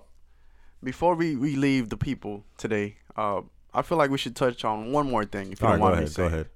before 0.82 1.14
we, 1.14 1.36
we 1.36 1.56
leave 1.56 1.90
the 1.90 1.96
people 1.96 2.44
today, 2.56 2.96
uh, 3.16 3.42
I 3.74 3.82
feel 3.82 3.98
like 3.98 4.10
we 4.10 4.18
should 4.18 4.36
touch 4.36 4.64
on 4.64 4.92
one 4.92 5.10
more 5.10 5.24
thing. 5.24 5.52
If 5.52 5.60
you 5.60 5.66
All 5.66 5.72
don't 5.76 5.80
right, 5.80 5.90
go 5.90 5.96
mind 5.96 5.98
me 5.98 6.04
ahead. 6.04 6.16
Go 6.16 6.24
ahead. 6.24 6.48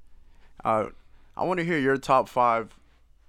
Uh, 0.65 0.91
I 1.37 1.45
want 1.45 1.59
to 1.59 1.65
hear 1.65 1.79
your 1.79 1.97
top 1.99 2.29
five 2.29 2.75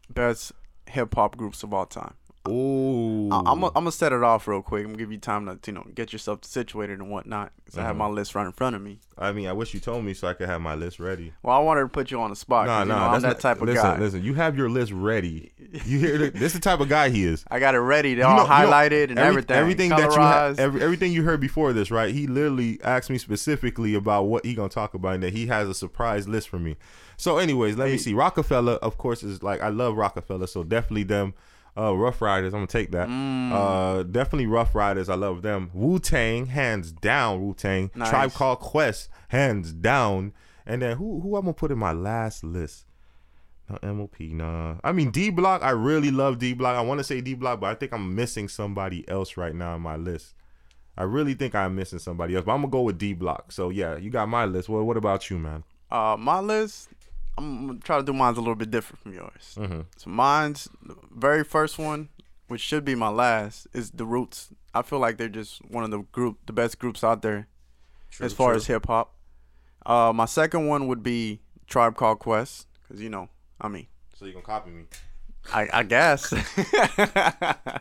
best 0.09 0.53
hip 0.89 1.15
hop 1.15 1.37
groups 1.37 1.63
of 1.63 1.73
all 1.73 1.85
time. 1.85 2.16
Ooh. 2.49 3.29
I, 3.31 3.41
I'm 3.51 3.59
gonna 3.61 3.91
set 3.91 4.13
it 4.13 4.23
off 4.23 4.47
real 4.47 4.61
quick. 4.61 4.81
I'm 4.83 4.87
gonna 4.91 4.97
give 4.97 5.11
you 5.11 5.17
time 5.17 5.45
to 5.45 5.59
you 5.65 5.73
know 5.73 5.85
get 5.95 6.13
yourself 6.13 6.43
situated 6.45 6.99
and 6.99 7.09
whatnot. 7.11 7.51
Cause 7.65 7.77
I 7.77 7.81
have 7.83 7.95
Mhm. 7.95 7.99
my 7.99 8.07
list 8.07 8.33
right 8.33 8.45
in 8.45 8.53
front 8.53 8.75
of 8.77 8.81
me. 8.81 8.99
I 9.17 9.33
mean, 9.33 9.47
I 9.47 9.51
wish 9.53 9.73
you 9.73 9.79
told 9.81 10.05
me 10.05 10.13
so 10.13 10.27
I 10.27 10.33
could 10.33 10.47
have 10.47 10.61
my 10.61 10.75
list 10.75 10.99
ready. 10.99 11.33
Well, 11.43 11.55
I 11.55 11.59
wanted 11.59 11.81
to 11.81 11.87
put 11.89 12.11
you 12.11 12.21
on 12.21 12.29
the 12.29 12.35
spot. 12.37 12.67
Nah, 12.67 12.79
you 12.83 12.85
nah, 12.85 12.95
know, 12.97 13.03
I'm 13.05 13.11
that's 13.13 13.23
that 13.23 13.27
not- 13.29 13.39
type 13.55 13.61
of 13.61 13.67
listen, 13.67 13.83
guy. 13.83 13.99
Listen, 13.99 14.23
you 14.23 14.33
have 14.35 14.55
your 14.57 14.69
list 14.69 14.91
ready. 14.93 15.51
You 15.85 15.99
hear 15.99 16.17
the, 16.17 16.29
this? 16.29 16.43
is 16.43 16.53
the 16.53 16.59
type 16.61 16.79
of 16.79 16.87
guy 16.87 17.09
he 17.09 17.25
is. 17.25 17.43
I 17.51 17.59
got 17.59 17.75
it 17.75 17.79
ready. 17.79 18.15
They're 18.15 18.23
You 18.25 18.29
all 18.31 18.37
know- 18.37 18.43
you 18.43 18.47
know, 18.65 18.71
highlighted 18.71 19.09
and 19.09 19.19
every- 19.19 19.29
everything. 19.41 19.57
Everything 19.57 19.89
that 19.89 20.11
you 20.13 20.21
have, 20.21 20.59
every, 20.59 20.81
everything 20.81 21.11
you 21.11 21.23
heard 21.23 21.41
before 21.41 21.73
this, 21.73 21.91
right? 21.91 22.13
He 22.13 22.25
literally 22.25 22.79
asked 22.83 23.09
me 23.09 23.17
specifically 23.17 23.93
about 23.93 24.23
what 24.27 24.45
he 24.45 24.53
gonna 24.55 24.69
talk 24.69 24.93
about, 24.93 25.15
and 25.15 25.23
that 25.23 25.33
he 25.33 25.47
has 25.47 25.67
a 25.67 25.73
surprise 25.73 26.25
list 26.27 26.47
for 26.47 26.57
me. 26.59 26.77
So, 27.17 27.37
anyways, 27.37 27.75
let 27.75 27.89
me 27.89 27.97
see. 27.97 28.13
Roc-A-Fella, 28.13 28.73
of 28.75 28.97
course, 28.97 29.23
is 29.23 29.43
like 29.43 29.61
I 29.61 29.69
love 29.69 29.97
Roc-A-Fella, 29.97 30.47
so 30.47 30.63
definitely 30.63 31.03
them. 31.03 31.33
Uh, 31.77 31.95
Ruff 31.95 32.21
Ryders, 32.21 32.53
I'm 32.53 32.61
gonna 32.61 32.67
take 32.67 32.91
that. 32.91 33.07
Mm. 33.07 33.51
Uh, 33.51 34.03
definitely 34.03 34.47
Ruff 34.47 34.73
Ryders, 34.73 35.09
I 35.09 35.15
love 35.15 35.43
them. 35.43 35.69
Wu 35.73 35.99
Tang, 35.99 36.47
hands 36.47 36.91
down. 36.91 37.41
Wu 37.41 37.53
Tang. 37.53 37.91
Nice. 37.93 38.09
Tribe 38.09 38.33
Called 38.33 38.59
Quest, 38.59 39.09
hands 39.27 39.73
down. 39.73 40.33
And 40.65 40.81
then 40.81 40.97
who 40.97 41.21
who 41.21 41.35
I'm 41.35 41.43
gonna 41.43 41.53
put 41.53 41.71
in 41.71 41.77
my 41.77 41.91
last 41.91 42.43
list? 42.43 42.85
No 43.69 43.93
MOP, 43.93 44.19
nah. 44.19 44.75
I 44.83 44.91
mean 44.91 45.11
D 45.11 45.29
Block, 45.29 45.61
I 45.61 45.71
really 45.71 46.11
love 46.11 46.39
D 46.39 46.53
Block. 46.53 46.75
I 46.75 46.81
want 46.81 46.99
to 46.99 47.03
say 47.03 47.21
D 47.21 47.35
Block, 47.35 47.59
but 47.59 47.67
I 47.67 47.75
think 47.75 47.93
I'm 47.93 48.15
missing 48.15 48.47
somebody 48.47 49.07
else 49.07 49.37
right 49.37 49.53
now 49.53 49.75
in 49.75 49.81
my 49.81 49.97
list. 49.97 50.33
I 50.97 51.03
really 51.03 51.35
think 51.35 51.53
I'm 51.53 51.75
missing 51.75 51.99
somebody 51.99 52.35
else, 52.35 52.45
but 52.45 52.53
I'm 52.53 52.61
gonna 52.61 52.71
go 52.71 52.81
with 52.81 52.97
D 52.97 53.13
Block. 53.13 53.51
So 53.51 53.69
yeah, 53.69 53.97
you 53.97 54.09
got 54.09 54.27
my 54.29 54.45
list. 54.45 54.67
Well, 54.67 54.83
what 54.83 54.97
about 54.97 55.29
you, 55.29 55.37
man? 55.37 55.63
Uh, 55.91 56.17
my 56.19 56.39
list, 56.39 56.89
I'm 57.37 57.67
gonna 57.67 57.79
try 57.79 57.97
to 57.97 58.03
do 58.03 58.13
mine 58.13 58.33
a 58.33 58.37
little 58.39 58.55
bit 58.55 58.71
different 58.71 58.99
from 59.03 59.13
yours. 59.13 59.55
Mhm. 59.57 59.85
So 59.97 60.09
mine's 60.09 60.67
the 60.83 60.95
very 61.11 61.43
first 61.43 61.77
one, 61.77 62.09
which 62.47 62.61
should 62.61 62.83
be 62.83 62.95
my 62.95 63.09
last, 63.09 63.67
is 63.73 63.91
the 63.91 64.05
Roots. 64.05 64.49
I 64.73 64.81
feel 64.81 64.99
like 64.99 65.17
they're 65.17 65.29
just 65.29 65.63
one 65.65 65.83
of 65.83 65.91
the 65.91 65.99
group, 66.11 66.39
the 66.47 66.53
best 66.53 66.79
groups 66.79 67.03
out 67.03 67.21
there, 67.21 67.47
as 68.19 68.33
far 68.33 68.49
true. 68.49 68.57
as 68.57 68.67
hip 68.67 68.87
hop. 68.87 69.13
Uh, 69.85 70.11
my 70.13 70.25
second 70.25 70.67
one 70.67 70.87
would 70.87 71.03
be 71.03 71.39
Tribe 71.67 71.95
Called 71.95 72.19
Quest, 72.19 72.67
cause 72.87 72.99
you 73.01 73.09
know, 73.09 73.29
I 73.61 73.67
mean, 73.67 73.87
So 74.15 74.25
you 74.25 74.33
gonna 74.33 74.43
copy 74.45 74.71
me? 74.71 74.83
I, 75.53 75.69
I 75.71 75.83
guess. 75.83 76.33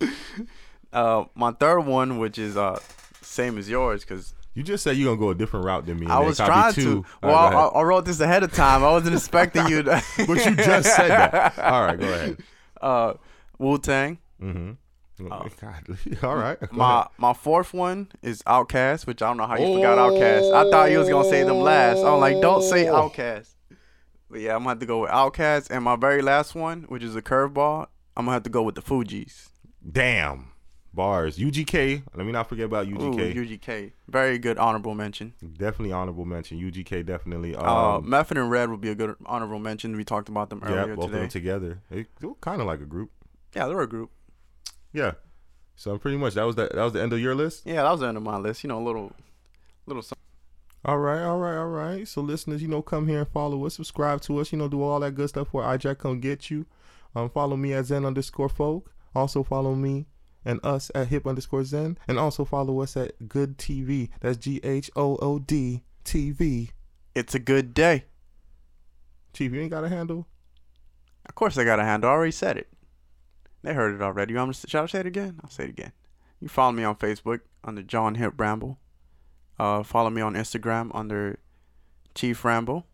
uh, 0.92 1.24
my 1.34 1.52
third 1.52 1.80
one, 1.80 2.18
which 2.18 2.38
is 2.38 2.56
uh, 2.56 2.78
same 3.22 3.58
as 3.58 3.68
yours, 3.68 4.04
cause 4.04 4.34
You 4.60 4.64
just 4.64 4.84
said 4.84 4.98
you're 4.98 5.06
gonna 5.06 5.18
go 5.18 5.30
a 5.30 5.34
different 5.34 5.64
route 5.64 5.86
than 5.86 5.98
me. 5.98 6.06
I 6.06 6.18
was 6.18 6.36
trying 6.36 6.74
two. 6.74 6.82
to. 6.82 7.04
Well, 7.22 7.32
right, 7.32 7.54
I. 7.54 7.80
I 7.80 7.82
wrote 7.82 8.04
this 8.04 8.20
ahead 8.20 8.42
of 8.42 8.52
time. 8.52 8.84
I 8.84 8.90
wasn't 8.90 9.14
expecting 9.14 9.66
you 9.68 9.82
to. 9.84 10.02
but 10.26 10.44
you 10.44 10.54
just 10.54 10.94
said 10.94 11.08
that. 11.08 11.58
All 11.58 11.80
right, 11.82 11.98
go 11.98 12.06
ahead. 12.06 12.36
Uh, 12.82 13.14
Wu 13.58 13.78
Tang. 13.78 14.18
Mm-hmm. 14.42 15.28
God, 15.28 15.52
all 16.22 16.36
right. 16.36 16.72
My 16.72 17.00
ahead. 17.00 17.08
my 17.16 17.32
fourth 17.32 17.72
one 17.72 18.08
is 18.22 18.42
OutKast, 18.42 19.06
which 19.06 19.22
I 19.22 19.28
don't 19.28 19.38
know 19.38 19.46
how 19.46 19.56
you 19.56 19.76
forgot 19.76 19.96
OutKast. 19.96 20.52
I 20.54 20.70
thought 20.70 20.90
you 20.90 20.98
was 20.98 21.08
gonna 21.08 21.28
say 21.28 21.42
them 21.42 21.60
last. 21.60 21.98
I'm 22.04 22.20
like, 22.20 22.40
don't 22.42 22.62
say 22.62 22.86
Oh. 22.88 23.08
OutKast. 23.08 23.54
But 24.30 24.40
yeah, 24.40 24.52
I'm 24.56 24.60
gonna 24.60 24.70
have 24.70 24.78
to 24.80 24.86
go 24.86 25.00
with 25.02 25.10
OutKast, 25.10 25.70
and 25.70 25.84
my 25.84 25.96
very 25.96 26.20
last 26.20 26.54
one, 26.54 26.82
which 26.88 27.02
is 27.02 27.16
a 27.16 27.22
curveball, 27.22 27.86
I'm 28.14 28.26
gonna 28.26 28.32
have 28.34 28.42
to 28.42 28.50
go 28.50 28.62
with 28.62 28.74
the 28.74 28.82
Fugees. 28.82 29.48
Damn 29.90 30.49
bars. 30.92 31.38
UGK. 31.38 32.02
Let 32.14 32.26
me 32.26 32.32
not 32.32 32.48
forget 32.48 32.66
about 32.66 32.86
Ooh, 32.88 32.90
UGK. 32.96 33.34
UGK, 33.34 33.92
very 34.08 34.38
good 34.38 34.58
honorable 34.58 34.94
mention. 34.94 35.34
definitely 35.58 35.92
honorable 35.92 36.24
mention. 36.24 36.58
UGK 36.60 37.04
definitely. 37.06 37.54
Uh, 37.56 37.72
Um, 37.96 38.08
Method 38.08 38.38
and 38.38 38.50
Red 38.50 38.70
would 38.70 38.80
be 38.80 38.90
a 38.90 38.94
good 38.94 39.14
honorable 39.26 39.58
mention. 39.58 39.96
We 39.96 40.04
talked 40.04 40.28
about 40.28 40.50
them 40.50 40.60
yeah, 40.64 40.70
earlier 40.72 40.96
both 40.96 41.06
of 41.06 41.10
today. 41.10 41.20
them 41.20 41.28
together. 41.28 41.82
They, 41.90 42.06
they 42.20 42.26
were 42.26 42.34
kind 42.40 42.60
of 42.60 42.66
like 42.66 42.80
a 42.80 42.86
group. 42.86 43.10
yeah, 43.54 43.66
they're 43.66 43.80
a 43.80 43.88
group. 43.88 44.10
Yeah. 44.92 45.12
So 45.76 45.96
pretty 45.98 46.16
much 46.18 46.34
that 46.34 46.44
was 46.44 46.56
the 46.56 46.68
that 46.74 46.82
was 46.82 46.92
the 46.92 47.00
end 47.02 47.12
of 47.12 47.20
your 47.20 47.34
list. 47.34 47.64
Yeah, 47.64 47.82
that 47.84 47.90
was 47.90 48.00
the 48.00 48.06
end 48.08 48.16
of 48.16 48.22
my 48.22 48.36
list. 48.36 48.62
You 48.64 48.68
know, 48.68 48.78
a 48.78 48.84
little, 48.84 49.12
little. 49.86 50.02
something. 50.02 50.18
All 50.84 50.98
right, 50.98 51.22
all 51.22 51.38
right, 51.38 51.56
all 51.56 51.68
right. 51.68 52.06
So 52.08 52.20
listeners, 52.20 52.60
you 52.62 52.68
know, 52.68 52.82
come 52.82 53.06
here 53.06 53.18
and 53.20 53.28
follow 53.28 53.64
us, 53.66 53.74
subscribe 53.74 54.20
to 54.22 54.38
us, 54.40 54.50
you 54.52 54.58
know, 54.58 54.68
do 54.68 54.82
all 54.82 54.98
that 55.00 55.12
good 55.14 55.28
stuff 55.28 55.48
where 55.52 55.64
iJack 55.64 55.98
come 55.98 56.20
get 56.20 56.50
you. 56.50 56.66
Um, 57.14 57.28
follow 57.30 57.56
me 57.56 57.72
at 57.74 57.86
Zen 57.86 58.04
underscore 58.04 58.48
folk. 58.48 58.92
Also 59.14 59.42
follow 59.42 59.74
me 59.74 60.06
and 60.44 60.60
us 60.64 60.90
at 60.94 61.08
hip 61.08 61.26
underscore 61.26 61.64
Zen. 61.64 61.98
And 62.08 62.18
also 62.18 62.44
follow 62.44 62.80
us 62.80 62.96
at 62.96 63.28
Good 63.28 63.58
TV. 63.58 64.10
That's 64.20 64.38
G 64.38 64.60
H 64.62 64.90
O 64.96 65.16
O 65.16 65.38
D 65.38 65.82
TV. 66.04 66.70
It's 67.14 67.34
a 67.34 67.38
good 67.38 67.74
day. 67.74 68.04
Chief, 69.32 69.52
you 69.52 69.60
ain't 69.60 69.70
got 69.70 69.84
a 69.84 69.88
handle? 69.88 70.26
Of 71.26 71.34
course, 71.34 71.56
I 71.58 71.64
got 71.64 71.78
a 71.78 71.84
handle. 71.84 72.10
I 72.10 72.14
already 72.14 72.32
said 72.32 72.56
it. 72.56 72.68
They 73.62 73.74
heard 73.74 73.94
it 73.94 74.02
already. 74.02 74.32
You 74.32 74.38
want 74.38 74.48
me 74.48 74.54
to, 74.54 74.68
shall 74.68 74.84
I 74.84 74.86
say 74.86 75.00
it 75.00 75.06
again? 75.06 75.38
I'll 75.42 75.50
say 75.50 75.64
it 75.64 75.70
again. 75.70 75.92
You 76.40 76.48
follow 76.48 76.72
me 76.72 76.84
on 76.84 76.96
Facebook 76.96 77.40
under 77.62 77.82
John 77.82 78.14
Hip 78.14 78.34
Ramble. 78.38 78.78
Uh, 79.58 79.82
follow 79.82 80.08
me 80.08 80.22
on 80.22 80.34
Instagram 80.34 80.90
under 80.94 81.38
Chief 82.14 82.44
Ramble. 82.44 82.86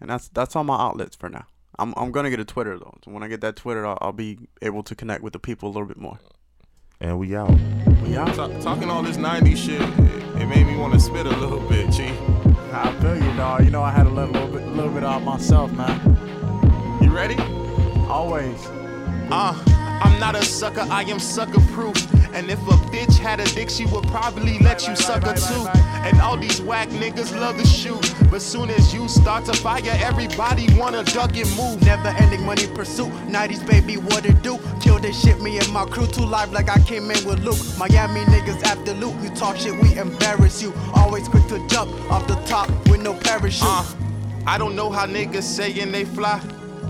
And 0.00 0.10
that's 0.10 0.28
that's 0.28 0.56
all 0.56 0.64
my 0.64 0.76
outlets 0.76 1.16
for 1.16 1.28
now. 1.28 1.46
I'm 1.78 1.94
I'm 1.96 2.10
gonna 2.10 2.30
get 2.30 2.40
a 2.40 2.44
Twitter 2.44 2.78
though. 2.78 2.98
So 3.04 3.12
when 3.12 3.22
I 3.22 3.28
get 3.28 3.40
that 3.42 3.56
Twitter, 3.56 3.86
I'll, 3.86 3.98
I'll 4.00 4.12
be 4.12 4.48
able 4.60 4.82
to 4.82 4.94
connect 4.94 5.22
with 5.22 5.32
the 5.32 5.38
people 5.38 5.68
a 5.68 5.72
little 5.72 5.86
bit 5.86 5.96
more. 5.96 6.18
And 7.00 7.18
we 7.18 7.36
out. 7.36 7.50
We 8.04 8.16
out. 8.16 8.34
Ta- 8.34 8.48
talking 8.60 8.88
all 8.88 9.02
this 9.02 9.16
90s 9.16 9.56
shit, 9.56 9.82
it, 9.82 10.42
it 10.42 10.46
made 10.46 10.66
me 10.66 10.76
want 10.76 10.94
to 10.94 11.00
spit 11.00 11.26
a 11.26 11.36
little 11.36 11.60
bit, 11.68 11.92
Chief. 11.92 12.12
I 12.72 12.94
feel 13.00 13.16
you, 13.16 13.36
dog. 13.36 13.64
You 13.64 13.70
know 13.70 13.82
I 13.82 13.90
had 13.90 14.04
to 14.04 14.10
let 14.10 14.28
a 14.28 14.32
little 14.32 14.48
bit, 14.48 14.62
a 14.62 14.70
little 14.70 14.90
bit 14.92 15.04
out 15.04 15.22
myself, 15.22 15.70
man. 15.72 16.00
You 17.02 17.10
ready? 17.10 17.36
Always. 18.08 18.66
Uh, 19.30 19.52
I'm 20.02 20.18
not 20.18 20.34
a 20.34 20.44
sucker, 20.44 20.86
I 20.90 21.02
am 21.02 21.18
sucker 21.18 21.60
proof. 21.72 21.96
And 22.34 22.50
if 22.50 22.60
a 22.68 22.76
bitch 22.92 23.16
had 23.16 23.40
a 23.40 23.44
dick, 23.54 23.70
she 23.70 23.86
would 23.86 24.06
probably 24.08 24.58
let 24.58 24.86
you 24.86 24.94
suck 24.94 25.22
her 25.22 25.34
too. 25.34 25.68
And 26.06 26.20
all 26.20 26.36
these 26.36 26.60
whack 26.60 26.88
niggas 26.90 27.34
love 27.34 27.56
to 27.56 27.66
shoot. 27.66 28.14
But 28.30 28.42
soon 28.42 28.68
as 28.68 28.92
you 28.92 29.08
start 29.08 29.46
to 29.46 29.54
fire, 29.54 29.80
everybody 29.84 30.66
wanna 30.78 31.02
duck 31.04 31.34
and 31.36 31.50
move. 31.56 31.82
Never 31.82 32.08
ending 32.08 32.44
money 32.44 32.66
pursuit. 32.66 33.10
90s 33.28 33.66
baby, 33.66 33.96
what 33.96 34.26
it 34.26 34.42
do? 34.42 34.58
Kill 34.82 34.98
this 34.98 35.18
shit, 35.18 35.40
me 35.40 35.58
and 35.58 35.72
my 35.72 35.86
crew. 35.86 36.06
Too 36.06 36.26
live 36.26 36.52
like 36.52 36.68
I 36.68 36.78
came 36.80 37.10
in 37.10 37.24
with 37.24 37.40
Luke. 37.42 37.58
Miami 37.78 38.20
niggas 38.26 38.62
after 38.64 38.92
loot. 38.92 39.14
You 39.22 39.30
talk 39.30 39.56
shit, 39.56 39.74
we 39.80 39.96
embarrass 39.96 40.62
you. 40.62 40.74
Always 40.94 41.28
quick 41.28 41.46
to 41.48 41.66
jump 41.68 41.90
off 42.10 42.26
the 42.26 42.36
top 42.46 42.68
with 42.88 43.02
no 43.02 43.14
parachute. 43.14 43.62
Uh, 43.62 43.84
I 44.46 44.58
don't 44.58 44.76
know 44.76 44.90
how 44.90 45.06
niggas 45.06 45.44
saying 45.44 45.90
they 45.90 46.04
fly. 46.04 46.38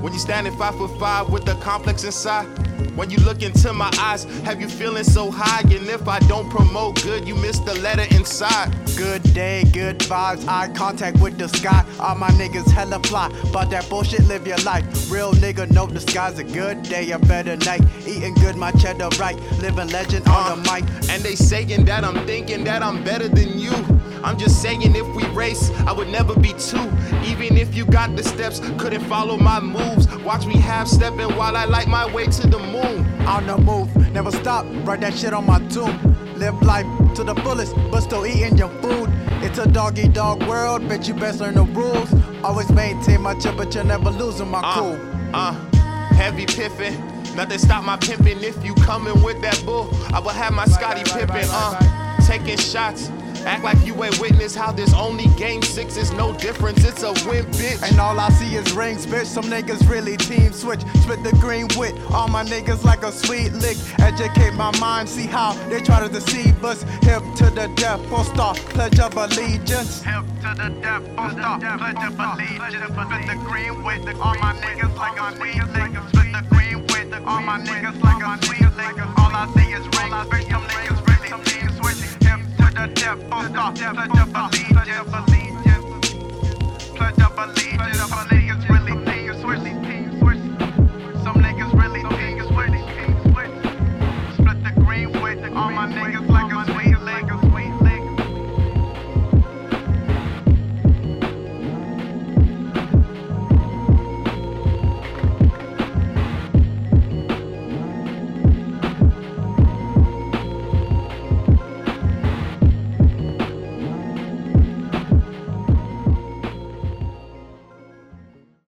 When 0.01 0.13
you 0.13 0.19
standing 0.19 0.57
five 0.57 0.75
foot 0.77 0.99
five 0.99 1.31
with 1.31 1.45
the 1.45 1.55
complex 1.57 2.03
inside. 2.03 2.66
When 2.95 3.11
you 3.11 3.18
look 3.18 3.43
into 3.43 3.72
my 3.72 3.91
eyes, 3.99 4.24
have 4.45 4.61
you 4.61 4.68
feeling 4.68 5.05
so 5.05 5.31
high? 5.31 5.61
And 5.61 5.87
if 5.89 6.09
I 6.09 6.18
don't 6.20 6.49
promote 6.51 7.03
good, 7.03 7.27
you 7.27 7.35
miss 7.35 7.59
the 7.59 7.74
letter 7.81 8.07
inside. 8.14 8.74
Good 8.97 9.22
day, 9.35 9.64
good 9.72 9.99
vibes, 10.01 10.47
eye 10.49 10.72
contact 10.74 11.20
with 11.20 11.39
the 11.39 11.49
sky. 11.49 11.85
All 12.01 12.14
my 12.16 12.31
niggas 12.31 12.70
hella 12.70 13.01
fly, 13.01 13.31
but 13.53 13.70
that 13.70 13.89
bullshit 13.89 14.24
live 14.24 14.47
your 14.47 14.59
life. 14.59 14.85
Real 15.11 15.33
nigga 15.35 15.70
know 15.70 15.87
the 15.87 16.01
sky's 16.01 16.39
a 16.39 16.45
good 16.45 16.83
day, 16.83 17.11
a 17.11 17.18
better 17.18 17.57
night. 17.57 17.83
Eating 18.07 18.35
good, 18.35 18.57
my 18.57 18.72
cheddar 18.72 19.09
right, 19.18 19.37
living 19.61 19.89
legend 19.89 20.27
on 20.29 20.62
the 20.62 20.70
uh, 20.70 20.74
mic. 20.74 20.85
And 21.11 21.22
they 21.22 21.35
saying 21.35 21.85
that 21.85 22.05
I'm 22.05 22.27
thinking 22.27 22.64
that 22.64 22.83
I'm 22.83 23.05
better 23.05 23.29
than 23.29 23.59
you. 23.59 23.72
I'm 24.27 24.37
just 24.37 24.61
saying 24.61 24.83
if 24.83 25.07
we 25.14 25.24
race, 25.29 25.70
I 25.87 25.93
would 25.93 26.09
never 26.09 26.35
be 26.35 26.53
two. 26.55 26.91
Even 27.24 27.57
if 27.57 27.77
you 27.77 27.85
got 27.87 28.16
the 28.16 28.24
steps, 28.24 28.59
couldn't 28.77 29.05
follow 29.05 29.37
my 29.37 29.61
moves. 29.61 30.09
Watch 30.24 30.47
me 30.47 30.57
half 30.57 30.89
stepping 30.89 31.31
while 31.37 31.57
I 31.57 31.64
light 31.64 31.87
my 31.87 32.12
way 32.12 32.27
to 32.27 32.47
the 32.49 32.59
moon. 32.59 33.07
On 33.24 33.47
the 33.47 33.57
move, 33.57 33.95
never 34.11 34.33
stop, 34.33 34.66
write 34.85 35.03
that 35.03 35.14
shit 35.14 35.33
on 35.33 35.47
my 35.47 35.61
tomb. 35.68 35.97
Live 36.35 36.61
life 36.62 36.87
to 37.14 37.22
the 37.22 37.37
fullest, 37.37 37.77
but 37.93 38.01
still 38.01 38.27
eating 38.27 38.59
your 38.59 38.68
food. 38.83 39.09
It's 39.45 39.59
a 39.59 39.66
doggy 39.68 40.09
dog 40.09 40.43
world, 40.49 40.83
bitch, 40.83 41.07
you 41.07 41.14
best 41.14 41.39
learn 41.39 41.55
the 41.55 41.62
rules. 41.62 42.12
Always 42.43 42.68
maintain 42.72 43.22
my 43.22 43.35
temperature, 43.35 43.85
never 43.85 44.11
losing 44.11 44.49
my 44.49 44.61
cool. 44.74 44.99
Uh, 45.35 45.53
heavy 46.14 46.47
piffin'. 46.47 46.97
Nothing 47.37 47.59
stop 47.59 47.85
my 47.85 47.97
pimpin'. 47.97 48.43
If 48.43 48.64
you 48.64 48.74
coming 48.74 49.22
with 49.22 49.41
that 49.43 49.62
bull, 49.64 49.89
I 50.12 50.18
will 50.18 50.31
have 50.31 50.53
my 50.53 50.64
Scotty 50.64 51.05
Pippin'. 51.05 51.47
Uh, 51.49 52.07
taking 52.27 52.57
shots. 52.57 53.09
Act 53.47 53.62
like 53.62 53.78
you 53.86 53.94
ain't 54.03 54.18
witness 54.18 54.57
how 54.57 54.72
this 54.72 54.92
only 54.92 55.28
game 55.38 55.62
six 55.62 55.97
is 55.97 56.12
no 56.12 56.32
difference. 56.36 56.84
It's 56.84 57.05
a 57.05 57.12
win, 57.28 57.44
bitch. 57.55 57.80
And 57.88 58.01
all 58.01 58.18
I 58.18 58.28
see 58.30 58.57
is 58.57 58.72
rings, 58.72 59.07
bitch. 59.07 59.26
Some 59.26 59.44
niggas 59.44 59.88
really 59.88 60.16
team 60.16 60.53
switch. 60.53 60.80
Spit 61.03 61.22
the 61.22 61.30
green 61.40 61.68
wit. 61.76 61.94
All 62.11 62.26
my 62.26 62.44
niggas 62.44 62.82
like 62.82 63.05
a 63.05 63.12
sweet 63.12 63.53
lick. 63.53 63.76
Educate 64.01 64.55
my 64.55 64.76
mind, 64.80 65.09
see 65.09 65.26
how 65.26 65.53
they 65.68 65.80
try 65.80 66.01
to 66.01 66.09
deceive 66.12 66.64
us. 66.64 66.82
Hip 67.05 67.22
to 67.36 67.44
the 67.51 67.70
death, 67.76 68.05
full 68.09 68.24
stop, 68.24 68.57
pledge 68.57 68.99
of 68.99 69.16
allegiance. 69.16 70.03
Hip 70.03 70.24
to 70.42 70.51
the 70.61 70.68
death, 70.82 71.07
full 71.14 71.30
stop, 71.30 71.61
pledge 71.61 72.03
of 72.03 72.18
allegiance. 72.18 72.84
Spit 72.84 73.26
the 73.28 73.40
green 73.47 73.84
wit. 73.84 74.16
All 74.18 74.34
my 74.34 74.55
niggas 74.59 74.97
like 74.97 75.20
a 75.20 75.36
sweet 75.36 75.62
lick. 75.70 75.92
Spit 76.11 76.32
the 76.34 76.42
green 76.51 76.78
wit. 76.88 77.14
All 77.24 77.40
my 77.42 77.59
niggas 77.61 78.03
like 78.03 78.22
a 78.22 78.44
sweet 78.44 78.57
Pledge 86.95 87.20
of 87.20 88.12
allegiance. 88.12 88.36